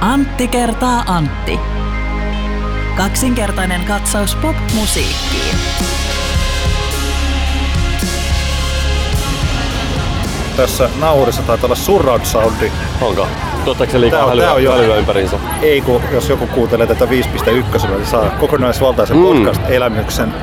Antti 0.00 0.48
kertaa 0.48 1.04
Antti. 1.06 1.60
Kaksinkertainen 2.96 3.84
katsaus 3.84 4.34
pop-musiikkiin. 4.34 5.56
Tässä 10.56 10.88
nauhurissa 11.00 11.42
taitaa 11.42 11.66
olla 11.66 11.74
surround 11.74 12.24
soundi. 12.24 12.72
Onko? 13.00 13.26
Tuottaako 13.64 13.92
se 13.92 14.00
liikaa 14.00 14.18
Tää 14.18 14.24
on- 14.24 14.30
hälyä, 14.30 14.44
tää 14.44 14.54
on 14.54 14.62
jo- 14.64 14.72
hälyä 14.72 14.96
ympäriinsä? 14.96 15.36
Ei 15.62 15.80
kun 15.80 16.02
jos 16.12 16.28
joku 16.28 16.46
kuuntelee 16.46 16.86
tätä 16.86 17.08
5.1, 17.08 17.86
niin 17.86 18.06
saa 18.06 18.24
kokonaisvaltaisen 18.40 19.16
Mm. 19.16 19.22
podcast-elämyksen. 19.22 20.34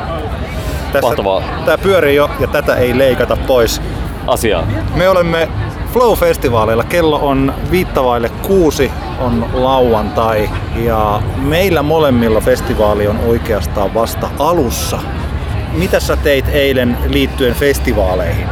Tässä, 0.92 1.08
Mahtavaa. 1.08 1.42
Tää 1.66 1.78
pyörii 1.78 2.16
jo 2.16 2.30
ja 2.40 2.48
tätä 2.48 2.76
ei 2.76 2.98
leikata 2.98 3.36
pois. 3.36 3.82
Asiaa. 4.28 4.64
Me 4.96 5.10
olemme 5.10 5.50
Flow-festivaaleilla. 5.94 6.84
Kello 6.84 7.20
on 7.22 7.54
viittavaille 7.72 8.30
kuusi, 8.30 8.92
on 9.20 9.46
lauantai 9.54 10.50
ja 10.84 11.22
meillä 11.38 11.84
molemmilla 11.84 12.42
festivaali 12.42 13.08
on 13.08 13.20
oikeastaan 13.28 13.94
vasta 13.94 14.30
alussa. 14.40 15.00
Mitä 15.74 16.00
sä 16.00 16.16
teit 16.16 16.46
eilen 16.52 16.98
liittyen 17.08 17.56
festivaaleihin? 17.56 18.46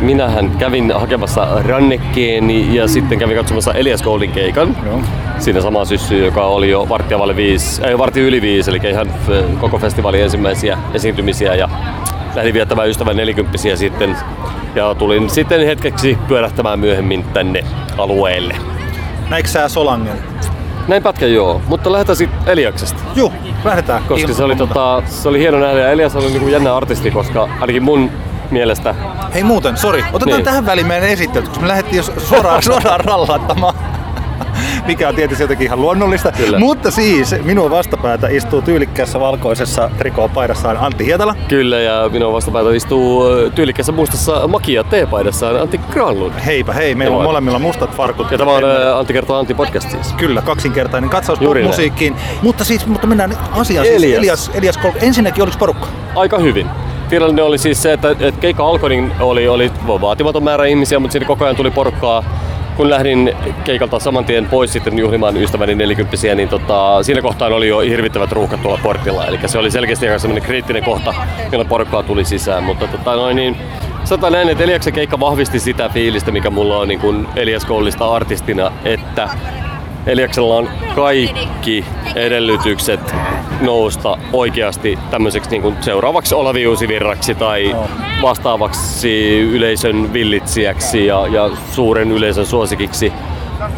Minähän 0.00 0.50
kävin 0.50 0.92
hakemassa 0.94 1.48
rannekkeeni 1.68 2.74
ja 2.74 2.88
sitten 2.88 3.18
kävin 3.18 3.36
katsomassa 3.36 3.72
Elias 3.72 4.02
Goldin 4.02 4.32
keikan. 4.32 4.76
Joo. 4.86 5.00
Siinä 5.38 5.60
sama 5.60 5.84
syssy, 5.84 6.24
joka 6.24 6.44
oli 6.46 6.70
jo 6.70 6.88
varttia 6.88 7.18
vaille 7.18 7.36
viisi, 7.36 7.84
ei 7.84 7.98
vartti 7.98 8.20
yli 8.20 8.40
viisi, 8.40 8.70
eli 8.70 8.80
ihan 8.90 9.06
f- 9.06 9.58
koko 9.60 9.78
festivaalin 9.78 10.22
ensimmäisiä 10.22 10.78
esiintymisiä 10.94 11.54
ja 11.54 11.68
lähdin 12.36 12.54
viettämään 12.54 12.88
ystävän 12.88 13.16
nelikymppisiä 13.16 13.76
sitten 13.76 14.16
ja 14.74 14.94
tulin 14.94 15.30
sitten 15.30 15.66
hetkeksi 15.66 16.18
pyörähtämään 16.28 16.78
myöhemmin 16.78 17.24
tänne 17.24 17.64
alueelle. 17.98 18.56
Näikö 19.30 19.48
sä 19.48 19.68
Solangen? 19.68 20.18
Näin 20.88 21.02
pätkä 21.02 21.26
joo, 21.26 21.60
mutta 21.68 21.92
lähdetään 21.92 22.16
sitten 22.16 22.38
Eliaksesta. 22.46 23.00
Juu, 23.14 23.32
lähdetään. 23.64 24.02
Koska 24.02 24.20
Ilman 24.22 24.34
se 24.36 24.44
oli, 24.44 24.54
muuta. 24.54 24.74
tota, 24.74 25.02
se 25.08 25.28
oli 25.28 25.38
hieno 25.38 25.58
nähdä 25.58 25.80
ja 25.80 25.90
Elias 25.90 26.16
oli 26.16 26.26
niinku 26.30 26.48
jännä 26.48 26.76
artisti, 26.76 27.10
koska 27.10 27.48
ainakin 27.60 27.82
mun 27.82 28.10
mielestä 28.50 28.94
Hei 29.34 29.42
muuten, 29.42 29.76
sori. 29.76 30.04
Otetaan 30.12 30.36
Niin. 30.36 30.44
tähän 30.44 30.66
väliin 30.66 30.86
meidän 30.86 31.08
esittelyt, 31.08 31.48
koska 31.48 31.62
me 31.62 31.68
lähdettiin 31.68 32.04
suoraan, 32.04 32.62
suoraan 32.72 33.00
rallaattamaan. 33.00 33.74
Mikä 34.86 35.08
on 35.08 35.14
tietysti 35.14 35.42
jotenkin 35.42 35.66
ihan 35.66 35.80
luonnollista. 35.80 36.32
Kyllä. 36.32 36.58
Mutta 36.58 36.90
siis 36.90 37.34
minun 37.44 37.70
vastapäätä 37.70 38.28
istuu 38.28 38.62
tyylikkäässä 38.62 39.20
valkoisessa 39.20 39.90
trikoopaitassaan 39.98 40.76
Antti 40.76 41.06
Hietala. 41.06 41.34
Kyllä, 41.48 41.80
ja 41.80 42.08
minun 42.12 42.32
vastapäätä 42.32 42.70
istuu 42.74 43.24
tyylikkässä 43.54 43.92
mustassa 43.92 44.48
makia 44.48 44.84
teepaidassaan 44.84 45.60
Antti 45.60 45.80
Granlund. 45.90 46.32
Heipä 46.46 46.72
hei, 46.72 46.94
meillä 46.94 47.16
on 47.16 47.22
Moi. 47.22 47.26
molemmilla 47.32 47.58
mustat 47.58 47.90
farkut. 47.96 48.30
Ja 48.30 48.38
tämä 48.38 48.50
on 48.50 48.62
Antti 48.98 49.12
kertoo 49.12 49.38
Antti 49.38 49.54
podcast 49.54 49.90
siis. 49.90 50.12
Kyllä, 50.12 50.42
kaksinkertainen 50.42 51.10
katsaus 51.10 51.40
Juuri 51.40 51.60
näin. 51.60 51.70
musiikkiin. 51.70 52.16
Mutta 52.42 52.64
siis, 52.64 52.86
mutta 52.86 53.06
mennään 53.06 53.36
asiaan. 53.52 53.86
Elias. 53.86 54.00
Siis 54.00 54.18
Elias, 54.18 54.50
Elias 54.54 54.76
Kolk. 54.76 55.02
Ensinnäkin 55.02 55.42
oliko 55.42 55.56
porukka? 55.58 55.86
Aika 56.14 56.38
hyvin. 56.38 56.66
Tilanne 57.08 57.42
oli 57.42 57.58
siis 57.58 57.82
se, 57.82 57.92
että, 57.92 58.10
että 58.10 58.40
keikka 58.40 58.66
alkoi, 58.66 58.90
niin 58.90 59.12
oli, 59.20 59.48
oli 59.48 59.70
vaatimaton 60.00 60.42
määrä 60.42 60.64
ihmisiä, 60.64 60.98
mutta 60.98 61.12
siinä 61.12 61.26
koko 61.26 61.44
ajan 61.44 61.56
tuli 61.56 61.70
porukkaa. 61.70 62.24
Kun 62.76 62.90
lähdin 62.90 63.32
keikalta 63.64 63.98
saman 63.98 64.24
tien 64.24 64.46
pois 64.46 64.72
sitten 64.72 64.98
juhlimaan 64.98 65.36
ystäväni 65.36 65.74
nelikymppisiä, 65.74 66.34
niin 66.34 66.48
tota, 66.48 67.02
siinä 67.02 67.22
kohtaa 67.22 67.48
oli 67.48 67.68
jo 67.68 67.78
hirvittävät 67.78 68.32
ruuhkat 68.32 68.62
tuolla 68.62 68.80
portilla. 68.82 69.26
Eli 69.26 69.38
se 69.46 69.58
oli 69.58 69.70
selkeästi 69.70 70.08
aika 70.08 70.18
semmoinen 70.18 70.46
kriittinen 70.46 70.84
kohta, 70.84 71.14
milloin 71.50 71.68
porukkaa 71.68 72.02
tuli 72.02 72.24
sisään. 72.24 72.62
Mutta 72.62 72.86
tota, 72.86 73.16
noin, 73.16 73.36
niin, 73.36 73.56
sanotaan 74.04 74.32
näin, 74.32 74.48
että 74.48 74.64
Eliaksen 74.64 74.92
keikka 74.92 75.20
vahvisti 75.20 75.60
sitä 75.60 75.88
fiilistä, 75.88 76.30
mikä 76.30 76.50
mulla 76.50 76.78
on 76.78 76.88
niin 76.88 77.00
kuin 77.00 77.28
Elias 77.36 77.64
Kollista 77.64 78.14
artistina, 78.14 78.72
että 78.84 79.28
Eliaksella 80.06 80.56
on 80.56 80.68
kaikki 80.94 81.84
edellytykset 82.14 83.14
oikeasti 84.32 84.98
tämmöiseksi 85.10 85.50
niin 85.50 85.62
kuin 85.62 85.76
seuraavaksi 85.80 86.34
olaviusivirraksi 86.34 87.34
tai 87.34 87.76
vastaavaksi 88.22 89.40
yleisön 89.40 90.12
villitsijäksi 90.12 91.06
ja, 91.06 91.26
ja 91.26 91.50
suuren 91.72 92.12
yleisön 92.12 92.46
suosikiksi. 92.46 93.12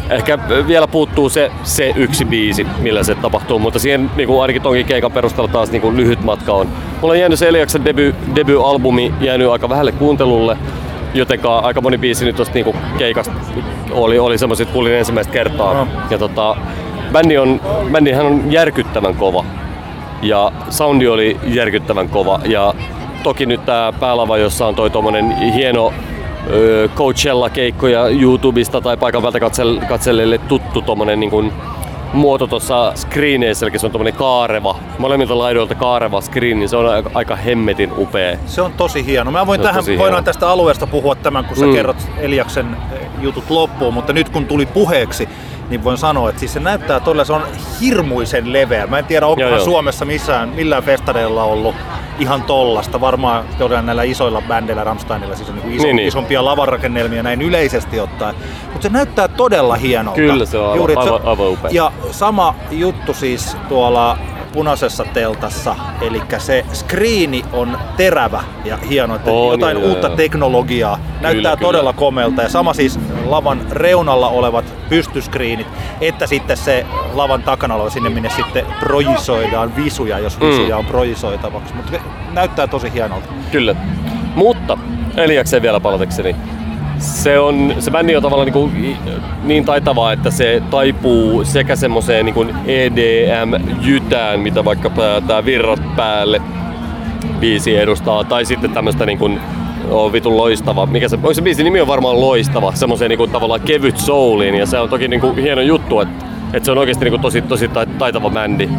Ehkä 0.09 0.39
vielä 0.67 0.87
puuttuu 0.87 1.29
se, 1.29 1.51
se 1.63 1.93
yksi 1.95 2.25
biisi, 2.25 2.67
millä 2.79 3.03
se 3.03 3.15
tapahtuu, 3.15 3.59
mutta 3.59 3.79
siihen 3.79 4.11
niin 4.15 4.27
kuin 4.27 4.41
ainakin 4.41 4.61
tonkin 4.61 4.85
keikan 4.85 5.11
perusteella 5.11 5.51
taas 5.51 5.71
niin 5.71 5.81
kuin 5.81 5.97
lyhyt 5.97 6.23
matka 6.23 6.53
on. 6.53 6.67
Mulla 7.01 7.13
on 7.13 7.19
jäänyt 7.19 7.39
se 7.39 7.47
Eliaksen 7.47 7.85
debut, 7.85 8.15
debut-albumi 8.35 9.13
jäänyt 9.21 9.49
aika 9.49 9.69
vähälle 9.69 9.91
kuuntelulle, 9.91 10.57
jotenka 11.13 11.59
aika 11.59 11.81
moni 11.81 11.97
biisi 11.97 12.25
nyt 12.25 12.35
tosta 12.35 12.53
niinku 12.53 12.75
keikasta 12.97 13.33
oli, 13.91 14.19
oli 14.19 14.37
semmoisia, 14.37 14.63
että 14.63 14.73
kuulin 14.73 14.93
ensimmäistä 14.93 15.33
kertaa. 15.33 15.73
No. 15.73 15.87
Ja 16.09 16.17
tota, 16.17 16.55
bändi 17.11 17.37
on, 17.37 17.61
bändihän 17.91 18.25
on 18.25 18.51
järkyttävän 18.51 19.15
kova. 19.15 19.45
Ja 20.21 20.51
soundi 20.69 21.07
oli 21.07 21.37
järkyttävän 21.47 22.09
kova. 22.09 22.39
Ja 22.45 22.73
toki 23.23 23.45
nyt 23.45 23.65
tää 23.65 23.93
päälava, 23.93 24.37
jossa 24.37 24.67
on 24.67 24.75
toi 24.75 24.89
tommonen 24.89 25.37
hieno 25.37 25.93
Coachella-keikkoja 26.95 28.07
YouTubesta 28.21 28.81
tai 28.81 28.97
paikan 28.97 29.21
päältä 29.21 29.39
katsel- 29.39 30.39
tuttu 30.47 30.81
tommonen 30.81 31.19
niin 31.19 31.29
kuin 31.29 31.53
muoto 32.13 32.47
tuossa 32.47 32.91
screeneissä, 32.95 33.65
eli 33.65 33.79
se 33.79 33.85
on 33.85 33.91
tommonen 33.91 34.13
kaareva, 34.13 34.75
molemmilta 34.97 35.37
laidoilta 35.37 35.75
kaareva 35.75 36.21
screen, 36.21 36.59
niin 36.59 36.69
se 36.69 36.77
on 36.77 36.85
aika, 37.13 37.35
hemmetin 37.35 37.91
upea. 37.97 38.37
Se 38.45 38.61
on 38.61 38.73
tosi 38.73 39.05
hieno. 39.05 39.31
Mä 39.31 39.47
voin 39.47 39.61
tähän, 39.61 39.85
voidaan 39.85 40.09
hieno. 40.09 40.21
tästä 40.21 40.49
alueesta 40.49 40.87
puhua 40.87 41.15
tämän, 41.15 41.45
kun 41.45 41.57
sä 41.57 41.65
Mm. 41.65 41.73
kerrot 41.73 41.97
Eliaksen 42.17 42.77
eh, 42.93 42.99
jutut 43.21 43.49
loppuun, 43.49 43.93
mutta 43.93 44.13
nyt 44.13 44.29
kun 44.29 44.45
tuli 44.45 44.65
puheeksi, 44.65 45.29
niin 45.69 45.83
voin 45.83 45.97
sanoa, 45.97 46.29
että 46.29 46.39
siis 46.39 46.53
se 46.53 46.59
näyttää 46.59 46.99
todella, 46.99 47.25
se 47.25 47.33
on 47.33 47.43
hirmuisen 47.81 48.53
leveä. 48.53 48.87
Mä 48.87 48.99
en 48.99 49.05
tiedä, 49.05 49.25
joo. 49.37 49.59
Suomessa 49.59 50.05
missään, 50.05 50.49
millään 50.49 50.83
festareilla 50.83 51.43
ollut 51.43 51.75
ihan 52.19 52.41
tollasta. 52.43 53.01
Varmaan 53.01 53.43
todella 53.57 53.81
näillä 53.81 54.03
isoilla 54.03 54.41
bändeillä, 54.47 54.83
Rammsteinilla, 54.83 55.35
siis 55.35 55.49
on 55.49 55.55
niin 55.55 55.71
iso, 55.71 55.83
Niin, 55.83 55.95
niin. 55.95 56.07
isompia 56.07 56.45
lavarakennelmia 56.45 57.23
näin 57.23 57.41
yleisesti 57.41 57.99
ottaen. 57.99 58.35
Mutta 58.65 58.81
se 58.81 58.89
näyttää 58.89 59.27
todella 59.27 59.75
hienolta. 59.75 60.15
Kyllä, 60.15 60.45
se 60.45 60.57
on 60.57 60.77
Juuri, 60.77 60.95
aivan- 60.95 61.21
aivan 61.25 61.47
upea. 61.47 61.71
Ja 61.73 61.91
sama 62.11 62.55
juttu 62.71 63.13
siis 63.13 63.57
tuolla 63.69 64.17
punaisessa 64.53 65.05
teltassa, 65.13 65.75
eli 66.01 66.21
se 66.37 66.65
screeni 66.73 67.45
on 67.53 67.77
terävä 67.97 68.43
ja 68.65 68.77
hieno, 68.77 69.15
että 69.15 69.31
On, 69.31 69.51
jotain 69.51 69.77
joo, 69.77 69.87
uutta 69.89 70.07
joo. 70.07 70.15
teknologiaa. 70.15 70.99
Näyttää 71.21 71.55
Kyllä, 71.55 71.67
todella 71.67 71.93
kyllä. 71.93 72.43
ja 72.43 72.49
sama 72.49 72.73
siis 72.73 72.99
lavan 73.25 73.61
reunalla 73.71 74.29
olevat 74.29 74.65
pystyskriinit, 74.89 75.67
että 76.01 76.27
sitten 76.27 76.57
se 76.57 76.85
lavan 77.13 77.43
takana 77.43 77.75
oleva 77.75 77.89
sinne, 77.89 78.09
minne 78.09 78.29
sitten 78.29 78.65
projisoidaan 78.79 79.75
visuja, 79.75 80.19
jos 80.19 80.39
Mm. 80.39 80.47
visuja 80.47 80.77
on 80.77 80.85
projisoitavaksi. 80.85 81.73
Mutta 81.73 81.91
näyttää 82.33 82.67
tosi 82.67 82.93
hienolta. 82.93 83.27
Kyllä. 83.51 83.75
Mutta 84.35 84.77
Eliakseen 85.17 85.61
vielä 85.61 85.79
palatakseni. 85.79 86.35
Se, 86.97 87.39
on, 87.39 87.75
se 87.79 87.91
bändi 87.91 88.15
on 88.15 88.21
tavallaan 88.21 88.45
niin, 88.45 88.53
kuin, 88.53 88.97
niin 89.43 89.65
taitavaa, 89.65 90.13
että 90.13 90.31
se 90.31 90.63
taipuu 90.69 91.45
sekä 91.45 91.75
semmoiseen 91.75 92.25
niin 92.25 92.55
EDM-jytään, 92.65 94.39
mitä 94.39 94.65
vaikka 94.65 94.91
tämä 95.27 95.45
Virrat 95.45 95.95
päälle 95.95 96.41
biisi 97.39 97.77
edustaa, 97.77 98.23
tai 98.23 98.45
sitten 98.45 98.71
tämmöistä 98.71 99.05
niin 99.05 99.17
kuin, 99.17 99.39
on 99.91 100.13
vitun 100.13 100.37
loistava. 100.37 100.85
Mikä 100.85 101.09
se, 101.09 101.19
se 101.31 101.41
biisin 101.41 101.63
nimi 101.63 101.81
on 101.81 101.87
varmaan 101.87 102.21
loistava, 102.21 102.71
semmoiseen 102.71 103.09
niin 103.09 103.31
tavallaan 103.31 103.61
kevyt 103.61 103.97
souliin, 103.97 104.55
ja 104.55 104.65
se 104.65 104.79
on 104.79 104.89
toki 104.89 105.07
niin 105.07 105.21
kuin, 105.21 105.37
hieno 105.37 105.61
juttu, 105.61 105.99
että, 105.99 106.25
että 106.53 106.65
se 106.65 106.71
on 106.71 106.77
oikeasti 106.77 107.05
niin 107.05 107.11
kuin, 107.11 107.21
tosi, 107.21 107.41
tosi 107.41 107.67
tai- 107.67 107.85
taitava 107.85 108.29
bändi. 108.29 108.69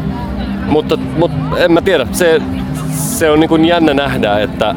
Mutta, 0.67 0.97
mutta 0.97 1.59
en 1.59 1.73
mä 1.73 1.83
tiedä, 1.83 2.07
se, 2.13 2.43
se 3.21 3.31
on 3.31 3.41
niin 3.41 3.49
kuin 3.49 3.65
jännä 3.65 3.95
nähdä, 3.95 4.39
että 4.39 4.75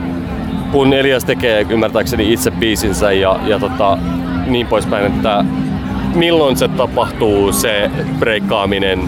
kun 0.71 0.93
Elias 0.93 1.25
tekee 1.25 1.65
ymmärtääkseni 1.69 2.33
itse 2.33 2.51
biisinsä 2.51 3.11
ja, 3.11 3.39
ja 3.45 3.59
tota, 3.59 3.97
niin 4.47 4.67
poispäin, 4.67 5.05
että 5.05 5.45
milloin 6.15 6.57
se 6.57 6.67
tapahtuu 6.67 7.53
se 7.53 7.91
breikkaaminen 8.19 8.99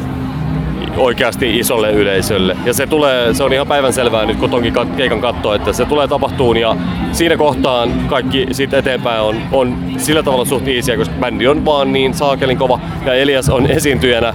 oikeasti 0.98 1.60
isolle 1.60 1.92
yleisölle. 1.92 2.58
Ja 2.66 2.74
se 2.74 2.88
tulee, 2.88 3.34
se 3.34 3.44
on 3.44 3.54
ihan 3.54 3.68
päivänselvää 3.68 4.26
nyt 4.26 4.38
kun 4.38 4.50
tonkin 4.50 4.74
keikan 4.98 5.22
katsoo, 5.22 5.54
että 5.54 5.74
se 5.74 5.86
tulee 5.86 6.08
tapahtuun 6.08 6.58
ja 6.58 6.76
siinä 7.12 7.38
kohtaan 7.38 7.92
kaikki 8.08 8.48
siitä 8.52 8.78
eteenpäin 8.78 9.22
on, 9.22 9.36
on 9.52 9.78
sillä 9.98 10.24
tavalla 10.24 10.46
suht 10.46 10.68
easyä, 10.68 10.98
koska 10.98 11.16
bändi 11.20 11.48
on 11.48 11.66
vaan 11.66 11.94
niin 11.94 12.14
saakelin 12.14 12.58
kova 12.58 12.80
ja 13.06 13.14
Elias 13.14 13.50
on 13.50 13.66
esiintyjänä 13.66 14.34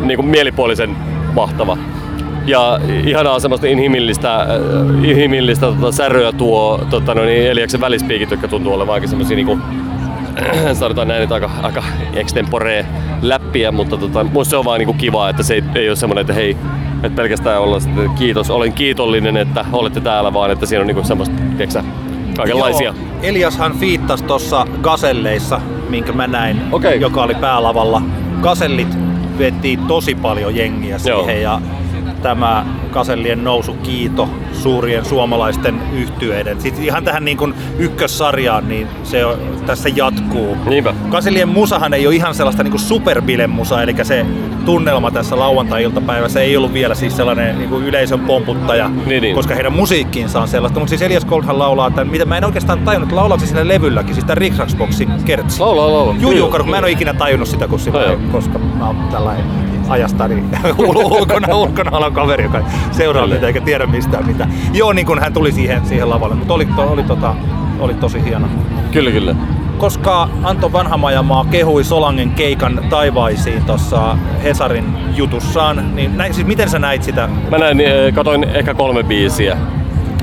niin 0.00 0.16
kuin 0.16 0.28
mielipuolisen 0.28 0.96
mahtava. 1.34 1.78
Ja 2.46 2.80
ihanaa 3.04 3.40
semmoista 3.40 3.66
inhimillistä, 3.66 4.40
äh, 4.40 4.46
inhimillistä 5.04 5.66
tota, 5.66 5.92
säröä 5.92 6.32
tuo 6.32 6.80
tota, 6.90 7.14
no 7.14 7.24
niin, 7.24 7.50
Eliaksen 7.50 7.80
välispiikit, 7.80 8.30
jotka 8.30 8.48
tuntuu 8.48 8.72
olevankin 8.72 9.08
semmosia 9.08 9.36
niinku, 9.36 9.58
sanotaan 10.72 11.08
näin, 11.08 11.22
että 11.22 11.34
aika, 11.34 11.50
aika 11.62 11.84
extempore 12.14 12.86
läppiä, 13.22 13.72
mutta 13.72 13.96
tota, 13.96 14.24
musta 14.24 14.50
se 14.50 14.56
on 14.56 14.64
vaan 14.64 14.78
niinku 14.78 14.94
kiva, 14.94 15.28
että 15.28 15.42
se 15.42 15.54
ei, 15.54 15.62
ei 15.74 15.88
ole 15.88 15.96
semmoinen, 15.96 16.20
että 16.20 16.32
hei, 16.32 16.56
että 17.02 17.16
pelkästään 17.16 17.60
olla 17.60 17.80
sitten, 17.80 18.10
kiitos, 18.10 18.50
olen 18.50 18.72
kiitollinen, 18.72 19.36
että 19.36 19.64
olette 19.72 20.00
täällä, 20.00 20.32
vaan 20.32 20.50
että 20.50 20.66
siinä 20.66 20.80
on 20.80 20.86
niinku 20.86 21.04
semmoista, 21.04 21.36
tiedätkö 21.56 21.82
kaikenlaisia. 22.36 22.86
Joo, 22.86 23.20
Eliashan 23.22 23.78
fiittasi 23.78 24.24
tuossa 24.24 24.66
Gaselleissa, 24.82 25.60
minkä 25.88 26.12
mä 26.12 26.26
näin, 26.26 26.60
Okei. 26.72 27.00
joka 27.00 27.22
oli 27.22 27.34
päälavalla. 27.34 28.02
Gasellit 28.42 28.98
veti 29.38 29.78
tosi 29.88 30.14
paljon 30.14 30.56
jengiä 30.56 30.98
siihen 30.98 31.42
Joo. 31.42 31.52
ja 31.52 31.60
tämä 32.24 32.66
Kasellien 32.90 33.44
nousu 33.44 33.74
kiito 33.74 34.28
suurien 34.52 35.04
suomalaisten 35.04 35.80
yhtyeiden. 35.92 36.60
Sitten 36.60 36.84
ihan 36.84 37.04
tähän 37.04 37.24
niin 37.24 37.36
kuin 37.36 37.54
ykkössarjaan, 37.78 38.68
niin 38.68 38.88
se 39.02 39.24
on, 39.24 39.38
tässä 39.66 39.88
jatkuu. 39.94 40.56
Niinpä. 40.66 40.94
Kaselien 41.08 41.48
musahan 41.48 41.94
ei 41.94 42.06
ole 42.06 42.14
ihan 42.14 42.34
sellaista 42.34 42.62
niin 42.62 42.78
superbilemusa, 42.78 43.82
eli 43.82 43.94
se 44.02 44.26
tunnelma 44.64 45.10
tässä 45.10 45.38
lauantai-iltapäivässä 45.38 46.40
ei 46.40 46.56
ollut 46.56 46.72
vielä 46.72 46.94
siis 46.94 47.16
sellainen 47.16 47.58
niin 47.58 47.70
kuin 47.70 47.84
yleisön 47.84 48.20
pomputtaja, 48.20 48.90
Niin, 49.06 49.22
niin. 49.22 49.34
koska 49.34 49.54
heidän 49.54 49.72
musiikkiinsa 49.72 50.40
on 50.40 50.48
sellaista. 50.48 50.78
Mutta 50.78 50.90
siis 50.90 51.02
Elias 51.02 51.24
Goldhan 51.24 51.58
laulaa 51.58 51.90
tämän, 51.90 52.08
mitä 52.08 52.24
mä 52.24 52.38
en 52.38 52.44
oikeastaan 52.44 52.78
tajunnut, 52.78 53.12
laulaa 53.12 53.38
se 53.38 53.46
sillä 53.46 53.68
levylläkin, 53.68 54.14
siis 54.14 54.24
tämän 54.24 54.38
Riksraksboxin 54.38 55.10
kertsi. 55.24 55.60
Laula, 55.60 55.92
laula. 55.92 56.14
Juu, 56.18 56.32
juu, 56.32 56.50
kun 56.50 56.70
mä 56.70 56.78
en 56.78 56.84
ole 56.84 56.90
ikinä 56.90 57.14
tajunnut 57.14 57.48
sitä, 57.48 57.68
kun 57.68 57.80
joo. 57.92 58.16
koska 58.32 58.58
mä 58.58 58.86
oon 58.86 58.96
tällainen 59.10 59.63
ajasta 59.88 60.28
niin 60.28 60.50
ulkona, 60.78 61.56
ulkona 61.56 61.96
oleva 61.96 62.10
kaveri, 62.10 62.44
joka 62.44 62.60
seuraa 62.92 63.26
niitä 63.26 63.46
eikä 63.46 63.60
tiedä 63.60 63.86
mistään 63.86 64.26
mitään. 64.26 64.52
Joo, 64.72 64.92
niin 64.92 65.06
kun 65.06 65.20
hän 65.20 65.32
tuli 65.32 65.52
siihen, 65.52 65.86
siihen 65.86 66.10
lavalle, 66.10 66.34
mutta 66.34 66.54
oli, 66.54 66.66
to, 66.76 66.82
oli, 66.82 67.02
tota, 67.02 67.34
oli 67.80 67.94
tosi 67.94 68.24
hieno. 68.24 68.46
Kyllä, 68.92 69.10
kyllä. 69.10 69.34
Koska 69.78 70.28
Anto 70.42 70.72
Vanhamajamaa 70.72 71.44
kehui 71.50 71.84
Solangen 71.84 72.30
keikan 72.30 72.80
taivaisiin 72.90 73.64
tuossa 73.64 74.18
Hesarin 74.42 74.96
jutussaan, 75.16 75.96
niin 75.96 76.16
näin, 76.16 76.34
siis 76.34 76.46
miten 76.46 76.70
sä 76.70 76.78
näit 76.78 77.02
sitä? 77.02 77.28
Mä 77.50 77.58
näin, 77.58 77.80
eh, 77.80 78.14
katoin 78.14 78.44
ehkä 78.44 78.74
kolme 78.74 79.02
biisiä. 79.02 79.56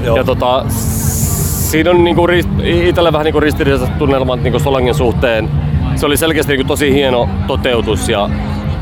Joo. 0.03 0.17
Ja 0.17 0.23
tota, 0.23 0.65
siinä 0.69 1.91
on 1.91 2.03
niinku 2.03 2.27
itsellä 2.63 3.13
vähän 3.13 3.25
niinku 3.25 3.39
ristiriitaiset 3.39 3.97
tunnelmat 3.97 4.43
niinku 4.43 4.59
Solangen 4.59 4.95
suhteen. 4.95 5.49
Se 5.95 6.05
oli 6.05 6.17
selkeästi 6.17 6.51
niinku 6.51 6.67
tosi 6.67 6.93
hieno 6.93 7.29
toteutus 7.47 8.09
ja 8.09 8.29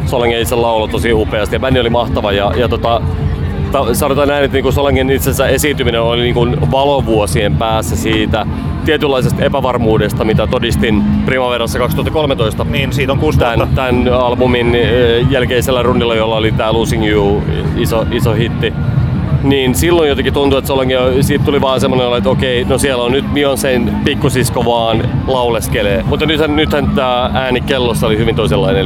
Solangen 0.09 0.41
itse 0.41 0.55
lauloi 0.55 0.89
tosi 0.89 1.13
upeasti 1.13 1.55
ja 1.55 1.59
bändi 1.59 1.79
oli 1.79 1.89
mahtava. 1.89 2.31
Ja, 2.31 2.51
ja 2.55 2.69
tota, 2.69 3.01
ta, 3.71 3.93
sanotaan 3.93 4.27
näin, 4.27 4.43
että 4.43 4.55
niinku 4.55 4.71
Solangen 4.71 5.09
itsensä 5.09 5.47
esiintyminen 5.47 6.01
oli 6.01 6.21
niinku 6.21 6.47
valovuosien 6.71 7.55
päässä 7.55 7.95
siitä 7.95 8.45
tietynlaisesta 8.85 9.43
epävarmuudesta, 9.43 10.25
mitä 10.25 10.47
todistin 10.47 11.03
Primaverassa 11.25 11.79
2013 11.79 12.63
Niin, 12.63 12.93
siitä 12.93 13.13
on 13.13 13.19
kuusi 13.19 13.39
tämän, 13.39 13.69
tämän 13.75 14.07
albumin 14.07 14.77
jälkeisellä 15.29 15.83
rundilla, 15.83 16.15
jolla 16.15 16.35
oli 16.35 16.51
tämä 16.51 16.73
Losing 16.73 17.07
You 17.07 17.43
iso, 17.77 18.05
iso 18.11 18.33
hitti. 18.33 18.73
Niin 19.43 19.75
silloin 19.75 20.09
jotenkin 20.09 20.33
tuntui, 20.33 20.59
että 20.59 20.67
Solange, 20.67 20.95
siitä 21.21 21.45
tuli 21.45 21.61
vaan 21.61 21.79
semmoinen, 21.79 22.17
että 22.17 22.29
okei, 22.29 22.63
no 22.63 22.77
siellä 22.77 23.03
on 23.03 23.11
nyt 23.11 23.25
Beyoncé'n 23.25 23.91
pikkusisko 24.03 24.65
vaan 24.65 25.09
lauleskelee. 25.27 26.03
Mutta 26.03 26.25
nythän, 26.25 26.55
nythän 26.55 26.87
tämä 26.95 27.31
ääni 27.33 27.61
kellossa 27.61 28.07
oli 28.07 28.17
hyvin 28.17 28.35
toisenlainen, 28.35 28.81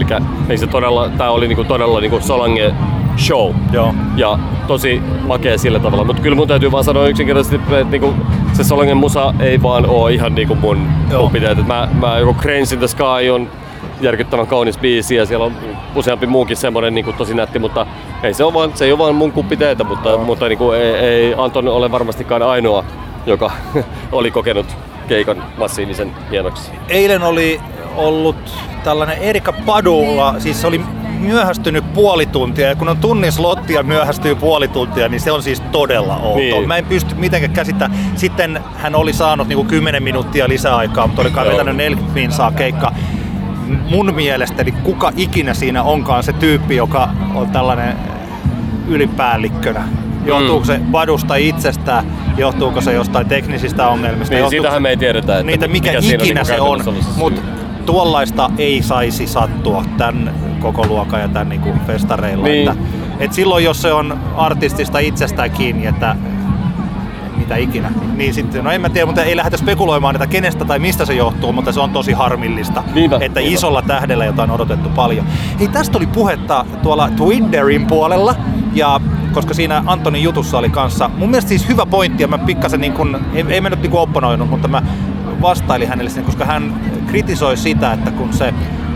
eli 0.50 0.58
se 0.58 0.68
todella, 0.68 1.10
tämä 1.10 1.30
oli 1.30 1.48
niinku 1.48 1.64
todella 1.64 2.00
niinku 2.00 2.20
Solange 2.20 2.74
show. 3.18 3.54
Joo. 3.72 3.94
Ja 4.16 4.40
tosi 4.68 5.02
makea 5.28 5.58
sillä 5.58 5.80
tavalla. 5.80 6.04
Mutta 6.04 6.22
kyllä 6.22 6.36
mun 6.36 6.48
täytyy 6.48 6.72
vaan 6.72 6.84
sanoa 6.84 7.08
yksinkertaisesti, 7.08 7.56
että 7.56 7.84
niinku, 7.84 8.14
se 8.54 8.64
Solangen 8.64 8.98
musa 8.98 9.34
ei 9.40 9.62
vaan 9.62 9.86
oo 9.86 10.08
ihan 10.08 10.36
niinku 10.36 10.56
mun, 10.56 10.78
mun. 11.18 11.36
Et 11.36 11.68
Mä, 11.68 11.88
mä 12.02 12.20
joku 12.20 12.34
Cranes 12.34 12.72
in 12.72 12.80
the 12.80 12.88
Sky 12.88 13.30
on 13.34 13.48
järkyttävän 14.02 14.48
kaunis 14.48 14.78
biisi 14.78 15.16
ja 15.16 15.26
siellä 15.26 15.46
on 15.46 15.54
useampi 15.96 16.28
muukin 16.28 16.58
semmoinen 16.58 16.94
niin 16.94 17.14
tosi 17.18 17.34
nätti, 17.34 17.60
mutta 17.60 17.86
ei 18.24 18.34
se, 18.34 18.44
ole 18.44 18.54
vaan, 18.54 18.72
se 18.78 18.86
ei 18.86 18.92
ole 18.92 19.00
vaan 19.00 19.16
mun 19.16 19.32
kuppiteetä, 19.32 19.84
mutta, 19.84 20.18
mutta 20.18 20.48
niin 20.48 20.58
kuin, 20.58 20.78
ei, 20.78 20.94
ei 20.94 21.36
Anton 21.38 21.68
ole 21.68 21.92
varmastikaan 21.92 22.42
ainoa, 22.42 22.86
joka 23.26 23.52
oli 24.12 24.32
kokenut 24.32 24.66
keikan 25.08 25.44
massiivisen 25.58 26.12
hienoksi. 26.32 26.72
Eilen 26.90 27.24
oli 27.24 27.62
ollut 27.96 28.58
tällainen 28.84 29.18
Erika 29.18 29.54
Padula, 29.66 30.36
siis 30.40 30.62
se 30.62 30.68
oli 30.68 30.82
myöhästynyt 31.24 31.94
puoli 31.94 32.26
tuntia 32.26 32.68
ja 32.68 32.76
kun 32.76 32.90
on 32.90 32.98
tunnin 32.98 33.32
slotti 33.32 33.74
ja 33.74 33.84
myöhästyy 33.84 34.36
puoli 34.36 34.68
tuntia, 34.68 35.10
niin 35.10 35.22
se 35.22 35.32
on 35.32 35.44
siis 35.44 35.60
todella 35.72 36.16
outoa. 36.16 36.36
Niin. 36.36 36.68
Mä 36.68 36.78
en 36.78 36.86
pysty 36.86 37.16
mitenkään 37.16 37.54
käsittämään. 37.54 38.00
Sitten 38.16 38.62
hän 38.76 38.96
oli 38.96 39.14
saanut 39.14 39.48
niinku 39.48 39.64
10 39.64 40.04
minuuttia 40.04 40.50
lisäaikaa, 40.50 41.08
mutta 41.08 41.22
oli 41.22 41.32
kai 41.32 41.48
vetänyt 41.48 41.76
40 41.76 42.14
minsaa 42.14 42.52
keikka. 42.52 42.92
Mun 43.90 44.14
mielestäni 44.16 44.72
kuka 44.72 45.12
ikinä 45.18 45.54
siinä 45.54 45.84
onkaan 45.84 46.24
se 46.24 46.34
tyyppi, 46.34 46.76
joka 46.76 47.10
on 47.36 47.50
tällainen 47.50 47.96
ylipäällikkönä. 48.88 49.84
Johtuuko 50.26 50.66
se 50.66 50.80
Badusta 50.92 51.36
itsestään, 51.36 52.06
johtuuko 52.38 52.82
se 52.82 52.94
jostain 52.94 53.28
teknisistä 53.28 53.88
ongelmista? 53.88 54.36
Niin, 54.36 54.50
siitähän 54.50 54.76
se- 54.78 54.80
me 54.80 54.90
ei 54.90 54.98
tiedetä, 54.98 55.34
että 55.40 55.44
niitä 55.44 55.68
mikä, 55.68 55.92
mikä 55.92 56.00
ikinä 56.00 56.42
niinku 56.42 56.46
se 56.46 56.62
on, 56.62 56.80
mutta 57.16 57.42
tuollaista 57.86 58.52
ei 58.58 58.82
saisi 58.82 59.28
sattua 59.28 59.84
tämän 59.98 60.34
koko 60.60 60.86
luokan 60.88 61.22
ja 61.22 61.28
tämän 61.28 61.50
niinku 61.50 61.70
festareilla. 61.88 62.44
Niin. 62.48 62.70
Että, 62.70 62.84
et 63.20 63.34
silloin 63.34 63.66
jos 63.66 63.82
se 63.82 63.94
on 63.94 64.20
artistista 64.36 65.00
itsestään 65.00 65.52
kiinni, 65.52 65.86
että 65.86 66.16
mitä 67.44 67.56
ikinä, 67.56 67.92
niin 68.16 68.34
sitten, 68.34 68.64
no 68.64 68.72
en 68.72 68.82
mä 68.82 68.90
tiedä, 68.90 69.06
mutta 69.06 69.24
ei 69.24 69.38
lähdetä 69.38 69.58
spekuloimaan, 69.58 70.16
että 70.16 70.28
kenestä 70.28 70.66
tai 70.66 70.80
mistä 70.80 71.06
se 71.06 71.14
johtuu, 71.14 71.54
mutta 71.54 71.72
se 71.72 71.80
on 71.80 71.90
tosi 71.90 72.12
harmillista, 72.12 72.84
Niinpä, 72.94 73.16
että 73.22 73.40
niinpä. 73.40 73.56
isolla 73.56 73.82
tähdellä, 73.82 74.26
jota 74.26 74.44
on 74.44 74.52
odotettu 74.52 74.90
paljon. 74.90 75.26
Hei, 75.60 75.68
tästä 75.68 75.98
oli 75.98 76.08
puhetta 76.08 76.66
tuolla 76.84 77.10
Twitterin 77.10 77.88
puolella, 77.88 78.36
ja 78.74 79.02
koska 79.34 79.54
siinä 79.54 79.84
Antonin 79.86 80.24
jutussa 80.24 80.58
oli 80.58 80.70
kanssa, 80.70 81.10
mun 81.18 81.30
mielestä 81.30 81.50
siis 81.50 81.68
hyvä 81.70 81.86
pointti, 81.86 82.24
ja 82.24 82.28
mä 82.28 82.38
pikkasen 82.38 82.82
niin 82.82 82.94
kuin, 82.94 83.18
ei, 83.34 83.46
ei 83.50 83.62
mä 83.62 83.70
nyt 83.70 83.82
niin 83.82 83.94
opponoinut, 83.94 84.50
mutta 84.50 84.68
mä 84.68 84.82
vastailin 85.42 85.88
hänelle 85.90 86.10
sen, 86.12 86.24
koska 86.24 86.46
hän 86.46 86.82
kritisoi 87.08 87.58
sitä, 87.58 87.94
että 87.94 88.12
kun 88.12 88.34
se 88.34 88.54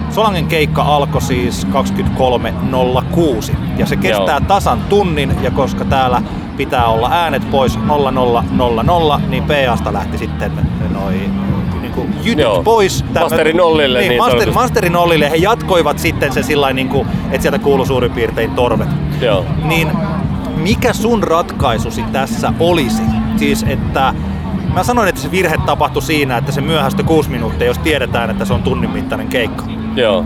Solangen 0.10 0.46
keikka 0.48 0.82
alkoi 0.82 1.22
siis 1.22 1.68
23.06 1.68 3.56
ja 3.78 3.86
se 3.86 3.96
kestää 3.96 4.38
Joo. 4.38 4.48
tasan 4.48 4.80
tunnin 4.90 5.36
ja 5.42 5.52
koska 5.52 5.86
täällä 5.86 6.22
pitää 6.58 6.88
olla 6.88 7.10
äänet 7.12 7.52
pois 7.52 7.80
0000, 7.80 9.22
niin 9.30 9.44
PAsta 9.44 9.94
lähti 9.94 10.18
sitten 10.18 10.52
noi 10.94 11.14
niinku 11.82 12.08
jytyt 12.24 12.44
Joo. 12.44 12.64
pois. 12.64 13.06
Masteri 13.20 13.54
nollille, 13.54 14.00
Niin, 14.00 14.10
niin 14.10 14.22
master, 14.22 14.52
masteri 14.52 14.90
nollille. 14.90 15.32
He 15.32 15.36
jatkoivat 15.36 16.00
sitten 16.00 16.34
se 16.34 16.44
sillä 16.44 16.74
niinku, 16.74 17.06
että 17.32 17.42
sieltä 17.42 17.60
kuuluu 17.60 17.86
suurin 17.86 18.12
piirtein 18.12 18.52
torvet. 18.52 18.90
Joo. 19.22 19.46
Niin 19.64 19.92
mikä 20.56 20.94
sun 20.94 21.24
ratkaisusi 21.24 22.04
tässä 22.12 22.54
olisi? 22.60 23.04
Siis 23.38 23.66
että 23.70 24.14
Mä 24.74 24.84
sanoin, 24.84 25.10
että 25.10 25.22
se 25.22 25.32
virhe 25.32 25.58
tapahtui 25.66 26.02
siinä, 26.02 26.38
että 26.38 26.52
se 26.52 26.62
myöhästyi 26.62 27.06
kuusi 27.06 27.30
minuuttia, 27.30 27.68
jos 27.68 27.78
tiedetään, 27.78 28.30
että 28.30 28.46
se 28.46 28.54
on 28.54 28.64
tunnin 28.64 28.90
mittainen 28.90 29.28
keikka. 29.28 29.64
Joo. 29.96 30.26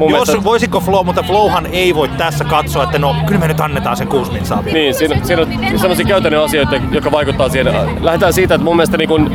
Mun 0.00 0.10
Jos 0.10 0.28
mielestä- 0.28 0.44
voisiko 0.44 0.80
Flow, 0.80 1.06
mutta 1.06 1.22
Flowhan 1.22 1.66
ei 1.72 1.94
voi 1.94 2.08
tässä 2.08 2.44
katsoa, 2.44 2.82
että 2.84 2.98
no 2.98 3.14
kyllä 3.26 3.40
me 3.40 3.48
nyt 3.48 3.60
annetaan 3.60 3.96
sen 3.96 4.08
kuusi 4.08 4.32
minsaa 4.32 4.64
vielä. 4.64 4.78
Niin, 4.78 4.94
siinä, 4.94 5.16
siinä 5.22 5.42
on 5.42 5.78
sellaisia 5.78 6.06
käytännön 6.06 6.44
asioita, 6.44 6.76
jotka 6.92 7.10
vaikuttaa 7.12 7.48
siihen. 7.48 7.74
Lähdetään 8.00 8.32
siitä, 8.32 8.54
että 8.54 8.64
mun 8.64 8.76
mielestä 8.76 8.96
niin 8.96 9.08
kun 9.08 9.30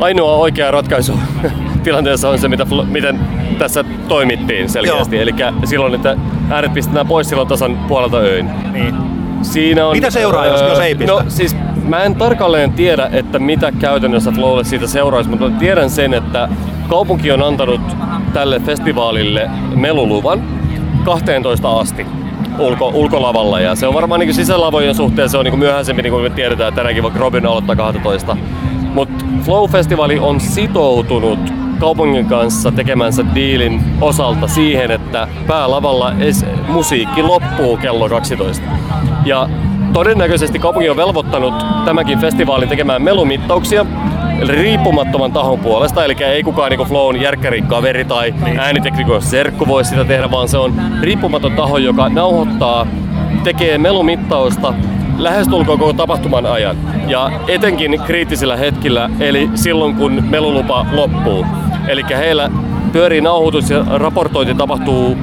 ainoa 0.00 0.36
oikea 0.36 0.70
ratkaisu 0.70 1.18
tilanteessa 1.84 2.28
on 2.28 2.38
se, 2.38 2.48
mitä, 2.48 2.64
Flo- 2.64 2.84
miten 2.84 3.20
tässä 3.58 3.84
toimittiin 4.08 4.68
selkeästi. 4.68 5.18
Eli 5.18 5.34
silloin, 5.64 5.94
että 5.94 6.16
äänet 6.50 6.74
pistetään 6.74 7.06
pois 7.06 7.28
silloin 7.28 7.48
tasan 7.48 7.76
puolelta 7.88 8.16
öin. 8.16 8.50
Niin. 8.72 8.94
Siinä 9.42 9.86
on, 9.86 9.96
Mitä 9.96 10.10
seuraa, 10.10 10.46
jos- 10.46 10.60
jos 10.60 10.78
ei 10.78 10.94
pistä? 10.94 11.12
No 11.12 11.22
siis 11.28 11.56
mä 11.84 12.02
en 12.02 12.14
tarkalleen 12.14 12.72
tiedä, 12.72 13.08
että 13.12 13.38
mitä 13.38 13.72
käytännössä 13.72 14.32
Flowlle 14.32 14.64
siitä 14.64 14.86
seuraisi, 14.86 15.30
mutta 15.30 15.50
tiedän 15.50 15.90
sen, 15.90 16.14
että 16.14 16.48
kaupunki 16.88 17.32
on 17.32 17.42
antanut 17.42 17.80
tälle 18.32 18.60
festivaalille 18.60 19.50
meluluvan 19.74 20.42
12 21.04 21.80
asti 21.80 22.06
ulko, 22.58 22.90
ulkolavalla 22.94 23.60
ja 23.60 23.74
se 23.74 23.86
on 23.86 23.94
varmaan 23.94 24.20
niin 24.20 24.34
sisälavojen 24.34 24.94
suhteen 24.94 25.28
se 25.28 25.38
on 25.38 25.44
niin 25.44 25.58
myöhäisemmin, 25.58 26.02
niin 26.02 26.12
kuin 26.12 26.22
me 26.22 26.30
tiedetään, 26.30 26.74
tänäänkin 26.74 27.02
vaikka 27.02 27.20
Robin 27.20 27.46
aloittaa 27.46 27.76
12. 27.76 28.36
Mutta 28.94 29.24
Flow-festivaali 29.44 30.20
on 30.20 30.40
sitoutunut 30.40 31.38
kaupungin 31.78 32.26
kanssa 32.26 32.72
tekemänsä 32.72 33.24
diilin 33.34 33.80
osalta 34.00 34.48
siihen, 34.48 34.90
että 34.90 35.28
päälavalla 35.46 36.12
es, 36.18 36.46
musiikki 36.68 37.22
loppuu 37.22 37.76
kello 37.76 38.08
12. 38.08 38.66
Ja 39.24 39.48
todennäköisesti 39.92 40.58
kaupunki 40.58 40.90
on 40.90 40.96
velvoittanut 40.96 41.54
tämänkin 41.84 42.18
festivaalin 42.18 42.68
tekemään 42.68 43.02
melumittauksia 43.02 43.86
riippumattoman 44.48 45.32
tahon 45.32 45.58
puolesta, 45.58 46.04
eli 46.04 46.16
ei 46.20 46.42
kukaan 46.42 46.70
niin 46.70 46.88
Flown 46.88 47.20
järkkäri 47.20 47.62
kaveri 47.62 48.04
tai 48.04 48.34
ääniteknikon 48.58 49.22
serkku 49.22 49.66
voi 49.66 49.84
sitä 49.84 50.04
tehdä, 50.04 50.30
vaan 50.30 50.48
se 50.48 50.58
on 50.58 50.74
riippumaton 51.00 51.52
taho, 51.52 51.78
joka 51.78 52.08
nauhoittaa, 52.08 52.86
tekee 53.44 53.78
melumittausta 53.78 54.74
lähestulkoon 55.18 55.78
koko 55.78 55.92
tapahtuman 55.92 56.46
ajan. 56.46 56.76
Ja 57.08 57.30
etenkin 57.48 58.00
kriittisillä 58.06 58.56
hetkillä, 58.56 59.10
eli 59.20 59.50
silloin 59.54 59.94
kun 59.94 60.24
melulupa 60.30 60.86
loppuu. 60.92 61.46
Eli 61.88 62.04
heillä 62.08 62.50
pyörii 62.92 63.20
nauhoitus 63.20 63.70
ja 63.70 63.84
raportointi 63.88 64.54
tapahtuu 64.54 65.16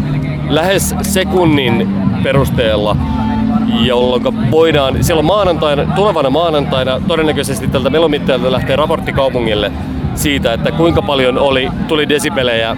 lähes 0.50 0.96
sekunnin 1.02 1.90
perusteella 2.24 2.96
jolloin 3.86 4.51
voidaan, 4.51 5.03
silloin 5.03 5.25
maanantaina, 5.25 5.96
tulevana 5.96 6.29
maanantaina 6.29 7.01
todennäköisesti 7.07 7.67
tältä 7.67 7.89
melomittajalta 7.89 8.51
lähtee 8.51 8.75
raportti 8.75 9.13
kaupungille 9.13 9.72
siitä, 10.15 10.53
että 10.53 10.72
kuinka 10.72 11.01
paljon 11.01 11.38
oli, 11.38 11.69
tuli 11.88 12.10
desibelejä 12.10 12.77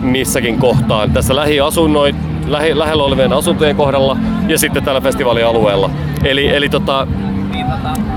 missäkin 0.00 0.58
kohtaan. 0.58 1.12
Tässä 1.12 1.36
lähiasunnoit, 1.36 2.16
lähe, 2.46 2.78
lähellä 2.78 3.02
olevien 3.02 3.32
asuntojen 3.32 3.76
kohdalla 3.76 4.16
ja 4.48 4.58
sitten 4.58 4.84
täällä 4.84 5.00
festivaalialueella. 5.00 5.90
Eli, 6.24 6.48
eli 6.48 6.68
tota, 6.68 7.06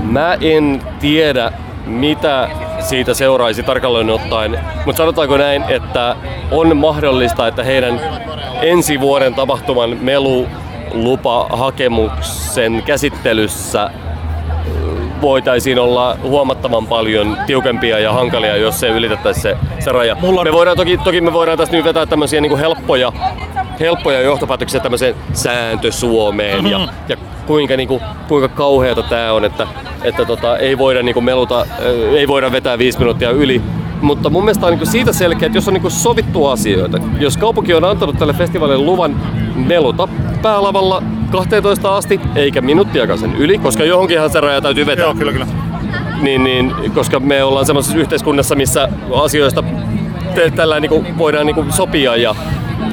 mä 0.02 0.36
en 0.40 0.82
tiedä 1.00 1.52
mitä 1.86 2.48
siitä 2.80 3.14
seuraisi 3.14 3.62
tarkalleen 3.62 4.10
ottaen, 4.10 4.58
mutta 4.86 4.96
sanotaanko 4.96 5.36
näin, 5.36 5.64
että 5.68 6.16
on 6.50 6.76
mahdollista, 6.76 7.48
että 7.48 7.62
heidän 7.62 8.00
ensi 8.62 9.00
vuoden 9.00 9.34
tapahtuman 9.34 9.98
melulupahakemuksen 10.92 12.82
käsittelyssä 12.86 13.90
voitaisiin 15.20 15.78
olla 15.78 16.16
huomattavan 16.22 16.86
paljon 16.86 17.36
tiukempia 17.46 17.98
ja 17.98 18.12
hankalia, 18.12 18.56
jos 18.56 18.80
se 18.80 18.88
ylitettäisi 18.88 19.40
se, 19.40 19.56
se 19.78 19.92
raja. 19.92 20.16
Mulla... 20.20 20.44
Me 20.44 20.52
voidaan, 20.52 20.76
toki, 20.76 20.98
toki 20.98 21.20
me 21.20 21.32
voidaan 21.32 21.58
tästä 21.58 21.76
nyt 21.76 21.84
vetää 21.84 22.06
tämmöisiä 22.06 22.40
niin 22.40 22.58
helppoja, 22.58 23.12
helppoja 23.80 24.20
johtopäätöksiä 24.20 24.80
tämmöiseen 24.80 25.14
sääntö 25.32 25.92
Suomeen 25.92 26.56
mm-hmm. 26.64 26.70
ja, 26.70 26.88
ja 27.08 27.16
kuinka, 27.46 27.76
niin 27.76 27.88
kuin, 27.88 28.00
kuinka 28.28 28.48
kauheata 28.48 29.02
tämä 29.02 29.32
on, 29.32 29.44
että, 29.44 29.66
että 30.02 30.24
tota, 30.24 30.56
ei 30.56 30.78
voida 30.78 31.02
niin 31.02 31.14
kuin 31.14 31.24
meluta, 31.24 31.66
ei 32.16 32.28
voida 32.28 32.52
vetää 32.52 32.78
viisi 32.78 32.98
minuuttia 32.98 33.30
yli. 33.30 33.62
Mutta 34.00 34.30
mun 34.30 34.44
mielestä 34.44 34.66
on 34.66 34.78
niin 34.78 34.86
siitä 34.86 35.12
selkeä, 35.12 35.46
että 35.46 35.58
jos 35.58 35.68
on 35.68 35.74
niin 35.74 35.90
sovittu 35.90 36.46
asioita, 36.46 36.98
jos 37.18 37.36
kaupunki 37.36 37.74
on 37.74 37.84
antanut 37.84 38.18
tälle 38.18 38.32
festivaalille 38.32 38.84
luvan 38.84 39.16
meluta 39.54 40.08
päälavalla 40.42 41.02
12 41.30 41.96
asti, 41.96 42.20
eikä 42.34 42.60
minuuttiakaan 42.60 43.18
sen 43.18 43.36
yli, 43.36 43.58
koska 43.58 43.84
johonkinhan 43.84 44.30
se 44.30 44.40
raja 44.40 44.60
täytyy 44.60 44.86
vetää. 44.86 45.04
Joo, 45.04 45.14
kyllä, 45.14 45.32
kyllä. 45.32 45.46
Niin, 46.22 46.44
niin, 46.44 46.74
koska 46.94 47.20
me 47.20 47.44
ollaan 47.44 47.66
semmoisessa 47.66 47.98
yhteiskunnassa, 47.98 48.54
missä 48.54 48.88
asioista 49.14 49.64
tällä 50.56 50.80
niin 50.80 50.88
kuin 50.88 51.18
voidaan 51.18 51.46
niin 51.46 51.54
kuin 51.54 51.72
sopia 51.72 52.16
ja, 52.16 52.34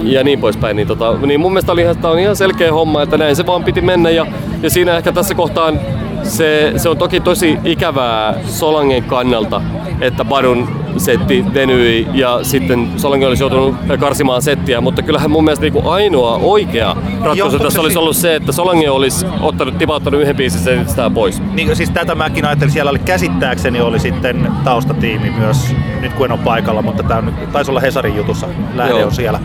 ja 0.04 0.24
niin 0.24 0.40
poispäin. 0.40 0.76
Niin, 0.76 0.88
tota, 0.88 1.14
niin 1.14 1.40
mun 1.40 1.52
mielestä 1.52 1.72
oli 1.72 1.82
ihan, 1.82 1.96
on 2.04 2.20
ihan 2.20 2.36
selkeä 2.36 2.74
homma, 2.74 3.02
että 3.02 3.18
näin 3.18 3.36
se 3.36 3.46
vaan 3.46 3.64
piti 3.64 3.82
mennä 3.82 4.10
ja, 4.10 4.26
ja 4.62 4.70
siinä 4.70 4.98
ehkä 4.98 5.12
tässä 5.12 5.36
kohtaan 5.36 5.80
se, 6.24 6.74
se 6.78 6.90
on 6.90 6.98
toki 6.98 7.20
tosi 7.20 7.58
ikävää 7.64 8.36
Solangen 8.48 9.04
kannalta, 9.04 9.62
että 10.02 10.26
Badun 10.26 10.79
setti 10.98 11.46
venyi 11.54 12.08
ja 12.14 12.40
sitten 12.44 12.90
Solange 12.98 13.28
olisi 13.28 13.44
joutunut 13.44 13.76
karsimaan 14.00 14.42
settiä, 14.42 14.82
mutta 14.82 15.02
kyllähän 15.02 15.32
mun 15.32 15.44
mielestä 15.44 15.64
niinku 15.66 15.90
ainoa 15.90 16.38
oikea 16.38 16.96
ratkaisu 17.22 17.60
tässä 17.60 17.82
olisi 17.82 17.98
ollut 17.98 18.16
se, 18.16 18.36
että 18.36 18.52
Solange 18.52 18.90
olisi 18.90 19.26
ottanut 19.42 19.78
tipauttanut 19.78 20.22
yhden 20.22 20.36
biisin 20.36 20.62
setistä 20.62 21.10
pois. 21.10 21.42
Niin, 21.54 21.76
siis 21.76 21.90
tätä 21.90 22.16
mäkin 22.16 22.46
ajattelin, 22.46 22.72
siellä 22.72 22.92
oli 22.92 23.00
käsittääkseni 23.00 23.82
oli 23.82 24.00
sitten 24.00 24.52
taustatiimi 24.64 25.32
myös, 25.32 25.76
nyt 26.02 26.14
kun 26.14 26.26
en 26.26 26.32
ole 26.32 26.40
paikalla, 26.44 26.82
mutta 26.82 27.04
tämä 27.04 27.32
taisi 27.52 27.72
olla 27.72 27.80
Hesarin 27.80 28.16
jutussa, 28.16 28.48
lähde 28.76 29.06
on 29.06 29.12
siellä 29.12 29.40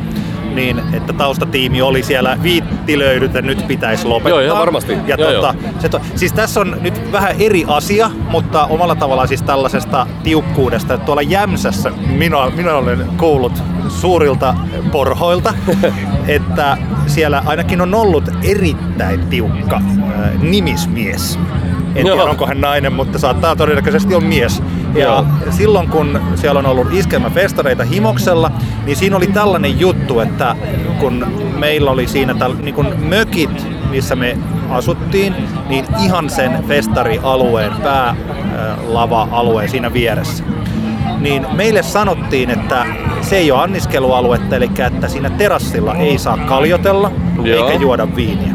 niin 0.54 0.82
että 0.92 1.12
taustatiimi 1.12 1.82
oli 1.82 2.02
siellä 2.02 2.38
viittilöidyt 2.42 3.34
että 3.36 3.46
nyt 3.46 3.66
pitäisi 3.66 4.06
lopettaa. 4.06 4.30
Joo, 4.30 4.40
ihan 4.40 4.58
varmasti. 4.58 4.92
Ja 5.06 5.16
joo, 5.18 5.32
tota, 5.32 5.54
joo. 5.62 5.72
Se 5.78 5.88
to, 5.88 6.00
siis 6.14 6.32
tässä 6.32 6.60
on 6.60 6.76
nyt 6.80 7.12
vähän 7.12 7.34
eri 7.38 7.64
asia, 7.68 8.10
mutta 8.30 8.66
omalla 8.66 8.94
tavallaan 8.94 9.28
siis 9.28 9.42
tällaisesta 9.42 10.06
tiukkuudesta. 10.22 10.98
Tuolla 10.98 11.22
Jämsässä 11.22 11.90
minä, 12.06 12.36
minä 12.56 12.74
olen 12.74 13.06
kuullut 13.16 13.62
suurilta 13.88 14.54
porhoilta, 14.92 15.54
että 16.28 16.78
siellä 17.06 17.42
ainakin 17.46 17.80
on 17.80 17.94
ollut 17.94 18.24
erittäin 18.42 19.26
tiukka 19.26 19.76
äh, 19.76 20.42
nimismies. 20.42 21.38
En 21.94 22.04
tiedä, 22.06 22.22
onko 22.22 22.46
hän 22.46 22.60
nainen, 22.60 22.92
mutta 22.92 23.18
saattaa 23.18 23.56
todennäköisesti 23.56 24.14
on 24.14 24.24
mies. 24.24 24.62
Ja 24.94 25.00
Joo. 25.00 25.24
silloin 25.50 25.88
kun 25.88 26.20
siellä 26.34 26.58
on 26.58 26.66
ollut 26.66 26.92
iskelmäfestareita 26.92 27.84
Himoksella, 27.84 28.50
niin 28.86 28.96
siinä 28.96 29.16
oli 29.16 29.26
tällainen 29.26 29.80
juttu, 29.80 30.20
että 30.20 30.56
kun 31.00 31.26
meillä 31.58 31.90
oli 31.90 32.06
siinä 32.06 32.34
täl, 32.34 32.54
niin 32.62 32.74
kun 32.74 32.94
mökit, 32.98 33.66
missä 33.90 34.16
me 34.16 34.38
asuttiin, 34.70 35.34
niin 35.68 35.84
ihan 36.04 36.30
sen 36.30 36.64
festarialueen, 36.68 37.72
päälava-alueen 37.82 39.68
siinä 39.68 39.92
vieressä. 39.92 40.44
Niin 41.20 41.46
meille 41.52 41.82
sanottiin, 41.82 42.50
että 42.50 42.86
se 43.20 43.36
ei 43.36 43.50
ole 43.50 43.62
anniskelualuetta, 43.62 44.56
eli 44.56 44.70
että 44.86 45.08
siinä 45.08 45.30
terassilla 45.30 45.94
ei 45.94 46.18
saa 46.18 46.36
kaljotella 46.36 47.10
Joo. 47.42 47.66
eikä 47.66 47.80
juoda 47.82 48.16
viiniä. 48.16 48.52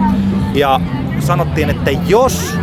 Ja 0.53 0.79
sanottiin, 1.19 1.69
että 1.69 1.91
jos 2.07 2.57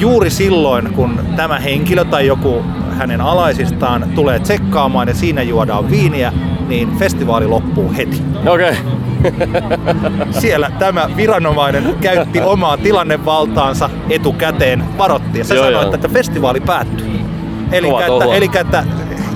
juuri 0.00 0.30
silloin, 0.30 0.92
kun 0.92 1.20
tämä 1.36 1.58
henkilö 1.58 2.04
tai 2.04 2.26
joku 2.26 2.64
hänen 2.98 3.20
alaisistaan 3.20 4.06
tulee 4.14 4.38
tsekkaamaan 4.38 5.08
ja 5.08 5.14
siinä 5.14 5.42
juodaan 5.42 5.90
viiniä, 5.90 6.32
niin 6.68 6.98
festivaali 6.98 7.46
loppuu 7.46 7.92
heti. 7.96 8.22
Okei. 8.46 8.70
Okay. 8.70 8.96
Siellä 10.40 10.70
tämä 10.78 11.10
viranomainen 11.16 11.96
käytti 12.00 12.40
omaa 12.40 12.76
tilannevaltaansa 12.76 13.90
etukäteen, 14.10 14.84
varotti 14.98 15.38
ja 15.38 15.44
se 15.44 15.54
joo, 15.54 15.64
sanoi, 15.64 15.82
joo. 15.82 15.94
että 15.94 16.08
festivaali 16.08 16.60
päättyy. 16.60 17.20
Eli 17.72 17.88
että, 17.88 18.34
eli 18.34 18.50
että 18.60 18.84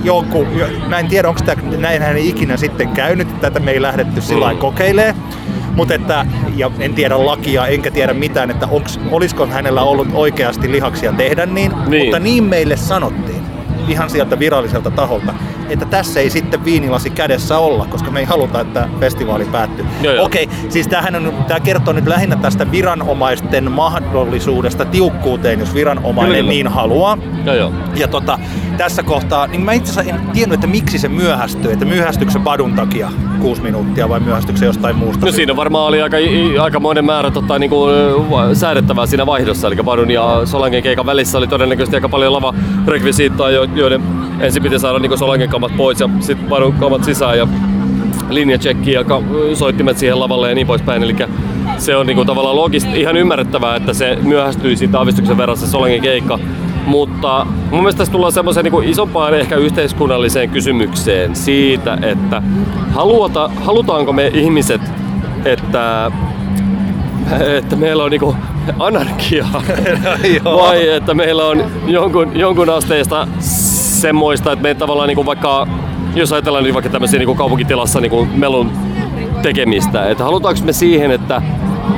joku, 0.03 0.47
mä 0.87 0.99
en 0.99 1.07
tiedä 1.07 1.29
onko 1.29 1.41
tämä 1.45 1.61
näin 1.77 2.01
hän 2.01 2.17
ikinä 2.17 2.57
sitten 2.57 2.89
käynyt, 2.89 3.41
tätä 3.41 3.59
me 3.59 3.71
ei 3.71 3.81
lähdetty 3.81 4.21
sillä 4.21 4.53
mm. 4.53 4.59
kokeilemaan. 4.59 5.15
Mutta 5.75 5.93
että, 5.93 6.25
ja 6.55 6.71
en 6.79 6.93
tiedä 6.93 7.25
lakia, 7.25 7.67
enkä 7.67 7.91
tiedä 7.91 8.13
mitään, 8.13 8.51
että 8.51 8.67
onks, 8.71 8.99
olisiko 9.11 9.47
hänellä 9.47 9.81
ollut 9.81 10.07
oikeasti 10.13 10.71
lihaksia 10.71 11.13
tehdä 11.13 11.45
niin, 11.45 11.71
niin. 11.87 12.03
mutta 12.03 12.19
niin 12.19 12.43
meille 12.43 12.77
sanottiin 12.77 13.41
ihan 13.87 14.09
sieltä 14.09 14.39
viralliselta 14.39 14.91
taholta, 14.91 15.33
että 15.71 15.85
tässä 15.85 16.19
ei 16.19 16.29
sitten 16.29 16.65
viinilasi 16.65 17.09
kädessä 17.09 17.57
olla, 17.57 17.85
koska 17.85 18.11
me 18.11 18.19
ei 18.19 18.25
haluta, 18.25 18.61
että 18.61 18.89
festivaali 18.99 19.45
päättyy. 19.45 19.85
Okei, 20.19 20.43
okay, 20.43 20.55
siis 20.69 20.87
tämähän 20.87 21.15
on, 21.15 21.33
tämä 21.47 21.59
kertoo 21.59 21.93
nyt 21.93 22.07
lähinnä 22.07 22.35
tästä 22.35 22.71
viranomaisten 22.71 23.71
mahdollisuudesta 23.71 24.85
tiukkuuteen, 24.85 25.59
jos 25.59 25.73
viranomainen 25.73 26.37
Kyllä. 26.37 26.49
niin 26.49 26.67
haluaa. 26.67 27.17
Joo, 27.45 27.55
joo. 27.55 27.71
Ja 27.95 28.07
tota, 28.07 28.39
tässä 28.77 29.03
kohtaa, 29.03 29.47
niin 29.47 29.61
mä 29.61 29.73
itse 29.73 29.91
asiassa 29.91 30.15
en 30.15 30.31
tiennyt, 30.33 30.53
että 30.53 30.67
miksi 30.67 30.99
se 30.99 31.07
myöhästyi, 31.07 31.73
että 31.73 31.85
myöhästyykö 31.85 32.31
se 32.31 32.39
padun 32.39 32.73
takia 32.73 33.11
kuusi 33.41 33.61
minuuttia 33.61 34.09
vai 34.09 34.19
myöhästyykö 34.19 34.59
se 34.59 34.65
jostain 34.65 34.95
muusta? 34.95 35.25
No 35.25 35.31
siinä 35.31 35.55
varmaan 35.55 35.87
oli 35.87 36.01
aika, 36.01 36.17
aika 36.61 36.79
monen 36.79 37.05
määrä 37.05 37.31
tota, 37.31 37.59
niin 37.59 37.69
kuin, 37.69 37.93
säädettävää 38.53 39.05
siinä 39.05 39.25
vaihdossa, 39.25 39.67
eli 39.67 39.75
padun 39.75 40.11
ja 40.11 40.41
Solangen 40.45 40.83
keikan 40.83 41.05
välissä 41.05 41.37
oli 41.37 41.47
todennäköisesti 41.47 41.97
aika 41.97 42.09
paljon 42.09 42.33
lava 42.33 42.53
rekvisiittaa, 42.87 43.51
joiden 43.51 44.01
ensin 44.41 44.63
piti 44.63 44.79
saada 44.79 44.99
niin 44.99 45.17
Solangen 45.17 45.49
kamat 45.49 45.77
pois 45.77 45.99
ja 45.99 46.09
sitten 46.19 46.47
padun 46.47 46.73
kamat 46.73 47.03
sisään 47.03 47.37
ja 47.37 47.47
linjatsekki 48.29 48.91
ja 48.91 49.05
soittimet 49.53 49.97
siihen 49.97 50.19
lavalle 50.19 50.49
ja 50.49 50.55
niin 50.55 50.67
poispäin. 50.67 51.03
Eli 51.03 51.15
se 51.77 51.95
on 51.95 52.07
niinku 52.07 52.25
tavallaan 52.25 52.55
logista, 52.55 52.89
ihan 52.93 53.17
ymmärrettävää, 53.17 53.75
että 53.75 53.93
se 53.93 54.17
myöhästyi 54.21 54.75
siitä 54.77 54.97
aavistuksen 54.97 55.37
verran 55.37 55.57
se 55.57 55.67
Solangen 55.67 56.01
keikka. 56.01 56.39
Mutta 56.85 57.45
mun 57.71 57.79
mielestä 57.79 57.97
tässä 57.97 58.11
tullaan 58.11 58.33
semmoiseen 58.33 58.63
niin 58.63 58.83
isompaan 58.83 59.33
ehkä 59.33 59.55
yhteiskunnalliseen 59.55 60.49
kysymykseen 60.49 61.35
siitä, 61.35 61.97
että 62.01 62.41
haluata, 62.93 63.49
halutaanko 63.55 64.13
me 64.13 64.27
ihmiset, 64.27 64.81
että, 65.45 66.11
että 67.57 67.75
meillä 67.75 68.03
on 68.03 68.11
niinku 68.11 68.35
anarkiaa 68.79 69.63
vai 70.43 70.89
että 70.89 71.13
meillä 71.13 71.45
on 71.45 71.63
jonkun, 71.87 72.39
jonkun 72.39 72.69
asteista 72.69 73.27
semmoista, 74.01 74.51
että 74.51 74.63
me 74.63 74.75
tavallaan 74.75 75.07
niinku 75.07 75.25
vaikka, 75.25 75.67
jos 76.15 76.33
ajatellaan 76.33 76.63
niin 76.63 76.73
vaikka 76.73 76.89
tämmöisiä 76.89 77.19
niinku 77.19 77.35
kaupunkitilassa 77.35 78.01
niinku 78.01 78.27
melun 78.35 78.71
tekemistä, 79.41 80.09
että 80.09 80.23
halutaanko 80.23 80.61
me 80.65 80.73
siihen, 80.73 81.11
että, 81.11 81.41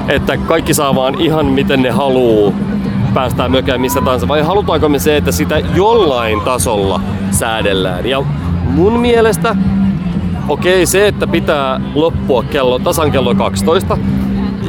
että 0.08 0.38
kaikki 0.38 0.74
saa 0.74 0.96
vaan 0.96 1.22
ihan 1.22 1.46
miten 1.46 1.82
ne 1.82 1.90
haluaa 1.90 2.54
päästään 3.14 3.52
mökään 3.52 3.82
missä 3.82 4.02
tahansa, 4.02 4.28
vai 4.28 4.42
halutaanko 4.42 4.90
me 4.90 5.00
se, 5.00 5.18
että 5.18 5.32
sitä 5.32 5.60
jollain 5.60 6.42
tasolla 6.42 7.02
säädellään. 7.32 8.06
Ja 8.06 8.24
mun 8.66 9.00
mielestä, 9.00 9.56
okei 10.48 10.74
okay, 10.74 10.86
se, 10.86 11.08
että 11.08 11.28
pitää 11.28 11.82
loppua 11.96 12.44
kello, 12.44 12.80
tasan 12.80 13.12
kello 13.12 13.36
12, 13.36 13.98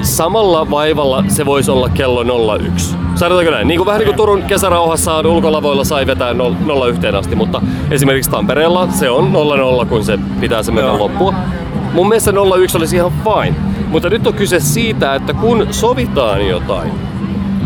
samalla 0.04 0.70
vaivalla 0.70 1.24
se 1.28 1.46
voisi 1.46 1.70
olla 1.70 1.88
kello 1.88 2.54
01. 2.56 2.96
Sanotaanko 3.14 3.50
näin? 3.50 3.68
Niin 3.68 3.78
kuin 3.78 3.86
vähän 3.86 3.98
niin 3.98 4.06
kuin 4.06 4.16
Turun 4.16 4.42
kesärauhassa 4.42 5.20
ulkolavoilla 5.20 5.84
sai 5.84 6.06
vetää 6.06 6.30
01 6.30 7.06
asti, 7.06 7.36
mutta 7.36 7.62
esimerkiksi 7.90 8.30
Tampereella 8.30 8.88
se 8.90 9.10
on 9.10 9.32
00, 9.32 9.86
kun 9.86 10.04
se 10.04 10.18
pitää 10.40 10.62
se 10.62 10.72
mennä 10.72 10.98
loppua. 10.98 11.34
Mun 11.92 12.08
mielestä 12.08 12.32
01 12.56 12.76
olisi 12.76 12.96
ihan 12.96 13.12
fine. 13.12 13.56
Mutta 13.88 14.10
nyt 14.10 14.26
on 14.26 14.34
kyse 14.34 14.60
siitä, 14.60 15.14
että 15.14 15.34
kun 15.34 15.66
sovitaan 15.70 16.48
jotain, 16.48 16.92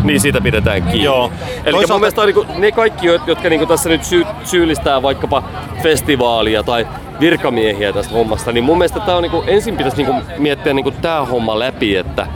niin 0.03 0.19
siitä 0.19 0.41
pidetään 0.41 0.83
kiinni. 0.83 1.03
Joo. 1.03 1.31
Eli 1.45 1.63
Toisaalta... 1.63 1.93
mun 1.93 2.01
mielestä 2.01 2.21
on 2.21 2.27
niinku, 2.27 2.45
ne 2.57 2.71
kaikki, 2.71 3.07
jotka 3.07 3.49
niinku 3.49 3.65
tässä 3.65 3.89
nyt 3.89 4.03
sy- 4.03 4.25
syyllistää 4.43 5.01
vaikkapa 5.01 5.43
festivaalia 5.83 6.63
tai 6.63 6.87
virkamiehiä 7.19 7.93
tästä 7.93 8.13
hommasta, 8.13 8.51
niin 8.51 8.63
mun 8.63 8.77
mielestä 8.77 8.99
tää 8.99 9.15
on 9.15 9.23
niinku, 9.23 9.43
ensin 9.47 9.77
pitäisi 9.77 9.97
niinku 9.97 10.13
miettiä 10.37 10.73
niinku 10.73 10.91
tää 10.91 11.25
homma 11.25 11.59
läpi, 11.59 11.95
että 11.95 12.27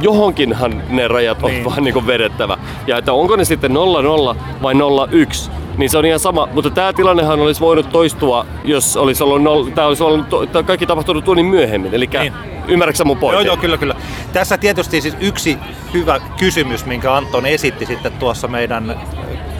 johonkinhan 0.00 0.82
ne 0.88 1.08
rajat 1.08 1.42
on 1.42 1.50
niin. 1.50 1.64
vaan 1.64 1.84
niinku 1.84 2.06
vedettävä. 2.06 2.58
Ja 2.86 2.98
että 2.98 3.12
onko 3.12 3.36
ne 3.36 3.44
sitten 3.44 3.72
00 3.72 4.36
vai 4.62 4.74
01, 5.10 5.50
niin 5.76 5.90
se 5.90 5.98
on 5.98 6.04
ihan 6.04 6.20
sama. 6.20 6.48
Mutta 6.52 6.70
tämä 6.70 6.92
tilannehan 6.92 7.40
olisi 7.40 7.60
voinut 7.60 7.90
toistua, 7.92 8.46
jos 8.64 8.96
olisi 8.96 9.22
ollut, 9.22 9.42
noll, 9.42 9.64
tämä 9.64 9.86
olisi 9.86 10.02
ollut 10.02 10.28
to, 10.28 10.62
kaikki 10.66 10.86
tapahtunut 10.86 11.24
tunnin 11.24 11.46
myöhemmin. 11.46 11.94
Eli 11.94 12.08
niin. 12.20 12.32
ymmärrätkö 12.68 13.04
mun 13.04 13.18
pointin? 13.18 13.46
Joo, 13.46 13.54
joo, 13.54 13.56
kyllä, 13.56 13.78
kyllä. 13.78 13.94
Tässä 14.32 14.58
tietysti 14.58 15.00
siis 15.00 15.16
yksi 15.20 15.58
hyvä 15.94 16.20
kysymys, 16.38 16.86
minkä 16.86 17.14
Anton 17.14 17.46
esitti 17.46 17.86
sitten 17.86 18.12
tuossa 18.12 18.48
meidän 18.48 19.00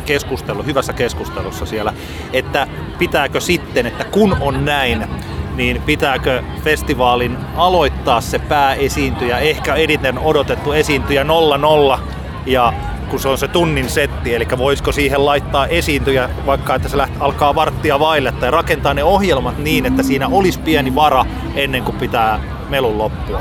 keskustelu, 0.04 0.62
hyvässä 0.62 0.92
keskustelussa 0.92 1.66
siellä, 1.66 1.92
että 2.32 2.66
pitääkö 2.98 3.40
sitten, 3.40 3.86
että 3.86 4.04
kun 4.04 4.36
on 4.40 4.64
näin, 4.64 5.06
niin 5.56 5.82
pitääkö 5.82 6.42
festivaalin 6.64 7.36
aloittaa 7.56 8.20
se 8.20 8.38
pääesiintyjä, 8.38 9.38
ehkä 9.38 9.74
eniten 9.74 10.18
odotettu 10.18 10.72
esiintyjä 10.72 11.24
0-0 11.96 11.98
ja 12.46 12.72
kun 13.10 13.20
se 13.20 13.28
on 13.28 13.38
se 13.38 13.48
tunnin 13.48 13.88
setti, 13.88 14.34
eli 14.34 14.46
voisiko 14.58 14.92
siihen 14.92 15.26
laittaa 15.26 15.66
esiintyjä 15.66 16.30
vaikka, 16.46 16.74
että 16.74 16.88
se 16.88 16.96
läht, 16.96 17.12
alkaa 17.20 17.54
varttia 17.54 17.98
vaille 17.98 18.32
tai 18.32 18.50
rakentaa 18.50 18.94
ne 18.94 19.04
ohjelmat 19.04 19.58
niin, 19.58 19.86
että 19.86 20.02
siinä 20.02 20.28
olisi 20.28 20.58
pieni 20.58 20.94
vara 20.94 21.26
ennen 21.54 21.82
kuin 21.82 21.96
pitää 21.96 22.40
melun 22.72 22.98
loppua. 22.98 23.40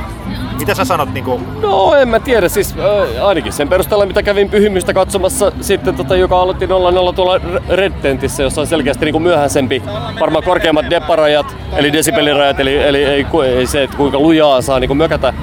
Mitä 0.59 0.73
sä 0.75 0.85
sanot? 0.85 1.13
Niin 1.13 1.23
kuin... 1.23 1.43
No 1.61 1.95
en 1.95 2.07
mä 2.07 2.19
tiedä, 2.19 2.50
siis 2.50 2.75
äh, 2.79 3.25
ainakin 3.25 3.53
sen 3.53 3.69
perusteella 3.69 4.05
mitä 4.05 4.23
kävin 4.23 4.50
pyhimystä 4.50 4.93
katsomassa 4.93 5.51
sitten, 5.61 5.95
tota, 5.95 6.15
joka 6.15 6.41
aloitti 6.41 6.67
0 6.67 7.13
tuolla 7.13 7.41
Red 7.69 7.93
Tentissä, 8.01 8.43
jossa 8.43 8.61
on 8.61 8.67
selkeästi 8.67 9.05
niin 9.05 9.13
kuin 9.13 9.23
myöhäisempi, 9.23 9.83
varmaan 10.19 10.43
korkeammat 10.43 10.89
deparajat, 10.89 11.55
eli 11.75 11.93
desibelirajat, 11.93 12.59
eli, 12.59 12.77
eli 12.77 13.03
ei, 13.03 13.25
ei, 13.57 13.67
se, 13.67 13.83
että 13.83 13.97
kuinka 13.97 14.19
lujaa 14.19 14.61
saa 14.61 14.79
niin 14.79 14.88
kuin 14.88 14.97
mökätä 14.97 15.33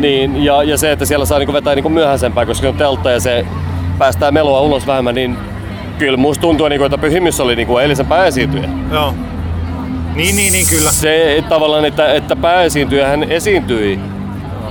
niin, 0.00 0.44
ja, 0.44 0.62
ja 0.62 0.78
se, 0.78 0.92
että 0.92 1.04
siellä 1.04 1.26
saa 1.26 1.38
niinku 1.38 1.52
vetää 1.52 1.74
niinku 1.74 1.88
myöhäisempää, 1.88 2.46
koska 2.46 2.68
on 2.68 2.74
teltta 2.74 3.10
ja 3.10 3.20
se 3.20 3.46
päästää 3.98 4.30
melua 4.30 4.60
ulos 4.60 4.86
vähemmän, 4.86 5.14
niin 5.14 5.36
kyllä 5.98 6.16
musta 6.16 6.40
tuntuu, 6.42 6.68
niinku, 6.68 6.84
että 6.84 6.98
Pyhimys 6.98 7.40
oli 7.40 7.56
niinku 7.56 7.78
eilisen 7.78 8.06
pääesiintyjä. 8.06 8.68
Joo. 8.92 9.14
Niin, 10.14 10.36
niin, 10.36 10.52
niin, 10.52 10.66
kyllä. 10.70 10.90
Se 10.90 11.44
tavallaan, 11.48 11.84
että, 11.84 12.12
että 12.12 12.36
pääesiintyjä 12.36 13.08
hän 13.08 13.22
esiintyi 13.22 14.00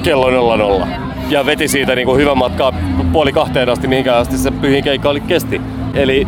kello 0.03 0.29
00 0.29 0.87
ja 1.29 1.45
veti 1.45 1.67
siitä 1.67 1.95
niinku 1.95 2.15
hyvän 2.15 2.37
matkaa 2.37 2.73
puoli 3.11 3.31
kahteen 3.31 3.69
asti, 3.69 3.87
mihinkään 3.87 4.17
asti 4.17 4.37
se 4.37 4.51
pyhin 4.51 4.83
keikka 4.83 5.09
oli 5.09 5.21
kesti. 5.21 5.61
Eli 5.93 6.27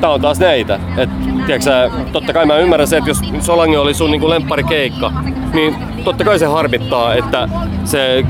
tää 0.00 0.10
on 0.10 0.20
taas 0.20 0.38
näitä. 0.38 0.80
Et, 0.96 1.10
tiiäksä, 1.46 1.90
totta 2.12 2.32
kai 2.32 2.46
mä 2.46 2.58
ymmärrän 2.58 2.88
se, 2.88 2.96
että 2.96 3.10
jos 3.10 3.20
Solange 3.40 3.78
oli 3.78 3.94
sun 3.94 4.10
niinku 4.10 4.26
keikka, 4.68 5.12
niin 5.54 5.76
totta 6.04 6.24
kai 6.24 6.38
se 6.38 6.46
harmittaa, 6.46 7.14
että 7.14 7.48
se 7.84 8.24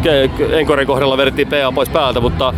Enkoren 0.53 0.87
kohdalla 0.87 1.17
vedettiin 1.17 1.49
PA 1.49 1.73
pois 1.75 1.88
päältä, 1.88 2.21
mutta 2.21 2.55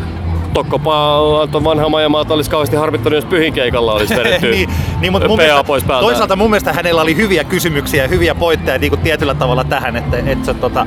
Tokkopa 0.56 1.48
tuon 1.50 1.64
vanha 1.64 1.88
majamaata 1.88 2.34
olisi 2.34 2.50
kauheasti 2.50 2.76
harmittanut, 2.76 3.16
jos 3.16 3.25
pyhinkeikalla 3.25 3.92
olisi 3.92 4.16
vedetty 4.20 4.50
niin, 4.50 4.68
niin, 5.00 5.12
mutta 5.12 5.28
mun 5.28 5.38
PA 5.38 5.64
pois 5.64 5.84
päältä. 5.84 6.04
Toisaalta 6.04 6.36
mun 6.36 6.50
mielestä 6.50 6.72
hänellä 6.72 7.02
oli 7.02 7.16
hyviä 7.16 7.44
kysymyksiä 7.44 8.02
ja 8.02 8.08
hyviä 8.08 8.34
pointteja 8.34 8.78
niin 8.78 8.90
kuin 8.90 9.00
tietyllä 9.00 9.34
tavalla 9.34 9.64
tähän, 9.64 9.96
että, 9.96 10.16
että 10.26 10.54
tota, 10.54 10.86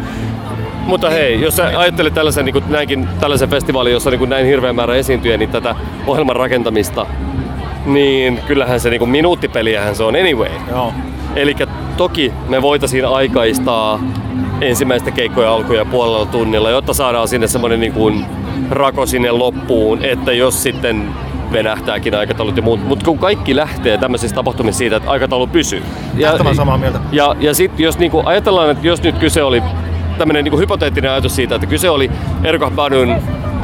mutta 0.86 1.10
hei, 1.10 1.42
jos 1.42 1.56
sä 1.56 1.80
ajattelet 1.80 2.14
tällaisen, 2.14 2.46
niin 2.46 2.54
kuin 2.54 2.64
näinkin, 2.68 3.08
tällaisen 3.20 3.50
festivaalin, 3.50 3.94
jossa 3.94 4.10
niin 4.10 4.30
näin 4.30 4.46
hirveä 4.46 4.74
määrä 4.74 4.96
esiintyjä, 4.96 5.38
niin 5.38 5.50
tätä 5.50 5.76
ohjelman 6.08 6.36
rakentamista, 6.36 7.06
niin 7.86 8.40
kyllähän 8.48 8.80
se 8.80 8.90
niin 8.90 9.10
minuuttipeliähän 9.10 9.96
se 9.96 10.04
on 10.04 10.16
anyway. 10.16 10.52
Joo. 10.70 10.94
Eli 11.36 11.56
toki 11.98 12.34
me 12.48 12.62
voitaisiin 12.62 13.06
aikaistaa 13.06 14.00
ensimmäistä 14.62 15.12
keikkoja 15.12 15.54
alkuja 15.54 15.86
puolella 15.86 16.26
tunnilla, 16.26 16.70
jotta 16.70 16.94
saadaan 16.94 17.28
sinne 17.28 17.48
semmoinen 17.48 17.80
niin 17.80 17.94
kuin 17.94 18.26
rako 18.70 19.06
sinne 19.06 19.32
loppuun, 19.32 20.06
että 20.06 20.34
jos 20.34 20.64
sitten 20.64 21.10
venähtääkin 21.52 22.16
aikataulut 22.16 22.58
ja 22.58 22.64
muut. 22.64 22.88
Mutta 22.88 23.06
kun 23.06 23.20
kaikki 23.20 23.56
lähtee 23.56 23.98
tämmöisistä 23.98 24.36
tapahtumista 24.36 24.78
siitä, 24.78 24.96
että 24.96 25.12
aikataulu 25.12 25.48
pysyy. 25.48 25.84
Ja, 26.18 26.54
samaa 26.54 26.78
mieltä. 26.78 27.00
Ja, 27.12 27.36
ja 27.40 27.54
sitten 27.54 27.84
jos 27.84 28.00
niinku 28.00 28.22
ajatellaan, 28.26 28.70
että 28.70 28.88
jos 28.88 29.04
nyt 29.04 29.18
kyse 29.18 29.44
oli 29.44 29.64
tämmöinen 30.18 30.44
niinku 30.44 30.58
hypoteettinen 30.58 31.12
ajatus 31.12 31.36
siitä, 31.36 31.56
että 31.56 31.68
kyse 31.68 31.90
oli 31.90 32.12
Erko 32.44 32.72
Badun 32.72 33.16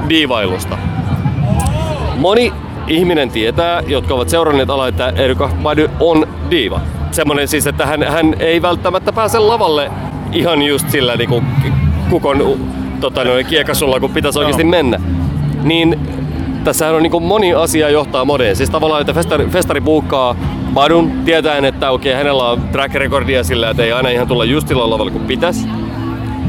diivailusta. 0.09 0.77
Moni 2.17 2.53
ihminen 2.87 3.29
tietää, 3.29 3.83
jotka 3.87 4.13
ovat 4.13 4.29
seuranneet 4.29 4.69
alaa, 4.69 4.87
että 4.87 5.09
Erika 5.09 5.49
Badu 5.63 5.87
on 5.99 6.27
diiva. 6.51 6.81
Semmoinen 7.11 7.47
siis, 7.47 7.67
että 7.67 7.85
hän, 7.85 8.03
hän 8.03 8.35
ei 8.39 8.61
välttämättä 8.61 9.13
pääse 9.13 9.39
lavalle 9.39 9.91
ihan 10.31 10.61
just 10.61 10.89
sillä 10.89 11.15
niin 11.15 11.29
kuin 11.29 11.45
kukon 12.09 12.41
tota, 13.01 13.23
noin, 13.23 13.45
kiekasulla, 13.45 13.99
kun 13.99 14.11
pitäisi 14.11 14.39
oikeasti 14.39 14.63
mennä. 14.63 14.99
Niin 15.63 15.99
tässähän 16.63 16.95
on 16.95 17.03
niin 17.03 17.23
moni 17.23 17.53
asia 17.53 17.89
johtaa 17.89 18.25
modeen. 18.25 18.55
Siis 18.55 18.69
tavallaan, 18.69 19.01
että 19.01 19.13
festari, 19.13 19.47
festari 19.47 19.81
buukkaa 19.81 20.35
Badun 20.73 21.11
tietäen, 21.25 21.65
että 21.65 21.91
okei, 21.91 22.11
okay, 22.11 22.17
hänellä 22.17 22.49
on 22.49 22.61
track 22.71 22.95
recordia 22.95 23.43
sillä, 23.43 23.69
että 23.69 23.83
ei 23.83 23.91
aina 23.91 24.09
ihan 24.09 24.27
tulla 24.27 24.45
just 24.45 24.67
sillä 24.67 24.89
lavalla 24.89 25.11
kuin 25.11 25.25
pitäisi 25.25 25.67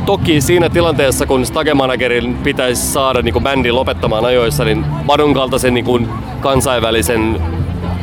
toki 0.07 0.41
siinä 0.41 0.69
tilanteessa, 0.69 1.27
kun 1.27 1.47
stage-managerin 1.47 2.37
pitäisi 2.43 2.83
saada 2.83 3.23
niin 3.23 3.43
bändi 3.43 3.71
lopettamaan 3.71 4.25
ajoissa, 4.25 4.65
niin 4.65 4.85
Madun 5.05 5.35
kaltaisen 5.35 5.75
niin 5.75 6.09
kansainvälisen 6.41 7.41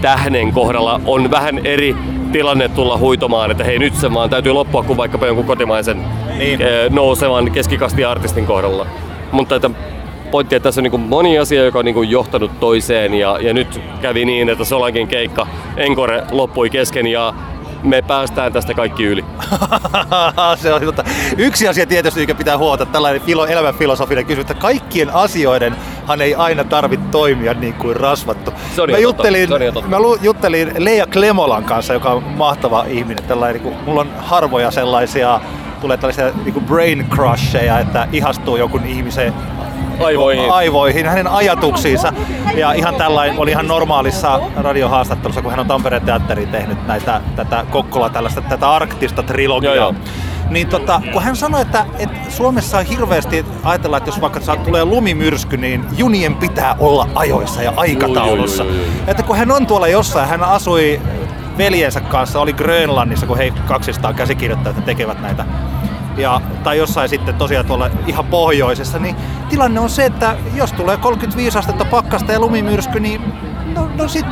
tähden 0.02 0.52
kohdalla 0.52 1.02
on 1.06 1.32
vähän 1.32 1.66
eri 1.66 1.96
tilanne 2.32 2.70
tulla 2.70 2.98
huitomaan, 2.98 3.52
että 3.52 3.64
hei 3.64 3.80
nyt 3.80 3.96
se 3.96 4.14
vaan 4.14 4.30
täytyy 4.30 4.52
loppua 4.52 4.84
kuin 4.84 4.98
vaikkapa 4.98 5.26
jonkun 5.26 5.46
kotimaisen 5.46 6.06
niin. 6.38 6.60
Nousevan 6.90 7.52
keskikasti-artistin 7.52 8.46
kohdalla. 8.46 8.88
Mutta 9.32 9.56
että 9.56 9.70
pointti, 10.32 10.56
että 10.56 10.64
tässä 10.64 10.82
on 10.82 10.84
niin 10.84 11.02
moni 11.02 11.40
asia, 11.40 11.66
joka 11.66 11.80
on 11.80 11.86
niin 11.86 12.10
johtanut 12.10 12.60
toiseen 12.60 13.14
ja, 13.14 13.38
ja 13.42 13.54
nyt 13.54 13.82
kävi 14.02 14.26
niin, 14.26 14.50
että 14.50 14.64
Solankin 14.64 15.08
keikka 15.08 15.48
Encore 15.78 16.24
loppui 16.32 16.70
kesken 16.70 17.08
ja 17.08 17.34
me 17.84 18.02
päästään 18.02 18.54
tästä 18.54 18.74
kaikki 18.74 19.04
yli. 19.04 19.26
se 20.62 20.74
on, 20.74 20.86
mutta 20.86 21.04
yksi 21.38 21.68
asia 21.68 21.86
tietysti, 21.86 22.20
mikä 22.20 22.36
pitää 22.36 22.58
huolta, 22.58 22.86
tällainen 22.86 23.22
filo, 23.22 23.46
elämänfilosofinen 23.46 24.26
kysymys, 24.26 24.52
että 24.52 24.62
kaikkien 24.62 25.14
asioidenhan 25.14 26.22
ei 26.22 26.36
aina 26.36 26.64
tarvitse 26.64 27.06
toimia 27.12 27.54
niin 27.54 27.74
kuin 27.74 27.96
rasvattu. 27.96 28.54
Se 28.76 28.82
on 28.82 28.92
mä, 28.92 28.98
juttelin, 28.98 29.48
se 29.48 29.54
on 29.76 29.90
mä 29.90 29.98
juttelin 30.22 30.72
Leija 30.78 31.08
Klemolan 31.08 31.64
kanssa, 31.64 31.94
joka 31.94 32.10
on 32.10 32.24
mahtava 32.24 32.86
ihminen. 32.88 33.24
Tällainen, 33.24 33.64
niin 33.64 33.74
kuin, 33.74 33.86
mulla 33.86 34.02
on 34.02 34.10
harvoja 34.18 34.72
sellaisia 34.72 35.42
tulee 35.84 35.98
tällaisia 35.98 36.32
niin 36.44 36.54
kuin 36.54 36.66
brain 36.66 37.08
crusheja, 37.10 37.80
että 37.80 38.08
ihastuu 38.12 38.58
jonkun 38.58 38.86
ihmisen 38.86 39.34
aivoihin. 40.04 40.52
aivoihin, 40.52 41.06
hänen 41.06 41.28
ajatuksiinsa. 41.28 42.14
Ja 42.56 42.74
ihan 42.74 42.96
tällainen 42.96 43.40
oli 43.40 43.52
ihan 43.52 43.68
normaalissa 43.68 44.40
radiohaastattelussa, 44.56 45.42
kun 45.42 45.52
hän 45.52 45.60
on 45.60 45.68
Tampereen 45.68 46.02
teatteriin 46.02 46.50
tehnyt 46.50 46.88
näitä, 46.88 47.22
tätä 47.36 47.66
Kokkola 47.72 48.10
tällaista, 48.10 48.42
tätä 48.42 48.72
arktista 48.72 49.24
trilogiaa. 49.24 49.76
Joo, 49.76 49.86
joo. 49.86 49.96
Niin 50.50 50.68
tota, 50.68 51.02
kun 51.14 51.24
hän 51.24 51.36
sanoi, 51.36 51.62
että, 51.62 51.86
että 52.00 52.18
Suomessa 52.30 52.78
on 52.78 52.86
hirveästi 52.86 53.46
ajatellaan, 53.64 53.98
että 53.98 54.10
jos 54.10 54.22
vaikka 54.22 54.40
tulee 54.66 54.86
lumimyrsky, 54.86 55.58
niin 55.58 55.86
junien 55.98 56.36
pitää 56.36 56.76
olla 56.80 57.10
ajoissa 57.16 57.62
ja 57.64 57.74
aikataulussa. 57.76 58.64
Ui, 58.64 58.70
ui, 58.70 58.76
ui, 58.76 58.82
ui. 58.82 58.88
Että 59.08 59.24
kun 59.24 59.38
hän 59.38 59.52
on 59.52 59.68
tuolla 59.68 59.88
jossain, 59.88 60.30
hän 60.30 60.44
asui 60.44 61.02
veljensä 61.58 62.02
kanssa, 62.02 62.40
oli 62.40 62.54
Grönlannissa, 62.54 63.26
kun 63.26 63.38
he 63.38 63.54
200 63.68 64.14
käsikirjoittajat 64.14 64.86
tekevät 64.86 65.22
näitä 65.22 65.46
ja, 66.18 66.42
tai 66.64 66.78
jossain 66.78 67.10
sitten 67.10 67.36
tosiaan 67.36 67.66
tuolla 67.66 67.90
ihan 68.08 68.26
pohjoisessa, 68.26 69.00
niin 69.00 69.16
tilanne 69.50 69.80
on 69.80 69.90
se, 69.90 70.06
että 70.06 70.36
jos 70.56 70.74
tulee 70.74 70.98
35 70.98 71.58
astetta 71.58 71.86
pakkasta 71.86 72.32
ja 72.32 72.40
lumimyrsky, 72.40 73.00
niin 73.00 73.22
no, 73.76 73.90
no 73.96 74.08
sit, 74.08 74.26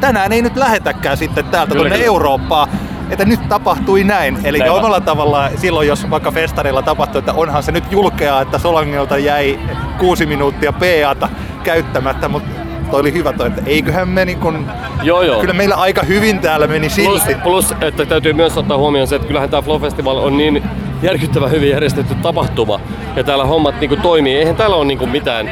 tänään 0.00 0.32
ei 0.32 0.42
nyt 0.42 0.56
lähetäkään 0.56 1.16
sitten 1.16 1.44
täältä 1.44 1.74
kyllä, 1.74 1.88
tuonne 1.88 2.06
Eurooppaan. 2.06 2.68
Että 3.10 3.24
nyt 3.24 3.48
tapahtui 3.48 4.04
näin. 4.04 4.38
Eli 4.44 4.58
Näin 4.58 4.70
omalla 4.70 5.00
tavalla 5.00 5.50
silloin, 5.56 5.88
jos 5.88 6.10
vaikka 6.10 6.30
festarilla 6.30 6.82
tapahtui, 6.82 7.18
että 7.18 7.32
onhan 7.32 7.62
se 7.62 7.72
nyt 7.72 7.92
julkeaa, 7.92 8.40
että 8.40 8.58
Solangelta 8.58 9.18
jäi 9.18 9.58
kuusi 9.98 10.26
minuuttia 10.26 10.72
PAta 10.72 11.28
käyttämättä, 11.64 12.28
mutta 12.28 12.65
toi 12.90 13.00
oli 13.00 13.12
hyvä 13.12 13.32
toi, 13.32 13.46
että 13.46 13.62
eiköhän 13.66 14.08
me 14.08 14.24
niin 14.24 14.38
kun, 14.38 14.66
joo, 15.02 15.22
joo. 15.22 15.40
kyllä 15.40 15.54
meillä 15.54 15.74
aika 15.74 16.02
hyvin 16.02 16.38
täällä 16.38 16.66
meni 16.66 16.90
silti. 16.90 17.34
Plus, 17.34 17.66
plus, 17.68 17.74
että 17.80 18.06
täytyy 18.06 18.32
myös 18.32 18.56
ottaa 18.56 18.78
huomioon 18.78 19.08
se, 19.08 19.16
että 19.16 19.28
kyllähän 19.28 19.50
tämä 19.50 19.62
Flow 19.62 19.80
Festival 19.80 20.16
on 20.16 20.36
niin 20.36 20.62
järkyttävän 21.02 21.50
hyvin 21.50 21.70
järjestetty 21.70 22.14
tapahtuma 22.14 22.80
ja 23.16 23.24
täällä 23.24 23.44
hommat 23.44 23.80
niinku 23.80 23.96
toimii. 23.96 24.36
Eihän 24.36 24.56
täällä 24.56 24.76
ole 24.76 24.84
niinku 24.84 25.06
mitään, 25.06 25.50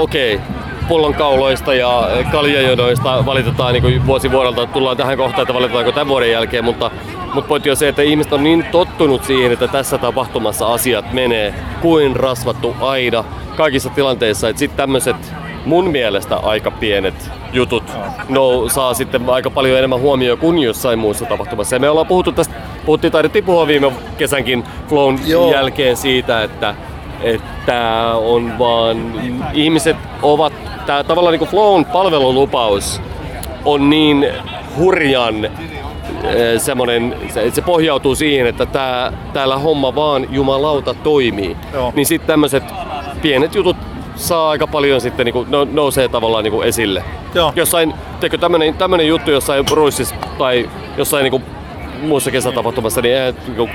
okei, 0.00 0.34
okay, 0.34 0.46
pullonkauloista 0.88 1.74
ja 1.74 2.08
kaljajodoista 2.32 3.26
valitetaan 3.26 3.74
niin 3.74 4.06
vuosi 4.06 4.32
vuodelta. 4.32 4.66
Tullaan 4.66 4.96
tähän 4.96 5.16
kohtaan, 5.16 5.42
että 5.42 5.54
valitetaanko 5.54 5.92
tämän 5.92 6.08
vuoden 6.08 6.30
jälkeen, 6.30 6.64
mutta, 6.64 6.90
mutta 7.34 7.48
pointti 7.48 7.70
on 7.70 7.76
se, 7.76 7.88
että 7.88 8.02
ihmiset 8.02 8.32
on 8.32 8.42
niin 8.42 8.64
tottunut 8.72 9.24
siihen, 9.24 9.52
että 9.52 9.68
tässä 9.68 9.98
tapahtumassa 9.98 10.66
asiat 10.66 11.12
menee 11.12 11.54
kuin 11.80 12.16
rasvattu 12.16 12.76
aina 12.80 13.24
kaikissa 13.56 13.90
tilanteissa, 13.90 14.48
että 14.48 14.58
sitten 14.60 14.76
tämmöiset 14.76 15.16
mun 15.66 15.90
mielestä 15.90 16.36
aika 16.36 16.70
pienet 16.70 17.30
jutut 17.52 17.84
no, 18.28 18.68
saa 18.68 18.94
sitten 18.94 19.30
aika 19.30 19.50
paljon 19.50 19.78
enemmän 19.78 20.00
huomioon 20.00 20.38
kuin 20.38 20.58
jossain 20.58 20.98
muussa 20.98 21.24
tapahtumassa. 21.24 21.76
Ja 21.76 21.80
me 21.80 21.90
ollaan 21.90 22.06
puhuttu 22.06 22.32
tästä, 22.32 22.54
puhuttiin, 22.86 23.12
taidettiin 23.12 23.44
puhua 23.44 23.66
viime 23.66 23.92
kesänkin 24.18 24.64
Flown 24.88 25.18
Joo. 25.26 25.52
jälkeen 25.52 25.96
siitä, 25.96 26.42
että 26.42 26.74
että 27.22 28.10
on 28.14 28.58
vaan, 28.58 29.12
ihmiset 29.52 29.96
ovat, 30.22 30.52
tämä 30.86 31.04
tavallaan 31.04 31.32
niin 31.32 31.38
kuin 31.38 31.48
Flown 31.48 31.84
palvelulupaus 31.84 33.00
on 33.64 33.90
niin 33.90 34.28
hurjan 34.78 35.44
eh, 35.44 35.50
semmonen, 36.58 37.16
se, 37.28 37.50
se 37.50 37.62
pohjautuu 37.62 38.14
siihen, 38.14 38.46
että 38.46 38.66
tää, 38.66 39.12
täällä 39.32 39.58
homma 39.58 39.94
vaan 39.94 40.26
jumalauta 40.30 40.94
toimii. 40.94 41.56
Joo. 41.72 41.92
Niin 41.96 42.06
sitten 42.06 42.26
tämmöiset 42.26 42.64
pienet 43.22 43.54
jutut 43.54 43.76
saa 44.16 44.50
aika 44.50 44.66
paljon 44.66 45.00
sitten 45.00 45.24
niinku, 45.24 45.46
no, 45.48 45.66
nousee 45.72 46.08
tavallaan 46.08 46.44
niinku 46.44 46.62
esille. 46.62 47.04
Joo. 47.34 47.52
Jossain, 47.56 47.94
teikö 48.20 48.38
tämmönen, 48.38 48.74
tämmönen 48.74 49.06
juttu 49.06 49.30
jossain 49.30 49.64
Ruississa 49.70 50.14
tai 50.38 50.70
jossain 50.96 51.22
niinku 51.22 51.42
muussa 52.02 52.30
kesätapahtumassa, 52.30 53.00
niin 53.00 53.14
eihän 53.14 53.34
niinku, 53.46 53.68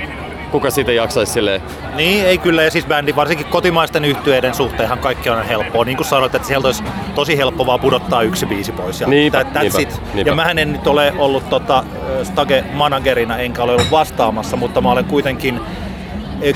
kuka 0.51 0.69
siitä 0.69 0.91
jaksaisi 0.91 1.34
silleen. 1.34 1.62
Niin, 1.95 2.25
ei 2.25 2.38
kyllä. 2.38 2.63
Ja 2.63 2.71
siis 2.71 2.86
bändi, 2.86 3.15
varsinkin 3.15 3.45
kotimaisten 3.45 4.06
yhtyeiden 4.06 4.54
suhteenhan 4.54 4.99
kaikki 4.99 5.30
on 5.30 5.45
helppoa. 5.45 5.86
Niin 5.86 5.97
kuin 5.97 6.08
sanoit, 6.08 6.36
että 6.36 6.47
sieltä 6.47 6.67
olisi 6.67 6.84
tosi 7.15 7.38
helppo 7.38 7.65
vaan 7.65 7.80
pudottaa 7.80 8.21
yksi 8.21 8.45
biisi 8.45 8.71
pois. 8.71 9.01
Ja 9.01 9.08
Niinpä, 9.08 9.41
that- 9.41 9.60
niinpä, 9.62 9.80
it. 9.80 10.01
niinpä. 10.13 10.32
Ja 10.32 10.36
mähän 10.36 10.60
en 10.60 10.71
nyt 10.71 10.88
ole 10.88 11.13
ollut 11.17 11.49
tota, 11.49 11.84
Stage 12.23 12.63
managerina, 12.73 13.38
enkä 13.38 13.63
ole 13.63 13.71
ollut 13.71 13.91
vastaamassa, 13.91 14.58
mutta 14.58 14.82
mä 14.82 14.91
olen 14.91 15.06
kuitenkin 15.06 15.60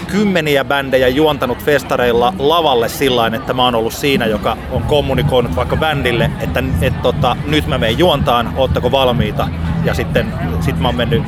kymmeniä 0.07 0.65
bändejä 0.65 1.07
juontanut 1.07 1.63
festareilla 1.63 2.33
lavalle 2.39 2.89
sillä 2.89 3.27
että 3.27 3.53
mä 3.53 3.63
oon 3.63 3.75
ollut 3.75 3.93
siinä, 3.93 4.25
joka 4.25 4.57
on 4.71 4.83
kommunikoinut 4.83 5.55
vaikka 5.55 5.75
bändille, 5.75 6.31
että 6.39 6.63
et, 6.81 7.01
tota, 7.01 7.37
nyt 7.47 7.67
mä 7.67 7.77
menen 7.77 7.99
juontaan, 7.99 8.53
ootteko 8.57 8.91
valmiita? 8.91 9.47
Ja 9.83 9.93
sitten 9.93 10.33
sit 10.61 10.79
mä 10.79 10.87
oon 10.87 10.95
mennyt 10.95 11.23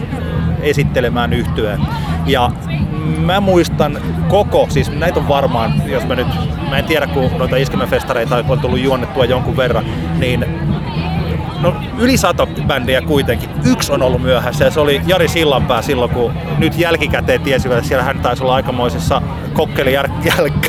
esittelemään 0.61 1.33
yhtyeen. 1.33 1.79
Ja 2.25 2.51
mä 3.25 3.41
muistan 3.41 4.01
koko, 4.27 4.67
siis 4.69 4.91
näitä 4.91 5.19
on 5.19 5.27
varmaan, 5.27 5.81
jos 5.85 6.05
mä 6.05 6.15
nyt, 6.15 6.27
mä 6.69 6.77
en 6.77 6.85
tiedä 6.85 7.07
kun 7.07 7.31
noita 7.37 7.55
iskelmäfestareita 7.55 8.43
on 8.49 8.59
tullut 8.59 8.79
juonnettua 8.79 9.25
jonkun 9.25 9.57
verran, 9.57 9.85
niin 10.19 10.56
no 11.61 11.75
yli 11.99 12.17
sata 12.17 12.47
bändiä 12.67 13.01
kuitenkin. 13.01 13.49
Yksi 13.65 13.91
on 13.91 14.01
ollut 14.01 14.21
myöhässä 14.21 14.65
ja 14.65 14.71
se 14.71 14.79
oli 14.79 15.01
Jari 15.07 15.27
Sillanpää 15.27 15.81
silloin, 15.81 16.11
kun 16.11 16.33
nyt 16.57 16.77
jälkikäteen 16.77 17.41
tiesivät, 17.41 17.77
että 17.77 17.87
siellä 17.87 18.03
hän 18.03 18.19
taisi 18.19 18.43
olla 18.43 18.55
aikamoisessa 18.55 19.21
kokkeli 19.53 19.97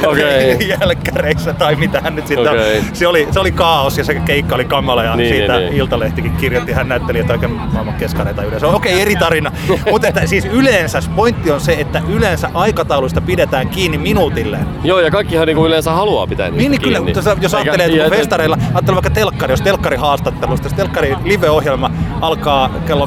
Okei. 0.06 0.68
jälkkäreissä 0.80 1.52
tai 1.52 1.74
mitä 1.76 2.00
hän 2.00 2.14
nyt 2.16 2.26
sitten 2.26 2.52
on. 2.52 2.58
Se 2.92 3.06
oli, 3.06 3.28
se 3.30 3.40
oli 3.40 3.52
kaos 3.52 3.98
ja 3.98 4.04
se 4.04 4.14
keikka 4.14 4.54
oli 4.54 4.64
kamala 4.64 5.04
ja 5.04 5.16
Niin, 5.16 5.34
siitä 5.34 5.56
niin, 5.56 5.66
niin. 5.70 5.76
Iltalehtikin 5.76 6.32
kirjoitti, 6.36 6.72
hän 6.72 6.88
näytteli, 6.88 7.18
että 7.18 7.32
oikein 7.32 7.52
maailman 7.52 7.94
keskareita 7.94 8.42
yleensä. 8.42 8.66
Okei, 8.68 8.92
okay, 8.92 9.02
eri 9.02 9.16
tarina. 9.16 9.52
Mutta 9.90 10.08
että 10.08 10.26
siis 10.26 10.44
yleensä, 10.44 11.02
pointti 11.16 11.50
on 11.50 11.60
se, 11.60 11.72
että 11.72 12.02
yleensä 12.08 12.50
aikataulusta 12.54 13.20
pidetään 13.20 13.68
kiinni 13.68 13.98
minuutilleen. 13.98 14.66
Joo, 14.84 15.00
ja 15.00 15.10
kaikkihan 15.10 15.46
niinku 15.46 15.66
yleensä 15.66 15.90
haluaa 15.92 16.26
pitää 16.26 16.50
niistä 16.50 16.68
Niin, 16.70 16.80
kyllä, 16.80 16.98
kiinni. 16.98 17.22
sä- 17.22 17.36
jos 17.40 17.54
ajattelee, 17.54 17.86
että 17.86 18.08
kun 18.08 18.18
festareilla, 18.18 18.56
ajattelee 18.74 18.94
vaikka 18.94 19.10
telkkari, 19.10 19.52
jos 19.52 19.60
telkkari 19.60 19.96
haastattelusta, 19.96 20.68
telkkari 20.78 21.16
live-ohjelma 21.24 21.90
alkaa 22.20 22.70
kello 22.86 23.06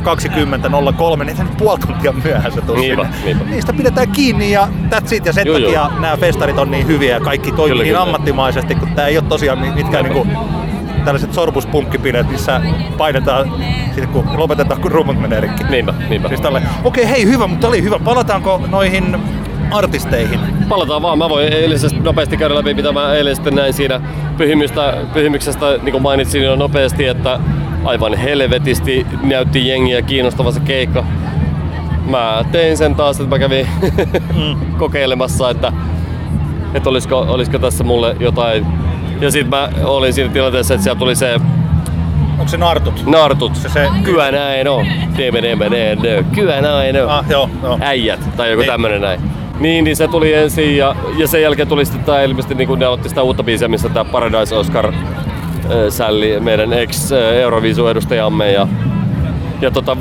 20.03, 1.18 1.24
niin 1.24 1.38
se 1.38 1.44
nyt 1.44 1.58
puoli 1.58 1.80
tuntia 1.80 2.12
myöhässä 2.24 2.62
Niinpä, 2.76 3.04
sinne. 3.04 3.26
niinpä. 3.26 3.44
Niistä 3.46 3.74
pidetään 3.74 4.12
kiinni 4.12 4.52
ja 4.52 4.68
that's 4.90 5.16
it. 5.16 5.26
Ja 5.26 5.34
sen 5.34 5.48
takia 5.48 5.90
nämä 6.00 6.18
festarit 6.18 6.58
on 6.58 6.72
niin 6.72 6.88
hyviä 6.88 7.14
ja 7.16 7.20
kaikki 7.20 7.52
toimii 7.52 7.70
Kyllä, 7.72 7.84
niin 7.84 7.90
kyllä. 7.92 8.02
ammattimaisesti, 8.04 8.76
kun 8.76 8.88
tää 8.96 9.08
ei 9.08 9.18
ole 9.18 9.26
tosiaan 9.30 9.60
mi- 9.60 9.72
mitkään 9.72 10.04
niinku 10.06 10.28
tällaiset 11.06 11.34
sorbuspunkkipileet, 11.34 12.30
missä 12.32 12.62
painetaan 12.98 13.52
sitten 13.86 14.08
kun 14.08 14.26
lopetetaan, 14.38 14.82
kun 14.82 14.92
rummut 14.92 15.22
menee 15.22 15.40
rikki. 15.42 15.64
Niinpä, 15.64 15.94
niinpä. 16.10 16.28
Siis 16.28 16.42
okei, 16.84 17.10
hei, 17.10 17.26
hyvä, 17.26 17.48
mutta 17.48 17.68
oli 17.68 17.84
hyvä. 17.84 18.00
Palataanko 18.00 18.62
noihin 18.70 19.18
artisteihin? 19.72 20.40
Palataan 20.70 21.02
vaan. 21.02 21.18
Mä 21.18 21.30
voin 21.30 21.54
eilisestä 21.54 22.00
nopeasti 22.00 22.38
käydä 22.38 22.56
läpi, 22.56 22.74
mitä 22.74 22.92
mä 22.92 23.14
eilen 23.14 23.36
sitten 23.36 23.56
näin 23.56 23.74
siinä 23.74 24.02
pyhimyksestä, 25.14 25.78
niin 25.82 25.92
kuin 25.92 26.02
mainitsin 26.02 26.44
jo 26.44 26.56
nopeasti, 26.56 27.08
että 27.08 27.40
aivan 27.86 28.13
helvetisti 28.17 29.06
näytti 29.24 29.67
jengiä 29.67 30.02
kiinnostava 30.02 30.52
se 30.52 30.60
keikka. 30.60 31.04
Mä 32.10 32.46
tein 32.52 32.78
sen 32.78 32.96
taas, 32.96 33.20
että 33.20 33.36
mä 33.36 33.39
kävin 33.39 33.67
kokeilemassa, 34.80 35.50
että, 35.50 35.74
että 36.74 36.89
olisiko, 36.89 37.20
olisiko 37.20 37.60
tässä 37.60 37.84
mulle 37.84 38.15
jotain. 38.20 38.65
Ja 39.22 39.32
sit 39.32 39.50
mä 39.50 39.70
olin 39.84 40.13
siinä 40.13 40.30
tilanteessa, 40.34 40.74
että 40.74 40.84
siellä 40.84 41.00
tuli 41.00 41.15
se 41.15 41.39
Onko 42.32 42.48
se 42.52 42.58
nartut? 42.58 43.06
Nartut. 43.06 43.56
Se- 43.56 43.70
se- 43.70 43.88
Kyllä 44.04 44.32
näin 44.32 44.67
on. 44.67 44.86
DMDMD. 45.17 46.24
Kyllä 46.36 46.62
näin 46.62 47.04
on. 47.04 47.10
Ah, 47.10 47.26
joo, 47.30 47.50
joo. 47.63 47.78
Äijät 47.82 48.20
tai 48.38 48.50
joku 48.52 48.62
Niin. 48.62 48.72
tämmönen 48.72 49.02
näin. 49.02 49.22
Niin, 49.60 49.84
niin 49.84 49.96
se 49.96 50.08
tuli 50.08 50.34
ensin 50.34 50.78
ja, 50.78 50.96
ja 51.17 51.28
sen 51.28 51.41
jälkeen 51.41 51.67
tuli 51.67 51.86
sitten 51.86 52.04
tää 52.04 52.24
ilmeisesti 52.24 52.56
niin 52.56 52.80
ne 52.80 52.86
aloitti 52.86 53.10
sitä 53.10 53.24
uutta 53.24 53.44
biisiä, 53.44 53.67
missä 53.67 53.89
tää 53.89 54.06
Paradise 54.06 54.56
Oscar 54.56 54.94
Sälli, 55.89 56.39
meidän 56.39 56.74
ex-Euroviisu-edustajamme 56.74 58.52
ja 58.52 58.67
ja 59.62 59.71
tota, 59.71 59.97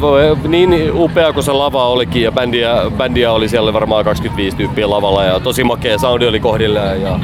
niin 0.48 0.92
upea 0.94 1.32
kuin 1.32 1.44
se 1.44 1.52
lava 1.52 1.88
olikin 1.88 2.22
ja 2.22 2.32
bändiä, 2.32 2.76
bändiä 2.96 3.32
oli 3.32 3.48
siellä 3.48 3.72
varmaan 3.72 4.04
25 4.04 4.56
tyyppiä 4.56 4.90
lavalla 4.90 5.24
ja 5.24 5.40
tosi 5.40 5.64
makea 5.64 5.98
soundi 5.98 6.26
oli 6.26 6.40
kohdillaan 6.40 7.02
ja, 7.02 7.20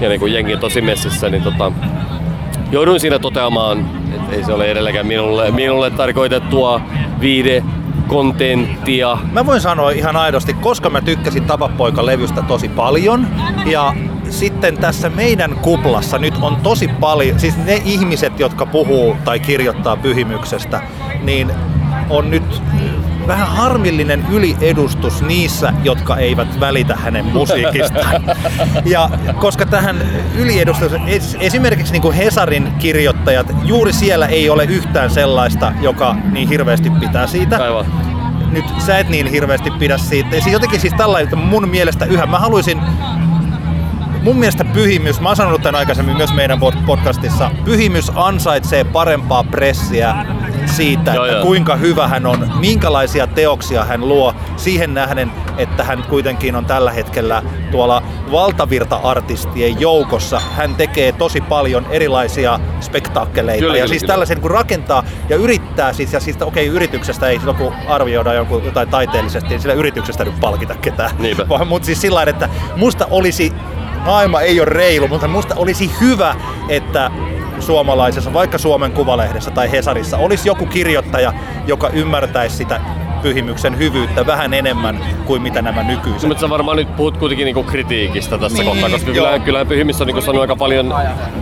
ja 0.00 0.08
niin 0.08 0.20
kuin 0.20 0.32
jengi 0.32 0.56
tosi 0.56 0.80
messissä, 0.80 1.28
niin 1.28 1.42
tota, 1.42 1.72
jouduin 2.70 3.00
siinä 3.00 3.18
toteamaan, 3.18 3.90
että 4.14 4.36
ei 4.36 4.44
se 4.44 4.52
ole 4.52 4.70
edelläkään 4.70 5.06
minulle, 5.06 5.50
minulle 5.50 5.90
tarkoitettua 5.90 6.80
viide 7.20 7.64
kontenttia. 8.06 9.18
Mä 9.32 9.46
voin 9.46 9.60
sanoa 9.60 9.90
ihan 9.90 10.16
aidosti, 10.16 10.54
koska 10.54 10.90
mä 10.90 11.00
tykkäsin 11.00 11.44
Tapapoika-levystä 11.44 12.42
tosi 12.42 12.68
paljon 12.68 13.26
ja 13.66 13.94
sitten 14.30 14.76
tässä 14.78 15.08
meidän 15.10 15.56
kuplassa 15.62 16.18
nyt 16.18 16.34
on 16.42 16.56
tosi 16.56 16.88
paljon, 16.88 17.40
siis 17.40 17.56
ne 17.56 17.82
ihmiset, 17.84 18.40
jotka 18.40 18.66
puhuu 18.66 19.16
tai 19.24 19.40
kirjoittaa 19.40 19.96
pyhimyksestä, 19.96 20.80
niin 21.22 21.52
on 22.10 22.30
nyt 22.30 22.62
vähän 23.26 23.48
harmillinen 23.48 24.26
yliedustus 24.30 25.22
niissä, 25.22 25.72
jotka 25.84 26.16
eivät 26.16 26.60
välitä 26.60 26.96
hänen 26.96 27.24
musiikistaan. 27.26 28.22
Ja 28.84 29.10
koska 29.38 29.66
tähän 29.66 29.96
yliedustus, 30.36 30.92
es- 30.92 31.36
esimerkiksi 31.40 31.92
niin 31.92 32.02
kuin 32.02 32.16
Hesarin 32.16 32.72
kirjoittajat, 32.78 33.46
juuri 33.64 33.92
siellä 33.92 34.26
ei 34.26 34.50
ole 34.50 34.64
yhtään 34.64 35.10
sellaista, 35.10 35.72
joka 35.80 36.16
niin 36.32 36.48
hirveästi 36.48 36.90
pitää 36.90 37.26
siitä 37.26 37.56
Aivan. 37.64 37.86
nyt 38.52 38.64
sä 38.78 38.98
et 38.98 39.08
niin 39.08 39.26
hirveästi 39.26 39.70
pidä 39.70 39.98
siitä. 39.98 40.36
Ja 40.36 40.42
siis 40.42 40.52
jotenkin 40.52 40.80
siis 40.80 40.94
tällainen, 40.96 41.24
että 41.24 41.36
mun 41.36 41.68
mielestä 41.68 42.04
yhä, 42.04 42.26
mä 42.26 42.38
haluaisin, 42.38 42.80
mun 44.22 44.36
mielestä 44.38 44.64
pyhimys, 44.64 45.20
mä 45.20 45.28
oon 45.28 45.36
sanonut 45.36 45.62
tämän 45.62 45.78
aikaisemmin 45.78 46.16
myös 46.16 46.34
meidän 46.34 46.58
pod- 46.58 46.86
podcastissa, 46.86 47.50
pyhimys 47.64 48.12
ansaitsee 48.14 48.84
parempaa 48.84 49.44
pressiä 49.44 50.14
siitä, 50.66 51.14
Joo, 51.14 51.24
että 51.24 51.36
joo. 51.36 51.44
kuinka 51.44 51.76
hyvä 51.76 52.08
hän 52.08 52.26
on, 52.26 52.52
minkälaisia 52.58 53.26
teoksia 53.26 53.84
hän 53.84 54.08
luo, 54.08 54.34
siihen 54.56 54.94
nähden, 54.94 55.32
että 55.56 55.84
hän 55.84 56.04
kuitenkin 56.08 56.56
on 56.56 56.64
tällä 56.64 56.92
hetkellä 56.92 57.42
tuolla 57.70 58.02
valtavirta-artistien 58.32 59.80
joukossa. 59.80 60.40
Hän 60.56 60.74
tekee 60.74 61.12
tosi 61.12 61.40
paljon 61.40 61.86
erilaisia 61.90 62.60
spektaakkeleita 62.80 63.60
Kyllä, 63.60 63.76
ja 63.76 63.78
kyllä, 63.78 63.88
siis 63.88 64.02
kyllä. 64.02 64.12
tällaisen 64.12 64.40
kun 64.40 64.50
rakentaa 64.50 65.04
ja 65.28 65.36
yrittää 65.36 65.92
siis, 65.92 66.12
ja 66.12 66.20
siis 66.20 66.42
okei 66.42 66.66
yrityksestä 66.66 67.28
ei 67.28 67.38
silloin 67.38 67.58
kun 67.58 67.72
arvioidaan 67.88 68.36
jonkun, 68.36 68.64
jotain 68.64 68.88
taiteellisesti, 68.88 69.48
niin 69.48 69.60
sillä 69.60 69.74
yrityksestä 69.74 70.24
nyt 70.24 70.40
palkita 70.40 70.74
ketään. 70.74 71.10
Niinpä. 71.18 71.46
Mutta 71.68 71.86
siis 71.86 72.00
sillä 72.00 72.22
että 72.22 72.48
musta 72.76 73.06
olisi, 73.10 73.52
maailma 74.04 74.40
ei 74.40 74.60
ole 74.60 74.68
reilu, 74.68 75.08
mutta 75.08 75.28
musta 75.28 75.54
olisi 75.54 75.90
hyvä, 76.00 76.34
että 76.68 77.10
suomalaisessa, 77.60 78.32
vaikka 78.32 78.58
Suomen 78.58 78.92
Kuvalehdessä 78.92 79.50
tai 79.50 79.72
Hesarissa, 79.72 80.18
olisi 80.18 80.48
joku 80.48 80.66
kirjoittaja, 80.66 81.32
joka 81.66 81.88
ymmärtäisi 81.88 82.56
sitä 82.56 82.80
pyhimyksen 83.22 83.78
hyvyyttä 83.78 84.26
vähän 84.26 84.54
enemmän 84.54 85.04
kuin 85.26 85.42
mitä 85.42 85.62
nämä 85.62 85.82
nykyiset. 85.82 86.28
Mutta 86.28 86.40
sä 86.40 86.50
varmaan 86.50 86.76
nyt 86.76 86.96
puhut 86.96 87.16
kuitenkin 87.16 87.44
niinku 87.44 87.62
kritiikistä 87.62 88.38
tässä 88.38 88.58
Niin, 88.58 88.66
kohtaa, 88.66 88.90
koska 88.90 89.06
joo. 89.10 89.14
kyllähän, 89.14 89.42
kyllähän 89.42 89.66
Pyhimmissä 89.66 90.04
on 90.04 90.06
niinku 90.06 90.20
saanut 90.20 90.40
aika 90.40 90.56
paljon 90.56 90.94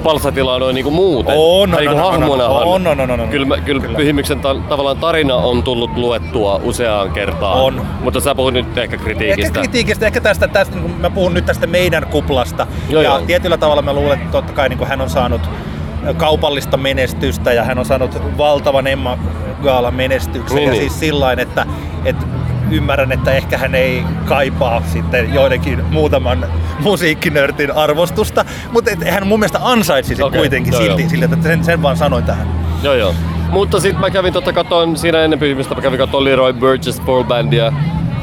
palstatilaa 0.03 0.59
noin 0.59 0.75
niinku 0.75 0.91
muuten. 0.91 1.35
On, 1.39 1.71
Tai 1.71 1.87
on, 1.87 1.93
niinku 1.95 2.07
on, 2.07 2.15
on, 2.15 2.21
hahmonahan. 2.21 2.63
on, 2.67 2.87
on, 2.87 3.01
on, 3.01 3.11
on, 3.11 3.21
on. 3.21 3.29
Kyllä, 3.29 3.57
kyllä, 3.65 3.81
Kyllä. 3.83 3.97
Pyhimyksen 3.97 4.41
ta- 4.41 4.55
tavallaan 4.69 4.97
tarina 4.97 5.35
on 5.35 5.63
tullut 5.63 5.97
luettua 5.97 6.61
useaan 6.63 7.11
kertaan. 7.11 7.59
On. 7.61 7.87
Mutta 8.01 8.21
sä 8.21 8.35
puhut 8.35 8.53
nyt 8.55 8.79
ehkä 8.79 8.97
kritiikistä. 8.97 9.47
Ehkä 9.47 9.61
kritiikistä, 9.61 10.07
ehkä 10.07 10.21
tästä, 10.21 10.49
tästä 10.49 10.77
niin 10.77 11.01
mä 11.01 11.11
puhun 11.11 11.35
nyt 11.35 11.47
tästä 11.47 11.67
meidän 11.67 12.07
kuplasta. 12.07 12.67
Joo, 12.89 13.03
ja 13.03 13.09
joo. 13.11 13.21
tietyllä 13.21 13.57
tavalla 13.57 13.83
mä 13.83 13.93
luulen, 13.93 14.19
että 14.19 14.33
totta 14.33 14.53
kai 14.53 14.69
niin 14.69 14.87
hän 14.87 15.01
on 15.01 15.11
saanut 15.11 15.41
kaupallista 16.17 16.77
menestystä 16.77 17.53
ja 17.53 17.65
hän 17.65 17.79
on 17.79 17.85
saanut 17.85 18.39
valtavan 18.39 18.87
Emma 18.87 19.19
Gaalan 19.63 19.95
menestyksen. 19.95 20.57
Niin, 20.57 20.67
ja 20.67 20.71
niin. 20.71 20.81
siis 20.81 21.01
sillain, 21.01 21.39
että, 21.39 21.67
että 22.05 22.27
ymmärrän, 22.71 23.13
että 23.13 23.33
ehkä 23.33 23.59
hän 23.59 23.75
ei 23.75 24.05
kaipaa 24.25 24.83
sitten 24.93 25.35
joidenkin 25.35 25.85
muutaman 25.91 26.47
musiikkinörtin 26.81 27.73
arvostusta, 27.73 28.45
mutta 28.73 28.91
et 28.91 29.11
hän 29.11 29.27
mun 29.27 29.39
mielestä 29.39 29.59
ansaitsisi 29.63 30.23
Okei, 30.23 30.39
kuitenkin 30.39 30.73
joo, 30.73 30.83
silti, 30.83 31.03
joo. 31.03 31.11
sille, 31.11 31.25
että 31.25 31.37
sen, 31.43 31.65
sen 31.65 31.83
vaan 31.83 31.97
sanoin 31.97 32.25
tähän. 32.25 32.49
Joo 32.83 32.95
joo. 32.95 33.15
Mutta 33.51 33.81
sitten 33.81 34.01
mä 34.01 34.11
kävin 34.11 34.33
totta 34.33 34.53
katon 34.53 34.97
siinä 34.97 35.19
ennen 35.19 35.39
pyhimistä, 35.39 35.75
mä 35.75 35.81
kävin 35.81 35.99
katon 35.99 36.25
Leroy 36.25 36.53
Burgess 36.53 37.03
Full 37.03 37.25
Bandia. 37.25 37.73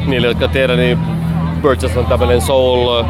Niille, 0.05 0.27
jotka 0.27 0.47
tiedä, 0.47 0.75
niin 0.75 0.99
Burgess 1.61 1.97
on 1.97 2.05
tämmönen 2.05 2.41
soul, 2.41 3.03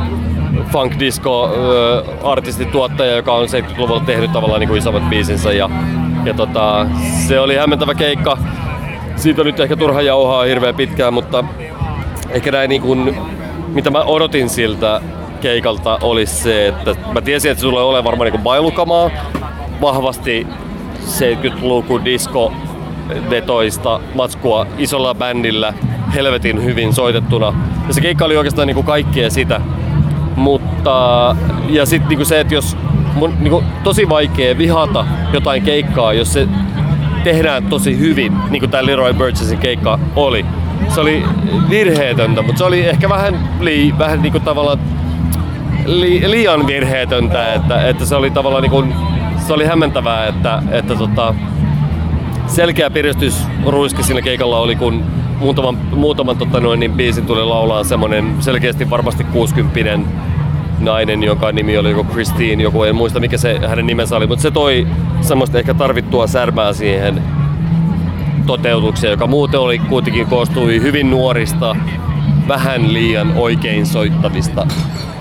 funk 0.71 0.99
disco 0.99 1.45
äh, 1.45 2.31
artistituottaja, 2.31 3.15
joka 3.15 3.33
on 3.33 3.47
70-luvulla 3.47 4.03
tehnyt 4.05 4.31
tavallaan 4.31 4.59
niin 4.59 4.67
kuin 4.67 4.77
isommat 4.77 5.09
biisinsä. 5.09 5.53
Ja, 5.53 5.69
Ja 6.25 6.33
tota, 6.33 6.87
se 7.27 7.39
oli 7.39 7.55
hämmentävä 7.55 7.95
keikka. 7.95 8.37
Siitä 9.15 9.41
on 9.41 9.45
nyt 9.45 9.59
ehkä 9.59 9.75
turha 9.75 10.01
jauhaa 10.01 10.43
hirveän 10.43 10.75
pitkään, 10.75 11.13
mutta 11.13 11.43
ehkä 12.29 12.51
näin 12.51 12.69
niin 12.69 12.81
kuin, 12.81 13.17
mitä 13.67 13.89
mä 13.91 14.01
odotin 14.01 14.49
siltä 14.49 15.01
keikalta 15.41 15.99
olisi 16.01 16.35
se, 16.35 16.67
että 16.67 16.95
mä 17.13 17.21
tiesin, 17.21 17.51
että 17.51 17.61
se 17.61 17.67
tulee 17.67 17.83
olemaan 17.83 18.03
varmaan 18.03 18.31
niin 18.31 18.41
bailukamaa, 18.41 19.11
vahvasti 19.81 20.47
70-luvun 21.05 22.05
disco 22.05 22.53
vetoista 23.29 23.99
matskua 24.15 24.67
isolla 24.77 25.15
bändillä, 25.15 25.73
helvetin 26.13 26.63
hyvin 26.63 26.93
soitettuna. 26.93 27.53
Ja 27.87 27.93
se 27.93 28.01
keikka 28.01 28.25
oli 28.25 28.37
oikeastaan 28.37 28.67
niin 28.67 28.75
kuin 28.75 28.85
kaikkea 28.85 29.29
sitä. 29.29 29.61
Mutta, 30.35 31.35
ja 31.69 31.85
sitten 31.85 32.17
niin 32.17 32.25
se, 32.25 32.39
että 32.39 32.53
jos 32.53 32.77
mun 33.15 33.33
niin 33.39 33.51
kuin, 33.51 33.65
tosi 33.83 34.09
vaikea 34.09 34.57
vihata 34.57 35.05
jotain 35.33 35.63
keikkaa, 35.63 36.13
jos 36.13 36.33
se 36.33 36.47
tehdään 37.23 37.63
tosi 37.63 37.99
hyvin, 37.99 38.33
niin 38.49 38.59
kuin 38.59 38.69
tämä 38.69 38.85
Leroy 38.85 39.13
Burgessin 39.13 39.57
keikka 39.57 39.99
oli. 40.15 40.45
Se 40.87 41.01
oli 41.01 41.23
virheetöntä, 41.69 42.41
mutta 42.41 42.57
se 42.57 42.63
oli 42.63 42.85
ehkä 42.85 43.09
vähän, 43.09 43.49
lii, 43.59 43.93
vähän 43.97 44.21
niin 44.21 44.31
kuin 44.31 44.43
tavallaan 44.43 44.79
li, 45.85 46.23
liian 46.31 46.67
virheetöntä, 46.67 47.53
että, 47.53 47.87
että 47.87 48.05
se 48.05 48.15
oli 48.15 48.31
tavallaan 48.31 48.61
niin 48.61 48.71
kuin, 48.71 48.95
se 49.47 49.53
oli 49.53 49.65
hämmentävää, 49.65 50.27
että, 50.27 50.63
että 50.71 50.95
tota, 50.95 51.35
selkeä 52.47 52.89
piristys 52.89 53.47
ruiski 53.65 54.03
siinä 54.03 54.21
keikalla 54.21 54.59
oli, 54.59 54.75
kun 54.75 55.03
muutaman, 55.39 55.77
muutaman 55.95 56.37
tota 56.37 56.59
noin, 56.59 56.79
niin 56.79 56.91
biisin 56.91 57.25
tuli 57.25 57.43
laulaa 57.43 57.83
semmonen 57.83 58.35
selkeästi 58.39 58.89
varmasti 58.89 59.23
60 59.23 59.99
nainen, 60.79 61.23
jonka 61.23 61.51
nimi 61.51 61.77
oli 61.77 61.89
joku 61.89 62.03
Christine, 62.03 62.63
joku 62.63 62.83
en 62.83 62.95
muista 62.95 63.19
mikä 63.19 63.37
se 63.37 63.59
hänen 63.67 63.87
nimensä 63.87 64.15
oli, 64.15 64.27
mutta 64.27 64.41
se 64.41 64.51
toi 64.51 64.87
semmoista 65.21 65.59
ehkä 65.59 65.73
tarvittua 65.73 66.27
särmää 66.27 66.73
siihen 66.73 67.23
toteutukseen, 68.45 69.11
joka 69.11 69.27
muuten 69.27 69.59
oli 69.59 69.79
kuitenkin 69.79 70.27
koostui 70.27 70.81
hyvin 70.81 71.09
nuorista, 71.09 71.75
vähän 72.47 72.93
liian 72.93 73.33
oikein 73.37 73.85
soittavista 73.85 74.67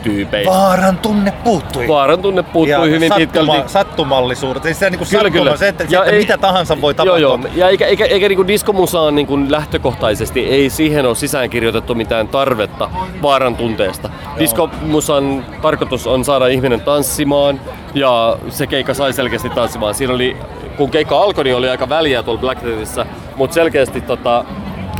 tyypeistä. 0.04 0.52
Vaaran 0.52 0.98
tunne 0.98 1.30
puuttui. 1.30 1.88
Vaaran 1.88 2.22
tunne 2.22 2.42
puuttui 2.42 2.70
ja 2.70 2.80
hyvin 2.80 3.08
sattuma, 3.08 3.52
pitkälti. 3.52 3.72
Sattumallisuudet. 3.72 4.62
Siis 4.62 4.78
se, 4.78 4.90
niin 4.90 4.98
kuin 4.98 5.08
kyllä, 5.08 5.22
sattuma, 5.22 5.44
kyllä. 5.44 5.56
se, 5.56 5.68
että, 5.68 5.84
ja 5.90 6.00
että 6.04 6.12
ei, 6.12 6.20
mitä 6.20 6.38
tahansa 6.38 6.80
voi 6.80 6.94
tapahtua. 6.94 7.18
Joo, 7.18 7.38
joo. 7.42 7.50
Ja 7.54 7.68
eikä, 7.68 7.86
eikä, 7.86 8.04
eikä 8.04 8.28
niin 8.28 8.46
diskomusaan 8.46 9.14
niin 9.14 9.52
lähtökohtaisesti, 9.52 10.40
ei 10.40 10.70
siihen 10.70 11.06
ole 11.06 11.14
sisäänkirjoitettu 11.14 11.94
mitään 11.94 12.28
tarvetta 12.28 12.90
vaaran 13.22 13.56
tunteesta. 13.56 14.10
Diskomusan 14.38 15.46
tarkoitus 15.62 16.06
on 16.06 16.24
saada 16.24 16.46
ihminen 16.46 16.80
tanssimaan 16.80 17.60
ja 17.94 18.36
se 18.48 18.66
keikka 18.66 18.94
sai 18.94 19.12
selkeästi 19.12 19.50
tanssimaan. 19.50 19.94
Siinä 19.94 20.14
oli, 20.14 20.36
kun 20.76 20.90
keikka 20.90 21.18
alkoi, 21.18 21.44
niin 21.44 21.56
oli 21.56 21.68
aika 21.68 21.88
väliä 21.88 22.22
tuolla 22.22 22.40
Black 22.40 22.64
Deadissä, 22.64 23.06
mutta 23.36 23.54
selkeästi 23.54 24.00
tota, 24.00 24.44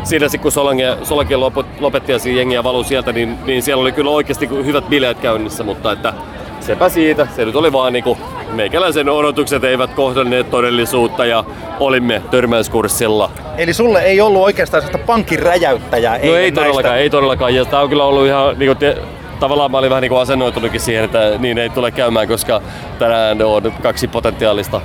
siinä 0.05 0.27
kun 0.43 0.53
Solange, 0.53 0.97
Solange 1.03 1.37
lopetti 1.81 2.13
ja 2.13 2.19
jengiä 2.37 2.65
valuu 2.65 2.85
sieltä, 2.85 3.13
niin, 3.13 3.39
niin 3.47 3.63
siellä 3.63 3.83
oli 3.83 3.93
kyllä 3.93 4.11
oikeasti 4.11 4.49
hyvät 4.49 4.89
bileet 4.89 5.19
käynnissä, 5.19 5.65
mutta 5.65 5.93
että 5.93 6.13
sepä 6.61 6.89
siitä. 6.89 7.27
Se 7.37 7.45
nyt 7.45 7.57
oli 7.57 7.73
vaan 7.73 7.93
niinku, 7.93 8.19
meikäläisen 8.53 9.09
odotukset 9.09 9.65
eivät 9.65 9.95
kohdanneet 9.95 10.51
todellisuutta 10.51 11.25
ja 11.25 11.45
olimme 11.81 12.23
törmäyskurssilla. 12.31 13.31
Eli 13.57 13.73
sulle 13.73 14.03
ei 14.03 14.21
ollut 14.21 14.43
oikeastaan 14.43 14.83
sellaista 14.83 15.07
pankin 15.07 15.39
räjäyttäjää? 15.39 16.19
No 16.19 16.37
ei 16.37 16.53
todellakaan, 16.53 16.99
ei 16.99 17.11
todellakaan. 17.11 17.55
Ja 17.55 17.65
tämä 17.65 17.83
on 17.83 17.89
kyllä 17.89 18.05
ollut 18.05 18.27
ihan 18.27 18.59
niinku, 18.59 18.75
te, 18.75 18.99
tavallaan 19.41 19.71
mä 19.71 19.79
olin 19.79 19.91
vähän 19.91 20.03
niin 20.03 20.21
asennoitunutkin 20.21 20.81
siihen, 20.81 21.05
että 21.05 21.39
niin 21.39 21.59
ei 21.59 21.71
tule 21.71 21.91
käymään, 21.91 22.29
koska 22.29 22.63
tänään 22.99 23.43
on 23.43 23.73
kaksi 23.83 24.09
potentiaalista 24.09 24.81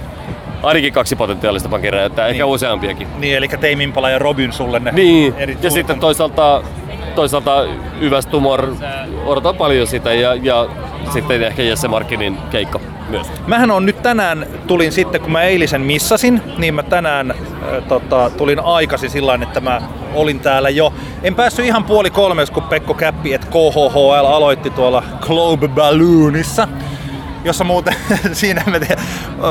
ainakin 0.64 0.94
kaksi 0.94 1.16
potentiaalista 1.16 1.70
pankiräjäyttää, 1.70 2.26
niin. 2.26 2.32
ehkä 2.32 2.46
useampiakin. 2.46 3.08
Niin, 3.18 3.38
eli 3.38 3.48
Tame 3.48 3.84
Impala 3.84 4.10
ja 4.10 4.20
Robin 4.20 4.54
sulle 4.54 4.80
ne 4.80 4.92
Niin, 4.92 5.36
ja 5.62 5.72
sitten 5.72 6.00
toisaalta, 6.00 6.64
toisaalta 7.16 7.66
Yväs 8.02 8.26
Tumor, 8.26 8.74
odotan 9.26 9.56
paljon 9.56 9.88
sitä 9.88 10.14
ja, 10.14 10.36
ja 10.36 10.68
sitten 11.14 11.44
ehkä 11.44 11.64
Jesse 11.64 11.88
Markinin 11.88 12.38
keikka 12.52 12.80
myös. 13.10 13.28
Mähän 13.48 13.72
on 13.72 13.86
nyt 13.86 14.02
tänään, 14.02 14.48
tulin 14.68 14.92
sitten 14.92 15.22
kun 15.22 15.32
mä 15.32 15.44
eilisen 15.44 15.82
missasin, 15.82 16.42
niin 16.58 16.74
mä 16.74 16.84
tänään 16.84 17.32
äh, 17.32 17.38
tota, 17.88 18.30
tulin 18.38 18.60
aikaisin 18.60 19.10
sillä 19.10 19.40
että 19.44 19.60
mä 19.60 19.82
olin 20.14 20.40
täällä 20.40 20.70
jo. 20.70 20.94
En 21.24 21.36
päässyt 21.36 21.66
ihan 21.66 21.84
puoli 21.84 22.10
kolmes, 22.10 22.52
kun 22.52 22.64
Pekko 22.64 22.94
Käppi, 22.94 23.34
että 23.34 23.48
KHHL 23.48 24.26
aloitti 24.26 24.70
tuolla 24.70 25.04
Globe 25.22 25.68
Balloonissa 25.68 26.68
jossa 27.50 27.64
muuten, 27.64 27.96
siinä 28.34 28.64
en 28.68 28.88
tiedä 28.88 29.02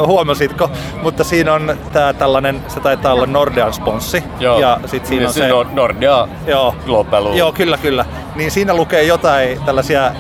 huomasitko, 0.07 0.71
mutta 1.03 1.25
siinä 1.25 1.55
on 1.55 1.79
tää 1.93 2.13
tällainen, 2.13 2.63
se 2.69 2.81
taitaa 2.81 3.13
olla 3.13 3.27
Nordean 3.27 3.73
sponssi. 3.73 4.25
Joo, 4.41 4.61
ja 4.61 4.81
sit 4.87 5.07
siinä 5.07 5.31
niin 5.35 5.55
on 5.57 5.65
se, 5.65 5.75
Nordea 5.75 6.29
joo, 6.47 6.75
Global. 6.85 7.35
Joo, 7.35 7.53
kyllä, 7.53 7.79
kyllä. 7.79 8.05
Niin 8.35 8.51
siinä 8.51 8.75
lukee 8.75 9.03
jotain 9.03 9.65
tällaisia 9.65 10.13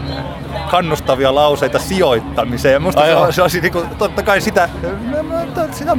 kannustavia 0.71 1.35
lauseita 1.35 1.79
sijoittamiseen. 1.79 2.73
Ja 2.73 2.81
musta 2.81 3.03
se, 3.27 3.33
se 3.33 3.43
olisi 3.43 3.61
niinku, 3.61 3.83
totta 3.99 4.23
kai 4.23 4.41
sitä, 4.41 4.69
sitä 5.73 5.97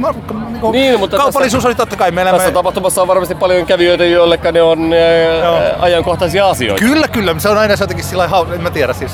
niinku, 0.50 0.72
niin, 0.72 0.98
mutta 0.98 1.16
kaupallisuus 1.16 1.58
tässä, 1.58 1.68
oli 1.68 1.74
totta 1.74 1.96
kai 1.96 2.10
meillä. 2.10 2.32
Tässä 2.32 2.48
me... 2.48 2.54
tapahtumassa 2.54 3.02
on 3.02 3.08
varmasti 3.08 3.34
paljon 3.34 3.66
kävijöitä, 3.66 4.04
joille 4.04 4.38
ne 4.52 4.62
on 4.62 4.92
ää, 4.92 5.74
ajankohtaisia 5.78 6.48
asioita. 6.48 6.84
Kyllä, 6.84 7.08
kyllä. 7.08 7.34
Se 7.38 7.48
on 7.48 7.58
aina 7.58 7.76
se 7.76 7.82
jotenkin 7.82 8.04
sillä 8.04 8.28
hau... 8.28 8.46
en 8.52 8.62
mä 8.62 8.70
tiedä 8.70 8.92
siis. 8.92 9.12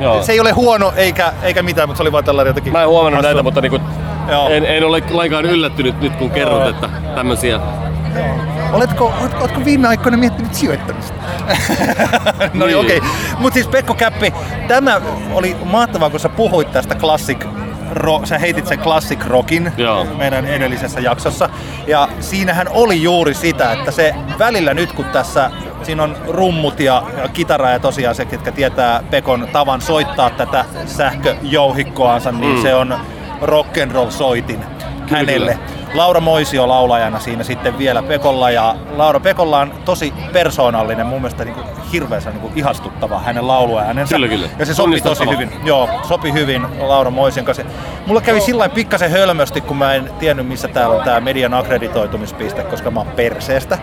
Joo. 0.00 0.22
Se 0.22 0.32
ei 0.32 0.40
ole 0.40 0.52
huono 0.52 0.92
eikä, 0.96 1.32
eikä 1.42 1.62
mitään, 1.62 1.88
mutta 1.88 1.96
se 1.96 2.02
oli 2.02 2.12
vaan 2.12 2.24
tällainen 2.24 2.50
jotenkin... 2.50 2.72
Mä 2.72 2.82
en 2.82 2.88
huomannut 2.88 3.16
hassu. 3.16 3.26
näitä, 3.28 3.42
mutta 3.42 3.60
niinku, 3.60 3.80
en, 4.50 4.66
en, 4.66 4.84
ole 4.84 5.02
lainkaan 5.10 5.44
yllättynyt 5.44 6.00
nyt 6.00 6.16
kun 6.16 6.30
kerrot, 6.30 6.68
että 6.68 6.88
tämmöisiä 7.14 7.60
Oletko, 8.72 9.12
oletko, 9.20 9.38
oletko 9.40 9.64
viime 9.64 9.88
aikoina 9.88 10.16
miettinyt 10.16 10.54
sijoittamista? 10.54 11.14
no 12.54 12.66
niin, 12.66 12.76
okei. 12.76 12.98
Okay. 12.98 13.10
Mutta 13.38 13.54
siis 13.54 13.68
Pekko 13.68 13.94
Käppi, 13.94 14.32
tämä 14.68 15.00
oli 15.32 15.56
mahtavaa, 15.64 16.10
kun 16.10 16.20
sä 16.20 16.28
puhuit 16.28 16.72
tästä 16.72 16.94
classic 16.94 17.38
ro, 17.90 18.20
sä 18.24 18.38
heitit 18.38 18.66
sen 18.66 18.78
classic 18.78 19.26
rockin 19.26 19.72
Joo. 19.76 20.04
meidän 20.04 20.46
edellisessä 20.46 21.00
jaksossa. 21.00 21.48
Ja 21.86 22.08
siinähän 22.20 22.68
oli 22.70 23.02
juuri 23.02 23.34
sitä, 23.34 23.72
että 23.72 23.90
se 23.90 24.14
välillä 24.38 24.74
nyt 24.74 24.92
kun 24.92 25.04
tässä, 25.04 25.50
siinä 25.82 26.02
on 26.02 26.16
rummut 26.28 26.80
ja, 26.80 27.02
ja 27.22 27.28
kitara 27.28 27.70
ja 27.70 27.78
tosiaan 27.78 28.14
se, 28.14 28.24
ketkä 28.24 28.52
tietää 28.52 29.02
Pekon 29.10 29.48
tavan 29.52 29.80
soittaa 29.80 30.30
tätä 30.30 30.64
sähköjouhikkoansa, 30.86 32.32
niin 32.32 32.56
mm. 32.56 32.62
se 32.62 32.74
on 32.74 32.98
rock'n'roll 33.42 34.10
soitin 34.10 34.64
hänelle. 35.10 35.54
Kyllä. 35.54 35.80
Laura 35.94 36.20
Moisio 36.20 36.68
laulajana 36.68 37.20
siinä 37.20 37.44
sitten 37.44 37.78
vielä 37.78 38.02
Pekolla 38.02 38.50
ja 38.50 38.76
Laura 38.96 39.20
Pekolla 39.20 39.58
on 39.58 39.74
tosi 39.84 40.12
persoonallinen, 40.32 41.06
mun 41.06 41.20
mielestä 41.20 41.44
niin 41.44 41.54
kuin 41.54 41.66
hirveän 41.92 42.22
niin 42.24 42.40
kuin 42.40 42.52
ihastuttava 42.56 43.18
hänen 43.18 43.46
lauluäänensä. 43.46 44.14
Kyllä, 44.14 44.28
kyllä. 44.28 44.48
Ja 44.58 44.66
se 44.66 44.74
sopi 44.74 45.00
tosi 45.00 45.24
hyvin. 45.30 45.50
Joo, 45.64 45.88
sopi 46.08 46.32
hyvin 46.32 46.66
Laura 46.78 47.10
Moision 47.10 47.46
kanssa. 47.46 47.64
Mulla 48.06 48.20
kävi 48.20 48.40
sillä 48.40 48.68
pikkasen 48.68 49.10
hölmösti, 49.10 49.60
kun 49.60 49.76
mä 49.76 49.94
en 49.94 50.10
tiennyt 50.18 50.46
missä 50.46 50.68
täällä 50.68 50.96
on 50.96 51.04
tää 51.04 51.20
median 51.20 51.54
akkreditoitumispiste, 51.54 52.62
koska 52.62 52.90
mä 52.90 53.00
oon 53.00 53.08
perseestä. 53.08 53.78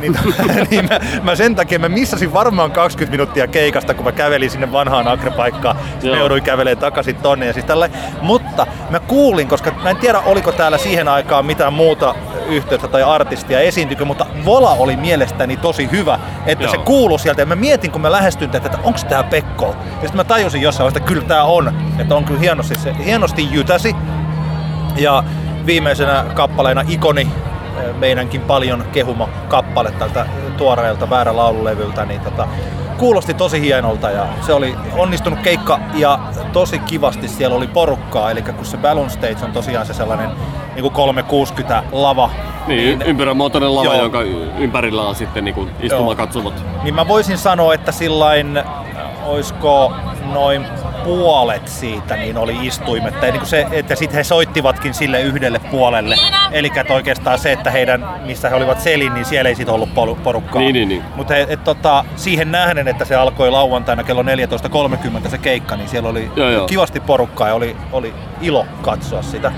Niin, 0.00 0.16
niin 0.70 0.88
mä, 0.88 1.00
mä, 1.22 1.34
sen 1.34 1.54
takia 1.54 1.78
mä 1.78 1.88
missasin 1.88 2.32
varmaan 2.32 2.72
20 2.72 3.10
minuuttia 3.10 3.46
keikasta, 3.46 3.94
kun 3.94 4.04
mä 4.04 4.12
kävelin 4.12 4.50
sinne 4.50 4.72
vanhaan 4.72 5.08
akrepaikkaan. 5.08 5.76
Mä 6.10 6.16
jouduin 6.16 6.42
kävelemään 6.42 6.78
takaisin 6.78 7.16
tonne 7.16 7.46
ja 7.46 7.52
siis 7.52 7.64
tällä. 7.64 7.88
Mutta 8.22 8.66
mä 8.90 9.00
kuulin, 9.00 9.48
koska 9.48 9.72
mä 9.82 9.90
en 9.90 9.96
tiedä 9.96 10.20
oliko 10.20 10.52
täällä 10.52 10.78
siihen 10.78 11.08
aikaan 11.08 11.46
mitään 11.46 11.72
muuta 11.72 12.14
yhteyttä 12.50 12.88
tai 12.88 13.02
artistia 13.02 13.60
esiintykö, 13.60 14.04
mutta 14.04 14.26
Vola 14.44 14.70
oli 14.70 14.96
mielestäni 14.96 15.56
tosi 15.56 15.88
hyvä, 15.90 16.18
että 16.46 16.64
Joo. 16.64 16.70
se 16.70 16.78
kuuluu 16.78 17.18
sieltä. 17.18 17.42
Ja 17.42 17.46
mä 17.46 17.56
mietin, 17.56 17.90
kun 17.90 18.00
mä 18.00 18.12
lähestyin 18.12 18.50
tätä, 18.50 18.66
että 18.66 18.78
onko 18.82 18.98
tää 19.08 19.22
Pekko. 19.22 19.66
Ja 19.66 19.92
sitten 19.92 20.16
mä 20.16 20.24
tajusin 20.24 20.62
jossain 20.62 20.84
vaiheessa, 20.84 20.98
että 20.98 21.08
kyllä 21.08 21.26
tää 21.26 21.44
on. 21.44 21.74
Että 21.98 22.14
on 22.14 22.24
kyllä 22.24 22.40
hienosti, 22.40 22.74
se, 22.74 22.94
hienosti 23.04 23.48
jytäsi. 23.50 23.96
Ja 24.96 25.24
viimeisenä 25.66 26.24
kappaleena 26.34 26.84
Ikoni, 26.88 27.28
meidänkin 27.98 28.40
paljon 28.40 28.84
kehuma 28.92 29.28
kappale 29.48 29.90
tältä 29.90 30.26
tuoreelta 30.56 31.10
väärä 31.10 31.36
laululevyltä, 31.36 32.04
niin 32.04 32.20
tota, 32.20 32.48
kuulosti 33.00 33.34
tosi 33.34 33.60
hienolta 33.60 34.10
ja 34.10 34.26
se 34.46 34.52
oli 34.52 34.74
onnistunut 34.96 35.38
keikka 35.38 35.80
ja 35.94 36.18
tosi 36.52 36.78
kivasti 36.78 37.28
siellä 37.28 37.56
oli 37.56 37.66
porukkaa, 37.66 38.30
eli 38.30 38.42
kun 38.42 38.64
se 38.64 38.76
Balloon 38.76 39.10
Stage 39.10 39.44
on 39.44 39.52
tosiaan 39.52 39.86
se 39.86 39.94
sellainen 39.94 40.30
niin 40.74 40.82
kuin 40.82 40.92
360 40.92 41.82
lava. 41.92 42.30
Niin, 42.66 42.98
niin 42.98 43.02
ympärömuotoinen 43.02 43.74
lava, 43.76 43.84
joo. 43.84 44.02
jonka 44.02 44.22
ympärillä 44.58 45.02
on 45.02 45.14
sitten 45.14 45.44
niin 45.44 45.70
istumakatsomot. 45.80 46.54
Niin 46.82 46.94
mä 46.94 47.08
voisin 47.08 47.38
sanoa, 47.38 47.74
että 47.74 47.92
sillain, 47.92 48.62
oisko 49.26 49.92
noin 50.32 50.66
puolet 51.04 51.68
siitä 51.68 52.16
niin 52.16 52.36
oli 52.36 52.56
istuimet. 52.62 53.14
Ja 53.22 53.32
niin 53.32 53.46
se, 53.46 53.66
että 53.72 53.94
sitten 53.94 54.16
he 54.16 54.24
soittivatkin 54.24 54.94
sille 54.94 55.20
yhdelle 55.20 55.58
puolelle. 55.58 56.16
Eli 56.52 56.70
oikeastaan 56.90 57.38
se, 57.38 57.52
että 57.52 57.70
heidän, 57.70 58.08
missä 58.24 58.48
he 58.48 58.54
olivat 58.54 58.80
selin, 58.80 59.14
niin 59.14 59.24
siellä 59.24 59.48
ei 59.48 59.54
sitten 59.54 59.74
ollut 59.74 59.94
porukkaa. 59.94 60.62
Niin, 60.62 60.72
niin, 60.72 60.88
niin. 60.88 61.02
Mutta 61.16 61.34
tota, 61.64 62.04
siihen 62.16 62.52
nähden, 62.52 62.88
että 62.88 63.04
se 63.04 63.14
alkoi 63.14 63.50
lauantaina 63.50 64.04
kello 64.04 64.22
14.30 64.22 65.30
se 65.30 65.38
keikka, 65.38 65.76
niin 65.76 65.88
siellä 65.88 66.08
oli 66.08 66.30
joo, 66.36 66.50
joo. 66.50 66.66
kivasti 66.66 67.00
porukkaa 67.00 67.48
ja 67.48 67.54
oli, 67.54 67.76
oli 67.92 68.14
ilo 68.40 68.66
katsoa 68.82 69.22
sitä. 69.22 69.52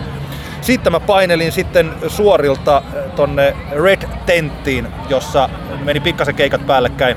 Sitten 0.61 0.93
mä 0.93 1.01
painelin 1.01 1.53
sitten 1.53 1.93
suorilta 2.09 2.77
äh, 2.77 3.13
tonne 3.17 3.57
Red 3.71 4.09
Tenttiin, 4.27 4.89
jossa 5.09 5.49
meni 5.85 6.01
pikkasen 6.01 6.35
keikat 6.35 6.67
päällekkäin. 6.67 7.17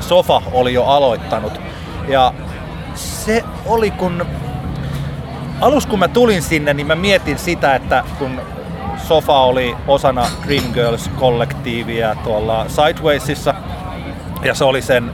Sofa 0.00 0.42
oli 0.52 0.74
jo 0.74 0.84
aloittanut. 0.84 1.60
Ja 2.08 2.34
se 2.94 3.44
oli 3.66 3.90
kun... 3.90 4.26
Alus 5.60 5.86
kun 5.86 5.98
mä 5.98 6.08
tulin 6.08 6.42
sinne, 6.42 6.74
niin 6.74 6.86
mä 6.86 6.94
mietin 6.94 7.38
sitä, 7.38 7.74
että 7.74 8.04
kun 8.18 8.40
Sofa 8.96 9.40
oli 9.40 9.76
osana 9.86 10.26
Dreamgirls-kollektiivia 10.46 12.16
tuolla 12.24 12.66
Sidewaysissa, 12.68 13.54
ja 14.42 14.54
se 14.54 14.64
oli 14.64 14.82
sen 14.82 15.10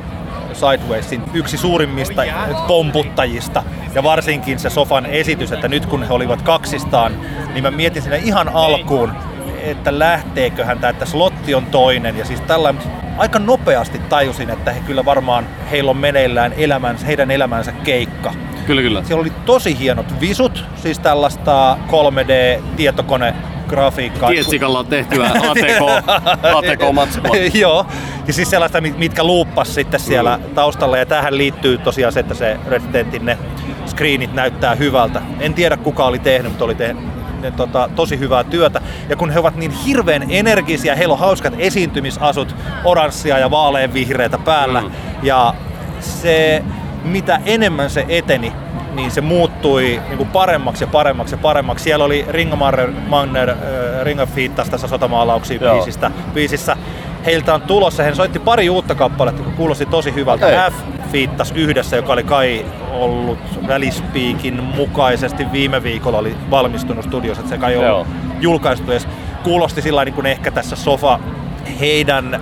Sidewaysin 0.53 1.23
yksi 1.35 1.57
suurimmista 1.57 2.23
pomputtajista. 2.67 3.63
Ja 3.95 4.03
varsinkin 4.03 4.59
se 4.59 4.71
Sofan 4.71 5.07
esitys, 5.07 5.53
että 5.53 5.69
nyt 5.69 5.87
kun 5.87 6.03
he 6.03 6.13
olivat 6.13 6.43
kaksistaan, 6.43 7.13
niin 7.53 7.63
mä 7.63 7.71
mietin 7.71 8.03
sinne 8.03 8.19
ihan 8.19 8.49
alkuun, 8.49 9.13
että 9.59 9.99
lähteeköhän 9.99 10.79
tämä, 10.79 10.91
että 10.91 11.07
slotti 11.07 11.55
on 11.55 11.67
toinen. 11.67 12.19
Ja 12.19 12.25
siis 12.25 12.41
tällainen 12.41 12.83
aika 13.19 13.39
nopeasti 13.39 13.99
tajusin, 13.99 14.51
että 14.51 14.73
he 14.73 14.81
kyllä 14.81 15.05
varmaan 15.05 15.47
heillä 15.71 15.91
on 15.91 15.97
meneillään 15.97 16.53
elämänsä, 16.57 17.07
heidän 17.07 17.31
elämänsä 17.31 17.73
keikka. 17.73 18.35
Kyllä, 18.67 18.83
kyllä. 18.83 19.05
Siellä 19.05 19.21
oli 19.21 19.33
tosi 19.45 19.79
hienot 19.79 20.21
visut, 20.21 20.65
siis 20.77 20.99
tällaista 20.99 21.79
3D-tietokone 21.89 23.35
grafiikkaa. 23.69 24.31
Tietsikalla 24.31 24.79
on 24.79 24.87
tehtyä 24.87 25.25
ATK, 25.27 26.07
ATK-matskua. 26.43 27.37
Joo, 27.61 27.87
ja 28.27 28.33
siis 28.33 28.51
sellaista, 28.51 28.81
mitkä 28.81 29.25
luuppas 29.25 29.75
sitten 29.75 30.01
siellä 30.01 30.37
mm. 30.37 30.55
taustalla. 30.55 30.99
Ja 30.99 31.07
tähän 31.07 31.39
liittyy 31.39 31.79
tosiaan 31.79 32.13
se, 32.13 32.21
että 32.21 32.35
se 32.35 32.57
Red 32.67 32.83
Dentin 32.93 33.25
ne 33.25 33.39
screenit 33.87 34.35
näyttää 34.35 34.75
hyvältä. 34.75 35.23
En 35.41 35.55
tiedä 35.55 35.77
kuka 35.77 36.05
oli 36.05 36.19
tehnyt, 36.19 36.53
mutta 36.53 36.65
oli 36.65 36.75
tehnyt 36.75 37.05
ne, 37.41 37.51
tota, 37.51 37.91
tosi 37.97 38.19
hyvää 38.19 38.45
työtä. 38.45 38.81
Ja 39.09 39.17
kun 39.17 39.31
he 39.31 39.39
ovat 39.39 39.57
niin 39.57 39.71
hirveän 39.71 40.27
energisiä, 40.29 40.97
heillä 40.97 41.13
on 41.13 41.19
hauskat 41.19 41.55
esiintymisasut, 41.59 42.57
oranssia 42.85 43.39
ja 43.39 43.51
vaaleanvihreitä 43.51 44.39
päällä. 44.39 44.81
Mm. 44.81 44.91
Ja 45.23 45.55
se, 46.01 46.63
mitä 47.05 47.41
enemmän 47.45 47.91
se 47.91 48.05
eteni, 48.09 48.53
niin 48.95 49.11
se 49.11 49.21
muuttui 49.21 50.01
niin 50.09 50.17
kuin 50.17 50.29
paremmaksi 50.29 50.85
ja 50.85 50.89
paremmaksi 50.89 51.35
ja 51.35 51.39
paremmaksi. 51.39 51.85
Siellä 51.85 52.05
oli 52.05 52.27
Ringo 52.29 52.57
Manner, 53.09 53.51
äh, 53.51 53.57
Ringo 54.03 54.27
Fiittas 54.27 54.71
tässä 54.71 54.89
sotamaalauksia 54.89 55.59
biisistä, 55.59 56.11
biisissä. 56.35 56.77
Heiltä 57.27 57.55
on 57.55 57.63
tulossa, 57.63 58.03
he 58.03 58.15
soitti 58.15 58.39
pari 58.39 58.71
uutta 58.71 58.95
kappaletta, 58.95 59.43
kun 59.43 59.53
kuulosti 59.53 59.87
tosi 59.87 60.15
hyvältä. 60.15 60.47
Okay. 60.47 60.71
F 60.71 60.96
fiittas 61.13 61.53
yhdessä, 61.53 61.97
joka 61.97 62.13
oli 62.13 62.25
kai 62.25 62.67
ollut 62.93 63.39
välispiikin 63.67 64.65
mukaisesti 64.65 65.53
viime 65.53 65.83
viikolla 65.83 66.19
oli 66.19 66.37
valmistunut 66.51 67.05
studiossa, 67.05 67.41
että 67.41 67.55
se 67.55 67.59
kai 67.59 67.77
ollut 67.77 68.07
julkaistu 68.41 68.91
edes. 68.91 69.09
Kuulosti 69.43 69.83
sillä 69.83 70.05
niin 70.05 70.15
kuin 70.15 70.27
ehkä 70.27 70.51
tässä 70.51 70.77
sofa 70.77 71.21
heidän 71.81 72.41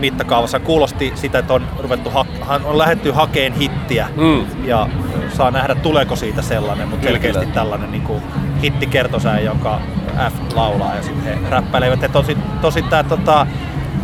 mittakaavassa 0.00 0.60
kuulosti 0.60 1.12
sitä, 1.14 1.38
että 1.38 1.54
on, 1.54 1.66
ruvettu 1.78 2.10
ha- 2.10 2.60
on 2.64 2.78
lähetty 2.78 3.10
hakeen 3.10 3.52
hittiä 3.52 4.08
mm. 4.16 4.66
ja 4.66 4.88
saa 5.32 5.50
nähdä 5.50 5.74
tuleeko 5.74 6.16
siitä 6.16 6.42
sellainen, 6.42 6.88
mutta 6.88 7.06
selkeästi 7.06 7.46
tällainen 7.46 7.90
niin 7.90 8.02
kuin 8.02 8.22
hittikertosää, 8.62 9.40
jonka 9.40 9.80
F 10.30 10.54
laulaa 10.56 10.94
ja 10.94 11.02
sitten 11.02 11.24
he 11.24 11.50
räppäilevät. 11.50 12.02
Ja 12.02 12.08
tosi, 12.08 12.38
tosi 12.60 12.82
tämä 12.82 13.02
tota, 13.02 13.46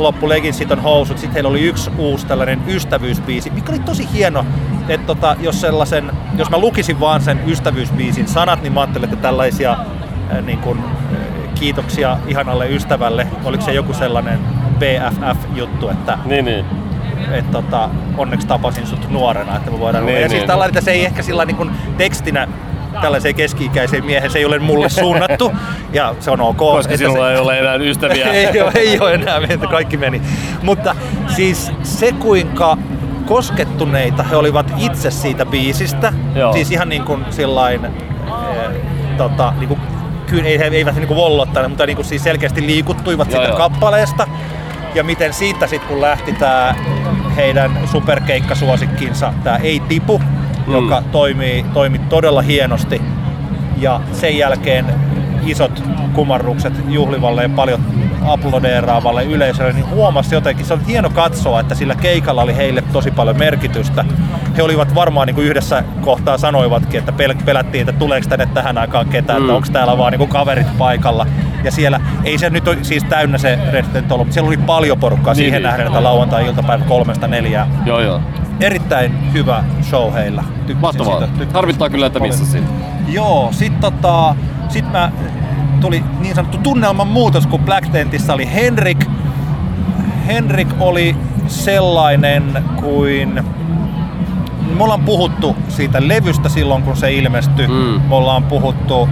loppu 0.03 0.29
Leginsit 0.29 0.71
on 0.71 0.83
housut. 0.83 1.19
Sitten 1.19 1.35
heillä 1.35 1.51
oli 1.51 1.63
yksi 1.63 1.91
uusi 1.99 2.27
tällainen 2.27 2.63
ystävyysbiisi, 2.69 3.51
mikä 3.51 3.73
oli 3.73 3.79
tosi 3.79 4.09
hieno. 4.13 4.45
Että 4.89 5.07
tota, 5.07 5.37
jos, 5.41 5.61
sellaisen, 5.61 6.13
jos 6.37 6.51
mä 6.51 6.59
lukisin 6.59 7.01
vaan 7.01 7.21
sen 7.21 7.41
ystävyysbiisin 7.47 8.29
sanat, 8.29 8.63
niin 8.63 8.73
mä 8.73 8.81
ajattelin, 8.81 9.09
että 9.09 9.23
tällaisia 9.23 9.73
äh, 9.73 10.43
niin 10.45 10.59
kuin, 10.59 10.79
äh, 10.79 11.55
kiitoksia 11.55 12.19
ihanalle 12.29 12.69
ystävälle. 12.69 13.27
Oliko 13.45 13.65
se 13.65 13.73
joku 13.73 13.93
sellainen 13.93 14.39
BFF-juttu, 14.79 15.89
että 15.89 16.19
niin, 16.25 16.45
niin. 16.45 16.65
Et, 17.33 17.51
tota, 17.51 17.91
onneksi 18.17 18.47
tapasin 18.47 18.87
sut 18.87 19.11
nuorena, 19.11 19.57
että 19.57 19.71
me 19.71 19.79
voidaan 19.79 20.07
niin, 20.07 20.15
ja 20.15 20.21
siis 20.21 20.31
niin, 20.31 20.41
siis 20.41 20.47
tällainen, 20.47 20.79
että 20.79 20.85
se 20.85 20.91
ei 20.91 21.05
ehkä 21.05 21.23
sillä 21.23 21.45
niin 21.45 21.57
kuin 21.57 21.71
tekstinä 21.97 22.49
tällaiseen 23.01 23.35
keski-ikäiseen 23.35 24.05
miehen, 24.05 24.31
se 24.31 24.39
ei 24.39 24.45
ole 24.45 24.59
mulle 24.59 24.89
suunnattu 24.89 25.53
ja 25.93 26.15
se 26.21 26.31
on 26.31 26.41
ok. 26.41 26.57
Koska 26.57 26.97
sinulla 26.97 27.27
se... 27.27 27.33
ei 27.33 27.39
ole 27.39 27.59
enää 27.59 27.75
ystäviä. 27.75 28.27
ei, 28.33 28.61
ole, 28.61 28.73
ei 28.75 29.01
ole 29.01 29.15
enää, 29.15 29.41
meitä 29.41 29.67
kaikki 29.67 29.97
meni. 29.97 30.23
Mutta 30.63 30.97
siis 31.37 31.73
se 31.83 32.13
kuinka 32.13 32.77
koskettuneita 33.27 34.23
he 34.23 34.37
olivat 34.37 34.73
itse 34.79 35.11
siitä 35.11 35.47
biisistä, 35.47 36.13
Joo. 36.35 36.53
siis 36.53 36.71
ihan 36.71 36.89
niin 36.89 37.03
kuin 37.03 37.25
sillain, 37.31 37.85
e, 37.85 37.91
tota, 39.17 39.53
niin 39.59 39.69
kuin, 39.69 39.81
kyllä 40.27 40.45
ei, 40.45 40.63
eivät 40.63 40.95
niin 40.95 41.09
kuin 41.09 41.17
vollottaneet, 41.17 41.69
mutta 41.69 41.87
niin 41.87 41.97
kuin 41.97 42.07
siis 42.07 42.25
selkeästi 42.25 42.67
liikuttuivat 42.67 43.31
Joo, 43.31 43.37
siitä 43.37 43.53
jo. 43.53 43.57
kappaleesta. 43.57 44.29
Ja 44.95 45.05
miten 45.05 45.33
siitä 45.33 45.67
sitten 45.67 45.89
kun 45.89 46.01
lähti 46.01 46.33
tämä 46.33 46.75
heidän 47.37 47.79
superkeikkasuosikkinsa, 47.87 49.33
tämä 49.45 49.57
Ei 49.57 49.81
tipu, 49.81 50.21
mm. 50.71 50.77
joka 50.77 51.03
toimii, 51.13 51.65
toimi 51.75 51.99
todella 51.99 52.43
hienosti. 52.43 53.03
Ja 53.77 54.01
sen 54.13 54.39
jälkeen 54.39 54.87
isot 55.47 55.83
kumarrukset 56.15 56.73
juhlivalle 56.89 57.43
ja 57.43 57.49
paljon 57.49 57.81
aplodeeraavalle 58.25 59.25
yleisölle, 59.25 59.73
niin 59.73 59.91
huomasi 59.91 60.35
jotenkin, 60.35 60.67
se 60.67 60.75
on 60.75 60.85
hieno 60.85 61.11
katsoa, 61.11 61.61
että 61.61 61.75
sillä 61.75 61.95
keikalla 61.95 62.43
oli 62.43 62.57
heille 62.57 62.83
tosi 62.93 63.11
paljon 63.11 63.39
merkitystä. 63.39 64.05
He 64.57 64.63
olivat 64.63 64.95
varmaan 64.95 65.27
niin 65.27 65.35
kuin 65.35 65.47
yhdessä 65.47 65.85
kohtaa 66.01 66.39
sanoivatkin, 66.39 66.99
että 66.99 67.13
pel- 67.13 67.45
pelättiin, 67.45 67.89
että 67.89 67.99
tuleeko 67.99 68.29
tänne 68.29 68.47
tähän 68.47 68.79
aikaan 68.79 69.09
ketään, 69.09 69.39
mm. 69.39 69.45
että 69.45 69.57
onko 69.57 69.69
täällä 69.73 69.99
vaan 69.99 70.13
niin 70.13 70.19
kuin 70.19 70.31
kaverit 70.31 70.79
paikalla. 70.79 71.27
Ja 71.65 71.71
siellä, 71.71 72.01
ei 72.25 72.39
se 72.39 72.51
nyt 72.51 72.69
ole 72.69 72.79
siis 72.83 73.05
täynnä 73.05 73.39
se 73.39 73.59
Resident 73.73 74.13
ollut, 74.13 74.27
mutta 74.27 74.35
siellä 74.35 74.49
oli 74.49 74.57
paljon 74.57 74.99
porukkaa 74.99 75.35
niin, 75.35 75.37
siihen 75.37 75.63
niin. 75.63 75.67
nähden, 75.67 75.87
että 75.87 76.03
lauantai-iltapäivä 76.03 76.85
kolmesta 76.85 77.29
neljää. 77.29 77.69
Joo, 77.87 78.01
joo 78.01 78.21
erittäin 78.61 79.33
hyvä 79.33 79.65
show 79.83 80.13
heillä. 80.13 80.45
Mahtavaa. 80.81 81.23
Harvittaa 81.55 81.91
kyllä, 81.91 82.07
että 82.07 82.21
missä 82.21 82.47
siinä. 82.47 82.67
Joo, 83.09 83.49
sit 83.53 83.81
tota, 83.81 84.35
sit 84.69 84.93
mä 84.93 85.13
tuli 85.81 86.05
niin 86.21 86.35
sanottu 86.35 86.59
tunnelman 86.59 87.07
muutos, 87.07 87.47
kun 87.47 87.61
Black 87.61 87.89
Tentissä 87.89 88.35
oli 88.35 88.55
Henrik. 88.55 89.05
Henrik 90.27 90.69
oli 90.81 91.17
sellainen 91.47 92.65
kuin... 92.81 93.45
Me 94.77 94.85
ollaan 94.85 95.01
puhuttu 95.01 95.57
siitä 95.69 96.09
levystä 96.09 96.49
silloin, 96.49 96.83
kun 96.83 96.97
se 96.97 97.13
ilmestyi. 97.13 97.69
Mm. 97.69 98.01
Me 98.09 98.15
ollaan 98.15 98.43
puhuttu 98.43 99.09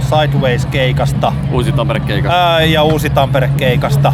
Sideways-keikasta. 0.00 1.32
Uusi 1.50 1.72
Tampere-keikasta. 1.72 2.38
Ää, 2.38 2.62
ja 2.62 2.82
Uusi 2.82 3.10
Tampere-keikasta. 3.10 4.12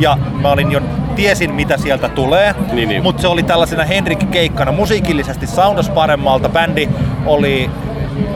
Ja 0.00 0.18
mä 0.42 0.52
olin 0.52 0.72
jo 0.72 0.80
tiesin 1.16 1.54
mitä 1.54 1.76
sieltä 1.76 2.08
tulee, 2.08 2.54
niin, 2.72 2.88
niin. 2.88 3.02
mutta 3.02 3.22
se 3.22 3.28
oli 3.28 3.42
tällaisena 3.42 3.84
Henrik-keikkana 3.84 4.72
musiikillisesti 4.72 5.46
soundos 5.46 5.90
paremmalta. 5.90 6.48
Bändi 6.48 6.88
oli 7.26 7.70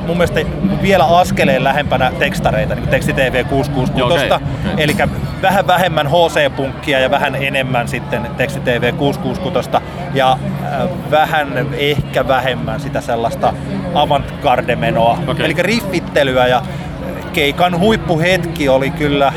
mun 0.06 0.16
mielestä 0.16 0.40
vielä 0.82 1.04
askeleen 1.04 1.64
lähempänä 1.64 2.12
tekstareita, 2.18 2.74
niin 2.74 2.88
Teksti 2.88 3.12
TV 3.12 3.44
666. 3.44 4.24
Okay, 4.24 4.26
okay. 4.26 4.84
Eli 4.84 4.96
vähän 5.42 5.66
vähemmän 5.66 6.06
HC-punkkia 6.06 7.00
ja 7.00 7.10
vähän 7.10 7.34
enemmän 7.34 7.88
sitten 7.88 8.26
Teksti 8.36 8.60
TV 8.60 8.94
666. 8.94 9.70
Ja 10.14 10.38
äh, 10.64 10.88
vähän 11.10 11.68
ehkä 11.72 12.28
vähemmän 12.28 12.80
sitä 12.80 13.00
sellaista 13.00 13.52
avantgarde-menoa. 13.94 15.18
Okay. 15.26 15.44
Eli 15.44 15.54
riffittelyä 15.58 16.46
ja 16.46 16.62
keikan 17.32 17.78
huippuhetki 17.78 18.68
oli 18.68 18.90
kyllä, 18.90 19.32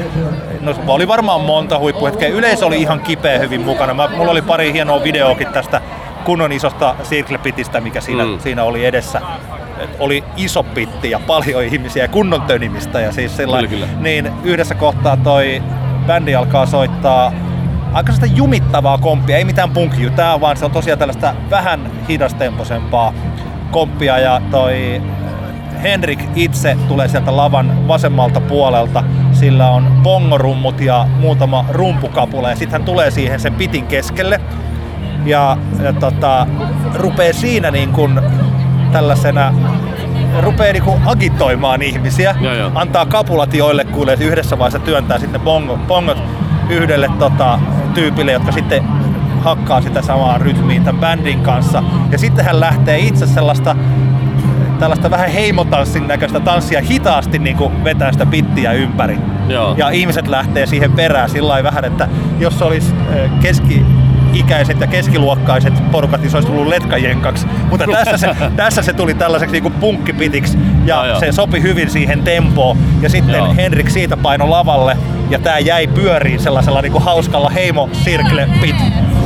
no 0.66 0.76
oli 0.88 1.08
varmaan 1.08 1.42
monta 1.42 1.80
huippuhetkeä. 1.80 2.30
Yleisö 2.30 2.66
oli 2.66 2.82
ihan 2.82 3.00
kipeä 3.00 3.40
hyvin 3.40 3.62
mukana. 3.62 3.94
Mä, 3.94 4.10
mulla 4.18 4.32
oli 4.32 4.42
pari 4.42 4.74
hienoa 4.74 5.04
videoakin 5.04 5.48
tästä 5.48 5.82
kunnon 6.26 6.52
isosta 6.52 6.96
Circle 7.04 7.38
Pitistä, 7.38 7.82
mikä 7.82 8.02
siinä, 8.02 8.26
mm. 8.26 8.40
siinä 8.40 8.64
oli 8.64 8.86
edessä. 8.86 9.22
Et 9.80 9.90
oli 10.00 10.24
iso 10.38 10.64
pitti 10.64 11.10
ja 11.10 11.20
paljon 11.28 11.64
ihmisiä 11.64 12.08
kunnon 12.08 12.42
tönimistä. 12.42 13.00
Ja 13.00 13.12
siis 13.12 13.38
sillä, 13.38 13.58
kyllä, 13.58 13.70
kyllä. 13.70 13.88
Niin 14.00 14.32
yhdessä 14.44 14.76
kohtaa 14.76 15.18
toi 15.18 15.64
bändi 16.08 16.36
alkaa 16.36 16.66
soittaa 16.66 17.34
aika 17.94 18.14
sitä 18.14 18.26
jumittavaa 18.26 18.98
komppia, 18.98 19.38
ei 19.38 19.46
mitään 19.46 19.70
punkkiä, 19.70 20.12
vaan 20.42 20.58
se 20.58 20.66
on 20.66 20.72
tosiaan 20.72 21.00
tällaista 21.00 21.36
vähän 21.50 21.92
hidastemposempaa 22.10 23.14
komppia 23.72 24.20
ja 24.20 24.42
toi 24.52 25.02
Henrik 25.84 26.20
itse 26.36 26.78
tulee 26.88 27.08
sieltä 27.08 27.38
lavan 27.38 27.88
vasemmalta 27.88 28.42
puolelta. 28.42 29.04
Sillä 29.44 29.70
on 29.70 30.00
pongorummut 30.04 30.82
ja 30.82 31.08
muutama 31.20 31.66
rumpukapula 31.70 32.50
ja 32.50 32.56
sitten 32.56 32.72
hän 32.80 32.86
tulee 32.86 33.12
siihen 33.12 33.40
sen 33.40 33.54
pitin 33.54 33.88
keskelle. 33.88 34.42
Ja, 35.26 35.58
ja 35.84 35.94
tota, 35.94 36.48
rupeaa 36.94 37.34
siinä 37.34 37.72
niin 37.72 37.90
kuin 37.90 38.20
tällaisena 38.92 39.54
rupeaa 40.42 40.74
niinku 40.74 41.00
agitoimaan 41.06 41.82
ihmisiä, 41.82 42.36
ja, 42.42 42.54
ja. 42.54 42.72
antaa 42.76 43.06
kapulat 43.06 43.54
joillekuille, 43.54 44.18
yhdessä 44.20 44.60
vaiheessa 44.60 44.80
työntää 44.80 45.20
sitten 45.20 45.42
pongot, 45.42 45.88
pongot 45.88 46.24
yhdelle 46.70 47.10
tota, 47.20 47.60
tyypille, 47.94 48.32
jotka 48.32 48.52
sitten 48.52 48.84
hakkaa 49.42 49.82
sitä 49.82 50.02
samaa 50.02 50.38
rytmiin 50.38 50.84
tämän 50.84 51.02
bändin 51.02 51.42
kanssa. 51.42 51.84
Ja 52.12 52.18
sitten 52.18 52.46
hän 52.46 52.60
lähtee 52.60 53.00
itse 53.00 53.28
sellaista 53.28 53.76
tällaista 54.80 55.12
vähän 55.12 55.30
heimotanssin 55.30 56.08
näköistä 56.08 56.40
tanssia 56.40 56.82
hitaasti 56.82 57.40
niin 57.40 57.58
kuin 57.58 57.84
vetää 57.84 58.12
sitä 58.12 58.26
pittiä 58.26 58.72
ympäri. 58.72 59.18
Joo. 59.48 59.76
Ja 59.78 59.90
ihmiset 59.90 60.28
lähtee 60.28 60.66
siihen 60.66 60.92
perään 60.92 61.30
sillä 61.30 61.64
vähän, 61.64 61.86
että 61.86 62.08
jos 62.40 62.62
olisi 62.62 62.94
keski 63.42 63.86
ikäiset 64.34 64.82
ja 64.82 64.88
keskiluokkaiset 64.88 65.92
porukat, 65.92 66.22
niin 66.22 66.32
se 66.32 66.38
olisi 66.38 66.48
tullut 66.48 66.68
letkajenkaksi. 66.68 67.48
Mutta 67.70 67.86
tässä 67.92 68.18
se, 68.18 68.36
tässä 68.56 68.82
se 68.82 68.94
tuli 68.94 69.14
tällaiseksi 69.14 69.60
niin 69.62 69.74
punkkipitiksi 69.74 70.58
ja 70.86 70.96
Joo, 70.96 71.06
joo. 71.06 71.20
se 71.20 71.32
sopi 71.32 71.62
hyvin 71.62 71.90
siihen 71.90 72.24
tempoon. 72.24 72.78
Ja 73.02 73.10
sitten 73.10 73.36
Joo. 73.36 73.54
Henrik 73.56 73.90
siitä 73.90 74.18
paino 74.18 74.50
lavalle 74.50 74.98
ja 75.30 75.40
tää 75.40 75.60
jäi 75.60 75.88
pyöriin 75.88 76.40
sellaisella 76.40 76.82
niin 76.82 76.92
kuin 76.92 77.04
hauskalla 77.04 77.50
heimo 77.50 77.90
circle 78.04 78.50
pit 78.62 78.76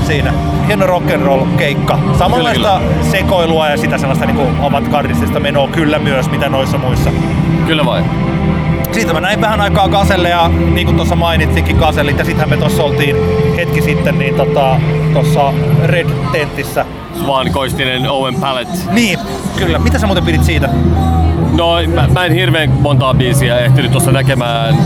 siinä. 0.07 0.33
Hieno 0.67 0.85
rock'n'roll 0.85 1.57
keikka. 1.57 1.99
Samanlaista 2.19 2.81
sekoilua 3.11 3.69
ja 3.69 3.77
sitä 3.77 3.97
sellaista 3.97 4.25
niin 4.25 4.37
kuin 4.37 4.59
avantgardistista 4.61 5.39
menoa 5.39 5.67
kyllä 5.67 5.99
myös, 5.99 6.29
mitä 6.29 6.49
noissa 6.49 6.77
muissa. 6.77 7.11
Kyllä 7.67 7.85
vai? 7.85 8.03
Siitä 8.91 9.13
mä 9.13 9.21
näin 9.21 9.41
vähän 9.41 9.61
aikaa 9.61 9.89
Kaselle 9.89 10.29
ja 10.29 10.47
niin 10.47 10.85
kuin 10.85 10.95
tuossa 10.95 11.15
mainitsinkin 11.15 11.77
Kasellit 11.77 12.17
ja 12.17 12.25
sittenhän 12.25 12.49
me 12.49 12.57
tuossa 12.57 12.83
oltiin 12.83 13.15
hetki 13.55 13.81
sitten 13.81 14.19
niin 14.19 14.35
tota, 14.35 14.79
tuossa 15.13 15.53
Red 15.83 16.07
Tentissä. 16.31 16.85
Svan 17.23 17.51
Koistinen, 17.51 18.09
Owen 18.09 18.35
Pallet. 18.35 18.67
Niin, 18.91 19.19
kyllä. 19.57 19.79
Mitä 19.79 19.99
sä 19.99 20.07
muuten 20.07 20.25
pidit 20.25 20.43
siitä? 20.43 20.69
No 21.57 21.73
mä, 21.95 22.07
mä 22.07 22.25
en 22.25 22.33
hirveän 22.33 22.71
montaa 22.71 23.13
biisiä 23.13 23.59
ehtinyt 23.59 23.91
tuossa 23.91 24.11
näkemään. 24.11 24.77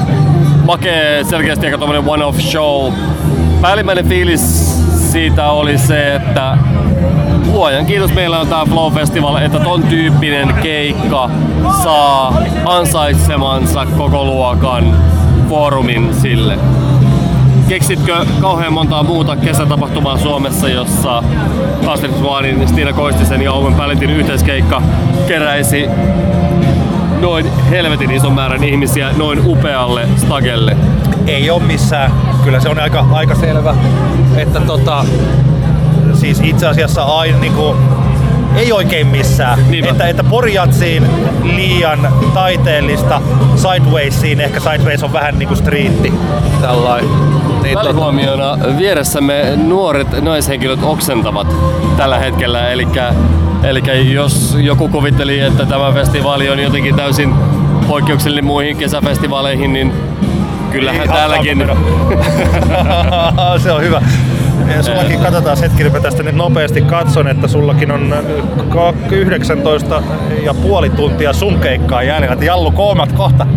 Makee 0.65 1.23
selkeästi 1.23 1.65
aika 1.65 1.77
tommonen 1.77 2.03
one-off 2.07 2.41
show. 2.41 2.93
Päällimmäinen 3.61 4.07
fiilis 4.07 4.41
siitä 5.11 5.49
oli 5.49 5.77
se, 5.77 6.15
että 6.15 6.57
luojan 7.51 7.85
kiitos 7.85 8.13
meillä 8.13 8.39
on 8.39 8.47
tää 8.47 8.65
Flow 8.65 8.93
Festival, 8.93 9.35
että 9.35 9.59
ton 9.59 9.83
tyyppinen 9.83 10.53
keikka 10.61 11.29
saa 11.83 12.33
ansaitsemansa 12.65 13.85
koko 13.85 14.25
luokan 14.25 14.95
foorumin 15.49 16.13
sille. 16.13 16.59
Keksitkö 17.69 18.25
kauhean 18.41 18.73
montaa 18.73 19.03
muuta 19.03 19.35
kesätapahtumaa 19.35 20.17
Suomessa, 20.17 20.69
jossa 20.69 21.23
Astrid 21.87 22.11
Swanin, 22.11 22.67
Stina 22.67 22.93
Koistisen 22.93 23.41
ja 23.41 23.51
Owen 23.51 23.73
Palletin 23.73 24.09
yhteiskeikka 24.09 24.81
keräisi 25.27 25.87
noin 27.21 27.45
helvetin 27.69 28.11
ison 28.11 28.33
määrän 28.33 28.63
ihmisiä 28.63 29.11
noin 29.17 29.41
upealle 29.45 30.07
stagelle? 30.17 30.77
Ei 31.27 31.49
ole 31.49 31.63
missään. 31.63 32.11
Kyllä 32.43 32.59
se 32.59 32.69
on 32.69 32.79
aika, 32.79 33.05
aika 33.11 33.35
selvä, 33.35 33.75
että 34.37 34.59
tota, 34.59 35.05
siis 36.13 36.41
itse 36.43 36.67
asiassa 36.67 37.03
aina 37.03 37.39
niinku, 37.39 37.75
ei 38.55 38.71
oikein 38.71 39.07
missään. 39.07 39.59
Niinpä. 39.69 39.91
Että, 39.91 40.07
että 40.07 40.23
Porjatsiin 40.23 41.07
liian 41.43 42.07
taiteellista, 42.33 43.21
Sidewaysiin 43.55 44.41
ehkä 44.41 44.59
Sideways 44.59 45.03
on 45.03 45.13
vähän 45.13 45.39
niinku 45.39 45.55
striitti. 45.55 46.13
Tällainen. 46.61 47.09
Niin, 47.63 47.75
Välihuomiona 47.75 48.57
vieressämme 48.77 49.55
nuoret 49.55 50.21
naishenkilöt 50.21 50.83
oksentavat 50.83 51.47
tällä 51.97 52.19
hetkellä, 52.19 52.69
eli, 52.69 52.87
eli 53.63 54.13
jos 54.13 54.57
joku 54.59 54.87
kuvitteli, 54.87 55.39
että 55.39 55.65
tämä 55.65 55.91
festivaali 55.91 56.49
on 56.49 56.59
jotenkin 56.59 56.95
täysin 56.95 57.33
poikkeuksellinen 57.87 58.45
muihin 58.45 58.77
kesäfestivaaleihin, 58.77 59.73
niin 59.73 59.93
kyllähän 60.71 61.03
Ihan 61.03 61.17
täälläkin... 61.17 61.57
saamumeno. 61.67 63.57
se 63.63 63.71
on 63.71 63.81
hyvä. 63.81 64.01
Ja 64.67 64.83
sullakin 64.83 65.19
katsotaan 65.19 65.57
hetki, 65.61 65.89
mä 65.89 65.99
tästä 65.99 66.23
nyt 66.23 66.35
nopeasti 66.35 66.81
katson, 66.81 67.27
että 67.27 67.47
sullakin 67.47 67.91
on 67.91 68.15
ka- 68.69 68.93
19 69.11 70.03
ja 70.43 70.53
puoli 70.53 70.89
tuntia 70.89 71.33
sun 71.33 71.59
keikkaa 71.59 72.03
jäljellä. 72.03 72.37
Jallu 72.45 72.71
koomat 72.71 73.11
kohta. 73.11 73.47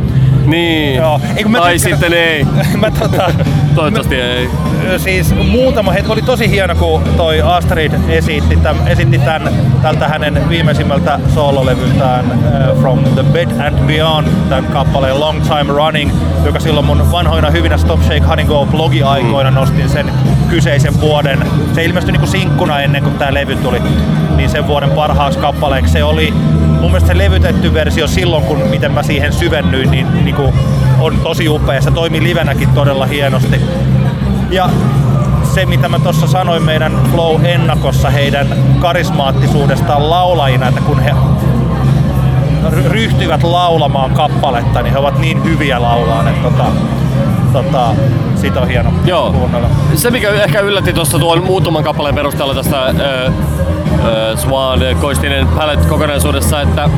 Niin, 0.46 0.94
Joo. 0.96 1.20
Ei, 1.36 1.44
mä 1.44 1.58
tai 1.58 1.72
tykkään- 1.78 1.98
sitten 1.98 2.12
ei. 2.12 2.46
mä 2.80 2.90
tota, 2.90 3.30
Toivottavasti 3.74 4.14
ei. 4.20 4.48
siis 4.98 5.34
muutama 5.50 5.92
hetki 5.92 6.12
oli 6.12 6.22
tosi 6.22 6.50
hieno, 6.50 6.74
kun 6.74 7.02
toi 7.16 7.42
Astrid 7.42 7.92
esitti, 8.08 8.56
täm, 8.56 8.76
esitti 8.86 9.18
tämän, 9.18 9.48
tältä 9.82 10.08
hänen 10.08 10.48
viimeisimmältä 10.48 11.18
soololevyltään 11.34 12.24
uh, 12.72 12.80
From 12.80 12.98
the 13.04 13.22
Bed 13.22 13.48
and 13.66 13.78
Beyond, 13.86 14.26
tämän 14.48 14.64
kappaleen 14.64 15.20
Long 15.20 15.42
Time 15.42 15.72
Running, 15.72 16.10
joka 16.44 16.60
silloin 16.60 16.86
mun 16.86 17.12
vanhoina 17.12 17.50
hyvinä 17.50 17.76
Stop 17.78 18.02
Shake 18.02 18.20
Honey 18.20 18.44
Go 18.44 18.66
blogiaikoina 18.70 19.50
nostin 19.50 19.88
sen 19.88 20.12
kyseisen 20.50 21.00
vuoden. 21.00 21.38
Se 21.74 21.84
ilmestyi 21.84 22.12
niinku 22.12 22.26
sinkkuna 22.26 22.80
ennen 22.80 23.02
kuin 23.02 23.14
tämä 23.14 23.34
levy 23.34 23.56
tuli, 23.56 23.82
niin 24.36 24.50
sen 24.50 24.66
vuoden 24.66 24.90
parhaaksi 24.90 25.38
kappaleeksi. 25.38 25.92
Se 25.92 26.04
oli 26.04 26.34
mun 26.84 26.92
mielestä 26.92 27.12
se 27.12 27.18
levytetty 27.18 27.74
versio 27.74 28.06
silloin, 28.06 28.44
kun 28.44 28.58
miten 28.58 28.92
mä 28.92 29.02
siihen 29.02 29.32
syvennyin, 29.32 29.90
niin 29.90 30.24
niinku 30.24 30.54
on 31.00 31.18
tosi 31.22 31.48
upea. 31.48 31.80
Se 31.80 31.90
toimi 31.90 32.22
livenäkin 32.22 32.68
todella 32.68 33.06
hienosti. 33.06 33.60
Ja 34.50 34.70
se, 35.54 35.66
mitä 35.66 35.88
mä 35.88 35.98
tuossa 35.98 36.26
sanoin 36.26 36.62
meidän 36.62 36.92
Flow-ennakossa 37.10 38.10
heidän 38.10 38.46
karismaattisuudestaan 38.80 40.10
laulajina, 40.10 40.68
että 40.68 40.80
kun 40.80 41.00
he 41.00 41.10
ry- 42.70 42.88
ryhtyivät 42.88 43.42
laulamaan 43.42 44.10
kappaletta, 44.10 44.82
niin 44.82 44.92
he 44.92 44.98
ovat 44.98 45.18
niin 45.18 45.44
hyviä 45.44 45.82
laulaan, 45.82 46.28
että 46.28 46.42
tota, 46.42 46.66
tota, 47.52 47.94
siitä 48.44 48.60
on 48.60 48.68
hieno 48.68 48.92
Joo. 49.04 49.32
kuunnella. 49.32 49.68
Se 49.94 50.10
mikä 50.10 50.30
ehkä 50.30 50.60
yllätti 50.60 50.92
tuossa 50.92 51.18
tuon 51.18 51.44
muutaman 51.44 51.84
kappaleen 51.84 52.14
perusteella 52.14 52.54
tästä 52.54 52.86
äh, 52.86 52.92
äh, 52.92 53.32
Swan 54.36 54.80
Koistinen 55.00 55.46
Palette 55.48 55.88
kokonaisuudessa, 55.88 56.60
että 56.60 56.88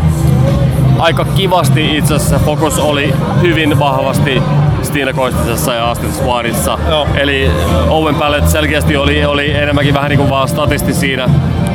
aika 0.98 1.24
kivasti 1.24 1.96
itse 1.96 2.14
asiassa 2.14 2.38
fokus 2.38 2.78
oli 2.78 3.14
hyvin 3.42 3.78
vahvasti 3.78 4.42
Stina 4.82 5.12
Koistisessa 5.12 5.74
ja 5.74 5.90
Astrid 5.90 6.10
Swanissa. 6.10 6.78
Joo. 6.88 7.06
Eli 7.14 7.50
Owen 7.88 8.14
Palette 8.14 8.50
selkeästi 8.50 8.96
oli, 8.96 9.24
oli 9.24 9.52
enemmänkin 9.52 9.94
vähän 9.94 10.08
niin 10.08 10.18
kuin 10.18 10.30
vaan 10.30 10.48
statisti 10.48 10.94
siinä, 10.94 11.28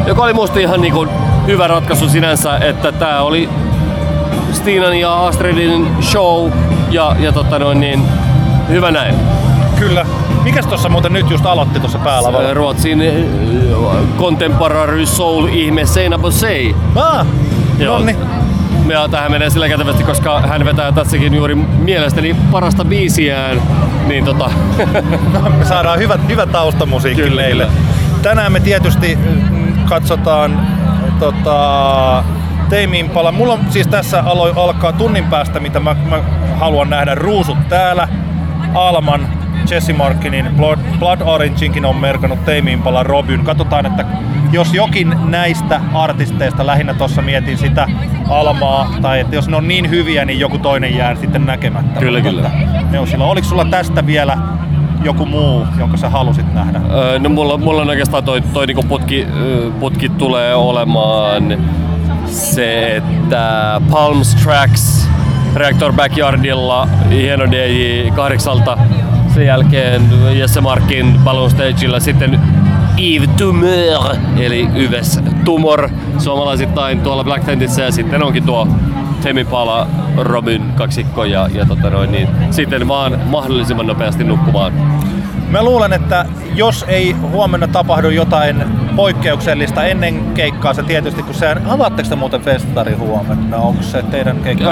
joka 0.08 0.24
oli 0.24 0.34
musta 0.34 0.60
ihan 0.60 0.82
niin 0.82 0.94
kuin 0.94 1.10
hyvä 1.48 1.68
ratkaisu 1.68 2.10
sinänsä, 2.10 2.58
että 2.58 2.92
tämä 2.92 3.22
oli 3.22 3.50
Stinan 4.52 5.00
ja 5.00 5.26
Astridin 5.28 5.88
show 6.02 6.52
ja, 6.90 7.16
ja 7.20 7.32
tota 7.32 7.60
noin 7.60 7.80
niin, 7.80 8.04
hyvä 8.70 8.92
näin. 8.92 9.41
Kyllä. 9.82 10.06
Mikäs 10.44 10.66
tuossa 10.68 10.90
muuten 10.90 11.14
nyt 11.14 11.30
just 11.30 11.46
aloitti 11.46 11.80
tuossa 11.80 12.00
päälavalla? 12.00 12.54
Ruotsin 12.54 13.02
äh, 13.02 14.18
contemporary 14.18 15.06
soul 15.06 15.48
ihme 15.48 15.86
Seina 15.86 16.18
Bosei. 16.18 16.76
Ah, 16.96 17.26
Joo. 17.80 17.98
nonni. 17.98 18.16
Ja 18.88 19.08
tähän 19.08 19.32
menee 19.32 19.50
sillä 19.50 19.70
kätevästi, 19.70 20.04
koska 20.04 20.40
hän 20.42 20.66
vetää 20.66 20.92
tässäkin 20.92 21.34
juuri 21.34 21.56
mielestäni 21.56 22.36
parasta 22.52 22.86
biisiään. 22.86 23.62
Niin 24.08 24.26
tota, 24.26 24.52
Me 25.60 25.66
saadaan 25.66 26.00
hyvä, 26.00 26.20
hyvä 26.28 26.46
taustamusiikki 26.46 27.22
Kyllä, 27.22 27.42
meille. 27.42 27.64
kyllä. 27.64 27.78
Tänään 28.22 28.52
me 28.52 28.60
tietysti 28.60 29.16
mm, 29.16 29.74
katsotaan 29.90 30.68
tota, 31.20 32.24
Tame 32.70 33.00
Impala. 33.00 33.32
Mulla 33.32 33.54
on 33.54 33.60
siis 33.70 33.88
tässä 33.88 34.24
alo, 34.26 34.64
alkaa 34.64 34.94
tunnin 34.94 35.26
päästä, 35.26 35.60
mitä 35.60 35.80
mä, 35.80 35.96
mä 36.10 36.20
haluan 36.60 36.90
nähdä. 36.90 37.16
Ruusut 37.16 37.58
täällä. 37.70 38.08
Alman, 38.74 39.41
Jesse 39.72 39.94
Markinin, 39.94 40.50
Blood, 40.58 40.80
Blood 41.00 41.22
Orangeinkin 41.22 41.86
on 41.86 41.96
merkannut 41.96 42.46
Tame 42.46 42.72
Impala 42.72 43.04
Robyn. 43.04 43.44
Katsotaan, 43.44 43.86
että 43.86 44.06
jos 44.52 44.74
jokin 44.74 45.16
näistä 45.26 45.82
artisteista, 45.94 46.66
lähinnä 46.66 46.94
tuossa 46.94 47.22
mietin 47.22 47.58
sitä 47.58 47.88
Almaa, 48.30 48.94
tai 49.02 49.20
että 49.20 49.36
jos 49.36 49.48
ne 49.48 49.56
on 49.56 49.68
niin 49.68 49.90
hyviä, 49.90 50.26
niin 50.26 50.40
joku 50.40 50.58
toinen 50.58 50.96
jää 50.98 51.16
sitten 51.16 51.46
näkemättä. 51.46 52.00
Kyllä, 52.00 52.20
Mutta 52.20 52.50
kyllä. 52.50 52.52
Ne 52.92 53.00
on 53.00 53.08
silloin. 53.08 53.32
Oliko 53.32 53.48
sulla 53.48 53.66
tästä 53.66 54.06
vielä 54.06 54.38
joku 55.04 55.26
muu, 55.26 55.68
jonka 55.80 55.98
sä 55.98 56.10
halusit 56.10 56.54
nähdä? 56.54 56.82
öö, 56.94 57.20
no 57.20 57.30
mulla, 57.30 57.58
mulla 57.58 57.82
on 57.82 57.90
oikeastaan 57.90 58.24
toi, 58.24 58.42
toi 58.42 58.68
niinku 58.68 58.84
putki, 58.84 59.28
putki 59.80 60.10
tulee 60.10 60.56
olemaan 60.56 61.58
se, 62.26 62.96
että 62.96 63.82
Palms 63.92 64.36
Tracks 64.36 65.10
Reactor 65.56 65.94
Backyardilla 65.94 66.88
hieno 67.10 67.52
DJ 67.52 68.10
kahdeksalta. 68.16 68.78
Sen 69.34 69.46
jälkeen 69.46 70.02
Jesse 70.38 70.62
Markin 70.62 71.20
Balloon 71.24 71.52
Stageilla 71.52 72.00
sitten 72.00 72.40
Eve 72.98 73.28
Tumor, 73.28 74.16
eli 74.38 74.68
Yves 74.76 75.20
Tumor 75.46 75.90
suomalaisittain 76.18 77.02
tuolla 77.02 77.24
Black 77.24 77.46
Tentissä 77.46 77.82
ja 77.82 77.92
sitten 77.92 78.24
onkin 78.24 78.44
tuo 78.44 78.68
Temi 79.22 79.46
Pala 79.46 79.88
Robin 80.18 80.74
kaksikko 80.76 81.26
ja, 81.26 81.50
ja 81.54 81.66
tota 81.66 81.90
noin, 81.90 82.12
niin 82.12 82.28
sitten 82.52 82.88
vaan 82.88 83.20
mahdollisimman 83.26 83.88
nopeasti 83.88 84.24
nukkumaan. 84.24 84.74
Mä 85.50 85.64
luulen, 85.64 85.94
että 85.94 86.26
jos 86.56 86.86
ei 86.88 87.12
huomenna 87.12 87.68
tapahdu 87.68 88.10
jotain 88.10 88.66
poikkeuksellista 89.02 89.84
ennen 89.86 90.34
keikkaa, 90.34 90.74
se 90.74 90.84
tietysti, 90.84 91.24
kun 91.24 91.34
se 91.34 91.56
avaatteko 91.70 92.10
te 92.10 92.16
muuten 92.16 92.42
festari 92.42 92.94
huomenna? 92.94 93.58
Onko 93.58 93.84
se 93.84 94.04
teidän 94.04 94.38
keikka? 94.38 94.66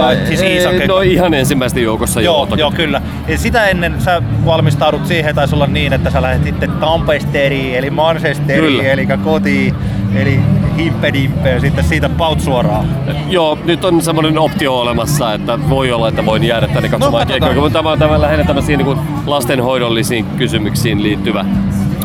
tai 0.00 0.16
siis 0.26 0.42
Iisan 0.42 0.70
keikka? 0.70 0.92
no 0.92 1.00
ihan 1.00 1.34
ensimmäisten 1.34 1.82
joukossa 1.82 2.20
Joo, 2.20 2.46
toki. 2.46 2.60
joo, 2.60 2.70
kyllä. 2.70 3.02
Ja 3.28 3.38
sitä 3.38 3.66
ennen 3.66 4.00
sä 4.00 4.22
valmistaudut 4.44 5.06
siihen, 5.06 5.34
taisi 5.34 5.54
olla 5.54 5.66
niin, 5.66 5.92
että 5.92 6.10
sä 6.10 6.22
lähdet 6.22 6.44
sitten 6.44 6.70
Tampesteriin, 6.70 7.74
eli 7.74 7.90
Manchesteriin, 7.90 8.76
Kyllä. 8.76 8.82
eli 8.82 9.06
kotiin, 9.24 9.74
eli 10.14 10.40
himpedimpe 10.76 11.50
ja 11.50 11.60
sitten 11.60 11.84
siitä 11.84 12.08
paut 12.08 12.40
suoraan. 12.40 12.84
Joo, 13.28 13.58
nyt 13.64 13.84
on 13.84 14.02
semmoinen 14.02 14.38
optio 14.38 14.80
olemassa, 14.80 15.34
että 15.34 15.58
voi 15.68 15.92
olla, 15.92 16.08
että 16.08 16.26
voin 16.26 16.44
jäädä 16.44 16.68
tänne 16.68 16.88
katsomaan 16.88 17.26
katsotaan. 17.26 17.54
keikkoja, 17.56 17.82
mutta 17.82 17.96
tämä 17.98 18.14
on 18.14 18.20
lähinnä 18.20 18.44
tämmöisiin 18.44 18.78
niin 18.78 18.98
lastenhoidollisiin 19.26 20.24
kysymyksiin 20.38 21.02
liittyvä 21.02 21.44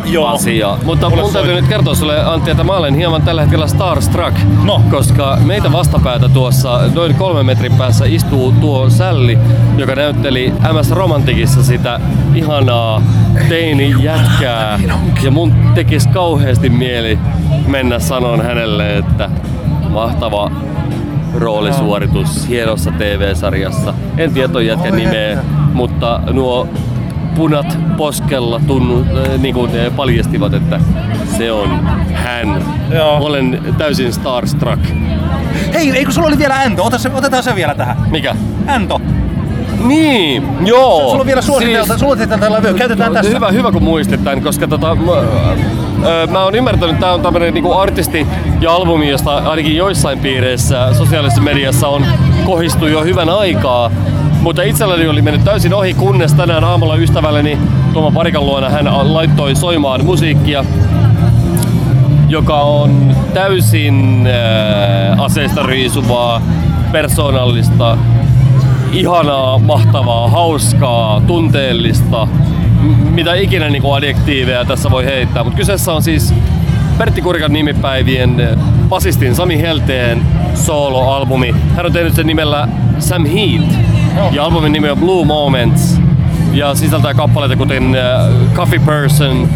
Joo. 0.06 0.28
asia. 0.28 0.78
Mutta 0.84 1.10
Mulle 1.10 1.22
mun 1.24 1.34
täytyy 1.34 1.52
soi- 1.52 1.62
nyt 1.62 1.70
kertoa 1.70 1.96
sulle 1.96 2.24
Antti, 2.26 2.52
että 2.52 2.64
mä 2.64 2.74
olen 2.74 2.94
hieman 2.96 3.22
tällä 3.22 3.42
hetkellä 3.42 3.68
starstruck, 3.68 4.38
No. 4.64 4.82
koska 4.92 5.38
meitä 5.46 5.72
vastapäätä 5.72 6.30
tuossa 6.30 6.80
noin 6.96 7.16
kolmen 7.16 7.46
metrin 7.46 7.72
päässä 7.74 8.06
istuu 8.06 8.52
tuo 8.52 8.90
Sälli, 8.90 9.38
joka 9.78 9.96
näytteli 9.96 10.54
MS 10.74 10.92
Romantikissa 10.92 11.64
sitä 11.64 12.00
ihanaa 12.36 13.02
teini 13.50 13.96
jätkää. 14.04 14.80
Ja 15.24 15.32
mun 15.32 15.54
tekisi 15.76 16.10
kauheasti 16.10 16.70
mieli 16.70 17.20
mennä 17.68 18.00
sanon 18.00 18.42
hänelle, 18.42 18.98
että 18.98 19.30
mahtava 19.90 20.52
roolisuoritus 21.36 22.48
hienossa 22.50 22.92
TV-sarjassa. 22.92 23.94
En 24.18 24.34
tiedä 24.34 24.48
ton 24.48 24.66
jätkän 24.66 24.96
nimeä, 24.96 25.38
mutta 25.74 26.20
nuo 26.32 26.68
punat 27.36 27.78
poskella 27.98 28.62
tunnu, 28.68 29.00
äh, 29.00 29.38
niin 29.38 29.56
kuin 29.56 29.72
paljastivat, 29.96 30.54
että 30.54 30.80
se 31.38 31.52
on 31.52 31.70
hän. 32.14 32.62
Joo. 32.94 33.18
Olen 33.18 33.76
täysin 33.78 34.14
starstruck. 34.14 34.86
Hei, 35.74 35.92
eikö 35.92 36.12
sulla 36.12 36.28
oli 36.28 36.38
vielä 36.38 36.56
Anto? 36.56 36.84
Ota 36.84 36.98
se, 36.98 37.12
otetaan 37.14 37.44
se 37.44 37.56
vielä 37.56 37.76
tähän. 37.76 37.98
Mikä? 38.10 38.36
Anto. 38.68 39.02
Niin, 39.84 40.48
joo. 40.66 41.10
Sulla 41.10 41.22
on 41.22 41.28
vielä 41.28 41.42
suositelta, 41.42 41.88
siis... 41.88 42.00
suositelta 42.00 42.54
levy. 42.54 42.74
Käytetään 42.74 43.14
tässä. 43.14 43.32
Hyvä, 43.32 43.52
hyvä 43.52 43.72
kun 43.72 43.84
muistit 43.84 44.24
tämän, 44.24 44.42
koska 44.42 44.68
tota, 44.68 44.96
mä, 44.96 45.12
mä 46.32 46.44
oon 46.44 46.56
ymmärtänyt, 46.56 46.90
että 46.90 47.00
tämä 47.00 47.14
on 47.14 47.22
tämmönen 47.22 47.54
niinku 47.54 47.74
artisti 47.74 48.28
ja 48.62 48.72
albumi, 48.72 49.10
josta 49.10 49.36
ainakin 49.36 49.76
joissain 49.76 50.20
piireissä 50.20 50.94
sosiaalisessa 50.94 51.42
mediassa 51.42 51.88
on 51.88 52.06
kohistu 52.46 52.88
jo 52.88 53.04
hyvän 53.04 53.30
aikaa. 53.30 53.92
Mutta 54.46 54.64
itselläni 54.64 55.08
oli 55.08 55.22
mennyt 55.22 55.44
täysin 55.44 55.74
ohi, 55.74 55.94
kunnes 55.94 56.34
tänään 56.34 56.64
aamulla 56.64 56.96
ystävälleni 56.96 57.58
Tuomo 57.94 58.12
Parikan 58.12 58.46
luona 58.46 58.70
hän 58.70 59.14
laittoi 59.14 59.56
soimaan 59.56 60.06
musiikkia, 60.06 60.66
joka 62.30 62.62
on 62.62 63.16
täysin 63.34 64.28
äh, 64.28 65.22
aseista 65.22 65.64
riisuvaa, 65.64 66.42
persoonallista, 66.92 67.98
ihanaa, 68.92 69.58
mahtavaa, 69.58 70.30
hauskaa, 70.30 71.22
tunteellista, 71.28 72.26
m- 72.26 72.88
mitä 72.90 73.34
ikinä 73.34 73.70
niin 73.70 73.84
adjektiiveja 73.96 74.66
tässä 74.66 74.92
voi 74.92 75.06
heittää. 75.06 75.44
Mutta 75.44 75.58
kyseessä 75.58 75.94
on 75.94 76.04
siis 76.04 76.34
Pertti 76.98 77.22
Kurikan 77.22 77.54
nimipäivien 77.54 78.40
äh, 78.40 78.60
basistin 78.90 79.36
Sami 79.36 79.62
Helteen 79.62 80.22
solo-albumi. 80.54 81.56
Hän 81.76 81.86
on 81.86 81.94
tehnyt 81.94 82.14
sen 82.14 82.28
nimellä 82.28 82.68
Sam 83.00 83.26
Heat. 83.26 83.95
Ja 84.32 84.44
albumin 84.44 84.72
nimi 84.72 84.90
on 84.90 84.98
Blue 84.98 85.26
Moments. 85.26 86.00
Ja 86.54 86.76
sisältää 86.76 87.14
kappaleita 87.14 87.56
kuten 87.56 87.96
äh, 87.96 88.54
Coffee 88.54 88.80
Person, 88.80 89.50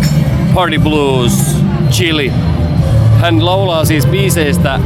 Party 0.53 0.79
Blues, 0.79 1.63
Chili. 1.91 2.33
Hän 3.21 3.45
laulaa 3.45 3.85
siis 3.85 4.05
biiseistä 4.05 4.79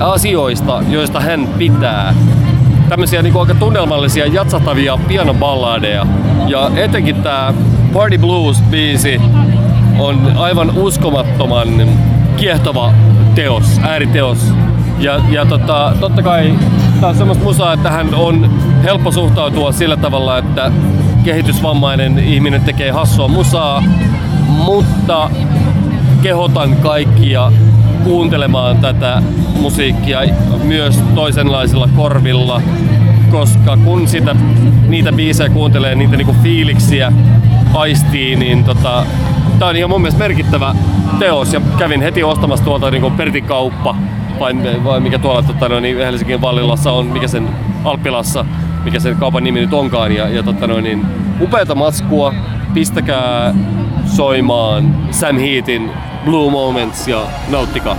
asioista, 0.00 0.82
joista 0.88 1.20
hän 1.20 1.48
pitää. 1.58 2.14
Tämmöisiä 2.88 3.22
niinku 3.22 3.38
aika 3.38 3.54
tunnelmallisia, 3.54 4.26
jatsattavia 4.26 4.98
pianoballadeja. 5.08 6.06
Ja 6.46 6.70
etenkin 6.76 7.22
tää 7.22 7.54
Party 7.92 8.18
Blues-biisi 8.18 9.20
on 9.98 10.32
aivan 10.36 10.72
uskomattoman 10.76 11.68
kiehtova 12.36 12.92
teos, 13.34 13.78
ääriteos. 13.82 14.38
Ja, 14.98 15.20
ja 15.30 15.44
tota, 15.44 15.92
totta 16.00 16.22
kai 16.22 16.54
tää 17.00 17.08
on 17.08 17.16
semmoista 17.16 17.44
musaa, 17.44 17.72
että 17.72 17.90
hän 17.90 18.14
on 18.14 18.50
helppo 18.82 19.12
suhtautua 19.12 19.72
sillä 19.72 19.96
tavalla, 19.96 20.38
että 20.38 20.72
kehitysvammainen 21.24 22.18
ihminen 22.18 22.60
tekee 22.60 22.90
hassua 22.90 23.28
musaa, 23.28 23.82
mutta 24.48 25.30
kehotan 26.22 26.76
kaikkia 26.76 27.52
kuuntelemaan 28.04 28.76
tätä 28.76 29.22
musiikkia 29.60 30.20
myös 30.62 31.00
toisenlaisilla 31.14 31.88
korvilla, 31.96 32.62
koska 33.30 33.76
kun 33.76 34.08
sitä, 34.08 34.36
niitä 34.88 35.12
biisejä 35.12 35.50
kuuntelee, 35.50 35.94
niitä 35.94 36.16
niinku 36.16 36.36
fiiliksiä 36.42 37.12
aistii, 37.74 38.36
niin 38.36 38.64
tota, 38.64 39.06
tää 39.58 39.68
on 39.68 39.76
ihan 39.76 39.90
mun 39.90 40.00
mielestä 40.00 40.18
merkittävä 40.18 40.74
teos. 41.18 41.52
Ja 41.52 41.60
kävin 41.78 42.02
heti 42.02 42.22
ostamassa 42.22 42.64
tuolta 42.64 42.90
niinku 42.90 43.10
Pertin 43.10 43.44
kauppa 43.44 43.96
vai, 44.40 44.54
vai 44.84 45.00
mikä 45.00 45.18
tuolla 45.18 45.42
tota, 45.42 45.68
no, 45.68 45.80
niin 45.80 45.96
Helsingin 45.96 46.40
Vallilassa 46.40 46.92
on, 46.92 47.06
mikä 47.06 47.28
sen 47.28 47.48
Alppilassa, 47.84 48.44
mikä 48.84 49.00
sen 49.00 49.16
kaupan 49.16 49.44
nimi 49.44 49.60
nyt 49.60 49.72
onkaan 49.74 50.12
ja, 50.12 50.28
ja 50.28 50.42
tota, 50.42 50.66
no, 50.66 50.80
niin, 50.80 51.06
upeata 51.40 51.74
matskua, 51.74 52.34
pistäkää 52.74 53.54
soimaan 54.06 54.96
Sam 55.10 55.38
Heatin 55.38 55.90
Blue 56.24 56.50
Moments 56.50 57.08
ja 57.08 57.22
nauttikaa. 57.48 57.96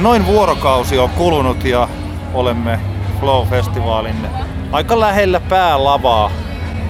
Noin 0.00 0.26
vuorokausi 0.26 0.98
on 0.98 1.10
kulunut 1.10 1.64
ja 1.64 1.88
olemme 2.34 2.80
Flow-festivaalin 3.20 4.26
aika 4.72 5.00
lähellä 5.00 5.40
päälavaa. 5.40 6.30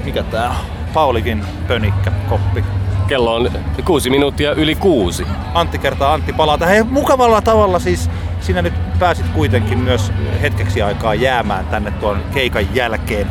Mikä 0.05 0.23
tää 0.23 0.49
on? 0.49 0.57
Paulikin 0.95 1.45
pönikkä 1.69 2.11
koppi. 2.29 2.65
Kello 3.09 3.35
on 3.35 3.51
kuusi 3.85 4.11
minuuttia 4.11 4.53
yli 4.53 4.75
kuusi. 4.75 5.27
Antti 5.55 5.79
kertaa 5.79 6.15
Antti 6.15 6.33
palaa 6.33 6.59
tähän. 6.59 6.87
Mukavalla 6.87 7.43
tavalla 7.43 7.79
siis 7.79 8.11
sinä 8.41 8.63
nyt 8.63 8.75
pääsit 8.99 9.27
kuitenkin 9.29 9.79
myös 9.79 10.13
hetkeksi 10.43 10.83
aikaa 10.83 11.15
jäämään 11.15 11.67
tänne 11.67 11.91
tuon 11.91 12.23
keikan 12.35 12.75
jälkeen. 12.75 13.27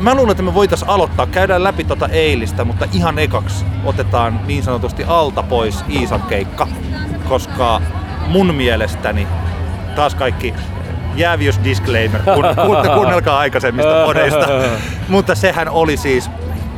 Mä 0.00 0.14
luulen, 0.14 0.30
että 0.30 0.42
me 0.42 0.54
voitais 0.54 0.82
aloittaa. 0.82 1.26
Käydään 1.26 1.64
läpi 1.64 1.84
tota 1.84 2.08
eilistä, 2.08 2.64
mutta 2.64 2.88
ihan 2.92 3.18
ekaksi 3.18 3.64
otetaan 3.84 4.40
niin 4.46 4.62
sanotusti 4.62 5.04
alta 5.04 5.42
pois 5.42 5.84
Iisan 5.90 6.22
keikka, 6.22 6.68
koska 7.28 7.82
mun 8.26 8.54
mielestäni 8.54 9.26
taas 9.96 10.14
kaikki 10.14 10.54
jääviys 11.16 11.60
disclaimer, 11.64 12.22
kun, 12.22 12.44
kun, 12.66 12.76
kuunnelkaa 12.94 13.38
aikaisemmista 13.38 14.04
podeista. 14.04 14.46
Mutta 15.08 15.34
sehän 15.34 15.68
oli 15.68 15.96
siis 15.96 16.30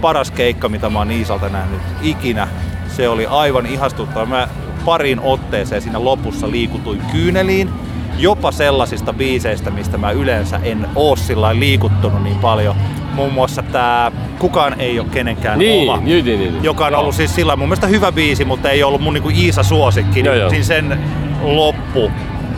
paras 0.03 0.31
keikka, 0.31 0.69
mitä 0.69 0.91
mä 0.91 0.99
oon 0.99 1.11
Iisalta 1.11 1.49
nähnyt 1.49 1.81
ikinä. 2.03 2.49
Se 2.89 3.09
oli 3.09 3.27
aivan 3.27 3.67
ihastuttava. 3.67 4.27
Mä 4.27 4.49
parin 4.85 5.21
otteeseen 5.21 5.83
siinä 5.83 6.05
lopussa 6.05 6.51
liikutuin 6.51 7.03
kyyneliin. 7.13 7.71
Jopa 8.19 8.53
sellaisista 8.53 9.13
biiseistä, 9.13 9.71
mistä 9.71 9.99
mä 9.99 10.11
yleensä 10.11 10.61
en 10.63 10.87
oo 10.95 11.17
sillä 11.17 11.59
liikuttunut 11.59 12.23
niin 12.23 12.39
paljon. 12.39 12.77
Muun 13.15 13.33
muassa 13.33 13.63
tää 13.63 14.13
Kukaan 14.39 14.81
ei 14.81 15.01
ole 15.01 15.09
kenenkään 15.11 15.59
Niin, 15.59 15.91
oma, 15.91 16.01
niin, 16.05 16.25
niin, 16.25 16.39
niin. 16.41 16.65
joka 16.65 16.87
on 16.87 16.93
Joo. 16.93 17.01
ollut 17.01 17.15
siis 17.15 17.35
sillä 17.35 17.57
mun 17.57 17.69
mielestä 17.69 17.87
hyvä 17.87 18.13
biisi, 18.13 18.45
mutta 18.45 18.71
ei 18.71 18.83
ollut 18.83 19.01
mun 19.01 19.15
niinku 19.15 19.29
Iisa 19.29 19.63
suosikki. 19.63 20.21
Joo, 20.21 20.35
joo. 20.35 20.51
Niin 20.51 20.65
sen 20.65 21.01
loppu, 21.43 22.11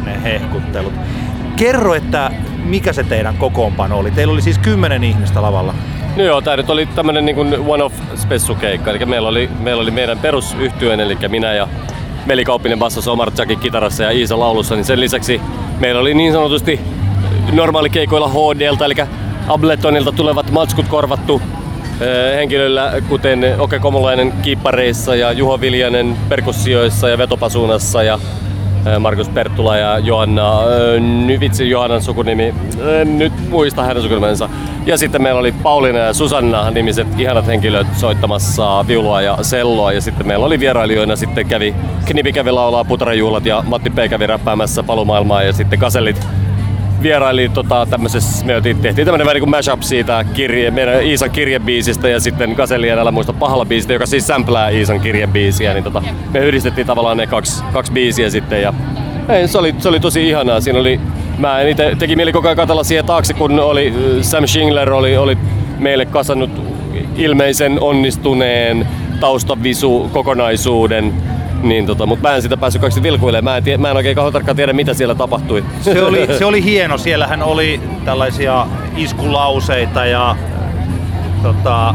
ne 0.04 0.22
hehkuttelut. 0.22 0.92
Kerro, 1.56 1.94
että 1.94 2.30
mikä 2.64 2.92
se 2.92 3.02
teidän 3.04 3.36
kokoonpano 3.36 3.98
oli? 3.98 4.10
Teillä 4.10 4.32
oli 4.32 4.42
siis 4.42 4.58
kymmenen 4.58 5.04
ihmistä 5.04 5.42
lavalla. 5.42 5.74
No 6.16 6.24
joo, 6.24 6.40
tää 6.40 6.56
nyt 6.56 6.70
oli 6.70 6.86
tämmönen 6.86 7.24
niin 7.24 7.36
one-off 7.66 7.94
spessukeikka. 8.16 8.90
Eli 8.90 9.06
meillä 9.06 9.28
oli, 9.28 9.50
meillä 9.60 9.82
oli 9.82 9.90
meidän 9.90 10.18
perusyhtyön, 10.18 11.00
eli 11.00 11.18
minä 11.28 11.54
ja 11.54 11.68
Veli 12.28 12.44
Kauppinen 12.44 12.78
bassassa, 12.78 13.12
Omar 13.12 13.30
Jacki 13.38 13.56
kitarassa 13.56 14.02
ja 14.02 14.10
Iisa 14.10 14.38
laulussa, 14.38 14.74
niin 14.74 14.84
sen 14.84 15.00
lisäksi 15.00 15.40
meillä 15.80 16.00
oli 16.00 16.14
niin 16.14 16.32
sanotusti 16.32 16.80
normaalikeikoilla 17.52 18.28
HDlta, 18.28 18.84
eli 18.84 18.94
Abletonilta 19.48 20.12
tulevat 20.12 20.50
matskut 20.50 20.88
korvattu 20.88 21.42
eh, 22.00 22.36
henkilöillä, 22.36 22.92
kuten 23.08 23.54
Oke 23.58 23.78
Komulainen 23.78 24.32
kiippareissa 24.42 25.16
ja 25.16 25.32
Juho 25.32 25.60
Viljanen 25.60 26.16
perkussioissa 26.28 27.08
ja 27.08 27.18
vetopasuunassa 27.18 28.02
ja 28.02 28.18
eh, 28.86 28.98
Markus 28.98 29.28
Perttula 29.28 29.76
ja 29.76 29.98
Johanna, 29.98 30.60
eh, 30.62 31.00
nyt 31.00 31.40
vitsi 31.40 31.70
Johannan 31.70 32.02
sukunimi, 32.02 32.54
en 33.00 33.18
nyt 33.18 33.32
muista 33.50 33.82
hänen 33.82 34.02
sukunimensa. 34.02 34.48
Ja 34.86 34.98
sitten 34.98 35.22
meillä 35.22 35.40
oli 35.40 35.52
Pauliina 35.52 35.98
ja 35.98 36.12
Susanna 36.12 36.70
nimiset 36.70 37.06
ihanat 37.18 37.46
henkilöt 37.46 37.86
soittamassa 37.96 38.84
viulua 38.88 39.22
ja 39.22 39.38
selloa. 39.42 39.92
Ja 39.92 40.00
sitten 40.00 40.26
meillä 40.26 40.46
oli 40.46 40.60
vierailijoina 40.60 41.16
sitten 41.16 41.46
kävi, 41.46 41.74
Knipi 42.06 42.32
kävi 42.32 42.50
laulaa 42.50 42.84
Putarajuhlat 42.84 43.46
ja 43.46 43.62
Matti 43.66 43.90
P. 43.90 43.94
kävi 44.10 44.26
räppäämässä 44.26 44.82
palumaailmaa 44.82 45.42
ja 45.42 45.52
sitten 45.52 45.78
Kasellit 45.78 46.26
vieraili 47.02 47.48
tota, 47.48 47.86
tämmöisessä, 47.90 48.46
me 48.46 48.60
tehtiin 48.60 48.94
tämmönen 48.94 49.26
vähän 49.26 49.34
niin 49.34 49.40
kuin 49.40 49.50
mashup 49.50 49.82
siitä 49.82 50.24
kirje, 50.34 50.70
meidän 50.70 51.02
Iisan 51.02 51.30
kirjebiisistä 51.30 52.08
ja 52.08 52.20
sitten 52.20 52.56
Kasellien 52.56 52.98
älä 52.98 53.10
muista 53.10 53.32
pahalla 53.32 53.64
biisistä, 53.64 53.92
joka 53.92 54.06
siis 54.06 54.26
samplää 54.26 54.68
Iisan 54.68 55.00
kirjebiisiä, 55.00 55.74
niin 55.74 55.84
tota, 55.84 56.02
me 56.32 56.38
yhdistettiin 56.38 56.86
tavallaan 56.86 57.16
ne 57.16 57.26
kaksi, 57.26 57.64
kaksi 57.72 57.92
biisiä 57.92 58.30
sitten 58.30 58.62
ja 58.62 58.74
ei, 59.28 59.48
se, 59.48 59.58
oli, 59.58 59.74
se 59.78 59.88
oli 59.88 60.00
tosi 60.00 60.28
ihanaa. 60.28 60.60
Siinä 60.60 60.78
oli, 60.78 61.00
mä 61.38 61.60
en 61.60 61.68
ite, 61.68 61.96
teki 61.98 62.16
mieli 62.16 62.32
koko 62.32 62.48
ajan 62.48 62.56
katsella 62.56 62.84
siihen 62.84 63.04
taakse, 63.04 63.34
kun 63.34 63.60
oli, 63.60 63.94
äh, 63.96 64.22
Sam 64.22 64.46
Schingler 64.46 64.92
oli, 64.92 65.16
oli 65.16 65.38
meille 65.78 66.06
kasannut 66.06 66.50
ilmeisen 67.16 67.80
onnistuneen 67.80 68.88
taustavisu 69.20 70.10
kokonaisuuden 70.12 71.14
Niin 71.62 71.86
tota, 71.86 72.06
mutta 72.06 72.28
mä 72.28 72.34
en 72.34 72.42
sitä 72.42 72.56
päässyt 72.56 72.80
kaikki 72.80 73.02
vilkuilemaan. 73.02 73.52
Mä 73.52 73.56
en, 73.56 73.64
tie, 73.64 73.76
mä 73.76 73.90
en 73.90 73.96
oikein 73.96 74.14
kauhean 74.14 74.32
tarkkaan 74.32 74.56
tiedä, 74.56 74.72
mitä 74.72 74.94
siellä 74.94 75.14
tapahtui. 75.14 75.64
Se 75.80 76.02
oli, 76.02 76.28
se 76.38 76.44
oli 76.44 76.64
hieno. 76.64 76.98
Siellähän 76.98 77.42
oli 77.42 77.80
tällaisia 78.04 78.66
iskulauseita 78.96 80.06
ja 80.06 80.36
tota, 81.42 81.94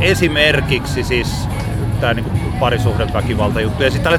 esimerkiksi 0.00 1.04
siis 1.04 1.48
tämä 2.00 2.14
niinku 2.14 2.30
juttu. 3.60 3.82
Ja 3.82 3.90
sitten 3.90 4.12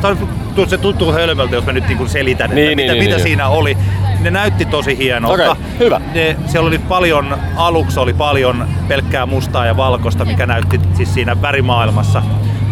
se 0.67 0.77
tuntuu 0.77 1.11
hölmöltä, 1.11 1.55
jos 1.55 1.65
mä 1.65 1.71
nyt 1.71 1.88
niinku 1.88 2.07
selitän, 2.07 2.45
että 2.45 2.55
Niin, 2.55 2.75
mitä, 2.75 2.93
niin, 2.93 3.03
mitä 3.03 3.15
niin, 3.15 3.23
siinä 3.23 3.47
oli. 3.47 3.77
Ne 4.24 4.32
näytti 4.32 4.65
tosi 4.65 4.97
hienolta. 4.97 5.51
Okei, 5.51 5.65
hyvä. 5.80 6.01
Ne, 6.13 6.38
siellä 6.45 6.67
oli 6.67 6.80
paljon, 6.80 7.38
aluksi 7.55 7.99
oli 7.99 8.13
paljon 8.13 8.67
pelkkää 8.88 9.26
mustaa 9.26 9.65
ja 9.65 9.78
valkoista, 9.78 10.26
mikä 10.26 10.45
näytti 10.45 10.80
siis 10.93 11.13
siinä 11.13 11.41
värimaailmassa 11.41 12.24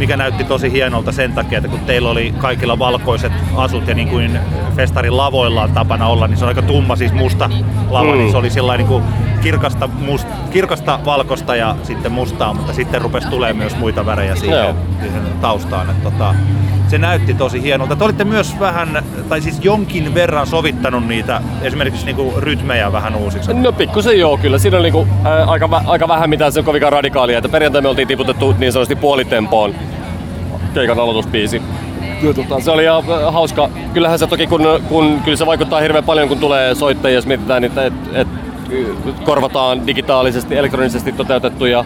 mikä 0.01 0.17
näytti 0.17 0.43
tosi 0.43 0.71
hienolta 0.71 1.11
sen 1.11 1.33
takia, 1.33 1.57
että 1.57 1.69
kun 1.69 1.79
teillä 1.79 2.09
oli 2.09 2.33
kaikilla 2.37 2.79
valkoiset 2.79 3.31
asut 3.55 3.87
ja 3.87 3.95
niin 3.95 4.07
kuin 4.07 4.39
festarin 4.75 5.17
lavoilla 5.17 5.63
on 5.63 5.71
tapana 5.71 6.07
olla, 6.07 6.27
niin 6.27 6.37
se 6.37 6.45
on 6.45 6.49
aika 6.49 6.61
tumma 6.61 6.95
siis 6.95 7.13
musta 7.13 7.49
lava, 7.89 8.11
mm. 8.11 8.17
niin 8.17 8.31
se 8.31 8.37
oli 8.37 8.49
sillä 8.49 8.77
niin 8.77 8.87
kuin 8.87 9.03
kirkasta, 9.41 9.87
must, 9.87 10.27
kirkasta 10.51 10.99
valkoista 11.05 11.55
ja 11.55 11.75
sitten 11.83 12.11
mustaa, 12.11 12.53
mutta 12.53 12.73
sitten 12.73 13.01
rupesi 13.01 13.27
tulemaan 13.27 13.57
myös 13.57 13.77
muita 13.77 14.05
värejä 14.05 14.35
siihen, 14.35 14.75
siihen 15.01 15.21
taustaan. 15.41 15.89
Että 15.89 16.03
tota, 16.03 16.35
se 16.91 16.97
näytti 16.97 17.33
tosi 17.33 17.61
hienolta. 17.61 17.95
Te 17.95 18.03
olitte 18.03 18.23
myös 18.23 18.59
vähän, 18.59 19.03
tai 19.29 19.41
siis 19.41 19.59
jonkin 19.61 20.13
verran 20.13 20.47
sovittanut 20.47 21.07
niitä, 21.07 21.41
esimerkiksi 21.61 22.05
niinku 22.05 22.33
rytmejä 22.37 22.91
vähän 22.91 23.15
uusiksi. 23.15 23.53
No 23.53 23.71
pikkusen 23.71 24.19
joo, 24.19 24.37
kyllä. 24.37 24.57
Siinä 24.57 24.77
on 24.77 24.83
niinku, 24.83 25.07
ää, 25.23 25.45
aika, 25.45 25.81
aika 25.85 26.07
vähän 26.07 26.29
mitään 26.29 26.51
se 26.51 26.59
on 26.59 26.65
kovinkaan 26.65 26.93
radikaalia. 26.93 27.37
Että 27.37 27.49
perjantai 27.49 27.81
me 27.81 27.87
oltiin 27.87 28.07
tiputettu 28.07 28.55
niin 28.59 28.71
sanotusti 28.71 28.95
puolitempoon 28.95 29.75
keikan 30.73 30.99
aloitusbiisi. 30.99 31.61
Ja 32.23 32.33
tota, 32.33 32.59
se 32.59 32.71
oli 32.71 32.83
ihan 32.83 33.03
hauska. 33.33 33.69
Kyllähän 33.93 34.19
se 34.19 34.27
toki, 34.27 34.47
kun, 34.47 34.61
kun 34.89 35.21
kyllä 35.25 35.37
se 35.37 35.45
vaikuttaa 35.45 35.79
hirveän 35.79 36.03
paljon, 36.03 36.27
kun 36.27 36.39
tulee 36.39 36.75
soittajia, 36.75 37.15
jos 37.15 37.25
mietitään, 37.25 37.63
että 37.63 37.85
et, 37.85 37.93
et, 38.13 38.27
korvataan 39.23 39.87
digitaalisesti, 39.87 40.57
elektronisesti 40.57 41.11
toteutettuja 41.11 41.85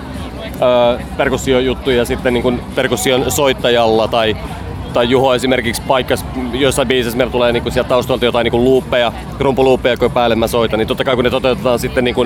perkussiojuttuja 1.18 2.06
sitten 2.06 2.34
niin 2.34 2.44
kuin 2.44 2.62
perkussion 2.76 3.32
soittajalla 3.32 4.08
tai 4.08 4.38
tai 4.96 5.10
Juho 5.10 5.36
esimerkiksi 5.36 5.82
paikkas, 5.88 6.26
joissain 6.54 6.88
biisissä 6.88 7.18
meillä 7.18 7.32
tulee 7.32 7.52
niinku 7.52 7.72
sieltä 7.72 7.90
taustalta 7.90 8.26
jotain 8.26 8.46
niinku 8.46 8.64
luuppeja, 8.64 9.12
krumpuluuppeja, 9.38 9.98
kun 9.98 10.12
päälle 10.12 10.36
mä 10.36 10.48
soitan, 10.48 10.80
niin 10.80 10.88
totta 10.88 11.04
kai 11.04 11.16
kun 11.16 11.24
ne 11.24 11.30
toteutetaan 11.30 11.80
sitten 11.80 12.04
niinku 12.04 12.26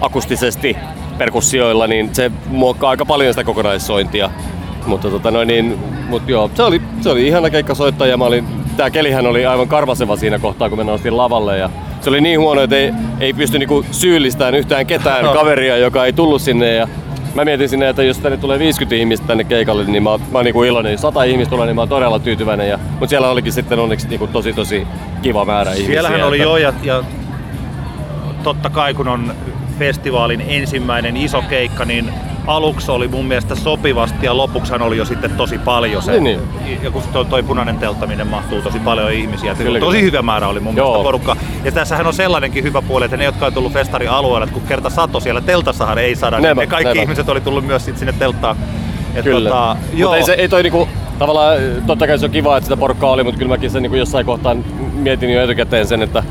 akustisesti 0.00 0.76
perkussioilla, 1.18 1.86
niin 1.86 2.14
se 2.14 2.30
muokkaa 2.46 2.90
aika 2.90 3.06
paljon 3.06 3.32
sitä 3.32 3.44
kokonaissointia. 3.44 4.30
Mutta 4.86 5.10
tota 5.10 5.30
noin, 5.30 5.48
niin, 5.48 5.78
mut 6.08 6.28
joo, 6.28 6.50
se 6.54 6.62
oli, 6.62 6.82
se 7.00 7.10
oli 7.10 7.26
ihana 7.26 7.50
keikka 7.50 7.74
soittaa 7.74 8.06
ja 8.06 8.16
mä 8.16 8.24
olin, 8.24 8.46
tää 8.76 8.90
kelihän 8.90 9.26
oli 9.26 9.46
aivan 9.46 9.68
karvaseva 9.68 10.16
siinä 10.16 10.38
kohtaa, 10.38 10.68
kun 10.68 10.78
me 10.78 10.84
noustiin 10.84 11.16
lavalle 11.16 11.58
ja 11.58 11.70
se 12.00 12.10
oli 12.10 12.20
niin 12.20 12.40
huono, 12.40 12.62
että 12.62 12.76
ei, 12.76 12.92
ei 13.20 13.32
pysty 13.32 13.58
niinku 13.58 13.84
syyllistämään 13.90 14.54
yhtään 14.54 14.86
ketään 14.86 15.24
kaveria, 15.24 15.76
joka 15.76 16.04
ei 16.06 16.12
tullut 16.12 16.42
sinne 16.42 16.74
ja 16.74 16.88
Mä 17.34 17.44
mietin 17.44 17.68
sinne, 17.68 17.88
että 17.88 18.02
jos 18.02 18.18
tänne 18.18 18.38
tulee 18.38 18.58
50 18.58 18.96
ihmistä 18.96 19.26
tänne 19.26 19.44
keikalle, 19.44 19.84
niin 19.84 20.02
mä, 20.02 20.10
oon- 20.10 20.20
mä 20.20 20.38
oon 20.38 20.44
niinku 20.44 20.62
iloinen. 20.62 20.92
Jos 20.92 21.00
100 21.00 21.22
ihmistä 21.24 21.50
tulee, 21.50 21.66
niin 21.66 21.74
mä 21.76 21.80
oon 21.82 21.88
todella 21.88 22.18
tyytyväinen. 22.18 22.68
Ja, 22.68 22.78
mutta 22.90 23.06
siellä 23.06 23.30
olikin 23.30 23.52
sitten 23.52 23.78
onneksi 23.78 24.08
niinku 24.08 24.26
tosi 24.26 24.52
tosi 24.52 24.86
kiva 25.22 25.44
määrä 25.44 25.70
ihmisiä. 25.72 25.92
Siellähän 25.92 26.22
oli 26.22 26.36
että- 26.36 26.48
jo 26.48 26.56
ja, 26.56 26.72
ja 26.82 27.02
totta 28.42 28.70
kai 28.70 28.94
kun 28.94 29.08
on 29.08 29.34
festivaalin 29.78 30.44
ensimmäinen 30.48 31.16
iso 31.16 31.42
keikka, 31.42 31.84
niin 31.84 32.10
aluksi 32.46 32.90
oli 32.90 33.08
mun 33.08 33.24
mielestä 33.24 33.54
sopivasti 33.54 34.26
ja 34.26 34.36
lopuksihan 34.36 34.82
oli 34.82 34.96
jo 34.96 35.04
sitten 35.04 35.30
tosi 35.30 35.58
paljon 35.58 36.02
se. 36.02 36.20
Niin, 36.20 36.40
niin. 36.64 36.82
Ja 36.82 36.90
kun 36.90 37.02
toi, 37.12 37.24
toi 37.24 37.42
punainen 37.42 37.78
teltta, 37.78 38.06
minne 38.06 38.24
mahtuu 38.24 38.62
tosi 38.62 38.78
paljon 38.78 39.12
ihmisiä. 39.12 39.54
Kyllä, 39.54 39.80
tosi 39.80 39.98
kyllä. 39.98 40.10
hyvä 40.10 40.22
määrä 40.22 40.48
oli 40.48 40.60
mun 40.60 40.76
Joo. 40.76 40.86
mielestä 40.86 41.04
porukka. 41.04 41.36
Ja 41.64 41.72
tässähän 41.72 42.06
on 42.06 42.14
sellainenkin 42.14 42.64
hyvä 42.64 42.82
puoli, 42.82 43.04
että 43.04 43.16
ne, 43.16 43.24
jotka 43.24 43.46
on 43.46 43.52
tullut 43.52 43.72
festarin 43.72 44.10
alueelle, 44.10 44.44
että 44.44 44.54
kun 44.54 44.68
kerta 44.68 44.90
sato 44.90 45.20
siellä 45.20 45.40
teltassahan 45.40 45.98
ei 45.98 46.16
saada, 46.16 46.36
niin 46.36 46.42
Näinpä, 46.42 46.62
ne 46.62 46.66
kaikki 46.66 46.84
näinpä. 46.84 47.02
ihmiset 47.02 47.28
oli 47.28 47.40
tullut 47.40 47.66
myös 47.66 47.84
sit 47.84 47.98
sinne 47.98 48.12
telttaan. 48.18 48.56
Et 49.14 49.24
Kyllä. 49.24 49.50
Tota, 49.50 49.76
Mutta 49.92 50.16
ei, 50.16 50.22
se, 50.24 50.32
ei 50.32 50.48
toi 50.48 50.62
niinku, 50.62 50.88
tavallaan, 51.18 51.56
totta 51.86 52.06
kai 52.06 52.18
se 52.18 52.24
on 52.24 52.30
kiva, 52.32 52.56
että 52.56 52.66
sitä 52.66 52.76
porukkaa 52.76 53.10
oli, 53.10 53.24
mutta 53.24 53.38
kyllä 53.38 53.48
mäkin 53.48 53.70
sen 53.70 53.82
niinku 53.82 53.96
jossain 53.96 54.26
kohtaa 54.26 54.56
mietin 54.92 55.30
jo 55.30 55.42
etukäteen 55.42 55.86
sen, 55.86 56.02
että 56.02 56.22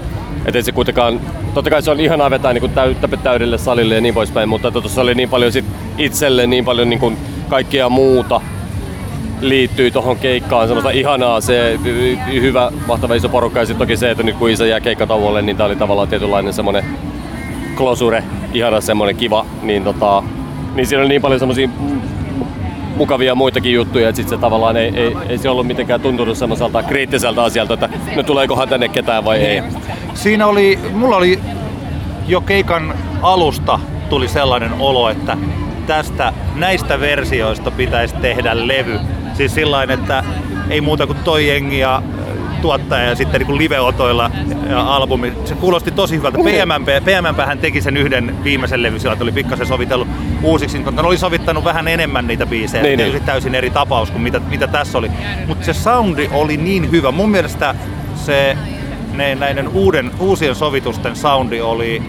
et 0.46 0.56
ei 0.56 0.64
se 0.64 0.72
kuitenkaan, 0.72 1.22
totta 1.54 1.70
kai 1.70 1.82
se 1.82 1.92
on 1.92 2.00
ihanaa 2.00 2.30
vetää 2.30 2.54
niinku 2.54 2.68
täyttä 2.68 3.08
täydelle 3.08 3.58
salille 3.58 3.96
ja 3.96 4.02
niin 4.02 4.14
poispäin, 4.14 4.50
mutta 4.50 4.72
tuossa 4.72 5.02
oli 5.02 5.16
niin 5.16 5.30
paljon 5.30 5.52
sit 5.52 5.66
itselle 5.98 6.48
niin 6.48 6.66
paljon 6.66 6.90
niinku 6.90 7.14
kaikkea 7.50 7.90
muuta 7.90 8.42
liittyy 9.42 9.92
tuohon 9.92 10.18
keikkaan, 10.18 10.68
semmoista 10.68 10.90
ihanaa, 10.90 11.42
se 11.42 11.80
hyvä, 12.34 12.72
mahtava 12.88 13.16
iso 13.16 13.30
porukka 13.30 13.60
ja 13.60 13.66
sitten 13.66 13.88
toki 13.88 13.98
se, 13.98 14.12
että 14.12 14.24
nyt 14.24 14.36
kun 14.36 14.50
Isa 14.50 14.66
jää 14.66 14.80
keikkatauolle, 14.80 15.42
niin 15.42 15.58
tää 15.58 15.66
oli 15.66 15.76
tavallaan 15.76 16.08
tietynlainen 16.08 16.54
semmoinen 16.54 16.86
klosure, 17.76 18.24
ihana 18.54 18.82
semmoinen 18.82 19.16
kiva, 19.16 19.46
niin, 19.62 19.84
tota, 19.84 20.24
niin 20.76 20.88
siinä 20.88 21.02
oli 21.02 21.10
niin 21.10 21.22
paljon 21.22 21.40
semmoisia 21.40 21.70
mukavia 22.96 23.36
muitakin 23.36 23.74
juttuja, 23.74 24.10
että 24.10 24.18
sit 24.18 24.30
se 24.30 24.38
tavallaan 24.38 24.78
ei, 24.78 24.92
ei, 24.96 25.16
ei 25.30 25.38
se 25.38 25.50
ollut 25.50 25.68
mitenkään 25.68 26.02
tuntunut 26.02 26.38
semmoiselta 26.38 26.84
kriittiseltä 26.84 27.44
asialta, 27.44 27.74
että 27.74 27.90
no 28.16 28.24
tuleekohan 28.24 28.70
tänne 28.70 28.90
ketään 28.90 29.26
vai 29.26 29.38
ei. 29.38 29.64
Siinä 30.14 30.48
oli, 30.48 30.80
mulla 30.94 31.16
oli 31.18 31.40
jo 32.28 32.42
keikan 32.42 32.94
alusta 33.22 33.80
tuli 34.10 34.28
sellainen 34.28 34.72
olo, 34.80 35.10
että 35.10 35.38
tästä, 35.88 36.34
näistä 36.56 37.00
versioista 37.00 37.72
pitäisi 37.72 38.16
tehdä 38.16 38.68
levy. 38.68 39.00
Siis 39.34 39.54
sillain, 39.56 39.92
että 39.92 40.24
ei 40.70 40.82
muuta 40.82 41.08
kuin 41.08 41.18
toi 41.24 41.48
jengi 41.48 41.80
ja 41.80 41.96
äh, 41.96 42.62
tuottaja 42.62 43.04
ja 43.04 43.16
sitten 43.16 43.42
niin 43.42 43.58
live-otoilla 43.58 44.32
ja 44.70 44.96
albumi. 44.96 45.34
Se 45.46 45.56
kuulosti 45.56 45.92
tosi 45.92 46.16
hyvältä. 46.16 46.38
PMMP, 46.38 46.88
PMMP 47.06 47.46
hän 47.46 47.58
teki 47.58 47.82
sen 47.82 47.98
yhden 47.98 48.44
viimeisen 48.44 48.84
levy, 48.84 49.00
sillä 49.00 49.18
oli 49.22 49.32
pikkasen 49.32 49.68
sovitellut 49.68 50.08
uusiksi, 50.44 50.78
mutta 50.80 51.02
ne 51.02 51.08
oli 51.08 51.18
sovittanut 51.18 51.64
vähän 51.64 51.88
enemmän 51.88 52.28
niitä 52.28 52.46
biisejä. 52.46 52.84
Niin, 52.84 52.98
Niin, 52.98 53.06
niin. 53.06 53.14
niin. 53.14 53.26
täysin 53.26 53.56
eri 53.56 53.70
tapaus 53.70 54.12
kuin 54.12 54.22
mitä, 54.22 54.40
mitä 54.40 54.68
tässä 54.68 54.98
oli. 54.98 55.12
Mutta 55.48 55.66
se 55.66 55.74
soundi 55.74 56.30
oli 56.32 56.58
niin 56.58 56.92
hyvä. 56.92 57.12
Mun 57.12 57.30
mielestä 57.30 57.76
se 58.16 58.58
ne, 59.14 59.36
näiden 59.36 59.68
uuden, 59.68 60.12
uusien 60.20 60.56
sovitusten 60.56 61.16
soundi 61.16 61.62
oli 61.62 62.02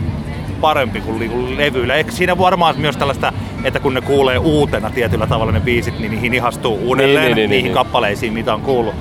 parempi 0.60 1.00
kuin 1.00 1.56
levyillä. 1.56 1.94
Eikö 1.94 2.12
siinä 2.12 2.38
varmaan 2.38 2.74
myös 2.78 2.96
tällaista, 2.96 3.32
että 3.64 3.80
kun 3.80 3.94
ne 3.94 4.00
kuulee 4.00 4.38
uutena 4.38 4.90
tietyllä 4.90 5.26
tavalla 5.26 5.52
ne 5.52 5.60
biisit, 5.60 5.98
niin 5.98 6.10
niihin 6.10 6.34
ihastuu 6.34 6.78
uudelleen 6.82 7.24
Niin, 7.24 7.24
niin, 7.24 7.36
niin, 7.36 7.50
niihin 7.50 7.64
niin. 7.64 7.74
kappaleisiin, 7.74 8.32
mitä 8.32 8.54
on 8.54 8.60
kuullut. 8.60 8.94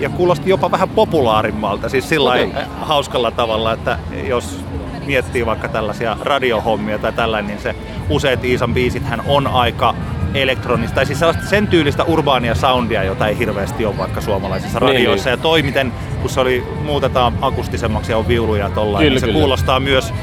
Ja 0.00 0.08
kuulosti 0.08 0.50
jopa 0.50 0.70
vähän 0.70 0.88
populaarimmalta, 0.88 1.88
siis 1.88 2.08
sillä 2.08 2.30
okay. 2.30 2.62
hauskalla 2.80 3.30
tavalla, 3.30 3.72
että 3.72 3.98
jos 4.28 4.64
miettii 5.06 5.46
vaikka 5.46 5.68
tällaisia 5.68 6.16
radiohommia 6.20 6.98
tai 6.98 7.12
tällainen, 7.12 7.48
niin 7.48 7.62
se 7.62 7.74
useat 8.10 8.44
Iisan 8.44 8.74
biisithän 8.74 9.22
on 9.26 9.46
aika 9.46 9.94
elektronista, 10.34 10.94
tai 10.94 11.06
siis 11.06 11.18
sellaista 11.18 11.46
sen 11.46 11.68
tyylistä 11.68 12.04
urbaania 12.04 12.54
soundia, 12.54 13.04
jota 13.04 13.28
ei 13.28 13.38
hirveästi 13.38 13.86
ole 13.86 13.98
vaikka 13.98 14.20
suomalaisissa 14.20 14.80
Niin, 14.80 14.88
radioissa. 14.88 15.30
Ja 15.30 15.36
toi, 15.36 15.62
miten, 15.62 15.92
kun 16.20 16.30
se 16.30 16.40
oli, 16.40 16.64
muutetaan 16.84 17.32
akustisemmaksi 17.40 18.12
ja 18.12 18.18
on 18.18 18.28
viuluja 18.28 18.64
ja 18.64 18.70
tollain, 18.70 19.02
Kyllä, 19.02 19.14
niin 19.14 19.20
se 19.20 19.26
kyllä. 19.26 19.38
kuulostaa 19.38 19.80
myös 19.80 20.14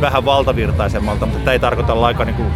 vähän 0.00 0.24
valtavirtaisemmalta, 0.24 1.26
mutta 1.26 1.44
tämä 1.44 1.52
ei 1.52 1.58
tarkoita 1.58 2.00
lainkaan 2.00 2.26
niin 2.26 2.36
kuin, 2.36 2.48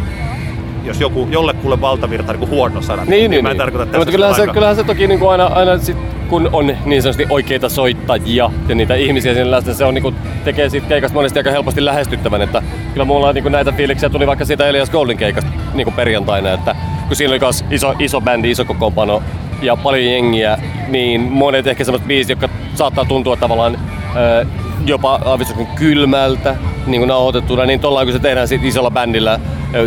jos 0.83 0.99
joku, 1.01 1.27
jollekulle 1.31 1.81
valtavirta 1.81 2.33
niin 2.33 2.49
huono 2.49 2.81
sana, 2.81 3.05
Niin, 3.05 3.31
niin, 3.31 3.43
mä 3.43 3.49
en 3.49 3.53
niin. 3.53 3.57
tarkoita 3.57 3.85
No, 3.85 3.85
tässä 3.85 3.97
mutta 3.99 4.11
kyllähän 4.11 4.35
se, 4.35 4.47
kyllähän 4.47 4.75
se 4.75 4.83
toki 4.83 5.07
niin 5.07 5.19
kuin 5.19 5.31
aina, 5.31 5.45
aina 5.45 5.77
sit, 5.77 5.97
kun 6.29 6.49
on 6.53 6.77
niin 6.85 7.01
sanotusti 7.01 7.25
oikeita 7.29 7.69
soittajia 7.69 8.49
ja 8.67 8.75
niitä 8.75 8.95
ihmisiä 8.95 9.33
siinä 9.33 9.51
läsnä, 9.51 9.73
se 9.73 9.85
on, 9.85 9.93
niin 9.93 10.01
kuin, 10.03 10.15
tekee 10.43 10.69
siitä 10.69 10.87
keikasta 10.87 11.13
monesti 11.15 11.39
aika 11.39 11.51
helposti 11.51 11.85
lähestyttävän. 11.85 12.41
Että 12.41 12.63
kyllä 12.93 13.05
mulla 13.05 13.27
on 13.27 13.35
niin 13.35 13.43
kuin 13.43 13.51
näitä 13.51 13.71
fiiliksiä 13.71 14.09
tuli 14.09 14.27
vaikka 14.27 14.45
siitä 14.45 14.67
Elias 14.67 14.89
Goldin 14.89 15.17
keikasta 15.17 15.49
niin 15.73 15.85
kuin 15.85 15.93
perjantaina, 15.93 16.53
että 16.53 16.75
kun 17.07 17.15
siinä 17.15 17.31
oli 17.31 17.39
myös 17.39 17.65
iso, 17.71 17.93
iso 17.99 18.21
bändi, 18.21 18.51
iso 18.51 18.65
kokoonpano 18.65 19.23
ja 19.61 19.75
paljon 19.75 20.11
jengiä, 20.11 20.57
niin 20.91 21.21
monet 21.21 21.67
ehkä 21.67 21.83
semmoiset 21.83 22.07
biisit, 22.07 22.29
jotka 22.29 22.49
saattaa 22.75 23.05
tuntua 23.05 23.35
tavallaan 23.35 23.77
ö, 24.15 24.45
jopa 24.85 25.19
aavistuksen 25.25 25.67
kylmältä 25.67 26.55
niin 26.85 27.01
kuin 27.01 27.07
nauhoitettuna, 27.07 27.65
niin 27.65 27.79
tuolla 27.79 28.03
kun 28.03 28.13
se 28.13 28.19
tehdään 28.19 28.47
sit 28.47 28.63
isolla 28.63 28.91
bändillä, 28.91 29.39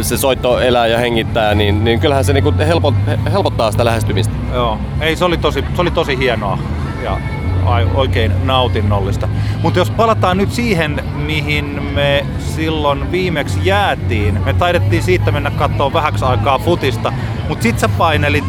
se 0.03 0.17
soitto 0.17 0.61
elää 0.61 0.87
ja 0.87 0.99
hengittää, 0.99 1.55
niin, 1.55 1.85
niin 1.85 2.01
kyllähän 2.01 2.25
se 2.25 2.33
niin 2.33 2.45
kuin 2.45 2.59
helpot, 2.59 2.95
helpottaa 3.33 3.71
sitä 3.71 3.85
lähestymistä. 3.85 4.35
Joo, 4.55 4.79
ei 5.01 5.17
se 5.17 5.25
oli 5.25 5.37
tosi, 5.37 5.65
se 5.75 5.83
oli 5.83 5.91
tosi 5.91 6.19
hienoa 6.19 6.59
ja 7.03 7.19
ai- 7.67 7.87
oikein 7.95 8.33
nautinnollista. 8.45 9.29
Mutta 9.63 9.79
jos 9.79 9.91
palataan 9.91 10.37
nyt 10.37 10.53
siihen, 10.53 11.05
mihin 11.27 11.83
me 11.95 12.27
silloin 12.39 13.13
viimeksi 13.13 13.59
jäätiin. 13.63 14.45
Me 14.45 14.53
taidettiin 14.53 15.03
siitä 15.03 15.33
mennä 15.33 15.51
katsoa 15.51 15.93
vähäksi 15.93 16.25
aikaa 16.25 16.59
futista, 16.59 17.13
mutta 17.49 17.63
sit 17.63 17.79
sä 17.79 17.89
painelit 17.89 18.45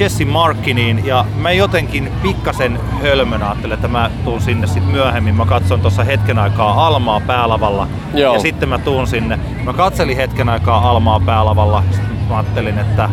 Jesse 0.00 0.24
Markkiniin 0.24 1.06
ja 1.06 1.24
mä 1.36 1.52
jotenkin 1.52 2.12
pikkasen 2.22 2.78
hölmön 3.02 3.42
ajattelin, 3.42 3.74
että 3.74 3.88
mä 3.88 4.10
tuun 4.24 4.40
sinne 4.40 4.66
sit 4.66 4.86
myöhemmin. 4.92 5.34
Mä 5.34 5.46
katson 5.46 5.80
tuossa 5.80 6.04
hetken 6.04 6.38
aikaa 6.38 6.86
Almaa 6.86 7.20
päälavalla 7.20 7.88
Joo. 8.14 8.34
ja 8.34 8.40
sitten 8.40 8.68
mä 8.68 8.78
tuun 8.78 9.06
sinne. 9.06 9.38
Mä 9.64 9.72
katselin 9.72 10.16
hetken 10.16 10.48
aikaa 10.48 10.90
Almaa 10.90 11.20
päälavalla, 11.20 11.82
sitten 11.90 12.16
mä 12.28 12.34
ajattelin, 12.36 12.78
että 12.78 13.08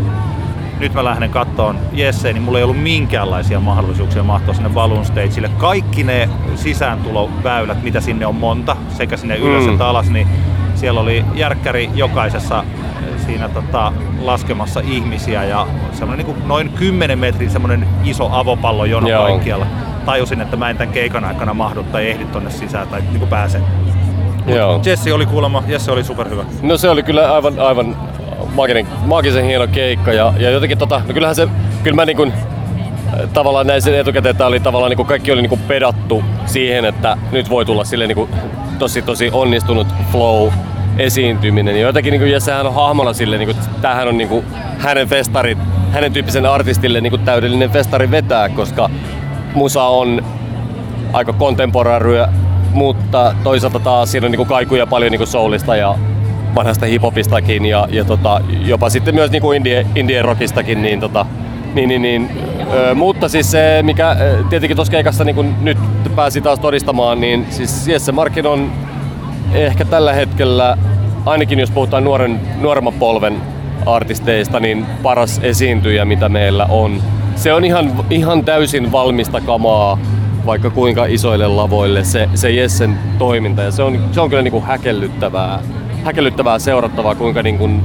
nyt 0.80 0.94
mä 0.94 1.04
lähden 1.04 1.30
kattoon 1.30 1.80
Jesse, 1.94 2.34
niin 2.34 2.44
mulla 2.44 2.58
ei 2.58 2.64
ollut 2.64 2.82
minkäänlaisia 2.84 3.60
mahdollisuuksia 3.60 4.24
mahtua 4.24 4.54
sinne 4.54 4.70
Balloon 4.70 5.06
Stageille. 5.06 5.50
Kaikki 5.58 6.04
ne 6.04 6.30
sisääntuloväylät, 6.56 7.84
mitä 7.84 8.02
sinne 8.02 8.26
on 8.26 8.36
monta, 8.36 8.76
sekä 8.90 9.18
sinne 9.18 9.38
ylös 9.38 9.64
Mm. 9.66 9.72
että 9.72 9.88
alas, 9.88 10.10
niin 10.10 10.28
siellä 10.76 11.00
oli 11.00 11.26
järkkäri 11.36 11.90
jokaisessa 11.96 12.64
siinä 13.22 13.50
tota, 13.50 13.94
laskemassa 14.22 14.80
ihmisiä 14.80 15.44
ja 15.44 15.68
semmoinen 15.94 16.26
niin 16.26 16.48
noin 16.48 16.70
10 16.70 17.20
metrin 17.20 17.50
semmoinen 17.50 17.88
iso 18.04 18.30
avopallo 18.32 18.86
jono 18.86 19.10
Joo. 19.10 19.24
kaikkialla. 19.24 19.66
Tajusin, 20.06 20.42
että 20.42 20.58
mä 20.58 20.70
en 20.70 20.78
tämän 20.78 20.94
keikan 20.94 21.26
aikana 21.26 21.54
mahdu 21.54 21.84
tai 21.84 22.10
ehdi 22.10 22.26
tonne 22.26 22.52
sisään 22.52 22.88
tai 22.88 23.02
niin 23.12 23.28
pääse. 23.28 23.62
Joo. 24.48 24.82
Jesse 24.86 25.14
oli 25.14 25.26
kuulemma, 25.26 25.64
Jesse 25.68 25.92
oli 25.92 26.04
superhyvä. 26.04 26.46
No 26.62 26.78
se 26.78 26.90
oli 26.90 27.04
kyllä 27.04 27.34
aivan, 27.34 27.60
aivan 27.60 27.96
maaginen, 28.56 28.88
maagisen 29.06 29.46
hieno 29.46 29.68
keikka 29.68 30.14
ja, 30.14 30.34
ja 30.38 30.50
jotenkin 30.50 30.78
tota, 30.78 31.02
no 31.08 31.14
kyllähän 31.14 31.36
se, 31.36 31.48
kyllä 31.84 31.96
mä 31.96 32.06
niin 32.06 32.18
kuin, 32.18 32.34
tavallaan 33.34 33.68
näin 33.68 33.82
sen 33.82 34.00
etukäteen, 34.00 34.32
että 34.32 34.46
oli 34.46 34.60
tavallaan 34.60 34.90
niin 34.90 34.98
kuin 34.98 35.08
kaikki 35.08 35.32
oli 35.32 35.42
niin 35.42 35.50
kuin 35.50 35.62
pedattu 35.68 36.24
siihen, 36.46 36.86
että 36.86 37.18
nyt 37.32 37.50
voi 37.50 37.66
tulla 37.66 37.84
sille 37.84 38.08
niin 38.08 38.16
kuin 38.16 38.30
tosi 38.80 39.02
tosi 39.02 39.30
onnistunut 39.34 39.88
flow 40.12 40.50
esiintyminen. 40.98 41.76
Ja 41.76 41.82
jotenkin 41.82 42.12
niin 42.12 42.22
kuin 42.22 42.32
Jessehän 42.32 42.68
on 42.68 42.74
hahmona 42.74 43.14
sille, 43.14 43.38
niin 43.38 43.48
kuin, 43.48 43.58
tämähän 43.82 44.08
on 44.08 44.18
niin 44.18 44.30
kuin 44.30 44.46
hänen 44.78 45.08
festarit, 45.08 45.58
hänen 45.92 46.14
tyyppisen 46.14 46.46
artistille 46.46 47.02
niin 47.02 47.12
kuin 47.12 47.22
täydellinen 47.22 47.70
festari 47.70 48.12
vetää, 48.12 48.50
koska 48.50 48.90
musa 49.54 49.84
on 49.84 50.24
aika 51.14 51.34
kontemporaaryä, 51.34 52.28
mutta 52.74 53.36
toisaalta 53.44 53.80
taas 53.80 54.12
siinä 54.12 54.26
on 54.26 54.32
niinku 54.32 54.46
kaikuja 54.46 54.88
paljon 54.88 55.12
niinku 55.12 55.26
soulista 55.26 55.76
ja 55.76 55.96
vanhasta 56.56 56.86
hiphopistakin 56.86 57.66
ja, 57.66 57.88
ja 57.92 58.06
tota, 58.06 58.42
jopa 58.66 58.90
sitten 58.90 59.16
myös 59.16 59.32
niinku 59.32 59.52
indie, 59.52 59.86
indie 59.96 60.22
rockistakin, 60.22 60.82
niin, 60.82 61.00
tota, 61.00 61.26
niin, 61.74 61.90
niin, 61.90 62.02
niin 62.02 62.30
ö, 62.74 62.96
mutta 62.96 63.30
siis 63.30 63.52
se, 63.52 63.80
mikä 63.84 64.16
tietenkin 64.50 64.78
tuossa 64.78 64.92
keikassa 64.92 65.24
niin 65.24 65.56
nyt 65.62 65.78
pääsi 66.16 66.42
taas 66.42 66.60
todistamaan, 66.60 67.22
niin 67.22 67.48
siis 67.50 67.88
Jesse 67.88 68.12
Markin 68.12 68.46
on 68.46 68.72
ehkä 69.54 69.86
tällä 69.86 70.14
hetkellä, 70.14 70.78
ainakin 71.26 71.60
jos 71.60 71.72
puhutaan 71.72 72.04
nuoren, 72.04 72.42
nuoremman 72.62 72.94
polven 72.94 73.42
artisteista, 73.86 74.60
niin 74.60 74.86
paras 75.04 75.40
esiintyjä, 75.44 76.06
mitä 76.06 76.30
meillä 76.30 76.66
on. 76.66 77.02
Se 77.36 77.54
on 77.54 77.66
ihan, 77.66 78.06
ihan 78.10 78.46
täysin 78.46 78.92
valmista 78.92 79.42
kamaa, 79.42 79.98
vaikka 80.46 80.70
kuinka 80.70 81.06
isoille 81.06 81.48
lavoille 81.48 82.04
se, 82.04 82.30
se 82.36 82.52
Jessen 82.52 83.00
toiminta. 83.18 83.62
Ja 83.62 83.72
se 83.72 83.84
on, 83.84 84.00
se 84.12 84.22
on 84.22 84.30
kyllä 84.30 84.42
niin 84.42 84.52
kuin 84.52 84.64
häkellyttävää, 84.64 85.60
häkellyttävää 86.04 86.60
seurattavaa, 86.60 87.16
kuinka, 87.16 87.44
niin 87.44 87.58
kuin, 87.58 87.82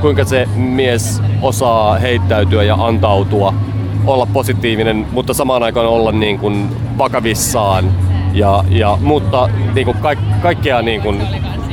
kuinka 0.00 0.24
se 0.24 0.48
mies 0.56 1.22
osaa 1.42 1.98
heittäytyä 1.98 2.62
ja 2.62 2.74
antautua, 2.74 3.54
olla 4.06 4.26
positiivinen, 4.26 5.06
mutta 5.12 5.34
samaan 5.34 5.62
aikaan 5.62 5.86
olla 5.86 6.12
niin 6.12 6.38
kuin 6.38 6.68
vakavissaan. 6.98 7.84
Ja, 8.32 8.64
ja, 8.68 8.98
mutta 9.00 9.48
niin 9.74 9.84
kuin 9.84 9.96
kaik, 9.98 10.18
kaikkea 10.42 10.82
niin 10.82 11.02
kuin 11.02 11.22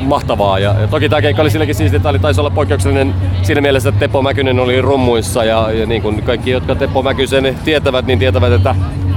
mahtavaa. 0.01 0.59
Ja, 0.59 0.75
ja 0.81 0.87
toki 0.87 1.09
tämä 1.09 1.21
keikka 1.21 1.41
oli 1.41 1.49
silläkin 1.49 1.75
siistiä, 1.75 1.97
että 1.97 2.09
oli 2.09 2.19
taisi 2.19 2.39
olla 2.39 2.49
poikkeuksellinen 2.49 3.15
siinä 3.41 3.61
mielessä, 3.61 3.89
että 3.89 3.99
Teppo 3.99 4.21
Mäkynen 4.21 4.59
oli 4.59 4.81
rummuissa 4.81 5.43
ja, 5.43 5.71
ja 5.71 5.85
niin 5.85 6.01
kuin 6.01 6.23
kaikki, 6.23 6.51
jotka 6.51 6.75
Teppo 6.75 7.03
Mäkysen 7.03 7.57
tietävät, 7.63 8.05
niin 8.05 8.19
tietävät, 8.19 8.53
että 8.53 8.75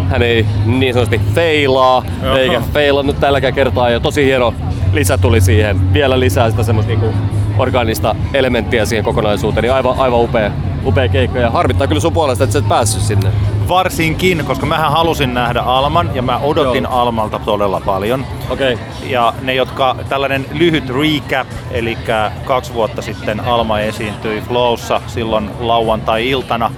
hän 0.09 0.23
ei 0.23 0.47
niin 0.67 0.95
sanotusti 0.95 1.21
feilaa, 1.35 2.05
Joo. 2.23 2.37
eikä 2.37 2.63
feilannut 2.73 3.21
tälläkään 3.21 3.55
kertaa. 3.55 3.91
Ja 3.91 4.01
tosi 4.01 4.25
hieno 4.25 4.55
lisä 4.93 5.19
tuli 5.19 5.41
siihen. 5.41 5.93
Vielä 5.93 6.21
lisää 6.21 6.51
sitä 6.51 6.63
semmoista 6.63 6.93
niinku 6.93 7.15
orgaanista 7.59 8.17
elementtiä 8.35 8.85
siihen 8.85 9.05
kokonaisuuteen. 9.05 9.63
Niin 9.63 9.73
aivan, 9.73 9.99
aivan 9.99 10.21
upea, 10.21 10.51
upea 10.85 11.09
keikka. 11.09 11.39
Ja 11.39 11.51
harmittaa 11.51 11.87
kyllä 11.87 12.01
sun 12.01 12.13
puolesta, 12.13 12.45
että 12.45 12.53
sä 12.53 12.59
et 12.59 12.69
päässyt 12.69 13.03
sinne. 13.03 13.31
Varsinkin, 13.73 14.45
koska 14.45 14.67
mähän 14.67 14.93
halusin 14.93 15.35
nähdä 15.35 15.61
Alman 15.61 16.11
ja 16.15 16.23
mä 16.23 16.39
odotin 16.39 16.85
Joo. 16.85 17.01
Almalta 17.01 17.39
todella 17.39 17.81
paljon. 17.87 18.27
Okei. 18.51 18.75
Okay. 18.75 18.87
Ja 19.09 19.35
ne, 19.43 19.55
jotka, 19.55 19.97
tällainen 20.09 20.47
lyhyt 20.53 20.85
recap, 20.89 21.47
eli 21.71 21.99
kaksi 22.45 22.75
vuotta 22.75 23.03
sitten 23.03 23.41
Alma 23.41 23.81
esiintyi 23.81 24.41
Flowssa 24.41 25.01
silloin 25.07 25.51
lauantai-iltana. 25.61 26.73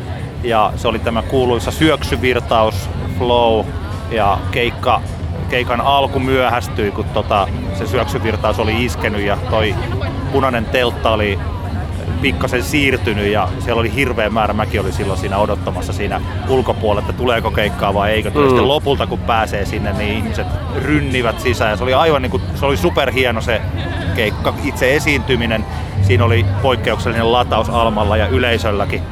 Ja 0.44 0.72
se 0.76 0.88
oli 0.88 0.98
tämä 0.98 1.22
kuuluisa 1.22 1.70
syöksyvirtaus 1.70 2.90
Flow 3.18 3.66
ja 4.10 4.38
keikka, 4.50 5.02
keikan 5.50 5.80
alku 5.80 6.18
myöhästyi, 6.18 6.90
kun 6.90 7.04
tota, 7.04 7.48
se 7.74 7.86
syöksyvirtaus 7.86 8.58
oli 8.58 8.84
iskenyt 8.84 9.20
ja 9.20 9.38
toi 9.50 9.74
punainen 10.32 10.64
teltta 10.64 11.10
oli 11.10 11.38
pikkasen 12.22 12.62
siirtynyt 12.62 13.32
ja 13.32 13.48
siellä 13.58 13.80
oli 13.80 13.94
hirveä 13.94 14.30
määrä, 14.30 14.54
mäkin 14.54 14.80
oli 14.80 14.92
silloin 14.92 15.18
siinä 15.18 15.38
odottamassa 15.38 15.92
siinä 15.92 16.20
ulkopuolella, 16.48 17.00
että 17.00 17.22
tuleeko 17.22 17.50
keikkaa 17.50 17.94
vai 17.94 18.10
eikö. 18.10 18.30
Mm. 18.30 18.46
Sitten 18.46 18.68
lopulta 18.68 19.06
kun 19.06 19.18
pääsee 19.18 19.64
sinne, 19.64 19.92
niin 19.92 20.16
ihmiset 20.16 20.46
rynnivät 20.76 21.40
sisään 21.40 21.70
ja 21.70 21.76
se 21.76 21.82
oli 21.82 21.94
aivan 21.94 22.22
niin 22.22 22.30
kuin, 22.30 22.42
se 22.54 22.66
oli 22.66 22.76
superhieno 22.76 23.40
se 23.40 23.60
keikka, 24.16 24.54
itse 24.64 24.96
esiintyminen. 24.96 25.64
Siinä 26.02 26.24
oli 26.24 26.46
poikkeuksellinen 26.62 27.32
lataus 27.32 27.70
Almalla 27.70 28.16
ja 28.16 28.28
yleisölläkin. 28.28 29.02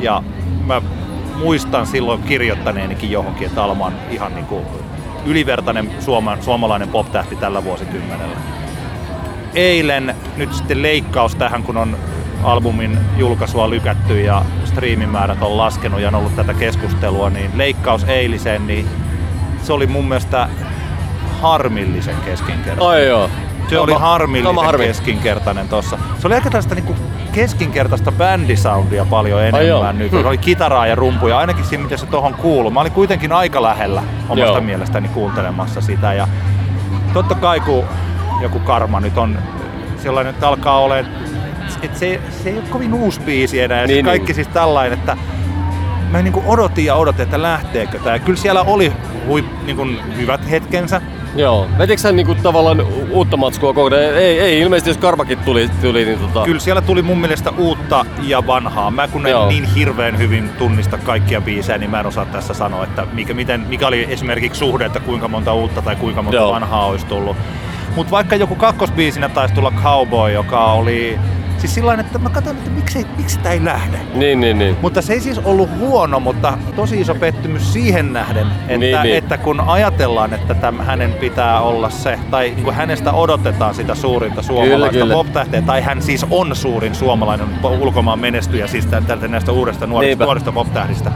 Ja 0.00 0.22
mä 0.66 0.82
muistan 1.36 1.86
silloin 1.86 2.22
kirjoittaneenikin 2.22 3.10
johonkin, 3.10 3.46
että 3.46 3.64
Alma 3.64 3.86
on 3.86 3.94
ihan 4.10 4.34
niin 4.34 4.46
kuin 4.46 4.64
ylivertainen 5.26 5.90
suoma, 6.00 6.36
suomalainen 6.40 6.88
pop-tähti 6.88 7.36
tällä 7.36 7.64
vuosikymmenellä 7.64 8.36
eilen 9.54 10.14
nyt 10.36 10.54
sitten 10.54 10.82
leikkaus 10.82 11.34
tähän, 11.34 11.62
kun 11.62 11.76
on 11.76 11.96
albumin 12.42 12.98
julkaisua 13.16 13.70
lykätty 13.70 14.20
ja 14.20 14.44
striimimäärät 14.64 15.42
on 15.42 15.56
laskenut 15.56 16.00
ja 16.00 16.08
on 16.08 16.14
ollut 16.14 16.36
tätä 16.36 16.54
keskustelua, 16.54 17.30
niin 17.30 17.50
leikkaus 17.54 18.04
eiliseen, 18.04 18.66
niin 18.66 18.88
se 19.62 19.72
oli 19.72 19.86
mun 19.86 20.08
mielestä 20.08 20.48
harmillisen 21.42 22.16
keskinkertainen. 22.24 22.86
Ai 22.86 23.06
joo. 23.06 23.30
Se 23.68 23.78
oli 23.78 23.92
harmillisen 23.92 24.64
harmi. 24.64 24.86
keskinkertainen 24.86 25.68
tossa. 25.68 25.98
Se 26.18 26.26
oli 26.26 26.34
aika 26.34 26.50
tällaista 26.50 26.74
niinku 26.74 26.96
keskinkertaista 27.32 28.12
bändisoundia 28.12 29.04
paljon 29.04 29.40
Ai 29.40 29.48
enemmän 29.48 29.98
nyt. 29.98 30.12
Hmm. 30.12 30.20
Se 30.20 30.26
oli 30.26 30.38
kitaraa 30.38 30.86
ja 30.86 30.94
rumpuja, 30.94 31.38
ainakin 31.38 31.64
siinä 31.64 31.84
mitä 31.84 31.96
se 31.96 32.06
tohon 32.06 32.34
kuuluu. 32.34 32.70
Mä 32.70 32.80
olin 32.80 32.92
kuitenkin 32.92 33.32
aika 33.32 33.62
lähellä 33.62 34.02
omasta 34.28 34.52
Joo. 34.52 34.60
mielestäni 34.60 35.08
kuuntelemassa 35.08 35.80
sitä. 35.80 36.12
Ja 36.12 36.28
totta 37.14 37.34
kai 37.34 37.60
kun 37.60 37.84
joku 38.40 38.58
karma 38.58 39.00
nyt 39.00 39.18
on 39.18 39.38
sellainen, 40.02 40.34
että 40.34 40.48
alkaa 40.48 40.80
olemaan, 40.80 41.14
että 41.82 41.98
se, 41.98 42.20
se 42.42 42.48
ei 42.48 42.58
ole 42.58 42.64
kovin 42.70 42.94
uusi 42.94 43.20
biisi 43.20 43.60
enää. 43.60 43.86
Niin, 43.86 44.04
kaikki 44.04 44.26
niin. 44.26 44.34
siis 44.34 44.48
tällainen, 44.48 44.98
että 44.98 45.16
mä 46.10 46.22
niin 46.22 46.42
odotin 46.46 46.84
ja 46.84 46.94
odotin, 46.94 47.22
että 47.22 47.42
lähteekö 47.42 47.98
tämä. 47.98 48.18
Kyllä 48.18 48.38
siellä 48.38 48.62
oli 48.62 48.92
hui, 49.26 49.44
niin 49.66 49.76
kuin 49.76 50.16
hyvät 50.16 50.50
hetkensä, 50.50 51.00
Joo. 51.36 51.68
Vetikö 51.78 52.02
hän 52.04 52.16
niinku 52.16 52.34
tavallaan 52.34 52.86
uutta 53.10 53.36
matskua 53.36 53.74
ajan? 53.96 54.14
Ei, 54.14 54.40
ei 54.40 54.60
ilmeisesti 54.60 54.90
jos 54.90 54.98
Karpakin 54.98 55.38
tuli, 55.38 55.70
tuli 55.82 56.04
niin 56.04 56.18
tota... 56.18 56.44
Kyllä 56.44 56.60
siellä 56.60 56.80
tuli 56.80 57.02
mun 57.02 57.18
mielestä 57.18 57.50
uutta 57.50 58.06
ja 58.22 58.46
vanhaa. 58.46 58.90
Mä 58.90 59.08
kun 59.08 59.26
en 59.26 59.30
Joo. 59.30 59.48
niin 59.48 59.64
hirveän 59.64 60.18
hyvin 60.18 60.50
tunnista 60.58 60.98
kaikkia 60.98 61.40
biisejä, 61.40 61.78
niin 61.78 61.90
mä 61.90 62.00
en 62.00 62.06
osaa 62.06 62.24
tässä 62.24 62.54
sanoa, 62.54 62.84
että 62.84 63.06
mikä, 63.12 63.34
miten, 63.34 63.60
mikä 63.68 63.86
oli 63.86 64.06
esimerkiksi 64.08 64.58
suhde, 64.58 64.84
että 64.84 65.00
kuinka 65.00 65.28
monta 65.28 65.54
uutta 65.54 65.82
tai 65.82 65.96
kuinka 65.96 66.22
monta 66.22 66.36
Joo. 66.36 66.52
vanhaa 66.52 66.86
olisi 66.86 67.06
tullut. 67.06 67.36
Mutta 67.96 68.10
vaikka 68.10 68.36
joku 68.36 68.54
kakkosbiisinä 68.54 69.28
taisi 69.28 69.54
tulla 69.54 69.72
Cowboy, 69.82 70.32
joka 70.32 70.64
oli 70.64 71.18
siis 71.62 71.74
sillain, 71.74 72.00
että 72.00 72.18
mä 72.18 72.30
katsoin, 72.30 72.56
että 72.56 72.70
miksi, 72.70 73.06
miksi 73.16 73.38
tämä 73.38 73.52
ei 73.52 73.64
lähde. 73.64 73.98
Niin, 74.14 74.40
niin, 74.40 74.58
niin. 74.58 74.76
Mutta 74.82 75.02
se 75.02 75.12
ei 75.12 75.20
siis 75.20 75.38
ollut 75.38 75.68
huono, 75.78 76.20
mutta 76.20 76.58
tosi 76.76 77.00
iso 77.00 77.14
pettymys 77.14 77.72
siihen 77.72 78.12
nähden, 78.12 78.46
että, 78.46 78.78
Niin, 78.78 79.02
niin. 79.02 79.16
että 79.16 79.38
kun 79.38 79.60
ajatellaan, 79.60 80.34
että 80.34 80.54
täm, 80.54 80.78
hänen 80.78 81.12
pitää 81.12 81.60
olla 81.60 81.90
se, 81.90 82.18
tai 82.30 82.50
niin 82.54 82.64
kuin 82.64 82.76
hänestä 82.76 83.12
odotetaan 83.12 83.74
sitä 83.74 83.94
suurinta 83.94 84.42
suomalaista 84.42 84.98
kyllä. 84.98 85.14
pop-tähteä, 85.14 85.62
tai 85.62 85.82
hän 85.82 86.02
siis 86.02 86.26
on 86.30 86.56
suurin 86.56 86.94
suomalainen 86.94 87.48
ulkomaan 87.80 88.18
menestyjä, 88.18 88.66
siis 88.66 88.86
tältä 88.86 89.28
näistä 89.28 89.52
uudesta 89.52 89.86
nuorista, 89.86 90.08
Niinpä. 90.08 90.24
nuorista 90.24 90.52
pop-tähdistä. 90.52 91.12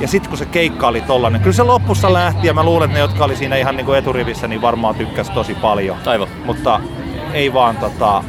Ja 0.00 0.08
sitten 0.08 0.28
kun 0.28 0.38
se 0.38 0.46
keikka 0.46 0.88
oli 0.88 1.00
tollanen, 1.00 1.40
kyllä 1.40 1.56
se 1.56 1.62
lopussa 1.62 2.12
lähti 2.12 2.46
ja 2.46 2.54
mä 2.54 2.62
luulen, 2.62 2.84
että 2.90 2.94
ne, 2.98 3.00
jotka 3.00 3.24
oli 3.24 3.36
siinä 3.36 3.56
ihan 3.56 3.76
niin 3.76 3.86
kuin 3.86 3.98
eturivissä, 3.98 4.48
niin 4.48 4.62
varmaan 4.62 4.94
tykkäs 4.94 5.30
tosi 5.30 5.54
paljon. 5.54 5.96
Aivan. 6.06 6.28
Mutta 6.44 6.80
ei 7.32 7.52
vaan 7.52 7.76
tota, 7.76 8.24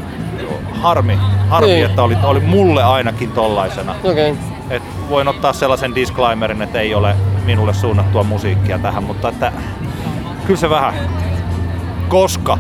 harmi, 0.80 1.20
harmi 1.50 1.68
Niin. 1.68 1.86
että 1.86 2.04
oli, 2.04 2.18
oli 2.24 2.40
mulle 2.40 2.84
ainakin 2.84 3.32
tollaisena. 3.32 3.96
Okay. 4.04 4.36
Et 4.70 4.84
voin 5.10 5.28
ottaa 5.28 5.54
sellaisen 5.54 5.96
disclaimerin, 5.96 6.62
että 6.62 6.80
ei 6.80 6.96
ole 6.96 7.16
minulle 7.46 7.74
suunnattua 7.74 8.24
musiikkia 8.24 8.80
tähän, 8.80 9.04
mutta 9.04 9.30
että 9.30 9.52
kyllä 10.48 10.60
se 10.60 10.70
vähän. 10.70 10.94
Koska 12.08 12.58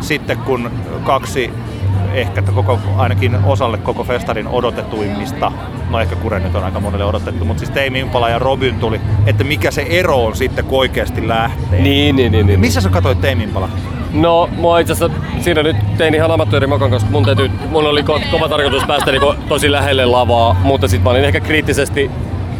sitten 0.00 0.38
kun 0.38 0.70
kaksi 1.04 1.52
ehkä 2.14 2.40
että 2.40 2.52
koko, 2.52 2.78
ainakin 2.96 3.44
osalle 3.44 3.78
koko 3.78 4.04
festarin 4.04 4.48
odotetuimmista, 4.48 5.52
no 5.90 6.00
ehkä 6.00 6.16
Kure 6.16 6.40
nyt 6.40 6.54
on 6.54 6.64
aika 6.64 6.80
monelle 6.80 7.04
odotettu, 7.04 7.44
mutta 7.44 7.58
siis 7.58 7.70
Tame 7.70 7.98
Impala 7.98 8.28
ja 8.28 8.38
Robin 8.38 8.78
tuli, 8.78 9.00
että 9.26 9.44
mikä 9.44 9.70
se 9.70 9.86
ero 9.88 10.24
on 10.24 10.36
sitten, 10.36 10.64
kun 10.64 10.78
oikeasti 10.78 11.28
lähtee. 11.28 11.80
Niin, 11.80 12.16
niin, 12.16 12.32
niin, 12.32 12.46
niin. 12.46 12.60
Missä 12.60 12.80
sä 12.80 12.88
katsoit 12.88 13.20
Tame 13.20 13.42
Impala? 13.42 13.68
No, 14.12 14.48
mua 14.56 14.78
itse 14.78 14.92
asiassa 14.92 15.16
siinä 15.40 15.62
nyt 15.62 15.76
tein 15.98 16.14
ihan 16.14 16.30
amatöörimokan, 16.30 16.90
koska 16.90 17.10
mun, 17.10 17.24
täytyy, 17.24 17.50
mun 17.68 17.86
oli 17.86 18.02
ko- 18.02 18.30
kova 18.30 18.48
tarkoitus 18.48 18.84
päästä 18.84 19.10
niinku 19.10 19.34
tosi 19.48 19.72
lähelle 19.72 20.04
lavaa, 20.06 20.56
mutta 20.62 20.88
sitten 20.88 21.04
mä 21.04 21.10
olin 21.10 21.24
ehkä 21.24 21.40
kriittisesti 21.40 22.10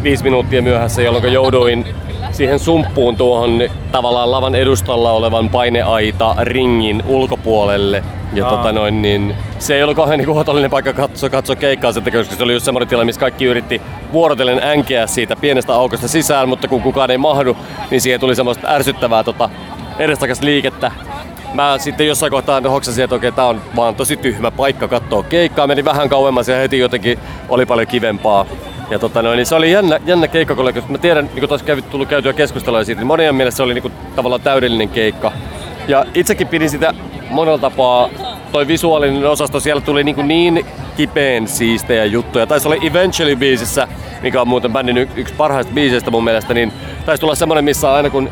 viisi 0.03 0.23
minuuttia 0.23 0.61
myöhässä, 0.61 1.01
jolloin 1.01 1.33
jouduin 1.33 1.85
siihen 2.31 2.59
sumppuun 2.59 3.15
tuohon 3.15 3.59
tavallaan 3.91 4.31
lavan 4.31 4.55
edustalla 4.55 5.11
olevan 5.11 5.49
paineaita 5.49 6.35
ringin 6.39 7.03
ulkopuolelle. 7.07 8.03
Ja 8.33 8.45
Aa. 8.45 8.57
tota 8.57 8.71
noin, 8.71 9.01
niin 9.01 9.35
se 9.59 9.75
ei 9.75 9.83
ollut 9.83 9.95
kauhean 9.95 10.19
niin 10.19 10.29
otollinen 10.29 10.71
paikka 10.71 10.93
katsoa, 10.93 11.29
katsoa 11.29 11.55
keikkaa 11.55 11.91
sitten, 11.91 12.13
koska 12.13 12.35
se 12.35 12.43
oli 12.43 12.53
just 12.53 12.65
semmoinen 12.65 12.87
tilanne, 12.87 13.05
missä 13.05 13.19
kaikki 13.19 13.45
yritti 13.45 13.81
vuorotellen 14.13 14.63
änkeä 14.63 15.07
siitä 15.07 15.35
pienestä 15.35 15.73
aukosta 15.73 16.07
sisään, 16.07 16.49
mutta 16.49 16.67
kun 16.67 16.81
kukaan 16.81 17.11
ei 17.11 17.17
mahdu, 17.17 17.57
niin 17.91 18.01
siihen 18.01 18.19
tuli 18.19 18.35
semmoista 18.35 18.67
ärsyttävää 18.67 19.23
tota, 19.23 19.49
edestakas 19.99 20.41
liikettä. 20.41 20.91
Mä 21.53 21.77
sitten 21.77 22.07
jossain 22.07 22.31
kohtaa 22.31 22.61
hoksasin, 22.61 23.03
että 23.03 23.15
okei, 23.15 23.31
tää 23.31 23.45
on 23.45 23.61
vaan 23.75 23.95
tosi 23.95 24.17
tyhmä 24.17 24.51
paikka 24.51 24.87
katsoa 24.87 25.23
keikkaa. 25.23 25.67
Meni 25.67 25.85
vähän 25.85 26.09
kauemmas 26.09 26.47
ja 26.47 26.57
heti 26.57 26.79
jotenkin 26.79 27.19
oli 27.49 27.65
paljon 27.65 27.87
kivempaa. 27.87 28.45
Ja 28.89 28.99
tota 28.99 29.21
noin, 29.21 29.37
niin 29.37 29.45
se 29.45 29.55
oli 29.55 29.71
jännä, 29.71 29.99
jännä 30.05 30.27
keikka, 30.27 30.55
koska 30.55 30.81
mä 30.89 30.97
tiedän, 30.97 31.29
niin 31.35 31.47
kun 31.47 31.59
kävi, 31.65 31.81
tullut 31.81 32.07
käytyä 32.07 32.33
keskustelua 32.33 32.83
siitä, 32.83 33.01
niin 33.01 33.07
monien 33.07 33.35
mielestä 33.35 33.57
se 33.57 33.63
oli 33.63 33.73
niin 33.73 33.91
tavallaan 34.15 34.41
täydellinen 34.41 34.89
keikka. 34.89 35.31
Ja 35.87 36.05
itsekin 36.13 36.47
pidin 36.47 36.69
sitä 36.69 36.93
monella 37.29 37.57
tapaa, 37.57 38.09
toi 38.51 38.67
visuaalinen 38.67 39.29
osasto, 39.29 39.59
siellä 39.59 39.81
tuli 39.81 40.03
niin, 40.03 40.27
niin 40.27 40.65
kipeen 40.97 41.47
siistejä 41.47 42.05
juttuja. 42.05 42.47
Taisi 42.47 42.67
olla 42.67 42.83
Eventually 42.83 43.35
biisissä, 43.35 43.87
mikä 44.21 44.41
on 44.41 44.47
muuten 44.47 44.73
bändin 44.73 44.97
yksi 44.97 45.33
parhaista 45.33 45.73
biiseistä 45.73 46.11
mun 46.11 46.23
mielestä, 46.23 46.53
niin 46.53 46.73
taisi 47.05 47.21
tulla 47.21 47.35
semmonen, 47.35 47.63
missä 47.63 47.93
aina 47.93 48.09
kun 48.09 48.29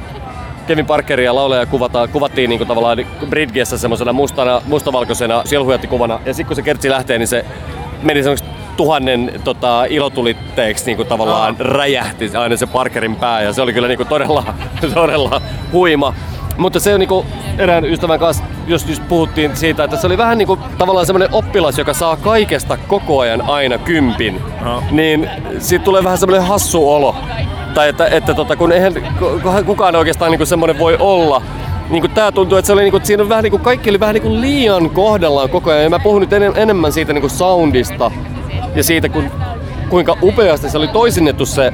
Kevin 0.68 0.86
Parkeria 0.86 1.36
laulaja 1.36 1.66
kuvataan, 1.66 2.10
kuvattiin 2.10 2.50
niinku 2.50 2.66
tavallaan 2.66 3.06
Bridgessä 3.30 3.78
semmoisena 3.78 4.14
mustana, 4.14 4.62
mustavalkoisena 4.66 5.42
sielhujattikuvana. 5.46 6.20
Ja 6.26 6.34
sitten 6.34 6.48
kun 6.48 6.56
se 6.56 6.62
kertsi 6.62 6.90
lähtee, 6.90 7.18
niin 7.18 7.28
se 7.28 7.46
meni 8.02 8.24
semmoiksi 8.24 8.46
tuhannen 8.78 9.42
tota, 9.44 9.86
ilotulitteeksi 9.86 10.86
niinku 10.86 11.04
tavallaan 11.04 11.56
räjähti 11.60 12.32
aina 12.38 12.58
se 12.58 12.66
Parkerin 12.66 13.16
pää. 13.16 13.42
Ja 13.42 13.54
se 13.54 13.62
oli 13.62 13.74
kyllä 13.74 13.88
niinku 13.88 14.06
todella, 14.06 14.44
todella 14.94 15.42
huima. 15.72 16.14
Mutta 16.58 16.80
se 16.80 16.94
on 16.94 17.00
niinku 17.00 17.26
erään 17.58 17.86
ystävän 17.86 18.20
kanssa, 18.20 18.44
jos 18.68 18.86
just 18.90 19.04
puhuttiin 19.08 19.58
siitä, 19.58 19.84
että 19.84 19.98
se 19.98 20.08
oli 20.08 20.18
vähän 20.18 20.38
niinku 20.38 20.60
tavallaan 20.78 21.06
semmoinen 21.06 21.34
oppilas, 21.34 21.78
joka 21.78 21.94
saa 21.94 22.16
kaikesta 22.16 22.78
koko 22.78 23.20
ajan 23.20 23.42
aina 23.42 23.78
kympin. 23.78 24.42
No. 24.62 24.84
Niin 24.92 25.30
siitä 25.60 25.86
tulee 25.86 26.04
vähän 26.04 26.18
semmoinen 26.18 26.48
hassu 26.48 26.90
olo. 26.90 27.16
Tai 27.76 27.90
että, 27.90 28.08
että 28.08 28.34
tota, 28.34 28.56
kun 28.56 28.72
eihän 28.72 28.94
ku- 29.20 29.64
kukaan 29.66 29.96
oikeastaan 29.96 30.32
niinku 30.32 30.46
semmoinen 30.46 30.80
voi 30.80 30.98
olla. 31.00 31.42
Niin 31.90 32.12
tää 32.12 32.32
tuntuu, 32.32 32.58
että 32.58 32.68
se 32.68 32.74
oli 32.74 32.82
niinku, 32.82 32.98
että 32.98 33.08
siinä 33.08 33.24
on 33.24 33.30
vähän 33.30 33.44
niinku, 33.44 33.58
kaikki 33.58 33.90
oli 33.90 34.00
vähän 34.00 34.14
niinku 34.14 34.32
liian 34.42 34.90
kohdallaan 34.90 35.50
koko 35.50 35.72
ajan. 35.72 35.84
Ja 35.84 35.90
mä 35.90 36.00
puhun 36.00 36.22
nyt 36.22 36.32
enem- 36.34 36.58
enemmän 36.58 36.92
siitä 36.92 37.14
niinku 37.14 37.30
soundista 37.30 38.12
ja 38.76 38.84
siitä, 38.84 39.10
kun, 39.10 39.24
kuinka 39.90 40.18
upeasti 40.24 40.70
se 40.70 40.78
oli 40.78 40.88
toisinnettu 40.88 41.46
se 41.46 41.74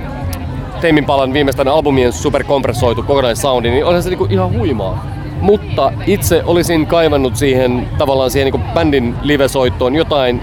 Teimin 0.82 1.06
palan 1.06 1.34
viimeisten 1.34 1.68
albumien 1.68 2.14
superkompressoitu 2.14 3.04
kokonaissoundi, 3.04 3.70
niin 3.72 3.86
onhan 3.86 4.04
se 4.04 4.10
niinku 4.10 4.28
ihan 4.30 4.54
huimaa. 4.58 5.06
Mutta 5.42 5.94
itse 6.08 6.44
olisin 6.46 6.88
kaivannut 6.88 7.36
siihen 7.36 7.90
tavallaan 7.98 8.32
siihen 8.32 8.46
niinku 8.54 8.74
bändin 8.74 9.16
livesoittoon 9.22 9.96
jotain 9.96 10.42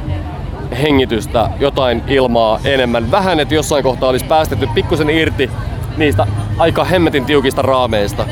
hengitystä, 0.83 1.51
jotain 1.61 2.03
ilmaa 2.07 2.61
enemmän. 2.64 3.11
Vähän, 3.11 3.41
että 3.41 3.55
jossain 3.55 3.83
kohtaa 3.83 4.09
olisi 4.09 4.25
päästetty 4.25 4.66
pikkusen 4.75 5.11
irti 5.11 5.51
niistä 5.97 6.27
aika 6.59 6.85
hemmetin 6.85 7.25
tiukista 7.25 7.62
raameista. 7.62 8.27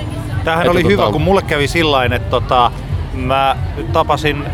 Tämähän 0.44 0.66
Että 0.66 0.70
oli 0.70 0.82
tota- 0.82 0.88
hyvä, 0.88 1.12
kun 1.12 1.22
mulle 1.22 1.42
kävi 1.42 1.68
sillain, 1.68 2.12
että 2.12 2.30
tota, 2.30 2.70
mä 3.14 3.56
tapasin 3.92 4.44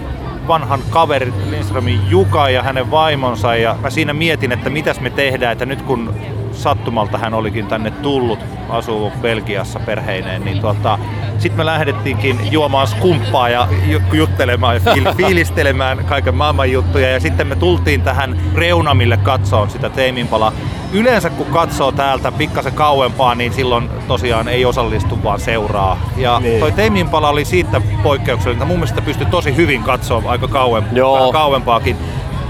vanhan 0.48 0.80
kaverin 0.90 1.34
Lindströmin 1.50 2.00
Juka 2.10 2.48
ja 2.48 2.62
hänen 2.62 2.90
vaimonsa 2.90 3.56
ja 3.56 3.76
mä 3.82 3.90
siinä 3.90 4.12
mietin, 4.14 4.52
että 4.52 4.70
mitäs 4.70 5.00
me 5.00 5.10
tehdään, 5.10 5.52
että 5.52 5.66
nyt 5.66 5.82
kun 5.82 6.14
sattumalta 6.52 7.18
hän 7.18 7.34
olikin 7.34 7.66
tänne 7.66 7.90
tullut, 7.90 8.38
asuu 8.68 9.12
Belgiassa 9.22 9.80
perheineen, 9.80 10.44
niin 10.44 10.60
tota, 10.60 10.98
sitten 11.38 11.56
me 11.56 11.66
lähdettiinkin 11.66 12.38
juomaan 12.52 12.86
skumppaa 12.86 13.48
ja 13.48 13.68
ju- 13.86 14.00
juttelemaan 14.12 14.74
ja 14.74 14.80
fiil- 14.94 15.14
fiilistelemään 15.26 16.04
kaiken 16.04 16.34
maailman 16.34 16.72
juttuja 16.72 17.10
ja 17.10 17.20
sitten 17.20 17.46
me 17.46 17.56
tultiin 17.56 18.02
tähän 18.02 18.38
reunamille 18.54 19.16
katsoon 19.16 19.70
sitä 19.70 19.90
Teiminpalaa. 19.90 20.52
Yleensä 20.92 21.30
kun 21.30 21.46
katsoo 21.46 21.92
täältä 21.92 22.32
pikkasen 22.32 22.72
kauempaa, 22.72 23.34
niin 23.34 23.52
silloin 23.52 23.90
tosiaan 24.08 24.48
ei 24.48 24.64
osallistu 24.64 25.22
vaan 25.22 25.40
seuraa. 25.40 25.98
Ja 26.16 26.40
Niin. 26.40 26.60
toi 26.60 26.72
Teiminpala 26.72 27.28
oli 27.28 27.44
siitä 27.44 27.80
poikkeuksellinen, 28.02 28.56
että 28.56 28.64
mun 28.64 28.76
mielestä 28.76 29.02
pystyi 29.02 29.26
tosi 29.26 29.56
hyvin 29.56 29.82
katsoa 29.82 30.22
aika 30.26 30.48
kauem, 30.48 30.84
Joo. 30.92 31.14
vähän 31.18 31.32
kauempaakin. 31.32 31.96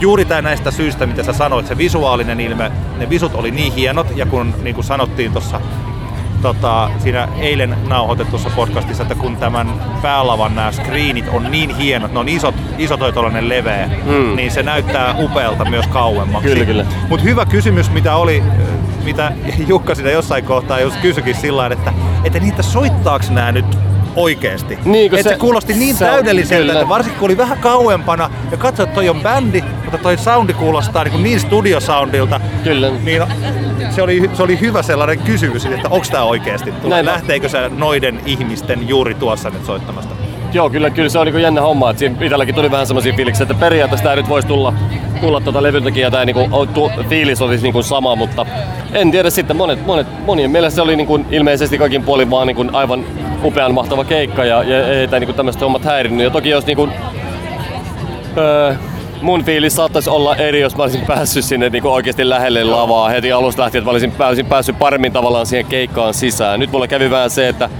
Juuri 0.02 0.24
tää 0.24 0.42
näistä 0.42 0.70
syistä, 0.70 1.06
mitä 1.06 1.22
sä 1.22 1.32
sanoit, 1.32 1.66
se 1.66 1.78
visuaalinen 1.78 2.40
ilme, 2.40 2.72
ne 2.98 3.10
visut 3.10 3.34
oli 3.34 3.50
niin 3.50 3.72
hienot, 3.72 4.06
ja 4.16 4.26
kun 4.26 4.54
niin 4.62 4.74
kuin 4.74 4.84
sanottiin 4.84 5.32
tuossa 5.32 5.60
tota, 6.42 6.90
siinä 6.98 7.28
eilen 7.40 7.76
nauhoitetussa 7.88 8.50
podcastissa, 8.56 9.02
että 9.02 9.14
kun 9.14 9.36
tämän 9.36 9.72
päälavan 10.02 10.54
nämä 10.54 10.72
screenit 10.72 11.24
on 11.32 11.50
niin 11.50 11.76
hienot, 11.76 12.12
ne 12.12 12.18
on 12.18 12.28
isot, 12.28 12.54
iso 12.78 12.96
toi 12.96 13.12
leveä, 13.40 13.90
Mm. 14.04 14.36
niin 14.36 14.50
se 14.50 14.62
näyttää 14.62 15.14
upealta 15.18 15.64
myös 15.64 15.86
kauemmaksi. 15.86 16.48
Kyllä, 16.48 16.64
kyllä. 16.64 16.86
Mutta 17.08 17.24
hyvä 17.24 17.46
kysymys, 17.46 17.90
mitä 17.90 18.16
oli, 18.16 18.42
mitä 19.04 19.32
Jukka 19.68 19.94
siinä 19.94 20.10
jossain 20.10 20.44
kohtaa 20.44 20.80
just 20.80 20.96
kysyikin 20.96 21.34
sillä 21.34 21.66
että, 21.66 21.92
että 22.24 22.40
niitä 22.40 22.62
soittaaks 22.62 23.30
nämä 23.30 23.52
nyt 23.52 23.78
oikeesti. 24.16 24.78
Niin, 24.84 25.14
Et 25.14 25.22
se, 25.22 25.28
se- 25.28 25.36
kuulosti 25.36 25.74
niin 25.74 25.96
se 25.96 26.04
täydelliseltä, 26.04 26.60
kyllä. 26.66 26.72
että 26.72 26.88
varsinkin 26.88 27.18
kun 27.20 27.26
oli 27.26 27.36
vähän 27.36 27.58
kauempana 27.58 28.30
ja 28.50 28.56
katsoit, 28.56 28.88
että 28.88 28.94
toi 28.94 29.08
on 29.08 29.20
bändi, 29.20 29.64
mutta 29.92 30.02
toi 30.02 30.18
soundi 30.18 30.52
kuulostaa 30.52 31.04
niin, 31.04 31.22
niin 31.22 31.40
studiosoundilta. 31.40 32.40
Kyllä. 32.64 32.90
Niin 33.04 33.22
se 33.90 34.02
oli, 34.02 34.30
se 34.32 34.42
oli 34.42 34.60
hyvä 34.60 34.82
sellainen 34.82 35.18
kysymys, 35.18 35.66
että 35.66 35.88
onko 35.90 36.06
tämä 36.10 36.24
oikeasti 36.24 36.72
tullut? 36.72 36.88
Näin. 36.88 37.06
Lähteekö 37.06 37.48
se 37.48 37.68
noiden 37.68 38.20
ihmisten 38.26 38.88
juuri 38.88 39.14
tuossa 39.14 39.50
nyt 39.50 39.64
soittamasta? 39.64 40.14
Joo, 40.52 40.70
kyllä, 40.70 40.90
kyllä 40.90 41.08
se 41.08 41.18
on 41.18 41.26
niinku 41.26 41.38
jännä 41.38 41.60
homma. 41.60 41.90
Että 41.90 41.98
siinä 41.98 42.16
itselläkin 42.20 42.54
tuli 42.54 42.70
vähän 42.70 42.86
semmoisia 42.86 43.12
fiiliksiä, 43.16 43.42
että 43.44 43.54
periaatteessa 43.54 44.04
tämä 44.04 44.16
nyt 44.16 44.28
voisi 44.28 44.48
tulla, 44.48 44.74
tulla 45.20 45.40
tuota 45.40 45.62
levyntekijää 45.62 46.10
tai 46.10 46.26
niinku, 46.26 46.66
tu, 46.74 46.90
fiilis 47.08 47.42
olisi 47.42 47.62
niinku 47.62 47.82
sama, 47.82 48.16
mutta 48.16 48.46
en 48.92 49.10
tiedä 49.10 49.30
sitten. 49.30 49.56
Monet, 49.56 49.86
monet, 49.86 50.06
monien 50.26 50.50
mielestä 50.50 50.74
se 50.74 50.82
oli 50.82 50.96
niinku 50.96 51.20
ilmeisesti 51.30 51.78
kaikin 51.78 52.02
puolin 52.02 52.30
vaan 52.30 52.46
niinku 52.46 52.64
aivan 52.72 53.04
upean 53.44 53.74
mahtava 53.74 54.04
keikka 54.04 54.44
ja, 54.44 54.62
ja 54.62 54.86
ei 54.86 55.08
tai 55.08 55.20
niinku 55.20 55.32
tämmöiset 55.32 55.62
hommat 55.62 55.84
häirinnyt. 55.84 56.24
Ja 56.24 56.30
toki 56.30 56.48
jos 56.48 56.66
niinku, 56.66 56.88
öö, 58.36 58.74
mun 59.22 59.44
fiilis 59.44 59.76
saattaisi 59.76 60.10
olla 60.10 60.36
eri, 60.36 60.60
jos 60.60 60.76
mä 60.76 60.82
olisin 60.82 61.06
päässyt 61.06 61.44
sinne 61.44 61.70
niinku 61.70 61.88
oikeasti 61.88 62.28
lähelle 62.28 62.64
lavaa 62.64 63.08
heti 63.08 63.32
alusta 63.32 63.62
lähtien, 63.62 63.80
että 63.80 63.88
mä 63.88 63.92
olisin, 63.92 64.12
mä 64.18 64.26
olisin 64.26 64.46
päässyt 64.46 64.78
paremmin 64.78 65.12
tavallaan 65.12 65.46
siihen 65.46 65.66
keikkaan 65.66 66.14
sisään. 66.14 66.60
Nyt 66.60 66.72
mulla 66.72 66.88
kävi 66.88 67.10
vähän 67.10 67.30
se, 67.30 67.48
että 67.48 67.70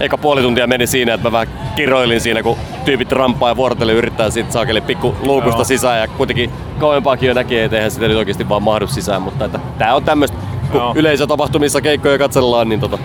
eka 0.00 0.18
puoli 0.18 0.42
tuntia 0.42 0.66
meni 0.66 0.86
siinä, 0.86 1.14
että 1.14 1.28
mä 1.28 1.32
vähän 1.32 1.48
kiroilin 1.76 2.20
siinä, 2.20 2.42
kun 2.42 2.56
tyypit 2.84 3.12
rampaa 3.12 3.48
ja 3.48 3.56
vuorotelle 3.56 3.92
yrittää 3.92 4.30
siitä 4.30 4.52
saakeli 4.52 4.80
pikku 4.80 5.14
luukusta 5.22 5.58
Joo. 5.58 5.64
sisään 5.64 6.00
ja 6.00 6.08
kuitenkin 6.08 6.50
kauempaakin 6.78 7.26
jo 7.26 7.34
näkee, 7.34 7.64
että 7.64 7.76
eihän 7.76 7.90
sitä 7.90 8.08
nyt 8.08 8.16
oikeasti 8.16 8.48
vaan 8.48 8.62
mahdu 8.62 8.86
sisään, 8.86 9.22
mutta 9.22 9.44
että 9.44 9.60
tää 9.78 9.94
on 9.94 10.04
tämmöistä, 10.04 10.36
kun 10.70 10.80
Joo. 10.80 10.92
yleisötapahtumissa 10.96 11.80
keikkoja 11.80 12.18
katsellaan, 12.18 12.68
niin 12.68 12.80
tota, 12.80 12.98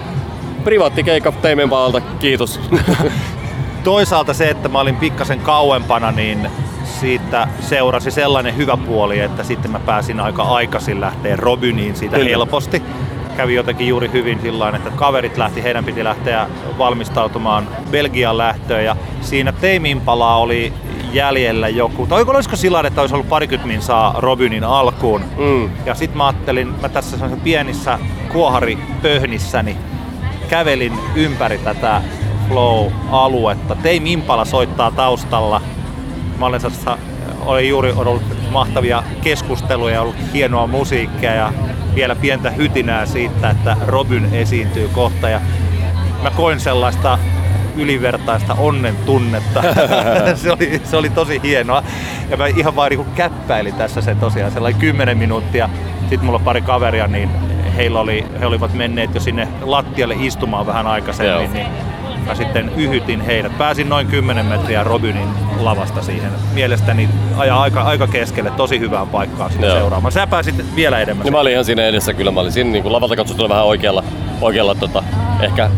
privaattikeikka 0.63 1.31
Teimen 1.31 1.69
paalta, 1.69 2.01
kiitos. 2.01 2.59
Toisaalta 3.83 4.33
se, 4.33 4.49
että 4.49 4.69
mä 4.69 4.79
olin 4.79 4.95
pikkasen 4.95 5.39
kauempana, 5.39 6.11
niin 6.11 6.49
siitä 6.89 7.47
seurasi 7.59 8.11
sellainen 8.11 8.57
hyvä 8.57 8.77
puoli, 8.77 9.19
että 9.19 9.43
sitten 9.43 9.71
mä 9.71 9.79
pääsin 9.79 10.19
aika 10.19 10.43
aikaisin 10.43 11.01
lähteä 11.01 11.35
Robyniin 11.35 11.95
siitä 11.95 12.15
Kyllä. 12.15 12.29
helposti. 12.29 12.83
Kävi 13.37 13.55
jotenkin 13.55 13.87
juuri 13.87 14.09
hyvin 14.13 14.39
sillä 14.41 14.69
että 14.69 14.91
kaverit 14.95 15.37
lähti, 15.37 15.63
heidän 15.63 15.85
piti 15.85 16.03
lähteä 16.03 16.47
valmistautumaan 16.77 17.67
Belgian 17.91 18.37
lähtöön 18.37 18.85
ja 18.85 18.95
siinä 19.21 19.51
Teiminpalaa 19.51 20.37
oli 20.37 20.73
jäljellä 21.13 21.69
joku, 21.69 22.07
tai 22.07 22.23
olisiko 22.27 22.55
sillä 22.55 22.83
että 22.85 23.01
olisi 23.01 23.15
ollut 23.15 23.29
parikymmentä 23.29 23.67
minsaa 23.67 24.15
Robynin 24.17 24.63
alkuun. 24.63 25.21
Mm. 25.37 25.69
Ja 25.85 25.95
sitten 25.95 26.17
mä 26.17 26.27
ajattelin, 26.27 26.67
mä 26.81 26.89
tässä 26.89 27.29
pienissä 27.43 27.99
kuoharipöhnissäni 28.31 29.77
kävelin 30.49 30.93
ympäri 31.15 31.57
tätä 31.57 32.01
Flow-aluetta. 32.47 33.75
Tein 33.75 34.07
Impala 34.07 34.45
soittaa 34.45 34.91
taustalla. 34.91 35.61
Olen 36.41 36.59
sellaisessa, 36.59 36.97
oli 37.45 37.69
juuri 37.69 37.91
ollut 37.91 38.23
mahtavia 38.51 39.03
keskusteluja 39.21 39.93
ja 39.93 40.01
ollut 40.01 40.15
hienoa 40.33 40.67
musiikkia 40.67 41.33
ja 41.33 41.53
vielä 41.95 42.15
pientä 42.15 42.49
hytinää 42.49 43.05
siitä, 43.05 43.49
että 43.49 43.77
Robyn 43.87 44.29
esiintyy 44.33 44.89
kohta. 44.93 45.29
Ja 45.29 45.41
mä 46.23 46.31
koin 46.31 46.59
sellaista 46.59 47.19
ylivertaista 47.77 48.53
onnen 48.53 48.95
tunnetta. 49.05 49.63
se, 50.35 50.51
oli, 50.51 50.81
se 50.83 50.97
oli 50.97 51.09
tosi 51.09 51.39
hienoa. 51.43 51.83
Ja 52.29 52.37
mä 52.37 52.47
ihan 52.47 52.75
vaan 52.75 52.89
niin 52.89 53.05
käppäilin 53.15 53.73
tässä 53.73 54.01
sen 54.01 54.17
tosiaan 54.17 54.51
sellainen 54.51 54.81
10 54.81 55.17
minuuttia. 55.17 55.69
Sitten 55.99 56.25
mulla 56.25 56.39
pari 56.39 56.61
kaveria, 56.61 57.07
niin 57.07 57.29
heillä 57.75 57.99
oli, 57.99 58.25
he 58.39 58.45
olivat 58.45 58.73
menneet 58.73 59.15
jo 59.15 59.21
sinne 59.21 59.47
lattialle 59.61 60.15
istumaan 60.19 60.67
vähän 60.67 60.87
aikaisemmin. 60.87 61.43
Joo. 61.43 61.53
Niin 61.53 61.67
mä 62.29 62.35
sitten 62.35 62.71
yhytin 62.77 63.21
heidät. 63.21 63.57
Pääsin 63.57 63.89
noin 63.89 64.07
10 64.07 64.45
metriä 64.45 64.83
Robinin 64.83 65.27
lavasta 65.59 66.01
siihen. 66.01 66.31
Mielestäni 66.53 67.09
ajaa 67.37 67.61
aika, 67.61 67.81
aika 67.81 68.07
keskelle, 68.07 68.51
tosi 68.51 68.79
hyvään 68.79 69.07
paikkaan 69.07 69.51
sitä 69.51 69.71
seuraamaan. 69.71 70.11
Sä 70.11 70.27
pääsit 70.27 70.75
vielä 70.75 70.99
edemmäs. 70.99 71.23
Niin 71.23 71.33
mä 71.33 71.39
olin 71.39 71.51
ihan 71.51 71.65
siinä 71.65 71.85
edessä 71.85 72.13
kyllä. 72.13 72.31
Mä 72.31 72.39
olin 72.39 72.51
siinä 72.51 72.71
niin 72.71 72.83
kuin 72.83 72.93
lavalta 72.93 73.15
katsottuna 73.15 73.49
vähän 73.49 73.65
oikealla, 73.65 74.03
oikealla 74.41 74.75
tota, 74.75 75.03
ehkä 75.41 75.69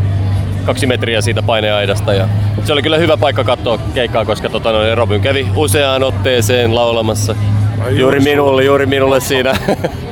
kaksi 0.66 0.88
metriä 0.88 1.22
siitä 1.22 1.42
paineaidasta. 1.42 2.14
Ja 2.14 2.28
se 2.64 2.74
oli 2.74 2.82
kyllä 2.82 2.98
hyvä 2.98 3.18
paikka 3.18 3.44
katsoa 3.44 3.80
keikkaa, 3.94 4.26
koska 4.26 4.50
tota, 4.50 4.72
no, 4.72 4.96
Robin 4.96 5.22
kävi 5.22 5.48
useaan 5.56 6.04
otteeseen 6.04 6.76
laulamassa. 6.76 7.36
Ai 7.86 8.00
juuri 8.00 8.20
minulle, 8.20 8.64
juuri 8.64 8.86
minulle 8.86 9.20
siinä. 9.20 9.54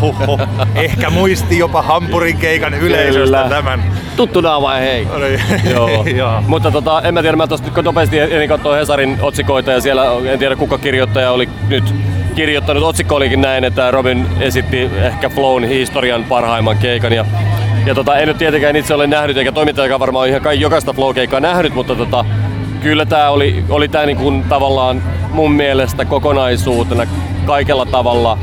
Huhhuh. 0.00 0.40
Ehkä 0.74 1.10
muisti 1.10 1.58
jopa 1.58 1.82
Hampurin 1.82 2.36
keikan 2.36 2.74
yleisöstä 2.74 3.36
Kyllä. 3.36 3.48
tämän. 3.48 3.82
Tuttu 4.16 4.42
vai 4.42 4.80
hei. 4.80 5.08
Joo. 5.74 6.04
Joo. 6.16 6.42
Mutta 6.46 6.70
tota, 6.70 7.02
en 7.02 7.14
mä 7.14 7.22
tiedä, 7.22 7.36
mä 7.36 7.46
tuosta 7.46 7.82
nopeasti 7.82 8.18
enin 8.18 8.48
katsoa 8.48 8.76
Hesarin 8.76 9.18
otsikoita 9.22 9.70
ja 9.70 9.80
siellä 9.80 10.04
en 10.32 10.38
tiedä 10.38 10.56
kuka 10.56 10.78
kirjoittaja 10.78 11.32
oli 11.32 11.48
nyt 11.68 11.94
kirjoittanut. 12.34 12.82
Otsikko 12.82 13.14
olikin 13.14 13.40
näin, 13.40 13.64
että 13.64 13.90
Robin 13.90 14.26
esitti 14.40 14.90
ehkä 15.02 15.28
Flown 15.28 15.64
historian 15.64 16.24
parhaimman 16.24 16.78
keikan 16.78 17.12
ja 17.12 17.24
ja 17.86 17.94
tota, 17.94 18.18
en 18.18 18.28
nyt 18.28 18.38
tietenkään 18.38 18.76
itse 18.76 18.94
ole 18.94 19.06
nähnyt, 19.06 19.36
eikä 19.36 19.52
toimittajakaan 19.52 20.00
varmaan 20.00 20.28
ihan 20.28 20.40
kai 20.40 20.60
jokaista 20.60 20.92
flow-keikkaa 20.92 21.40
nähnyt, 21.40 21.74
mutta 21.74 21.94
tota, 21.94 22.24
kyllä 22.82 23.06
tämä 23.06 23.30
oli, 23.30 23.64
oli 23.68 23.88
tää 23.88 24.06
niinku 24.06 24.32
tavallaan 24.48 25.02
mun 25.32 25.52
mielestä 25.52 26.04
kokonaisuutena 26.04 27.06
kaikella 27.46 27.86
tavalla 27.86 28.38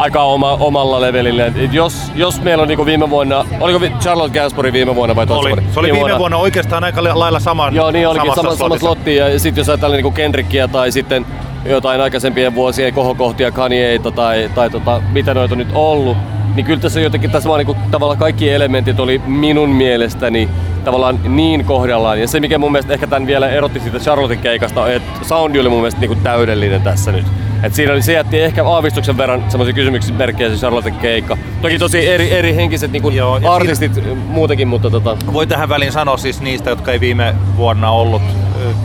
aika 0.00 0.22
oma, 0.22 0.52
omalla 0.52 1.00
levelillä. 1.00 1.46
Et 1.46 1.72
jos, 1.72 2.12
jos 2.14 2.42
meillä 2.42 2.62
on 2.62 2.68
niinku 2.68 2.86
viime 2.86 3.10
vuonna, 3.10 3.44
oliko 3.60 3.80
Charlotte 4.00 4.38
Gainsbourg 4.38 4.72
viime 4.72 4.94
vuonna 4.94 5.16
vai 5.16 5.26
toisessa 5.26 5.48
vuonna? 5.48 5.72
Se 5.72 5.80
oli 5.80 5.86
viime, 5.86 5.96
viime 5.96 6.00
vuonna. 6.00 6.18
vuonna 6.18 6.36
oikeastaan 6.36 6.84
aika 6.84 7.04
lailla 7.04 7.40
saman 7.40 7.74
Joo, 7.74 7.90
niin 7.90 8.08
olikin 8.08 8.34
sama, 8.34 8.56
sama 8.56 8.78
slotti. 8.78 9.16
Ja 9.16 9.38
sitten 9.38 9.60
jos 9.60 9.68
ajatellaan 9.68 9.96
niinku 9.96 10.10
Kendrickia 10.10 10.68
tai 10.68 10.92
sitten 10.92 11.26
jotain 11.64 12.00
aikaisempien 12.00 12.54
vuosien 12.54 12.94
kohokohtia, 12.94 13.50
Kanyeita 13.50 14.10
tai, 14.10 14.50
tai 14.54 14.70
tota, 14.70 15.02
mitä 15.12 15.34
noita 15.34 15.56
nyt 15.56 15.68
ollut, 15.74 16.16
niin 16.54 16.66
kyllä 16.66 16.80
tässä 16.80 17.00
jotenkin 17.00 17.30
tässä 17.30 17.48
vaan 17.48 17.58
niinku, 17.58 17.76
tavallaan 17.90 18.18
kaikki 18.18 18.50
elementit 18.50 19.00
oli 19.00 19.22
minun 19.26 19.68
mielestäni 19.68 20.48
tavallaan 20.84 21.20
niin 21.24 21.64
kohdallaan. 21.64 22.20
Ja 22.20 22.28
se 22.28 22.40
mikä 22.40 22.58
mun 22.58 22.72
mielestä 22.72 22.92
ehkä 22.92 23.06
tämän 23.06 23.26
vielä 23.26 23.48
erotti 23.48 23.80
siitä 23.80 23.98
Charlotten 23.98 24.38
keikasta, 24.38 24.92
että 24.92 25.24
soundi 25.24 25.60
oli 25.60 25.68
mun 25.68 25.78
mielestä 25.78 26.00
niinku 26.00 26.18
täydellinen 26.22 26.82
tässä 26.82 27.12
nyt. 27.12 27.26
Et 27.62 27.74
siinä 27.74 27.92
oli, 27.92 28.02
se 28.02 28.12
jätti 28.12 28.40
ehkä 28.40 28.64
aavistuksen 28.64 29.16
verran 29.16 29.44
semmoisia 29.48 29.74
kysymyksiä 29.74 30.14
merkkejä 30.14 30.50
se 30.50 30.56
Charlotten 30.56 30.94
keikka. 30.94 31.38
Toki 31.62 31.78
tosi 31.78 32.08
eri, 32.08 32.32
eri 32.32 32.56
henkiset 32.56 32.92
niin 32.92 33.14
Joo, 33.14 33.40
artistit 33.50 33.94
siinä, 33.94 34.14
muutenkin, 34.14 34.68
mutta 34.68 34.90
tota... 34.90 35.16
Voi 35.32 35.46
tähän 35.46 35.68
väliin 35.68 35.92
sanoa 35.92 36.16
siis 36.16 36.40
niistä, 36.40 36.70
jotka 36.70 36.92
ei 36.92 37.00
viime 37.00 37.34
vuonna 37.56 37.90
ollut 37.90 38.22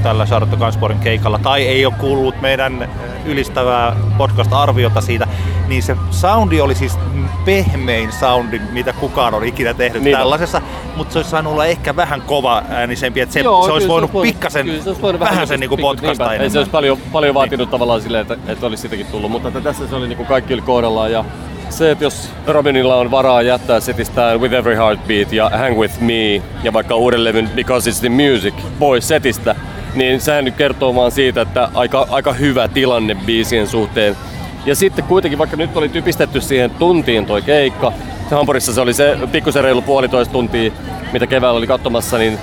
tällä 0.03 0.25
Charlotte 0.25 0.57
Gansporin 0.57 0.99
keikalla 0.99 1.39
tai 1.39 1.67
ei 1.67 1.85
ole 1.85 1.93
kuullut 1.99 2.41
meidän 2.41 2.89
ylistävää 3.25 3.95
podcast-arviota 4.17 5.01
siitä, 5.01 5.27
niin 5.67 5.83
se 5.83 5.97
soundi 6.11 6.61
oli 6.61 6.75
siis 6.75 6.99
pehmein 7.45 8.11
soundi, 8.11 8.59
mitä 8.59 8.93
kukaan 8.93 9.33
on 9.33 9.43
ikinä 9.45 9.73
tehnyt 9.73 10.03
niin 10.03 10.17
tällaisessa, 10.17 10.61
mutta 10.95 11.13
se 11.13 11.19
olisi 11.19 11.31
saanut 11.31 11.53
olla 11.53 11.65
ehkä 11.65 11.95
vähän 11.95 12.21
kova 12.21 12.63
äänisempi, 12.69 13.19
että 13.19 13.33
se, 13.33 13.39
Joo, 13.39 13.65
se 13.65 13.71
olisi 13.71 13.87
voinut 13.87 14.11
se 14.11 14.21
pikkasen, 14.21 14.65
kyllä, 14.65 14.83
se 14.83 14.89
olisi 14.89 15.01
voinut 15.01 15.19
vähän 15.19 15.47
sen 15.47 15.59
niinku 15.59 15.77
potkasta 15.77 16.23
enemmän. 16.23 16.41
Ei 16.43 16.49
se 16.49 16.57
olisi 16.57 16.71
paljon, 16.71 16.97
paljon 17.11 17.35
vaatinut 17.35 17.67
niin. 17.67 17.71
tavallaan 17.71 18.01
silleen, 18.01 18.21
että, 18.21 18.37
että 18.47 18.65
olisi 18.65 18.81
sitäkin 18.81 19.05
tullut, 19.05 19.31
mutta 19.31 19.47
että 19.47 19.61
tässä 19.61 19.87
se 19.87 19.95
oli 19.95 20.07
niinku 20.07 20.25
kaikki 20.25 20.53
oli 20.53 20.61
kohdallaan 20.61 21.11
ja 21.11 21.25
se, 21.69 21.91
että 21.91 22.03
jos 22.03 22.29
Robinilla 22.47 22.95
on 22.95 23.11
varaa 23.11 23.41
jättää 23.41 23.79
setistään 23.79 24.41
With 24.41 24.55
Every 24.55 24.75
Heartbeat 24.75 25.33
ja 25.33 25.49
Hang 25.49 25.77
With 25.77 26.01
Me 26.01 26.41
ja 26.63 26.73
vaikka 26.73 26.95
uuden 26.95 27.23
levyn 27.23 27.49
Because 27.55 27.89
It's 27.91 27.99
The 27.99 28.09
Music 28.09 28.53
pois 28.79 29.07
setistä, 29.07 29.55
niin 29.95 30.21
sehän 30.21 30.45
nyt 30.45 30.55
kertoo 30.55 30.95
vaan 30.95 31.11
siitä, 31.11 31.41
että 31.41 31.69
aika, 31.73 32.07
aika 32.09 32.33
hyvä 32.33 32.67
tilanne 32.67 33.15
biisien 33.25 33.67
suhteen. 33.67 34.17
Ja 34.65 34.75
sitten 34.75 35.05
kuitenkin, 35.05 35.39
vaikka 35.39 35.57
nyt 35.57 35.77
oli 35.77 35.89
typistetty 35.89 36.41
siihen 36.41 36.71
tuntiin 36.71 37.25
toi 37.25 37.41
keikka, 37.41 37.93
se 38.29 38.35
Hampurissa 38.35 38.73
se 38.73 38.81
oli 38.81 38.93
se 38.93 39.17
pikkusen 39.31 39.63
reilu 39.63 39.81
puolitoista 39.81 40.31
tuntia, 40.31 40.71
mitä 41.13 41.27
keväällä 41.27 41.57
oli 41.57 41.67
katsomassa, 41.67 42.17
niin 42.17 42.39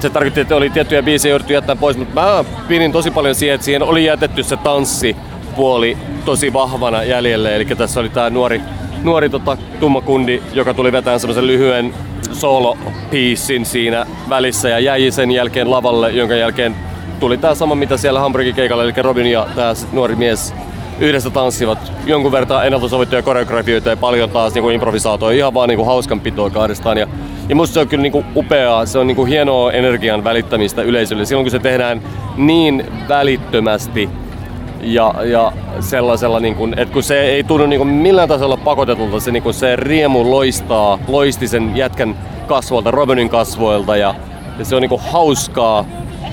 se 0.00 0.10
tarkoitti, 0.10 0.40
että 0.40 0.56
oli 0.56 0.70
tiettyjä 0.70 1.02
biisejä 1.02 1.32
jouduttu 1.32 1.52
jättää 1.52 1.76
pois, 1.76 1.96
mutta 1.96 2.20
mä 2.20 2.44
pidin 2.68 2.92
tosi 2.92 3.10
paljon 3.10 3.34
siihen, 3.34 3.54
että 3.54 3.64
siihen 3.64 3.82
oli 3.82 4.04
jätetty 4.04 4.42
se 4.42 4.56
tanssi 4.56 5.16
puoli 5.56 5.98
tosi 6.26 6.52
vahvana 6.52 7.04
jäljelle. 7.04 7.56
Eli 7.56 7.64
tässä 7.64 8.00
oli 8.00 8.08
tämä 8.08 8.30
nuori, 8.30 8.60
nuori 9.02 9.30
tota, 9.30 9.56
tumma 9.80 10.00
kundi, 10.00 10.42
joka 10.52 10.74
tuli 10.74 10.92
vetämään 10.92 11.20
semmoisen 11.20 11.46
lyhyen 11.46 11.94
solo 12.32 12.78
siinä 13.62 14.06
välissä 14.28 14.68
ja 14.68 14.78
jäi 14.78 15.10
sen 15.10 15.30
jälkeen 15.30 15.70
lavalle, 15.70 16.10
jonka 16.10 16.34
jälkeen 16.34 16.76
tuli 17.20 17.38
tämä 17.38 17.54
sama 17.54 17.74
mitä 17.74 17.96
siellä 17.96 18.20
Hamburgin 18.20 18.54
keikalla, 18.54 18.84
eli 18.84 18.92
Robin 18.96 19.26
ja 19.26 19.46
tämä 19.54 19.72
nuori 19.92 20.16
mies 20.16 20.54
yhdessä 21.00 21.30
tanssivat 21.30 21.92
jonkun 22.06 22.32
verran 22.32 22.66
ennalta 22.66 22.88
sovittuja 22.88 23.22
koreografioita 23.22 23.90
ja 23.90 23.96
paljon 23.96 24.30
taas 24.30 24.54
niin 24.54 24.70
improvisaatoja, 24.70 25.36
ihan 25.36 25.54
vaan 25.54 25.68
niin 25.68 25.86
hauskanpitoa 25.86 26.50
kahdestaan. 26.50 26.98
Ja, 26.98 27.06
ja 27.48 27.56
musta 27.56 27.74
se 27.74 27.80
on 27.80 27.88
kyllä 27.88 28.02
niin 28.02 28.12
kuin 28.12 28.26
upeaa, 28.36 28.86
se 28.86 28.98
on 28.98 29.06
niin 29.06 29.16
kuin 29.16 29.28
hienoa 29.28 29.72
energian 29.72 30.24
välittämistä 30.24 30.82
yleisölle. 30.82 31.24
Silloin 31.24 31.44
kun 31.44 31.50
se 31.50 31.58
tehdään 31.58 32.02
niin 32.36 32.86
välittömästi 33.08 34.08
ja, 34.86 35.14
ja 35.24 35.52
sellaisella, 35.80 36.40
niin 36.40 36.54
kuin, 36.54 36.78
että 36.78 36.92
kun 36.92 37.02
se 37.02 37.20
ei 37.22 37.44
tunnu 37.44 37.66
niin 37.66 37.80
kuin 37.80 37.88
millään 37.88 38.28
tasolla 38.28 38.56
pakotetulta, 38.56 39.20
se, 39.20 39.30
niin 39.30 39.42
kuin 39.42 39.54
se 39.54 39.76
riemu 39.76 40.30
loistaa, 40.30 40.98
loisti 41.08 41.48
sen 41.48 41.76
jätkän 41.76 42.16
kasvoilta, 42.46 42.90
Robinin 42.90 43.28
kasvoilta 43.28 43.96
ja, 43.96 44.14
ja 44.58 44.64
se 44.64 44.76
on 44.76 44.82
niin 44.82 44.88
kuin 44.88 45.02
hauskaa, 45.02 45.84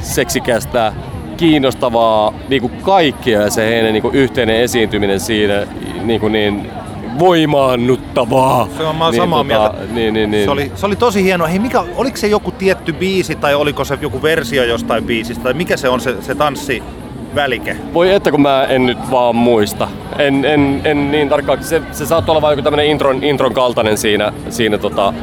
seksikästä, 0.01 0.93
kiinnostavaa 1.37 2.33
niin 2.49 2.61
kuin 2.61 2.73
kaikkia 2.81 3.41
ja 3.41 3.49
se 3.49 3.69
heidän 3.69 3.93
niin 3.93 4.01
kuin 4.01 4.15
yhteinen 4.15 4.61
esiintyminen 4.61 5.19
siinä 5.19 5.67
niin, 6.03 6.19
kuin 6.19 6.33
niin 6.33 6.71
voimaannuttavaa. 7.19 8.67
Se 8.77 8.83
on, 8.83 8.95
mä 8.95 9.11
niin, 9.11 9.21
samaa 9.21 9.43
tota, 9.43 9.43
mieltä. 9.43 9.93
Niin, 9.93 10.13
niin, 10.13 10.31
niin. 10.31 10.45
Se, 10.45 10.51
oli, 10.51 10.71
se 10.75 10.85
oli 10.85 10.95
tosi 10.95 11.23
hienoa. 11.23 11.47
Hei, 11.47 11.59
mikä, 11.59 11.83
oliko 11.95 12.17
se 12.17 12.27
joku 12.27 12.51
tietty 12.51 12.93
biisi 12.93 13.35
tai 13.35 13.55
oliko 13.55 13.85
se 13.85 13.97
joku 14.01 14.21
versio 14.21 14.63
jostain 14.63 15.03
biisistä 15.03 15.43
tai 15.43 15.53
mikä 15.53 15.77
se 15.77 15.89
on 15.89 16.01
se, 16.01 16.21
se 16.21 16.35
tanssi 16.35 16.83
välike? 17.35 17.77
Voi 17.93 18.13
että 18.13 18.31
kun 18.31 18.41
mä 18.41 18.63
en 18.63 18.85
nyt 18.85 19.11
vaan 19.11 19.35
muista. 19.35 19.87
En, 20.19 20.45
en, 20.45 20.81
en 20.83 21.11
niin 21.11 21.29
tarkkaan. 21.29 21.63
Se, 21.63 21.81
se 21.91 22.05
saattoi 22.05 22.33
olla 22.33 22.41
vain 22.41 22.51
joku 22.51 22.61
tämmönen 22.61 22.85
intron, 22.85 23.23
intron 23.23 23.53
kaltainen 23.53 23.97
siinä, 23.97 24.33
siinä 24.49 24.77
tota, 24.77 25.13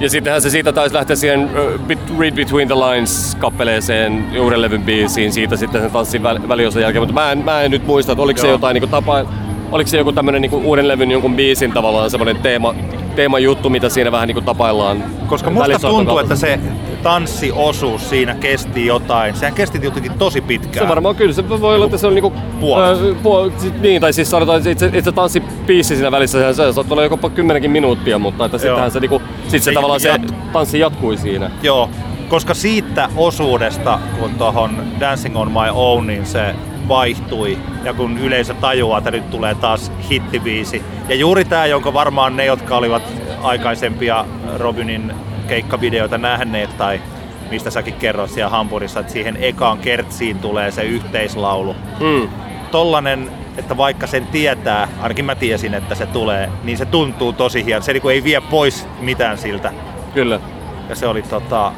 ja 0.00 0.10
sittenhän 0.10 0.42
se 0.42 0.50
siitä 0.50 0.72
taisi 0.72 0.94
lähteä 0.94 1.16
siihen 1.16 1.44
uh, 1.44 2.18
Read 2.18 2.34
Between 2.34 2.68
the 2.68 2.74
Lines 2.74 3.36
kappaleeseen 3.40 4.24
uuden 4.40 4.62
levyn 4.62 4.82
biisiin 4.82 5.32
siitä 5.32 5.56
sitten 5.56 5.80
sen 5.80 5.90
tanssin 5.90 6.22
väl, 6.22 6.38
väliosan 6.48 6.82
jälkeen, 6.82 7.02
mutta 7.02 7.14
mä 7.14 7.32
en, 7.32 7.38
mä 7.38 7.62
en 7.62 7.70
nyt 7.70 7.86
muista, 7.86 8.12
että 8.12 8.22
oliko 8.22 8.38
Joo. 8.40 8.46
se 8.46 8.50
jotain 8.50 8.74
niin 8.74 8.90
tapa, 8.90 9.24
oliko 9.72 9.90
se 9.90 9.98
joku 9.98 10.12
tämmönen 10.12 10.42
niin 10.42 10.54
uuden 10.54 10.88
levyn 10.88 11.10
jonkun 11.10 11.36
biisin 11.36 11.72
tavallaan 11.72 12.10
semmoinen 12.10 12.36
teema, 12.36 12.74
teemajuttu, 13.16 13.70
mitä 13.70 13.88
siinä 13.88 14.12
vähän 14.12 14.26
niin 14.26 14.34
kuin 14.34 14.44
tapaillaan. 14.44 15.04
Koska 15.26 15.50
musta 15.50 15.78
tuntuu, 15.78 16.18
että 16.18 16.36
se 16.36 16.58
tanssiosuus 17.02 18.10
siinä 18.10 18.34
kesti 18.34 18.86
jotain. 18.86 19.36
Sehän 19.36 19.54
kesti 19.54 19.80
jotenkin 19.82 20.12
tosi 20.18 20.40
pitkään. 20.40 20.86
Se 20.86 20.88
varmaan 20.88 21.16
kyllä. 21.16 21.32
Se 21.32 21.48
voi 21.48 21.74
olla, 21.74 21.84
että 21.84 21.98
se 21.98 22.06
on 22.06 22.14
niinku... 22.14 22.32
Puolet. 22.60 22.98
Äh, 22.98 23.22
puol, 23.22 23.50
niin, 23.80 24.00
tai 24.00 24.12
siis 24.12 24.30
sanotaan, 24.30 24.58
että 24.58 24.70
itse, 24.70 24.90
itse 24.94 25.12
tanssipiisi 25.12 25.96
siinä 25.96 26.10
välissä, 26.10 26.52
se 26.52 26.72
saattaa 26.72 26.94
olla 26.94 27.02
jopa 27.02 27.30
kymmenenkin 27.30 27.70
minuuttia, 27.70 28.18
mutta 28.18 28.44
että 28.44 28.58
sittenhän 28.58 28.90
se, 28.90 29.00
niinku, 29.00 29.22
sit 29.48 29.62
se, 29.62 29.72
tavallaan 29.72 30.00
se 30.00 30.14
tanssi 30.52 30.78
jatkui 30.78 31.16
siinä. 31.16 31.50
Joo, 31.62 31.90
koska 32.28 32.54
siitä 32.54 33.08
osuudesta, 33.16 33.98
kun 34.20 34.30
tuohon 34.34 34.70
Dancing 35.00 35.36
on 35.36 35.52
my 35.52 35.70
own, 35.72 36.06
niin 36.06 36.26
se 36.26 36.54
vaihtui 36.88 37.58
ja 37.84 37.94
kun 37.94 38.18
yleisö 38.18 38.54
tajuaa, 38.54 38.98
että 38.98 39.10
nyt 39.10 39.30
tulee 39.30 39.54
taas 39.54 39.92
hittibiisi. 40.10 40.82
Ja 41.08 41.14
juuri 41.14 41.44
tämä, 41.44 41.66
jonka 41.66 41.92
varmaan 41.92 42.36
ne, 42.36 42.44
jotka 42.44 42.76
olivat 42.76 43.02
aikaisempia 43.42 44.24
Robinin 44.56 45.14
keikkavideoita 45.50 46.18
nähneet 46.18 46.76
tai 46.78 47.00
mistä 47.50 47.70
säkin 47.70 47.94
kerroit 47.94 48.30
siellä 48.30 48.50
Hampurissa, 48.50 49.00
että 49.00 49.12
siihen 49.12 49.36
ekaan 49.40 49.78
kertsiin 49.78 50.38
tulee 50.38 50.70
se 50.70 50.82
yhteislaulu. 50.82 51.76
Mm. 52.00 52.28
Tollanen, 52.70 53.30
että 53.56 53.76
vaikka 53.76 54.06
sen 54.06 54.26
tietää, 54.26 54.88
ainakin 55.00 55.24
mä 55.24 55.34
tiesin, 55.34 55.74
että 55.74 55.94
se 55.94 56.06
tulee, 56.06 56.48
niin 56.64 56.78
se 56.78 56.84
tuntuu 56.84 57.32
tosi 57.32 57.64
hieno. 57.64 57.82
Se 57.82 57.92
niin 57.92 58.10
ei 58.10 58.24
vie 58.24 58.40
pois 58.40 58.86
mitään 59.00 59.38
siltä. 59.38 59.72
Kyllä. 60.14 60.40
Ja 60.88 60.94
se 60.94 61.06
oli 61.06 61.22
tota, 61.22 61.72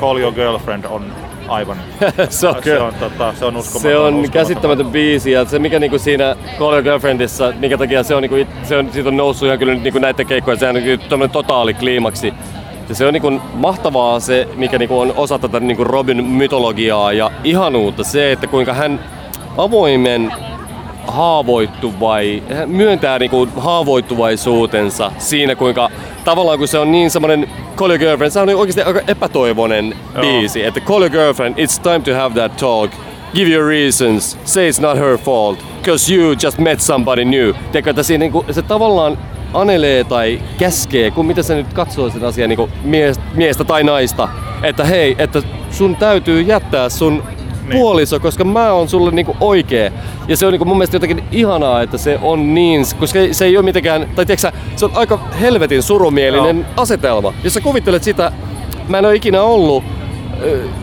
Call 0.00 0.18
Your 0.18 0.34
Girlfriend 0.34 0.84
on 0.84 1.12
aivan. 1.48 1.76
se 2.28 2.48
on, 2.48 2.62
se 2.62 2.80
on, 2.80 2.94
tota, 2.94 3.34
se 3.38 3.44
on 3.44 3.56
uskomaton. 3.56 3.90
Se 3.90 3.96
on 3.96 4.30
käsittämätön 4.30 4.86
biisi 4.86 5.32
ja 5.32 5.44
se 5.44 5.58
mikä 5.58 5.78
niinku 5.78 5.98
siinä 5.98 6.36
Call 6.58 6.72
Your 6.72 6.82
Girlfriendissa, 6.82 7.52
minkä 7.58 7.78
takia 7.78 8.02
se 8.02 8.14
on, 8.14 8.22
niinku, 8.22 8.52
se 8.62 8.76
on, 8.76 8.92
siitä 8.92 9.08
on 9.08 9.16
noussut 9.16 9.46
ihan 9.46 9.58
kyllä 9.58 9.74
niinku 9.74 9.98
näiden 9.98 10.26
keikkojen, 10.26 10.58
se 10.58 10.68
on 10.68 10.74
niinku 10.74 11.28
totaali 11.32 11.74
kliimaksi. 11.74 12.34
Ja 12.92 12.96
se 12.96 13.06
on 13.06 13.12
niinku 13.12 13.40
mahtavaa 13.54 14.20
se, 14.20 14.48
mikä 14.56 14.78
niinku 14.78 15.00
on 15.00 15.12
osa 15.16 15.38
tätä 15.38 15.60
niinku 15.60 15.84
Robin 15.84 16.24
mytologiaa 16.24 17.12
ja 17.12 17.30
ihanuutta 17.44 18.04
se, 18.04 18.32
että 18.32 18.46
kuinka 18.46 18.74
hän 18.74 19.00
avoimen 19.56 20.32
haavoittuvai, 21.06 22.42
hän 22.48 22.70
myöntää 22.70 23.18
niinku 23.18 23.48
haavoittuvaisuutensa 23.56 25.12
siinä, 25.18 25.54
kuinka 25.54 25.90
tavallaan 26.24 26.58
kun 26.58 26.68
se 26.68 26.78
on 26.78 26.92
niin 26.92 27.10
semmoinen 27.10 27.50
Call 27.76 27.90
Your 27.90 27.98
Girlfriend, 27.98 28.30
se 28.30 28.40
on 28.40 28.48
oikeasti 28.48 28.82
aika 28.82 29.00
epätoivoinen 29.08 29.96
Joo. 30.14 30.22
biisi, 30.22 30.64
että 30.64 30.80
Call 30.80 31.02
Your 31.02 31.10
Girlfriend, 31.10 31.54
it's 31.58 31.82
time 31.82 32.00
to 32.00 32.14
have 32.14 32.34
that 32.40 32.56
talk, 32.56 32.90
give 33.34 33.50
your 33.50 33.68
reasons, 33.68 34.38
say 34.44 34.70
it's 34.70 34.82
not 34.82 34.98
her 34.98 35.18
fault, 35.18 35.58
cause 35.86 36.14
you 36.14 36.34
just 36.42 36.58
met 36.58 36.80
somebody 36.80 37.24
new. 37.24 37.52
Tiedätkö, 37.52 37.90
että 37.90 38.02
siinä 38.02 38.22
niinku, 38.22 38.44
se 38.50 38.62
tavallaan 38.62 39.18
anelee 39.54 40.04
tai 40.04 40.40
käskee, 40.58 41.10
kun 41.10 41.26
mitä 41.26 41.42
se 41.42 41.54
nyt 41.54 41.72
katsoo 41.72 42.10
sen 42.10 42.24
asian 42.24 42.50
mies, 42.84 43.20
miestä 43.34 43.64
tai 43.64 43.84
naista, 43.84 44.28
että 44.62 44.84
hei, 44.84 45.14
että 45.18 45.42
sun 45.70 45.96
täytyy 45.96 46.42
jättää 46.42 46.88
sun 46.88 47.22
puoliso, 47.72 48.20
koska 48.20 48.44
mä 48.44 48.72
oon 48.72 48.88
sulle 48.88 49.10
niinku 49.10 49.36
oikee. 49.40 49.92
Ja 50.28 50.36
se 50.36 50.46
on 50.46 50.52
niinku 50.52 50.64
mun 50.64 50.76
mielestä 50.76 50.96
jotenkin 50.96 51.24
ihanaa, 51.32 51.82
että 51.82 51.98
se 51.98 52.18
on 52.22 52.54
niin, 52.54 52.84
koska 53.00 53.18
se 53.32 53.44
ei 53.44 53.56
ole 53.56 53.64
mitenkään, 53.64 54.00
tai 54.14 54.26
tiedätkö, 54.26 54.36
sä, 54.36 54.52
se 54.76 54.84
on 54.84 54.90
aika 54.94 55.18
helvetin 55.40 55.82
surumielinen 55.82 56.56
Joo. 56.56 56.66
asetelma. 56.76 57.32
Jos 57.44 57.54
sä 57.54 57.60
kuvittelet 57.60 58.02
sitä, 58.02 58.32
mä 58.88 58.98
en 58.98 59.04
ole 59.04 59.14
ikinä 59.14 59.42
ollut 59.42 59.84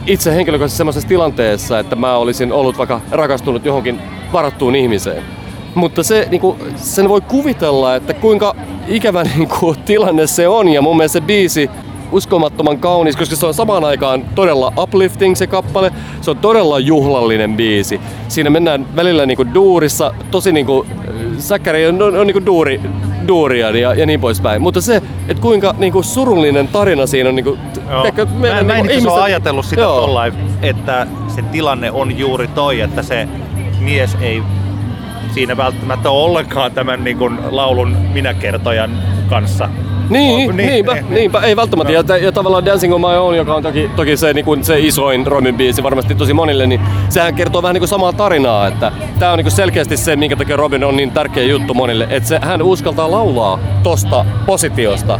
itse 0.06 0.36
henkilökohtaisesti 0.36 0.78
semmoisessa 0.78 1.10
tilanteessa, 1.10 1.80
että 1.80 1.96
mä 1.96 2.18
olisin 2.18 2.54
ollut 2.54 2.78
vaikka 2.78 3.02
rakastunut 3.12 3.66
johonkin 3.66 4.02
varattuun 4.34 4.76
ihmiseen. 4.76 5.24
Mutta 5.76 6.04
se, 6.04 6.28
niinku, 6.32 6.58
sen 6.76 7.10
voi 7.10 7.22
kuvitella, 7.22 7.96
että 7.96 8.14
kuinka 8.14 8.56
ikävä 8.88 9.24
niinku, 9.24 9.76
tilanne 9.86 10.28
se 10.28 10.48
on. 10.48 10.68
Ja 10.70 10.82
mun 10.82 10.98
mielestä 10.98 11.20
se 11.20 11.26
biisi 11.26 11.70
uskomattoman 12.12 12.78
kaunis, 12.78 13.16
koska 13.16 13.36
se 13.36 13.46
on 13.46 13.54
samaan 13.54 13.84
aikaan 13.84 14.26
todella 14.36 14.74
uplifting 14.78 15.36
se 15.36 15.48
kappale. 15.48 15.92
Se 16.22 16.32
on 16.32 16.38
todella 16.38 16.80
juhlallinen 16.80 17.58
biisi. 17.58 18.02
Siinä 18.28 18.50
mennään 18.50 18.86
välillä 18.96 19.26
niinku 19.26 19.54
duurissa, 19.54 20.14
tosi 20.32 20.52
niinku, 20.52 20.86
säkkäri 21.38 21.88
on, 21.88 22.02
on, 22.02 22.18
on 22.18 22.28
niinku 22.28 22.46
duuri, 22.46 22.82
duuria 23.28 23.70
ja, 23.70 23.94
ja 23.94 24.06
niin 24.06 24.20
poispäin. 24.22 24.62
Mutta 24.62 24.82
se, 24.82 25.02
että 25.28 25.42
kuinka 25.42 25.76
niinku 25.78 26.04
surullinen 26.04 26.68
tarina 26.68 27.08
siinä 27.08 27.30
on 27.30 27.36
niinku, 27.36 27.58
mä, 27.88 28.26
meidän 28.40 28.66
mä 28.66 28.74
en 28.76 28.84
niinku 28.84 28.84
itse 28.84 28.94
asiassa 28.94 28.94
ihmisten- 28.94 29.12
ole 29.12 29.22
ajatellut 29.24 29.66
sitä 29.66 29.82
tollain, 29.82 30.34
että 30.62 31.08
se 31.36 31.42
tilanne 31.42 31.92
on 31.92 32.18
juuri 32.18 32.48
toi, 32.48 32.82
että 32.82 33.04
se 33.04 33.28
mies 33.80 34.18
ei 34.22 34.44
siinä 35.34 35.58
välttämättä 35.58 36.10
ollenkaan 36.10 36.72
tämän 36.72 37.04
niin 37.04 37.18
kuin 37.18 37.40
laulun 37.52 37.98
minäkertojan 38.14 38.92
kanssa. 39.30 39.70
Niin, 40.10 40.50
On- 40.50 40.56
niin, 40.58 40.70
niinpä, 40.70 40.94
niin. 40.94 41.10
niinpä, 41.10 41.40
ei 41.40 41.56
välttämättä. 41.56 41.94
Ja, 41.94 42.18
ja 42.18 42.32
tavallaan 42.32 42.66
Dancing 42.66 42.94
on 42.94 43.02
My 43.02 43.18
Own, 43.18 43.36
joka 43.36 43.56
on 43.56 43.64
toki, 43.64 43.90
toki 43.96 44.18
se, 44.18 44.34
niin 44.34 44.46
kuin 44.46 44.64
se 44.64 44.80
isoin 44.80 45.28
Robin 45.28 45.58
biisi 45.58 45.84
varmasti 45.84 46.16
tosi 46.16 46.34
monille, 46.34 46.68
niin 46.68 46.82
sehän 47.10 47.36
kertoo 47.36 47.62
vähän 47.62 47.74
niin 47.74 47.82
kuin 47.82 47.90
samaa 47.90 48.14
tarinaa, 48.14 48.68
että 48.68 48.92
tämä 49.20 49.32
on 49.32 49.38
niin 49.38 49.46
kuin 49.46 49.52
selkeästi 49.52 49.98
se, 49.98 50.16
minkä 50.16 50.36
takia 50.36 50.56
Robin 50.58 50.84
on 50.84 50.96
niin 50.96 51.12
tärkeä 51.12 51.44
juttu 51.44 51.74
monille, 51.74 52.08
että 52.10 52.30
se, 52.30 52.40
hän 52.42 52.62
uskaltaa 52.62 53.12
laulaa 53.12 53.60
tosta 53.84 54.26
positiosta 54.46 55.20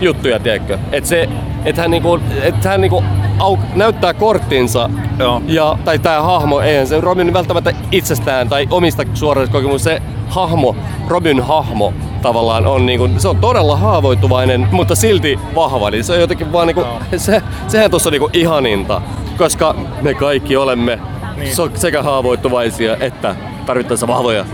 juttuja, 0.00 0.40
tiedätkö? 0.40 0.78
Että 0.92 1.08
se, 1.08 1.28
että 1.64 1.82
hän, 1.82 1.90
niinku, 1.90 2.20
että 2.42 2.68
hän 2.68 2.80
niinku 2.80 3.04
au, 3.40 3.58
näyttää 3.74 4.14
korttinsa 4.14 4.90
Joo. 5.18 5.42
ja, 5.46 5.78
tai 5.84 5.98
tämä 5.98 6.22
hahmo, 6.22 6.60
eihän 6.60 6.86
se 6.86 7.00
Robin 7.00 7.32
välttämättä 7.32 7.72
itsestään 7.92 8.48
tai 8.48 8.68
omista 8.70 9.04
suorasta 9.14 9.52
kokemuksista, 9.52 9.90
se 9.90 10.02
hahmo, 10.28 10.76
Robin 11.08 11.42
hahmo 11.42 11.92
tavallaan 12.22 12.66
on 12.66 12.86
niinku, 12.86 13.08
se 13.18 13.28
on 13.28 13.36
todella 13.36 13.76
haavoittuvainen, 13.76 14.68
mutta 14.72 14.94
silti 14.94 15.38
vahva, 15.54 15.90
niin 15.90 16.04
se 16.04 16.12
on 16.12 16.20
jotenkin 16.20 16.52
vaan 16.52 16.66
niinku, 16.66 16.84
se, 17.16 17.42
sehän 17.68 17.90
tuossa 17.90 18.08
on 18.08 18.12
niinku 18.12 18.30
ihaninta, 18.32 19.02
koska 19.38 19.74
me 20.02 20.14
kaikki 20.14 20.56
olemme 20.56 20.98
Niin. 21.36 21.52
sekä 21.74 22.02
haavoittuvaisia 22.02 22.96
että 23.00 23.36
tarvittaessa 23.66 24.06
vahvoja. 24.06 24.44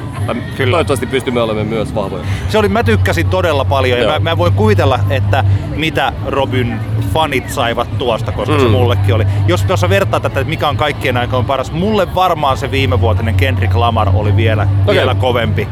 Kyllä. 0.56 0.70
Toivottavasti 0.70 1.06
pystymme 1.06 1.40
olemaan 1.40 1.66
myös 1.66 1.94
vahvoja. 1.94 2.24
Se 2.48 2.58
oli, 2.58 2.68
mä 2.68 2.84
tykkäsin 2.84 3.28
todella 3.28 3.64
paljon 3.64 3.98
ja 3.98 4.04
Joo. 4.04 4.12
mä, 4.12 4.30
mä 4.30 4.38
voin 4.38 4.52
kuvitella, 4.52 4.98
että 5.10 5.44
mitä 5.76 6.12
Robin 6.26 6.80
fanit 7.12 7.50
saivat 7.50 7.98
tuosta, 7.98 8.32
koska 8.32 8.54
mm. 8.54 8.60
se 8.60 8.68
mullekin 8.68 9.14
oli. 9.14 9.26
Jos 9.46 9.62
tuossa 9.62 9.88
vertaa 9.88 10.20
tätä, 10.20 10.40
että 10.40 10.50
mikä 10.50 10.68
on 10.68 10.76
kaikkien 10.76 11.16
aikojen 11.16 11.44
paras, 11.44 11.72
mulle 11.72 12.14
varmaan 12.14 12.56
se 12.56 12.70
viimevuotinen 12.70 13.34
Kendrick 13.34 13.74
Lamar 13.74 14.08
oli 14.14 14.36
vielä, 14.36 14.68
okay. 14.82 14.94
Vielä 14.94 15.14
kovempi. 15.14 15.68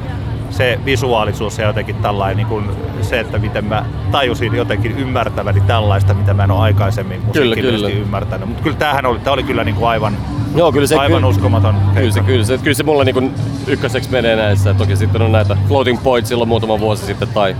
Se 0.50 0.78
visuaalisuus 0.84 1.58
ja 1.58 1.66
jotenkin 1.66 1.96
tällainen, 1.96 2.36
niin 2.36 2.46
kuin 2.46 2.70
se, 3.02 3.20
että 3.20 3.38
miten 3.38 3.64
mä 3.64 3.84
tajusin 4.12 4.54
jotenkin 4.54 4.98
ymmärtäväni 4.98 5.60
tällaista, 5.60 6.14
mitä 6.14 6.34
mä 6.34 6.44
en 6.44 6.50
ole 6.50 6.60
aikaisemmin 6.60 7.20
musiikillisesti 7.26 7.92
kyllä. 7.92 8.04
ymmärtänyt. 8.04 8.48
Mutta 8.48 8.62
kyllä 8.62 8.76
tämähän 8.76 9.06
oli, 9.06 9.18
tää 9.18 9.32
oli 9.32 9.42
kyllä 9.42 9.64
niin 9.64 9.74
kuin 9.74 9.88
aivan, 9.88 10.16
Joo, 10.54 10.72
kyllä 10.72 10.86
se, 10.86 10.96
aivan 10.96 11.16
kyllä, 11.16 11.30
uskomaton. 11.30 11.74
Kyllä 11.94 12.12
se, 12.12 12.20
kyllä 12.20 12.44
se, 12.44 12.58
kyllä 12.58 12.74
se 12.74 12.82
mulla 12.82 13.04
niinku 13.04 13.30
ykköseksi 13.66 14.10
menee 14.10 14.36
näissä. 14.36 14.74
Toki 14.74 14.96
sitten 14.96 15.22
on 15.22 15.32
näitä 15.32 15.56
Floating 15.68 16.02
Point 16.02 16.26
silloin 16.26 16.48
muutama 16.48 16.80
vuosi 16.80 17.06
sitten 17.06 17.28
tai 17.28 17.56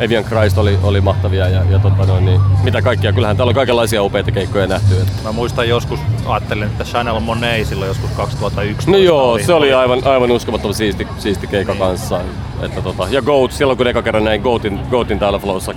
Evian 0.00 0.24
Christ 0.24 0.58
oli, 0.58 0.78
oli 0.82 1.00
mahtavia 1.00 1.48
ja, 1.48 1.62
ja 1.70 1.78
tota 1.78 2.06
noin, 2.06 2.24
niin, 2.24 2.40
mitä 2.64 2.82
kaikkia. 2.82 3.12
Kyllähän 3.12 3.36
täällä 3.36 3.50
on 3.50 3.54
kaikenlaisia 3.54 4.02
upeita 4.02 4.30
keikkoja 4.30 4.66
nähty. 4.66 4.94
Että. 4.94 5.12
Mä 5.24 5.32
muistan 5.32 5.68
joskus, 5.68 6.00
ajattelin, 6.26 6.64
että 6.64 6.84
Chanel 6.84 7.20
Monet 7.20 7.66
silloin 7.66 7.88
joskus 7.88 8.10
2011. 8.10 8.90
No 8.90 8.98
joo, 8.98 9.38
se 9.38 9.54
oli 9.54 9.72
aivan, 9.72 10.02
aivan 10.04 10.30
uskomattoman 10.30 10.74
siisti, 10.74 11.08
siisti 11.18 11.46
keikka 11.46 11.74
kanssa. 11.74 12.20
Että 12.62 12.82
tota, 12.82 13.06
ja 13.10 13.22
Goat, 13.22 13.52
silloin 13.52 13.76
kun 13.76 13.86
eka 13.86 14.02
kerran 14.02 14.24
näin 14.24 14.40
Goatin, 14.40 14.80
Goatin 14.90 15.18
täällä 15.18 15.38
Flowssa 15.38 15.72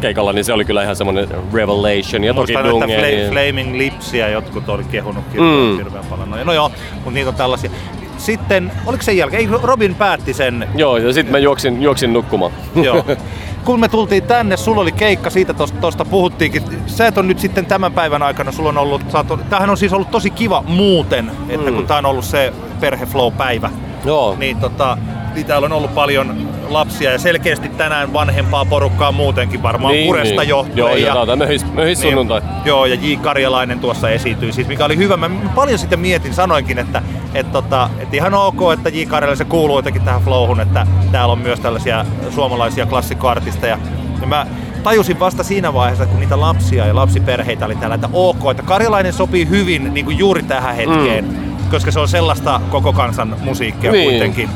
keikalla, 0.00 0.32
niin 0.32 0.44
se 0.44 0.52
oli 0.52 0.64
kyllä 0.64 0.82
ihan 0.82 0.96
semmonen 0.96 1.28
revelation. 1.52 2.24
Ja 2.24 2.34
toki 2.34 2.52
Muistan, 2.52 2.66
että 2.66 2.70
Dunge. 2.80 2.96
Fla- 2.98 3.02
niin- 3.02 3.30
Flaming 3.32 3.76
Lipsia 3.76 4.28
jotkut 4.28 4.68
oli 4.68 4.84
kehunut 4.84 5.24
Mm. 5.34 5.76
hirveän 5.76 6.04
paljon. 6.10 6.30
No, 6.30 6.36
no 6.44 6.52
joo, 6.52 6.70
mutta 6.94 7.10
niitä 7.10 7.28
on 7.30 7.36
tällaisia. 7.36 7.70
Sitten, 8.18 8.72
oliko 8.86 9.02
sen 9.02 9.16
jälkeen, 9.16 9.50
Robin 9.62 9.94
päätti 9.94 10.32
sen, 10.32 10.68
Joo, 10.74 10.96
ja 10.96 11.12
sitten 11.12 11.32
mä 11.32 11.38
juoksin, 11.38 11.82
juoksin 11.82 12.12
nukkumaan. 12.12 12.52
joo. 12.84 13.04
Kun 13.64 13.80
me 13.80 13.88
tultiin 13.88 14.22
tänne, 14.22 14.56
sulla 14.56 14.80
oli 14.80 14.92
keikka, 14.92 15.30
siitä 15.30 15.54
tosta, 15.54 15.78
tosta 15.80 16.04
puhuttiinkin. 16.04 16.62
Sä 16.86 17.06
et 17.06 17.18
on 17.18 17.28
nyt 17.28 17.38
sitten 17.38 17.66
tämän 17.66 17.92
päivän 17.92 18.22
aikana, 18.22 18.52
sulla 18.52 18.68
on 18.68 18.78
ollut, 18.78 19.02
sä 19.12 19.18
oot, 19.18 19.40
tämähän 19.50 19.70
on 19.70 19.76
siis 19.76 19.92
ollut 19.92 20.10
tosi 20.10 20.30
kiva 20.30 20.64
muuten, 20.66 21.30
että 21.48 21.70
Mm. 21.70 21.76
kun 21.76 21.86
tää 21.86 21.98
on 21.98 22.06
ollut 22.06 22.24
se 22.24 22.52
perheflow-päivä, 22.80 23.70
Joo, 24.04 24.36
niin, 24.38 24.56
tota, 24.60 24.98
niin 25.34 25.46
täällä 25.46 25.66
on 25.66 25.72
ollut 25.72 25.94
paljon 25.94 26.48
lapsia 26.68 27.12
ja 27.12 27.18
selkeästi 27.18 27.68
tänään 27.68 28.12
vanhempaa 28.12 28.64
porukkaa 28.64 29.12
muutenkin 29.12 29.62
varmaan 29.62 29.92
niin, 29.92 30.06
Kuresta 30.06 30.40
niin. 30.40 30.48
johtuen. 30.48 30.76
Joo, 30.76 31.24
ja, 31.24 31.24
ja 31.30 31.36
möhis, 31.36 31.72
möhis 31.72 32.00
sunnuntai. 32.00 32.42
Joo, 32.64 32.86
ja 32.86 32.94
J. 32.94 33.16
Karjalainen 33.22 33.78
tuossa 33.80 34.10
esiintyi, 34.10 34.52
siis 34.52 34.66
mikä 34.68 34.84
oli 34.84 34.96
hyvä. 34.96 35.16
Mä 35.16 35.30
paljon 35.54 35.78
sitten 35.78 36.00
mietin, 36.00 36.34
sanoinkin, 36.34 36.78
että 36.78 37.02
et 37.34 37.52
tota, 37.52 37.90
et 37.98 38.14
ihan 38.14 38.34
ok, 38.34 38.72
että 38.72 38.88
J. 38.88 39.02
Karjalainen 39.08 39.46
kuuluu 39.46 39.78
jotenkin 39.78 40.02
tähän 40.02 40.22
flowhun, 40.22 40.60
että 40.60 40.86
täällä 41.12 41.32
on 41.32 41.38
myös 41.38 41.60
tällaisia 41.60 42.04
suomalaisia 42.30 42.86
klassikkoartisteja. 42.86 43.78
Ja 44.20 44.26
mä 44.26 44.46
tajusin 44.82 45.20
vasta 45.20 45.42
siinä 45.42 45.74
vaiheessa, 45.74 46.06
kun 46.06 46.20
niitä 46.20 46.40
lapsia 46.40 46.86
ja 46.86 46.94
lapsiperheitä 46.94 47.66
oli 47.66 47.76
täällä, 47.76 47.94
että 47.94 48.08
ok, 48.12 48.50
että 48.50 48.62
Karjalainen 48.62 49.12
sopii 49.12 49.48
hyvin 49.48 49.94
niin 49.94 50.04
kuin 50.04 50.18
juuri 50.18 50.42
tähän 50.42 50.76
hetkeen, 50.76 51.24
mm. 51.24 51.36
koska 51.70 51.90
se 51.90 52.00
on 52.00 52.08
sellaista 52.08 52.60
koko 52.70 52.92
kansan 52.92 53.36
musiikkia 53.44 53.92
Niin. 53.92 54.10
kuitenkin. 54.10 54.50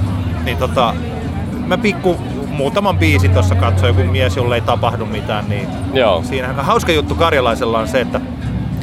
Niin 0.44 0.56
tota, 0.56 0.94
mä 1.68 1.78
pikku 1.78 2.16
muutaman 2.48 2.98
biisin 2.98 3.30
tuossa 3.32 3.54
katsoin, 3.54 3.94
kun 3.94 4.06
mies, 4.06 4.36
jolle 4.36 4.54
ei 4.54 4.60
tapahdu 4.60 5.06
mitään, 5.06 5.48
niin 5.48 5.68
Joo. 5.92 6.22
Siinä 6.22 6.52
hauska 6.52 6.92
juttu 6.92 7.14
Karjalaisella 7.14 7.78
on 7.78 7.88
se, 7.88 8.00
että 8.00 8.20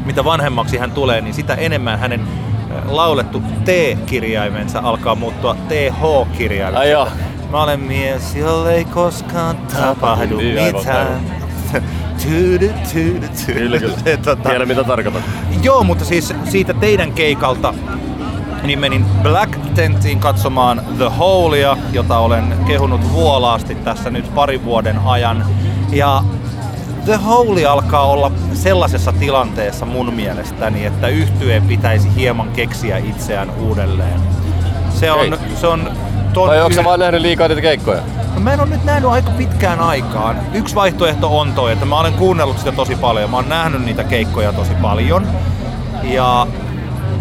mitä 0.05 0.23
vanhemmaksi 0.23 0.77
hän 0.77 0.91
tulee, 0.91 1.21
niin 1.21 1.33
sitä 1.33 1.53
enemmän 1.55 1.99
hänen 1.99 2.19
äh, 2.21 2.91
laulettu 2.91 3.41
T-kirjaimensa 3.65 4.79
alkaa 4.79 5.15
muuttua 5.15 5.55
TH-kirjaimeksi. 5.67 7.15
Mä 7.51 7.63
olen 7.63 7.79
mies, 7.79 8.35
jolle 8.35 8.73
ei 8.75 8.85
koskaan 8.85 9.57
tapahdu 9.57 10.37
Niin, 10.37 10.75
mitään. 10.75 11.19
Tyydy, 12.23 12.73
tyydy, 12.93 13.27
tyydy. 13.45 13.59
Kyllä, 13.59 13.79
kyllä. 13.79 14.17
Tota, 14.25 14.49
Tiedän 14.49 14.67
mitä 14.67 14.83
tarkoitat. 14.83 15.21
Joo, 15.63 15.83
mutta 15.83 16.05
siis 16.05 16.33
siitä 16.49 16.73
teidän 16.73 17.13
keikalta 17.13 17.73
niin 18.63 18.79
menin 18.79 19.05
Black 19.23 19.59
Tentiin 19.75 20.19
katsomaan 20.19 20.81
The 20.97 21.09
Holea, 21.19 21.77
jota 21.95 22.17
olen 22.17 22.55
kehunut 22.67 23.11
vuolaasti 23.13 23.75
tässä 23.75 24.09
nyt 24.09 24.35
parin 24.35 24.65
vuoden 24.65 24.99
ajan. 25.05 25.45
Ja 25.91 26.23
The 27.05 27.15
Hole 27.15 27.65
alkaa 27.65 28.05
olla 28.05 28.31
sellaisessa 28.53 29.11
tilanteessa 29.11 29.85
mun 29.85 30.13
mielestäni, 30.13 30.85
että 30.85 31.07
yhtyeen 31.07 31.63
pitäisi 31.63 32.15
hieman 32.15 32.49
keksiä 32.51 32.97
itseään 32.97 33.49
uudelleen. 33.49 34.19
Se 34.89 35.11
on, 35.11 35.37
se 35.61 35.67
on 35.67 35.91
ton 36.33 36.47
Vai 36.47 36.57
onko 36.61 36.69
yhden- 36.69 36.85
vaan 36.85 36.99
nähnyt 36.99 37.21
liikaa 37.21 37.47
niitä 37.47 37.61
keikkoja? 37.61 38.01
No 38.33 38.39
mä 38.41 38.53
en 38.53 38.59
ole 38.59 38.69
nyt 38.69 38.83
nähnyt 38.83 39.11
aika 39.11 39.31
pitkään 39.31 39.79
aikaan. 39.79 40.35
Yksi 40.53 40.75
vaihtoehto 40.75 41.39
on 41.39 41.53
toi, 41.53 41.71
että 41.71 41.85
mä 41.85 41.99
olen 41.99 42.13
kuunnellut 42.13 42.57
sitä 42.59 42.71
tosi 42.71 42.95
paljon. 42.95 43.29
Mä 43.29 43.35
oon 43.35 43.49
nähnyt 43.49 43.85
niitä 43.85 44.03
keikkoja 44.03 44.53
tosi 44.53 44.73
paljon. 44.81 45.27
Ja 46.03 46.47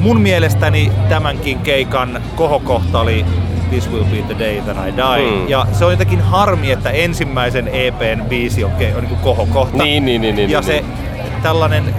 mun 0.01 0.21
mielestäni 0.21 0.93
tämänkin 1.09 1.59
keikan 1.59 2.23
kohokohta 2.37 3.01
oli 3.01 3.27
This 3.71 3.91
Will 3.91 4.05
Be 4.05 4.35
The 4.35 4.45
Day 4.45 4.61
That 4.61 4.89
I 4.89 4.93
Die. 4.97 5.31
Hmm. 5.31 5.49
Ja 5.49 5.67
se 5.73 5.85
on 5.85 5.91
jotenkin 5.91 6.21
harmi, 6.21 6.71
että 6.71 6.91
ensimmäisen 6.91 7.69
EPn 7.69 8.25
biisi 8.29 8.65
on, 8.65 8.73
on 8.97 9.05
niin 9.05 9.17
kohokohta. 9.17 9.83
Niin, 9.85 10.05
niin, 10.05 10.21
niin, 10.21 10.37
niin, 10.37 10.51
ja 10.51 10.61
niin, 10.61 10.67
se 10.67 10.85
tällainen 11.43 11.95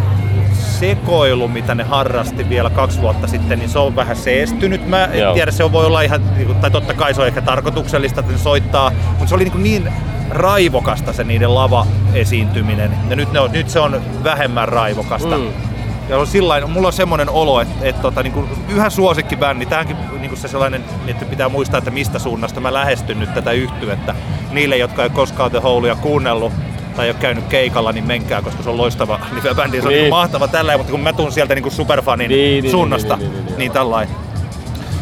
sekoilu, 0.79 1.47
mitä 1.47 1.75
ne 1.75 1.83
harrasti 1.83 2.49
vielä 2.49 2.69
kaksi 2.69 3.01
vuotta 3.01 3.27
sitten, 3.27 3.59
niin 3.59 3.69
se 3.69 3.79
on 3.79 3.95
vähän 3.95 4.15
seestynyt. 4.15 4.87
Mä 4.87 5.05
en 5.05 5.19
Joo. 5.19 5.33
tiedä, 5.33 5.51
se 5.51 5.71
voi 5.71 5.85
olla 5.85 6.01
ihan, 6.01 6.21
niinku, 6.35 6.53
tai 6.53 6.71
totta 6.71 6.93
kai 6.93 7.13
se 7.13 7.21
on 7.21 7.27
ehkä 7.27 7.41
tarkoituksellista, 7.41 8.19
että 8.19 8.31
ne 8.31 8.37
soittaa, 8.37 8.91
mutta 9.09 9.27
se 9.27 9.35
oli 9.35 9.43
niin, 9.43 9.63
niin 9.63 9.93
raivokasta 10.29 11.13
se 11.13 11.23
niiden 11.23 11.55
lava-esiintyminen. 11.55 12.91
Ja 13.09 13.15
nyt, 13.15 13.31
ne 13.31 13.39
on, 13.39 13.51
nyt 13.51 13.69
se 13.69 13.79
on 13.79 14.01
vähemmän 14.23 14.69
raivokasta. 14.69 15.37
Mm. 15.37 15.47
Ja 16.09 16.17
on 16.17 16.27
sillain, 16.27 16.69
mulla 16.69 16.87
on 16.87 16.93
semmoinen 16.93 17.29
olo, 17.29 17.61
että, 17.61 17.73
että 17.81 18.01
tota, 18.01 18.23
niin 18.23 18.33
kuin 18.33 18.49
yhä 18.69 18.89
suosikkibändi, 18.89 19.65
tämäkin 19.65 19.97
niin 20.19 20.29
kuin 20.29 20.39
se 20.39 20.47
sellainen, 20.47 20.83
että 21.07 21.25
pitää 21.25 21.49
muistaa, 21.49 21.77
että 21.77 21.91
mistä 21.91 22.19
suunnasta 22.19 22.59
mä 22.59 22.73
lähestyn 22.73 23.19
nyt 23.19 23.33
tätä 23.33 23.51
yhtyettä. 23.51 24.15
Niille, 24.51 24.77
jotka 24.77 25.03
ei 25.03 25.09
koskaan 25.09 25.51
The 25.51 25.59
Holea 25.59 25.95
kuunnellut 25.95 26.53
tai 26.95 27.05
ei 27.05 27.11
ole 27.11 27.17
käynyt 27.19 27.43
keikalla, 27.43 27.91
niin 27.91 28.07
menkää, 28.07 28.41
koska 28.41 28.63
se 28.63 28.69
on 28.69 28.77
loistava 28.77 29.19
live-bändi. 29.35 29.81
Se 29.81 29.87
on 29.87 29.93
Niin. 29.93 30.01
niin. 30.01 30.09
mahtava 30.09 30.47
tällä, 30.47 30.77
mutta 30.77 30.91
kun 30.91 30.99
mä 30.99 31.13
tuun 31.13 31.31
sieltä 31.31 31.55
niin 31.55 31.63
kuin 31.63 31.73
superfanin 31.73 32.29
Niin, 32.29 32.39
niin, 32.51 32.61
niin, 32.63 32.71
suunnasta, 32.71 33.17
niin, 33.17 33.31
niin, 33.31 33.35
niin, 33.35 33.45
niin, 33.45 33.57
niin, 33.57 33.71
tällainen. 33.71 34.15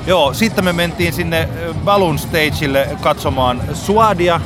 Joo, 0.07 0.33
sitten 0.33 0.63
me 0.65 0.73
mentiin 0.73 1.13
sinne 1.13 1.49
ö, 1.63 1.73
Balloon 1.85 2.19
Stageille 2.19 2.87
katsomaan 3.01 3.61
Suadia, 3.73 4.41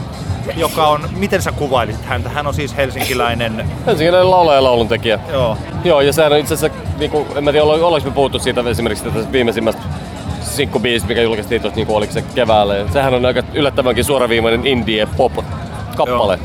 joka 0.55 0.87
on, 0.87 1.09
miten 1.17 1.41
sä 1.41 1.51
kuvailisit 1.51 2.05
häntä? 2.05 2.29
Hän 2.29 2.47
on 2.47 2.53
siis 2.53 2.77
helsinkiläinen, 2.77 3.69
Helsinkiläinen 3.85 4.31
laulaja 4.31 4.57
ja 4.57 4.63
lauluntekijä. 4.63 5.19
joo, 5.31 5.57
Joo, 5.83 6.01
ja 6.01 6.13
sehän 6.13 6.31
on 6.33 6.39
itse 6.39 6.53
asiassa, 6.53 6.77
niinku, 6.99 7.27
en 7.35 7.43
mä 7.43 7.51
tiedä, 7.51 7.63
olla- 7.65 7.85
ollaanko 7.87 8.09
me 8.09 8.15
puhuttu 8.15 8.39
siitä 8.39 8.63
esimerkiksi 8.69 9.03
tästä 9.03 9.31
viimeisimmästä 9.31 9.81
sinkkubiisistä, 10.41 11.07
mikä 11.07 11.21
julkaistiin 11.21 11.61
tuossa, 11.61 11.75
niinku, 11.75 11.95
oliko 11.95 12.13
se 12.13 12.21
keväällä. 12.21 12.75
Ja 12.75 12.85
sehän 12.93 13.13
on 13.13 13.25
aika 13.25 13.43
yllättävänkin 13.53 14.03
suoraviimainen 14.05 14.67
indie 14.67 15.05
pop 15.17 15.33
kappale. 15.95 16.39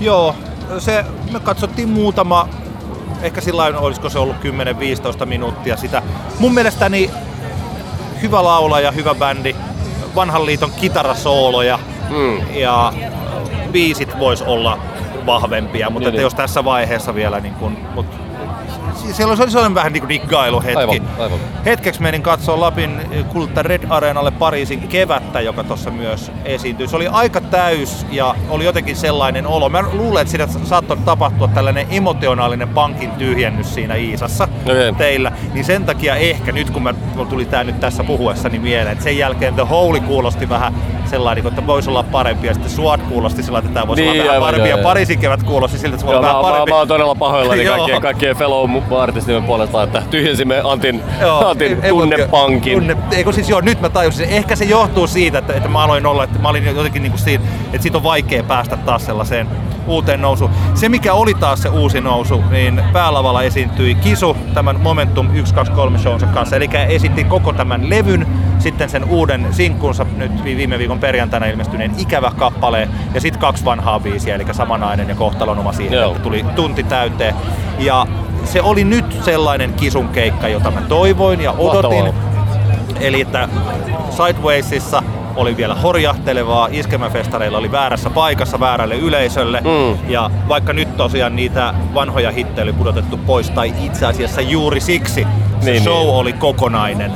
Joo, 0.00 0.34
se, 0.78 1.04
me 1.32 1.40
katsottiin 1.40 1.88
muutama, 1.88 2.48
ehkä 3.22 3.40
sillä 3.40 3.62
lailla, 3.62 3.78
olisiko 3.80 4.10
se 4.10 4.18
ollut 4.18 4.36
10-15 5.22 5.26
minuuttia 5.26 5.76
sitä. 5.76 6.02
Mun 6.38 6.54
mielestäni 6.54 7.10
hyvä 8.22 8.44
laulaja, 8.44 8.90
hyvä 8.90 9.14
bändi, 9.14 9.56
vanhan 10.14 10.46
liiton 10.46 10.70
kitarasooloja 10.80 11.78
Mm. 12.10 12.54
ja 12.54 12.92
biisit 13.72 14.18
vois 14.18 14.42
olla 14.42 14.78
vahvempia, 15.26 15.90
mutta 15.90 15.98
Niin, 16.00 16.08
että 16.08 16.18
niin. 16.18 16.22
jos 16.22 16.34
tässä 16.34 16.64
vaiheessa 16.64 17.14
vielä 17.14 17.40
niin 17.40 17.54
kun, 17.54 17.76
mut, 17.94 18.06
si- 18.94 19.12
siellä 19.14 19.32
oli 19.32 19.50
sellainen 19.50 19.74
vähän 19.74 19.92
niin 19.92 20.00
kuin 20.00 20.08
diggailuhetki. 20.08 20.78
Aivan, 20.78 21.00
aivan. 21.18 21.38
Hetkeksi 21.64 22.02
menin 22.02 22.22
katsoa 22.22 22.60
Lapin 22.60 23.00
kulta 23.32 23.62
Red 23.62 23.82
Areenalle 23.88 24.30
Pariisin 24.30 24.88
kevättä, 24.88 25.40
joka 25.40 25.64
tuossa 25.64 25.90
myös 25.90 26.32
esiintyi. 26.44 26.88
Se 26.88 26.96
oli 26.96 27.06
aika 27.08 27.40
täys 27.40 28.06
ja 28.10 28.34
oli 28.48 28.64
jotenkin 28.64 28.96
sellainen 28.96 29.46
olo. 29.46 29.68
Mä 29.68 29.84
luulen, 29.92 30.22
että 30.22 30.30
siinä 30.30 30.46
saattoi 30.64 30.96
tapahtua 30.96 31.48
tällainen 31.48 31.86
emotionaalinen 31.90 32.68
pankin 32.68 33.10
tyhjennys 33.10 33.74
siinä 33.74 33.94
Iisassa 33.94 34.48
Okei. 34.66 34.92
teillä. 34.92 35.32
Niin 35.54 35.64
sen 35.64 35.84
takia 35.84 36.16
ehkä 36.16 36.52
nyt, 36.52 36.70
kun 36.70 36.82
mä, 36.82 36.94
tuli 37.28 37.44
tää 37.44 37.64
nyt 37.64 37.80
tässä 37.80 38.04
puhuessani 38.04 38.58
mieleen, 38.58 38.92
että 38.92 39.04
sen 39.04 39.18
jälkeen 39.18 39.54
The 39.54 39.62
Holy 39.62 40.00
kuulosti 40.00 40.48
vähän 40.48 40.74
sellainen, 41.12 41.46
että 41.46 41.66
voisi 41.66 41.90
olla 41.90 42.02
parempi 42.02 42.46
ja 42.46 42.54
sitten 42.54 42.70
Suat 42.72 43.02
kuulosti 43.02 43.42
sellainen, 43.42 43.68
että 43.68 43.80
tämä 43.80 43.88
voisi 43.88 44.02
Niin, 44.02 44.12
olla 44.22 44.28
vähän 44.28 44.40
parempi 44.42 44.68
joo, 44.68 44.76
ja 44.76 44.80
joo. 44.82 44.88
Pariisin 44.88 45.18
kevät 45.18 45.42
kuulosti 45.42 45.78
siltä, 45.78 45.94
että 45.94 46.00
se 46.00 46.06
voi 46.06 46.14
Joo, 46.14 46.18
olla 46.20 46.28
mä, 46.28 46.32
vähän 46.34 46.44
mä, 46.44 46.50
parempi. 46.52 46.70
mä, 46.70 46.78
oon 46.78 46.88
todella 46.88 47.14
pahoillani 47.14 47.64
Joo. 47.64 47.76
kaikkien, 47.76 48.02
kaikkien 48.02 48.36
fellow 48.36 48.70
artistien 49.00 49.44
puolesta, 49.44 49.82
että 49.82 50.02
tyhjensimme 50.10 50.60
Antin, 50.64 51.02
Antin 51.46 51.78
ei- 51.82 51.90
tunnepankin. 51.90 52.78
Tunne, 52.78 52.96
eikö 53.10 53.32
siis 53.32 53.48
joo, 53.48 53.60
nyt 53.60 53.80
mä 53.80 53.88
tajusin, 53.88 54.28
ehkä 54.28 54.56
se 54.56 54.64
johtuu 54.64 55.06
siitä, 55.06 55.38
että, 55.38 55.52
että 55.52 55.68
mä 55.68 55.82
aloin 55.84 56.06
olla, 56.06 56.24
että 56.24 56.38
mä 56.38 56.48
olin 56.48 56.64
jotenkin 56.76 57.02
niinku 57.02 57.18
siinä, 57.18 57.44
että 57.66 57.82
siitä 57.82 57.98
on 57.98 58.04
vaikea 58.04 58.42
päästä 58.42 58.76
taas 58.76 59.06
sellaiseen 59.06 59.48
uuteen 59.86 60.22
nousuun. 60.22 60.50
Se 60.74 60.88
mikä 60.88 61.12
oli 61.14 61.34
taas 61.34 61.62
se 61.62 61.68
uusi 61.68 62.00
nousu, 62.00 62.44
niin 62.50 62.82
päälavalla 62.92 63.42
esiintyi 63.42 63.94
Kisu 63.94 64.36
tämän 64.54 64.80
Momentum 64.80 65.26
123 65.26 65.98
shownsa 65.98 66.26
kanssa, 66.26 66.56
eli 66.56 66.68
esitti 66.88 67.24
koko 67.24 67.52
tämän 67.52 67.90
levyn, 67.90 68.26
sitten 68.62 68.88
sen 68.90 69.04
uuden 69.04 69.46
sinkkunsa 69.50 70.06
nyt 70.16 70.44
vi- 70.44 70.56
viime 70.56 70.78
viikon 70.78 70.98
perjantaina 70.98 71.46
ilmestyneen 71.46 71.94
ikävä 71.98 72.32
kappaleen 72.36 72.88
ja 73.14 73.20
sitten 73.20 73.40
kaksi 73.40 73.64
vanhaa 73.64 74.00
biisiä, 74.00 74.34
eli 74.34 74.44
Samanainen 74.52 75.08
ja 75.08 75.14
Kohtalonoma 75.14 75.72
siihen, 75.72 75.98
Joo. 75.98 76.10
että 76.10 76.22
tuli 76.22 76.44
tunti 76.56 76.82
täyteen. 76.82 77.34
Ja 77.78 78.06
se 78.44 78.62
oli 78.62 78.84
nyt 78.84 79.18
sellainen 79.24 79.72
kisun 79.74 80.08
keikka, 80.08 80.48
jota 80.48 80.70
mä 80.70 80.80
toivoin 80.80 81.40
ja 81.40 81.52
odotin. 81.52 82.04
Mahtavaa. 82.04 82.32
Eli 83.00 83.20
että 83.20 83.48
Sidewaysissa 84.10 85.02
oli 85.36 85.56
vielä 85.56 85.74
horjahtelevaa, 85.74 86.68
iskemäfestareilla 86.70 87.58
oli 87.58 87.72
väärässä 87.72 88.10
paikassa 88.10 88.60
väärälle 88.60 88.94
yleisölle. 88.94 89.60
Mm. 89.60 90.10
Ja 90.10 90.30
vaikka 90.48 90.72
nyt 90.72 90.96
tosiaan 90.96 91.36
niitä 91.36 91.74
vanhoja 91.94 92.30
hittejä 92.30 92.62
oli 92.62 92.72
pudotettu 92.72 93.16
pois, 93.16 93.50
tai 93.50 93.74
itse 93.84 94.06
asiassa 94.06 94.40
juuri 94.40 94.80
siksi 94.80 95.26
se 95.60 95.70
Niin, 95.70 95.82
show 95.82 95.98
niin. 95.98 96.14
oli 96.14 96.32
kokonainen. 96.32 97.12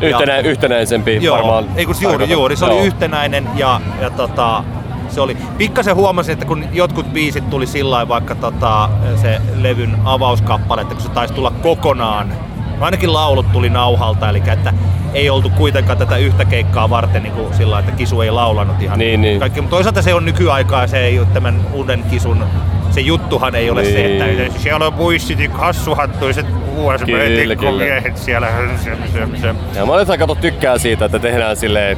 Yhtenä, 0.00 0.38
yhtenäisempi 0.38 1.18
Joo, 1.22 1.36
varmaan. 1.36 1.64
ei 1.76 1.86
kun 1.86 1.94
juuri, 2.00 2.30
juuri. 2.30 2.56
Se 2.56 2.64
oli 2.64 2.74
Joo. 2.74 2.84
yhtenäinen 2.84 3.48
ja, 3.56 3.80
ja 4.00 4.10
tota, 4.10 4.64
se 5.08 5.20
oli, 5.20 5.36
pikkasen 5.58 5.96
huomasin, 5.96 6.32
että 6.32 6.46
kun 6.46 6.64
jotkut 6.72 7.12
biisit 7.12 7.50
tuli 7.50 7.66
sillä 7.66 8.08
vaikka 8.08 8.34
tota, 8.34 8.88
se 9.22 9.40
levyn 9.54 9.96
avauskappale, 10.04 10.80
että 10.80 10.94
kun 10.94 11.02
se 11.02 11.08
taisi 11.10 11.34
tulla 11.34 11.50
kokonaan, 11.50 12.32
ainakin 12.80 13.12
laulut 13.12 13.52
tuli 13.52 13.70
nauhalta, 13.70 14.28
eli 14.28 14.42
että 14.46 14.72
ei 15.14 15.30
oltu 15.30 15.50
kuitenkaan 15.50 15.98
tätä 15.98 16.16
yhtä 16.16 16.44
keikkaa 16.44 16.90
varten 16.90 17.22
niin 17.22 17.32
kuin 17.32 17.54
sillä 17.54 17.78
että 17.78 17.92
Kisu 17.92 18.20
ei 18.20 18.30
laulanut 18.30 18.82
ihan 18.82 18.98
Niin, 18.98 19.20
niin. 19.20 19.40
kaikki. 19.40 19.60
Mutta 19.60 19.76
toisaalta 19.76 20.02
se 20.02 20.14
on 20.14 20.24
nykyaikaa 20.24 20.86
se 20.86 20.98
ei 20.98 21.18
ole 21.18 21.26
tämän 21.34 21.60
uuden 21.72 22.04
Kisun 22.10 22.44
se 22.90 23.00
juttuhan 23.00 23.54
ei 23.54 23.70
ole 23.70 23.84
se, 23.84 23.90
Niin. 24.02 24.40
että 24.40 24.58
siellä 24.60 24.86
on 24.86 24.94
muistit 24.94 25.52
hassuhattuiset. 25.52 26.46
USB-tikkumiehet 26.76 28.16
siellä. 28.16 28.48
Se, 28.84 28.90
se, 29.12 29.40
se. 29.40 29.54
Ja 29.78 29.86
monet 29.86 30.08
kato 30.18 30.34
tykkää 30.34 30.78
siitä, 30.78 31.04
että 31.04 31.18
tehdään 31.18 31.56
silleen, 31.56 31.96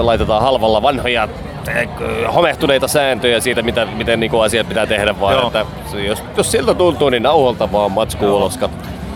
laitetaan 0.00 0.42
halvalla 0.42 0.82
vanhoja 0.82 1.28
eh, 1.76 1.88
homehtuneita 2.34 2.88
sääntöjä 2.88 3.40
siitä, 3.40 3.62
mitä, 3.62 3.86
miten 3.96 4.20
niinku 4.20 4.40
asiat 4.40 4.68
pitää 4.68 4.86
tehdä, 4.86 5.20
vaan 5.20 5.34
Joo. 5.34 5.46
että 5.46 5.64
se- 5.90 6.04
jos, 6.04 6.22
jos 6.36 6.52
siltä 6.52 6.74
tuntuu, 6.74 7.10
niin 7.10 7.22
nauholta 7.22 7.72
vaan 7.72 7.92
matsku 7.92 8.36
uloska. 8.36 8.68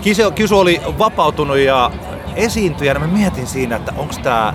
Kisu, 0.03 0.31
Kisu 0.31 0.59
oli 0.59 0.81
vapautunut 0.99 1.59
ja 1.59 1.91
esiintyjänä 2.41 3.01
mä 3.01 3.07
mietin 3.07 3.47
siinä, 3.47 3.77
että 3.77 3.93
onko 3.97 4.15
tämä 4.23 4.55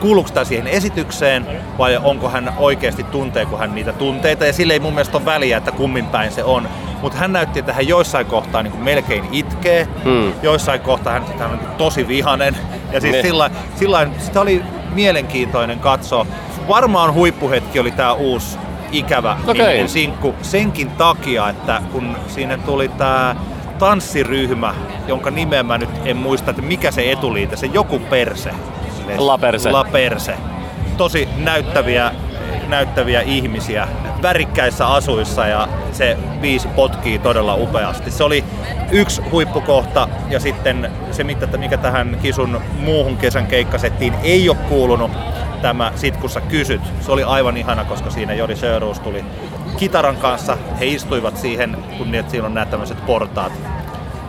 kuuluuko 0.00 0.30
tämä 0.30 0.44
siihen 0.44 0.66
esitykseen 0.66 1.46
vai 1.78 1.96
onko 2.02 2.28
hän 2.28 2.52
oikeasti 2.58 3.02
tunteeko 3.02 3.56
hän 3.56 3.74
niitä 3.74 3.92
tunteita 3.92 4.46
ja 4.46 4.52
sille 4.52 4.72
ei 4.72 4.80
mun 4.80 4.92
mielestä 4.94 5.16
ole 5.16 5.24
väliä, 5.24 5.56
että 5.56 5.72
kummin 5.72 6.06
päin 6.06 6.32
se 6.32 6.44
on. 6.44 6.68
Mutta 7.02 7.18
hän 7.18 7.32
näytti, 7.32 7.58
että 7.58 7.72
hän 7.72 7.88
joissain 7.88 8.26
kohtaa 8.26 8.62
niin 8.62 8.76
melkein 8.82 9.24
itkee, 9.32 9.88
Hmm. 10.04 10.32
joissain 10.42 10.80
kohtaa 10.80 11.12
hän, 11.12 11.22
hän 11.38 11.50
on 11.50 11.58
niin 11.58 11.68
tosi 11.78 12.08
vihanen. 12.08 12.56
Ja 12.92 13.00
siis 13.00 13.12
Ne. 13.16 13.22
sillä, 13.22 13.50
sillä 13.76 14.06
sitä 14.18 14.40
oli 14.40 14.62
mielenkiintoinen 14.94 15.78
katsoa. 15.78 16.26
Varmaan 16.68 17.14
huippuhetki 17.14 17.80
oli 17.80 17.90
tämä 17.90 18.12
uusi 18.12 18.58
ikävä 18.92 19.36
niminen 19.46 19.88
sinkku 19.88 20.34
senkin 20.42 20.90
takia, 20.90 21.48
että 21.48 21.82
kun 21.92 22.16
siinä 22.28 22.58
tuli 22.58 22.88
tämä 22.88 23.36
tanssiryhmä, 23.78 24.74
jonka 25.06 25.30
nimeä 25.30 25.62
mä 25.62 25.78
nyt 25.78 25.90
en 26.04 26.16
muista, 26.16 26.50
että 26.50 26.62
mikä 26.62 26.90
se 26.90 27.12
etuliite, 27.12 27.56
se 27.56 27.66
joku 27.66 27.98
perse. 27.98 28.50
La 29.18 29.38
Perse. 29.38 29.70
La 29.70 29.84
Perse. 29.92 30.34
Tosi 30.96 31.28
näyttäviä, 31.36 32.12
näyttäviä 32.68 33.20
ihmisiä 33.20 33.88
värikkäissä 34.22 34.86
asuissa 34.86 35.46
ja 35.46 35.68
se 35.92 36.16
biisi 36.40 36.68
potkii 36.68 37.18
todella 37.18 37.54
upeasti. 37.54 38.10
Se 38.10 38.24
oli 38.24 38.44
yksi 38.90 39.22
huippukohta 39.22 40.08
ja 40.30 40.40
sitten 40.40 40.90
se, 41.10 41.24
mikä 41.56 41.76
tähän 41.76 42.18
Kisun 42.22 42.60
muuhun 42.78 43.16
kesän 43.16 43.46
keikkasettiin 43.46 44.14
ei 44.22 44.48
ole 44.48 44.58
kuulunut, 44.68 45.10
tämä 45.62 45.92
Sitkussa 45.96 46.40
kysyt. 46.40 46.80
Se 47.00 47.12
oli 47.12 47.22
aivan 47.22 47.56
ihana, 47.56 47.84
koska 47.84 48.10
siinä 48.10 48.34
Jori 48.34 48.56
Sjöroos 48.56 49.00
tuli 49.00 49.24
kitaran 49.78 50.16
kanssa. 50.16 50.58
He 50.80 50.86
istuivat 50.86 51.36
siihen, 51.36 51.76
kun 51.98 52.10
niin, 52.10 52.30
siinä 52.30 52.46
on 52.46 52.54
nämä 52.54 52.66
tämmöiset 52.66 53.06
portaat 53.06 53.52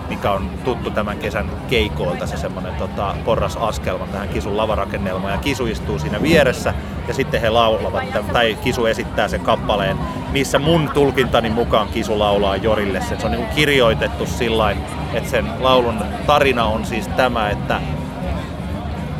mikä 0.09 0.31
on 0.31 0.49
tuttu 0.63 0.91
tämän 0.91 1.17
kesän 1.17 1.51
keikoilta, 1.69 2.27
se 2.27 2.37
semmoinen 2.37 2.75
tota, 2.75 3.15
porrasaskelma 3.25 4.07
tähän 4.07 4.29
Kisun 4.29 4.57
lavarakennelmaan. 4.57 5.33
Ja 5.33 5.39
Kisu 5.39 5.65
istuu 5.65 5.99
siinä 5.99 6.21
vieressä 6.21 6.73
ja 7.07 7.13
sitten 7.13 7.41
he 7.41 7.49
laulavat, 7.49 8.13
tämän- 8.13 8.33
tai 8.33 8.57
Kisu 8.63 8.85
esittää 8.85 9.27
sen 9.27 9.41
kappaleen, 9.41 9.97
missä 10.31 10.59
mun 10.59 10.89
tulkintani 10.93 11.49
mukaan 11.49 11.87
Kisu 11.87 12.19
laulaa 12.19 12.55
Jorille. 12.55 13.01
Se 13.01 13.25
on 13.25 13.31
niin 13.31 13.47
kirjoitettu 13.55 14.25
sillä 14.25 14.75
että 15.13 15.29
sen 15.29 15.45
laulun 15.59 16.01
tarina 16.27 16.65
on 16.65 16.85
siis 16.85 17.07
tämä, 17.07 17.49
että 17.49 17.81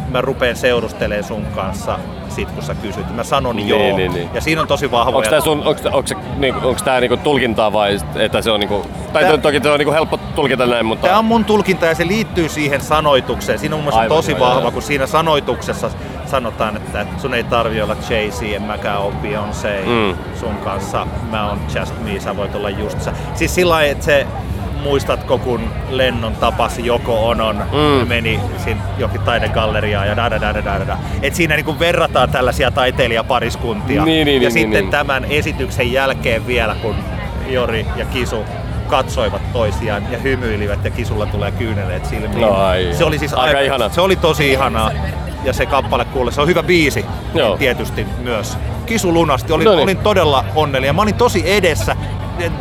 mä 0.10 0.22
rupeen 0.22 0.56
seurustelemaan 0.56 1.24
sun 1.24 1.46
kanssa 1.56 2.00
sit 2.40 2.52
kun 2.52 2.64
sä 2.64 2.76
kysyt. 2.76 3.16
Mä 3.16 3.24
sanon 3.24 3.56
Niin, 3.56 3.68
joo. 3.68 3.80
niin, 3.98 4.14
niin. 4.14 4.30
Ja 4.34 4.42
siinä 4.42 4.62
on 4.62 4.68
tosi 4.68 4.92
vahvoja... 4.92 5.18
Onko 5.18 5.30
tää, 5.30 5.42
sun, 5.42 5.64
onks, 5.66 5.82
onks, 5.86 6.14
niinku, 6.38 6.68
onks 6.68 6.84
tää 6.84 7.00
niinku 7.00 7.18
tulkintaa 7.18 7.74
vai 7.74 7.98
että 8.16 8.42
se 8.42 8.52
on 8.52 8.60
niinku, 8.60 8.86
tai 9.14 9.24
Tää- 9.24 9.38
toki 9.38 9.60
se 9.64 9.70
on 9.70 9.80
niinku 9.80 9.94
helppo 9.94 10.18
tulkita 10.36 10.66
näin, 10.66 10.86
mutta 10.86 11.08
Tämä 11.08 11.20
on 11.20 11.26
mun 11.26 11.46
tulkinta 11.46 11.86
ja 11.86 11.96
se 11.96 12.08
liittyy 12.08 12.50
siihen 12.50 12.82
sanoitukseen. 12.82 13.60
Siinä 13.60 13.76
on 13.76 13.80
mun 13.80 13.84
mielestä 13.86 14.02
Aivan, 14.02 14.18
tosi 14.18 14.40
vahva, 14.40 14.62
joo. 14.62 14.72
kun 14.72 14.82
siinä 14.82 15.08
sanoituksessa 15.08 15.90
sanotaan, 16.26 16.78
että 16.78 17.06
sun 17.18 17.34
ei 17.34 17.44
tarvi 17.44 17.82
olla 17.82 17.96
Jay-Z, 18.10 18.56
en 18.56 18.62
mäkään 18.62 19.00
ole 19.02 19.14
Beyoncé 19.24 19.86
Mm. 19.88 20.16
sun 20.40 20.56
kanssa. 20.64 21.08
Mä 21.32 21.50
oon 21.50 21.60
just 21.80 21.94
me, 22.04 22.20
sä 22.20 22.38
voit 22.38 22.56
olla 22.56 22.70
just 22.70 23.02
sä. 23.02 23.14
Siis 23.34 23.56
sillä 23.56 23.84
että 23.84 24.06
se 24.06 24.28
muistatko 24.84 25.38
kun 25.38 25.62
Lennon 25.90 26.36
tapasi 26.36 26.86
Joko 26.86 27.28
Onon 27.28 27.56
mm. 27.58 28.08
meni 28.08 28.40
sinne 28.64 28.84
jokin 28.98 29.22
taidegalleriaan 29.22 30.08
ja 30.08 30.16
da 30.16 30.30
da 30.32 30.42
da 30.42 30.54
da. 30.88 30.98
Et 31.22 31.36
siinä 31.36 31.56
niinku 31.56 31.80
verrataan 31.80 32.30
tällaisia 32.30 32.72
taiteilijapariskuntia. 32.72 34.06
Niin, 34.06 34.26
niin, 34.26 34.42
ja 34.42 34.50
niin, 34.50 34.52
sitten 34.52 34.84
niin. 34.84 34.92
tämän 34.92 35.26
esityksen 35.26 35.92
jälkeen 35.92 36.48
vielä, 36.48 36.76
kun 36.82 36.96
Jori 37.48 37.86
ja 37.96 38.06
Kisu 38.06 38.46
katsoivat 38.88 39.54
toisiaan 39.54 40.04
ja 40.12 40.18
hymyilivät 40.18 40.84
ja 40.86 40.92
Kisulla 40.92 41.26
tulee 41.26 41.52
kyyneleet 41.52 42.06
silmiin. 42.06 42.42
No 42.42 42.54
ai, 42.56 42.90
se 42.94 43.04
oli 43.04 43.20
siis 43.20 43.34
aika 43.34 43.44
aivan- 43.58 43.64
ihana. 43.66 43.90
Se 43.90 44.02
oli 44.02 44.16
tosi 44.16 44.52
ihanaa. 44.52 44.92
Ja 45.44 45.54
se 45.54 45.66
kappale 45.66 46.06
kuule, 46.06 46.32
se 46.32 46.42
on 46.42 46.48
hyvä 46.48 46.64
biisi 46.64 47.06
Joo. 47.34 47.58
tietysti 47.58 48.06
myös. 48.24 48.58
Kisu 48.86 49.14
lunasti, 49.14 49.54
olin, 49.54 49.66
No 49.66 49.72
niin. 49.72 49.84
olin 49.84 49.98
todella 49.98 50.46
onnellinen. 50.56 50.96
Mä 50.96 51.02
olin 51.02 51.16
tosi 51.16 51.44
edessä, 51.54 51.96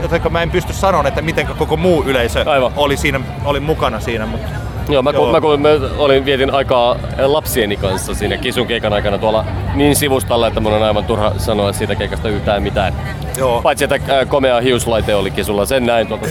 jotenka 0.03 0.31
mä 0.31 0.43
en 0.43 0.51
pysty 0.51 0.73
sanomaan, 0.73 1.07
että 1.07 1.23
miten 1.23 1.47
koko 1.47 1.77
muu 1.77 2.03
yleisö 2.07 2.45
Aivan. 2.47 2.73
oli, 2.77 2.97
siinä, 2.97 3.21
oli 3.45 3.61
mukana 3.61 4.01
siinä. 4.01 4.27
Mutta 4.27 4.49
Joo, 4.89 5.03
mä, 5.03 5.11
Joo. 5.11 5.23
Kun, 5.23 5.33
mä, 5.33 5.41
kun 5.41 5.61
mä 5.61 5.69
olin, 5.99 6.25
vietin 6.25 6.55
aikaa 6.55 6.97
lapsieni 7.19 7.77
kanssa 7.77 8.15
siinä 8.15 8.37
Kisun 8.37 8.67
keikan 8.67 8.93
aikana 8.93 9.19
tuolla 9.19 9.45
niin 9.75 9.97
sivustalla, 9.97 10.47
että 10.47 10.61
mun 10.61 10.73
on 10.73 10.83
aivan 10.83 11.05
turha 11.05 11.33
sanoa 11.37 11.73
siitä 11.73 11.95
keikasta 11.95 12.29
yhtään 12.29 12.63
mitään. 12.63 12.95
Joo. 13.39 13.63
Paitsi, 13.63 13.85
että 13.85 13.95
äh, 13.95 14.29
komea 14.29 14.61
hiuslaite 14.61 15.15
oli 15.15 15.31
Kisulla, 15.31 15.67
sen 15.67 15.87
näin 15.87 16.07
tuolta 16.07 16.27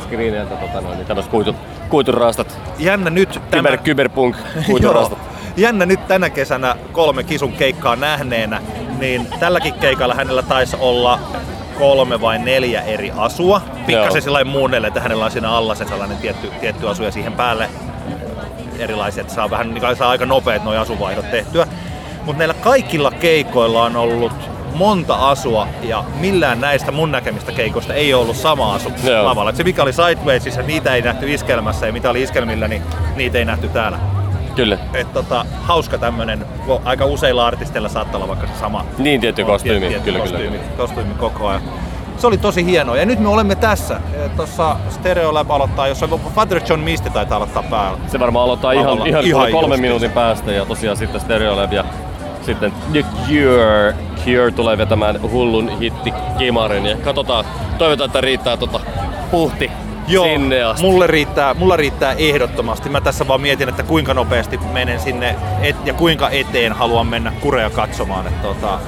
screeniltä, 0.00 0.56
tota 0.56 0.80
noin, 0.80 0.96
niin 0.96 1.06
tämmöiset 1.06 1.30
kuitut, 1.30 1.56
kuiturastat, 1.88 2.58
jännä 2.78 3.10
nyt 3.10 3.40
kyber, 3.50 3.76
kyberpunk 3.76 4.36
kuiturastat. 4.66 5.18
Joo. 5.18 5.30
Jännä 5.56 5.86
nyt 5.86 6.08
tänä 6.08 6.30
kesänä 6.30 6.76
kolme 6.92 7.24
kisun 7.24 7.52
keikkaa 7.52 7.96
nähneenä, 7.96 8.62
niin 8.98 9.26
tälläkin 9.40 9.74
keikalla 9.74 10.14
hänellä 10.14 10.42
taisi 10.42 10.76
olla 10.80 11.18
kolme 11.80 12.20
vai 12.20 12.38
neljä 12.38 12.80
eri 12.80 13.12
asua. 13.16 13.60
Pikkasen 13.86 14.22
sillä 14.22 14.44
muunnelle, 14.44 14.86
että 14.86 15.00
hänellä 15.00 15.24
on 15.24 15.30
siinä 15.30 15.50
alla 15.50 15.74
se 15.74 15.84
sellainen 15.84 16.16
tietty, 16.16 16.50
tietty 16.60 16.88
asu 16.88 17.02
ja 17.02 17.10
siihen 17.10 17.32
päälle 17.32 17.68
erilaisia, 18.78 19.20
että 19.20 19.34
saa 19.34 19.50
vähän 19.50 19.74
niin 19.74 19.96
saa 19.96 20.10
aika 20.10 20.26
nopeat 20.26 20.64
nuo 20.64 20.74
asuvaihdot 20.74 21.30
tehtyä. 21.30 21.66
Mutta 22.24 22.38
näillä 22.38 22.54
kaikilla 22.54 23.10
keikoilla 23.10 23.82
on 23.82 23.96
ollut 23.96 24.32
monta 24.74 25.14
asua 25.14 25.68
ja 25.82 26.04
millään 26.20 26.60
näistä 26.60 26.92
mun 26.92 27.12
näkemistä 27.12 27.52
keikoista 27.52 27.94
ei 27.94 28.14
ollut 28.14 28.36
sama 28.36 28.74
asu 28.74 28.92
Joo. 29.04 29.24
lavalla. 29.24 29.50
Et 29.50 29.56
se 29.56 29.64
mikä 29.64 29.82
oli 29.82 29.92
Sidewaysissa, 29.92 30.62
niitä 30.62 30.94
ei 30.94 31.02
nähty 31.02 31.34
iskelmässä 31.34 31.86
ja 31.86 31.92
mitä 31.92 32.10
oli 32.10 32.22
iskelmillä, 32.22 32.68
niin 32.68 32.82
niitä 33.16 33.38
ei 33.38 33.44
nähty 33.44 33.68
täällä. 33.68 33.98
Kyllä. 34.56 34.78
Et 34.94 35.12
tota, 35.12 35.46
hauska 35.62 35.98
tämmönen, 35.98 36.46
aika 36.84 37.04
useilla 37.04 37.46
artisteilla 37.46 37.88
saattaa 37.88 38.16
olla 38.16 38.28
vaikka 38.28 38.46
se 38.46 38.52
sama 38.60 38.84
Niin 38.98 39.20
tietty 39.20 39.44
kostyymi, 39.44 39.88
tietty 39.88 40.04
kyllä, 40.04 40.18
kyllä, 40.18 40.30
kostyymi, 40.30 40.58
kyllä. 40.58 40.76
kostyymi 40.76 41.14
koko 41.14 41.48
ajan. 41.48 41.62
Se 42.18 42.26
oli 42.26 42.38
tosi 42.38 42.64
hienoa. 42.64 42.96
Ja 42.96 43.06
nyt 43.06 43.18
me 43.18 43.28
olemme 43.28 43.54
tässä. 43.54 44.00
Tuossa 44.36 44.76
Stereolab 44.90 45.50
aloittaa, 45.50 45.88
jos 45.88 46.02
on 46.02 46.20
Father 46.34 46.60
John 46.68 46.80
Misty 46.80 47.10
taitaa 47.10 47.36
aloittaa 47.36 47.62
päällä. 47.62 47.98
Se 48.08 48.20
varmaan 48.20 48.44
aloittaa 48.44 48.72
ihan, 48.72 48.94
ihan, 48.96 49.08
Ihan 49.08 49.24
ihan 49.24 49.40
kolmen 49.42 49.60
justiinsa. 49.60 49.80
minuutin 49.82 50.10
päästä 50.10 50.52
ja 50.52 50.64
tosiaan 50.64 50.96
sitten 50.96 51.20
Stereolab 51.20 51.72
ja 51.72 51.84
sitten 52.42 52.72
The 52.92 53.04
Cure. 53.28 53.94
Cure 54.24 54.50
tulee 54.50 54.78
vetämään 54.78 55.22
hullun 55.22 55.78
hitti 55.78 56.12
Kimarin 56.38 56.86
ja 56.86 56.96
katsotaan, 56.96 57.44
toivotaan, 57.78 58.06
että 58.06 58.20
riittää 58.20 58.56
tota 58.56 58.80
puhti 59.30 59.70
sinne 60.10 60.62
asti. 60.62 60.86
mulle 60.86 61.06
riittää, 61.06 61.54
mulla 61.54 61.76
riittää 61.76 62.12
ehdottomasti. 62.12 62.88
Mä 62.88 63.00
tässä 63.00 63.28
vaan 63.28 63.40
mietin, 63.40 63.68
että 63.68 63.82
kuinka 63.82 64.14
nopeasti 64.14 64.58
menen 64.72 65.00
sinne 65.00 65.36
et, 65.62 65.76
ja 65.84 65.92
kuinka 65.94 66.30
eteen 66.30 66.72
haluan 66.72 67.06
mennä 67.06 67.32
kureja 67.40 67.70
katsomaan. 67.70 68.26
Et, 68.26 68.42
tota, 68.42 68.78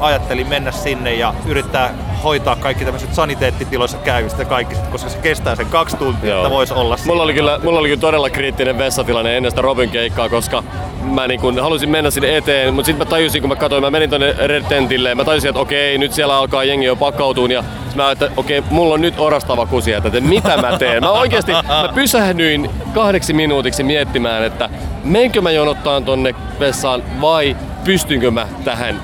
ajattelin 0.00 0.48
mennä 0.48 0.70
sinne 0.70 1.14
ja 1.14 1.34
yrittää 1.46 1.94
hoitaa 2.24 2.56
kaikki 2.56 2.84
tämmöiset 2.84 3.14
saniteettitiloissa 3.14 3.98
käyvistä 3.98 4.42
ja 4.42 4.46
kaikki, 4.46 4.74
koska 4.92 5.10
se 5.10 5.18
kestää 5.18 5.56
sen 5.56 5.66
kaksi 5.66 5.96
tuntia, 5.96 6.36
että 6.36 6.50
voisi 6.50 6.74
olla 6.74 6.96
siinä. 6.96 7.12
Mulla 7.12 7.22
oli, 7.22 7.34
kyllä, 7.34 7.60
mulla 7.62 7.78
oli 7.78 7.88
kyllä 7.88 8.00
todella 8.00 8.30
kriittinen 8.30 8.78
vessatilanne 8.78 9.36
ennen 9.36 9.52
sitä 9.52 9.62
Robin 9.62 9.90
keikkaa, 9.90 10.28
koska 10.28 10.62
mä 11.02 11.28
niin 11.28 11.40
kun 11.40 11.62
halusin 11.62 11.90
mennä 11.90 12.10
sinne 12.10 12.36
eteen, 12.36 12.74
mutta 12.74 12.86
sitten 12.86 13.06
mä 13.06 13.10
tajusin, 13.10 13.42
kun 13.42 13.48
mä 13.48 13.56
katsoin, 13.56 13.82
mä 13.82 13.90
menin 13.90 14.10
tonne 14.10 14.34
Red 14.46 14.64
Tentille, 14.68 15.14
mä 15.14 15.24
tajusin, 15.24 15.48
että 15.48 15.60
okei, 15.60 15.98
nyt 15.98 16.12
siellä 16.12 16.36
alkaa 16.36 16.64
jengi 16.64 16.86
jo 16.86 16.96
pakkautua, 16.96 17.48
ja 17.48 17.64
mä 17.94 18.10
että 18.10 18.30
okei, 18.36 18.62
mulla 18.70 18.94
on 18.94 19.00
nyt 19.00 19.14
orastava 19.18 19.66
kusi, 19.66 19.92
että 19.92 20.20
mitä 20.20 20.56
mä 20.56 20.78
teen. 20.78 21.02
Mä 21.02 21.10
oikeasti, 21.10 21.52
mä 21.52 21.90
pysähdyin 21.94 22.70
kahdeksi 22.94 23.32
minuutiksi 23.32 23.82
miettimään, 23.82 24.44
että 24.44 24.68
menkö 25.04 25.40
mä 25.40 25.50
jonottaan 25.50 26.04
tonne 26.04 26.34
vessaan 26.60 27.02
vai 27.20 27.56
pystynkö 27.84 28.30
mä 28.30 28.48
tähän 28.64 29.02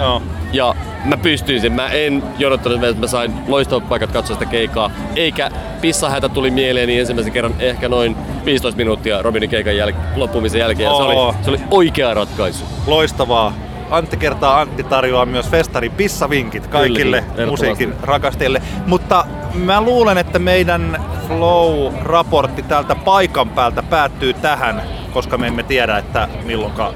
Joo. 0.00 0.22
Ja 0.52 0.74
mä 1.04 1.16
pystyin 1.16 1.60
sen. 1.60 1.72
Mä 1.72 1.88
en 1.88 2.22
jonottanut, 2.38 2.84
että 2.84 3.00
mä 3.00 3.06
sain 3.06 3.32
loistavat 3.48 3.88
paikat 3.88 4.12
katsoa 4.12 4.36
sitä 4.36 4.46
keikkaa. 4.50 4.90
Eikä 5.16 5.50
pissahätä 5.80 6.28
tuli 6.28 6.50
mieleeni 6.50 6.98
ensimmäisen 6.98 7.32
kerran 7.32 7.54
ehkä 7.58 7.88
noin 7.88 8.16
15 8.44 8.76
minuuttia 8.76 9.22
Robinin 9.22 9.50
keikan 9.50 9.74
jäl- 9.74 9.94
loppumisen 10.16 10.58
jälkeen. 10.58 10.90
Se, 10.90 11.02
oli, 11.02 11.34
se 11.42 11.50
oli 11.50 11.60
oikea 11.70 12.14
ratkaisu. 12.14 12.64
Loistavaa. 12.86 13.52
Antti 13.90 14.16
kertaa 14.16 14.60
Antti 14.60 14.82
tarjoaa 14.82 15.26
myös 15.26 15.48
festarin 15.48 15.92
pissavinkit 15.92 16.66
kaikille 16.66 17.20
Kyllä, 17.20 17.34
kyllä, 17.34 17.50
musiikin 17.50 17.94
rakastajille. 18.02 18.62
Mutta 18.86 19.26
mä 19.54 19.80
luulen, 19.80 20.18
että 20.18 20.38
meidän 20.38 21.04
Flow-raportti 21.28 22.62
täältä 22.62 22.94
paikan 22.94 23.48
päältä 23.48 23.82
päättyy 23.82 24.34
tähän, 24.34 24.82
koska 25.12 25.38
me 25.38 25.46
emme 25.46 25.62
tiedä, 25.62 25.98
että 25.98 26.28
milloinka 26.44 26.92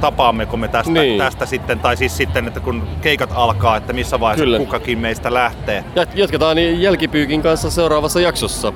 tapaammeko 0.00 0.56
me 0.56 0.68
tästä, 0.68 0.92
Niin. 0.92 1.18
tästä 1.18 1.46
sitten, 1.46 1.78
tai 1.78 1.96
siis 1.96 2.16
sitten, 2.16 2.46
että 2.48 2.60
kun 2.60 2.88
keikat 3.00 3.30
alkaa, 3.34 3.76
että 3.76 3.92
missä 3.92 4.20
vaiheessa 4.20 4.44
Kyllä. 4.44 4.58
kukakin 4.58 4.98
meistä 4.98 5.34
lähtee. 5.34 5.84
Ja 5.96 6.06
jatketaan 6.14 6.56
niin 6.56 6.82
jälkipyykin 6.82 7.42
kanssa 7.42 7.70
seuraavassa 7.70 8.20
jaksossa. 8.20 8.72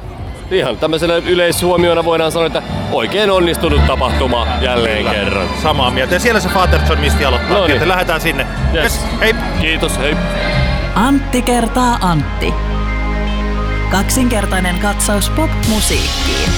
Ihan 0.51 0.77
tämmöisenä 0.77 1.15
yleishuomiona 1.15 2.05
voidaan 2.05 2.33
sanoa, 2.33 2.47
että 2.47 2.63
oikein 2.93 3.31
onnistunut 3.31 3.87
tapahtuma 3.87 4.47
jälleen 4.61 5.07
kerran. 5.07 5.47
Samaa 5.63 5.91
mieltä. 5.91 6.15
Ja 6.15 6.21
siellä 6.21 6.41
se 6.41 6.49
Father 6.49 6.81
John 6.89 7.01
Misti 7.01 7.25
aloittaa. 7.25 7.59
No 7.59 7.67
niin. 7.67 7.89
Lähdetään 7.89 8.21
sinne. 8.21 8.47
Yes. 8.75 9.01
Hei! 9.21 9.35
Kiitos, 9.61 9.99
hei! 9.99 10.17
Antti 10.95 11.43
kertaa 11.43 11.99
Antti. 12.01 12.55
Kaksinkertainen 13.91 14.79
katsaus 14.79 15.31
pop-musiikkiin. 15.31 16.51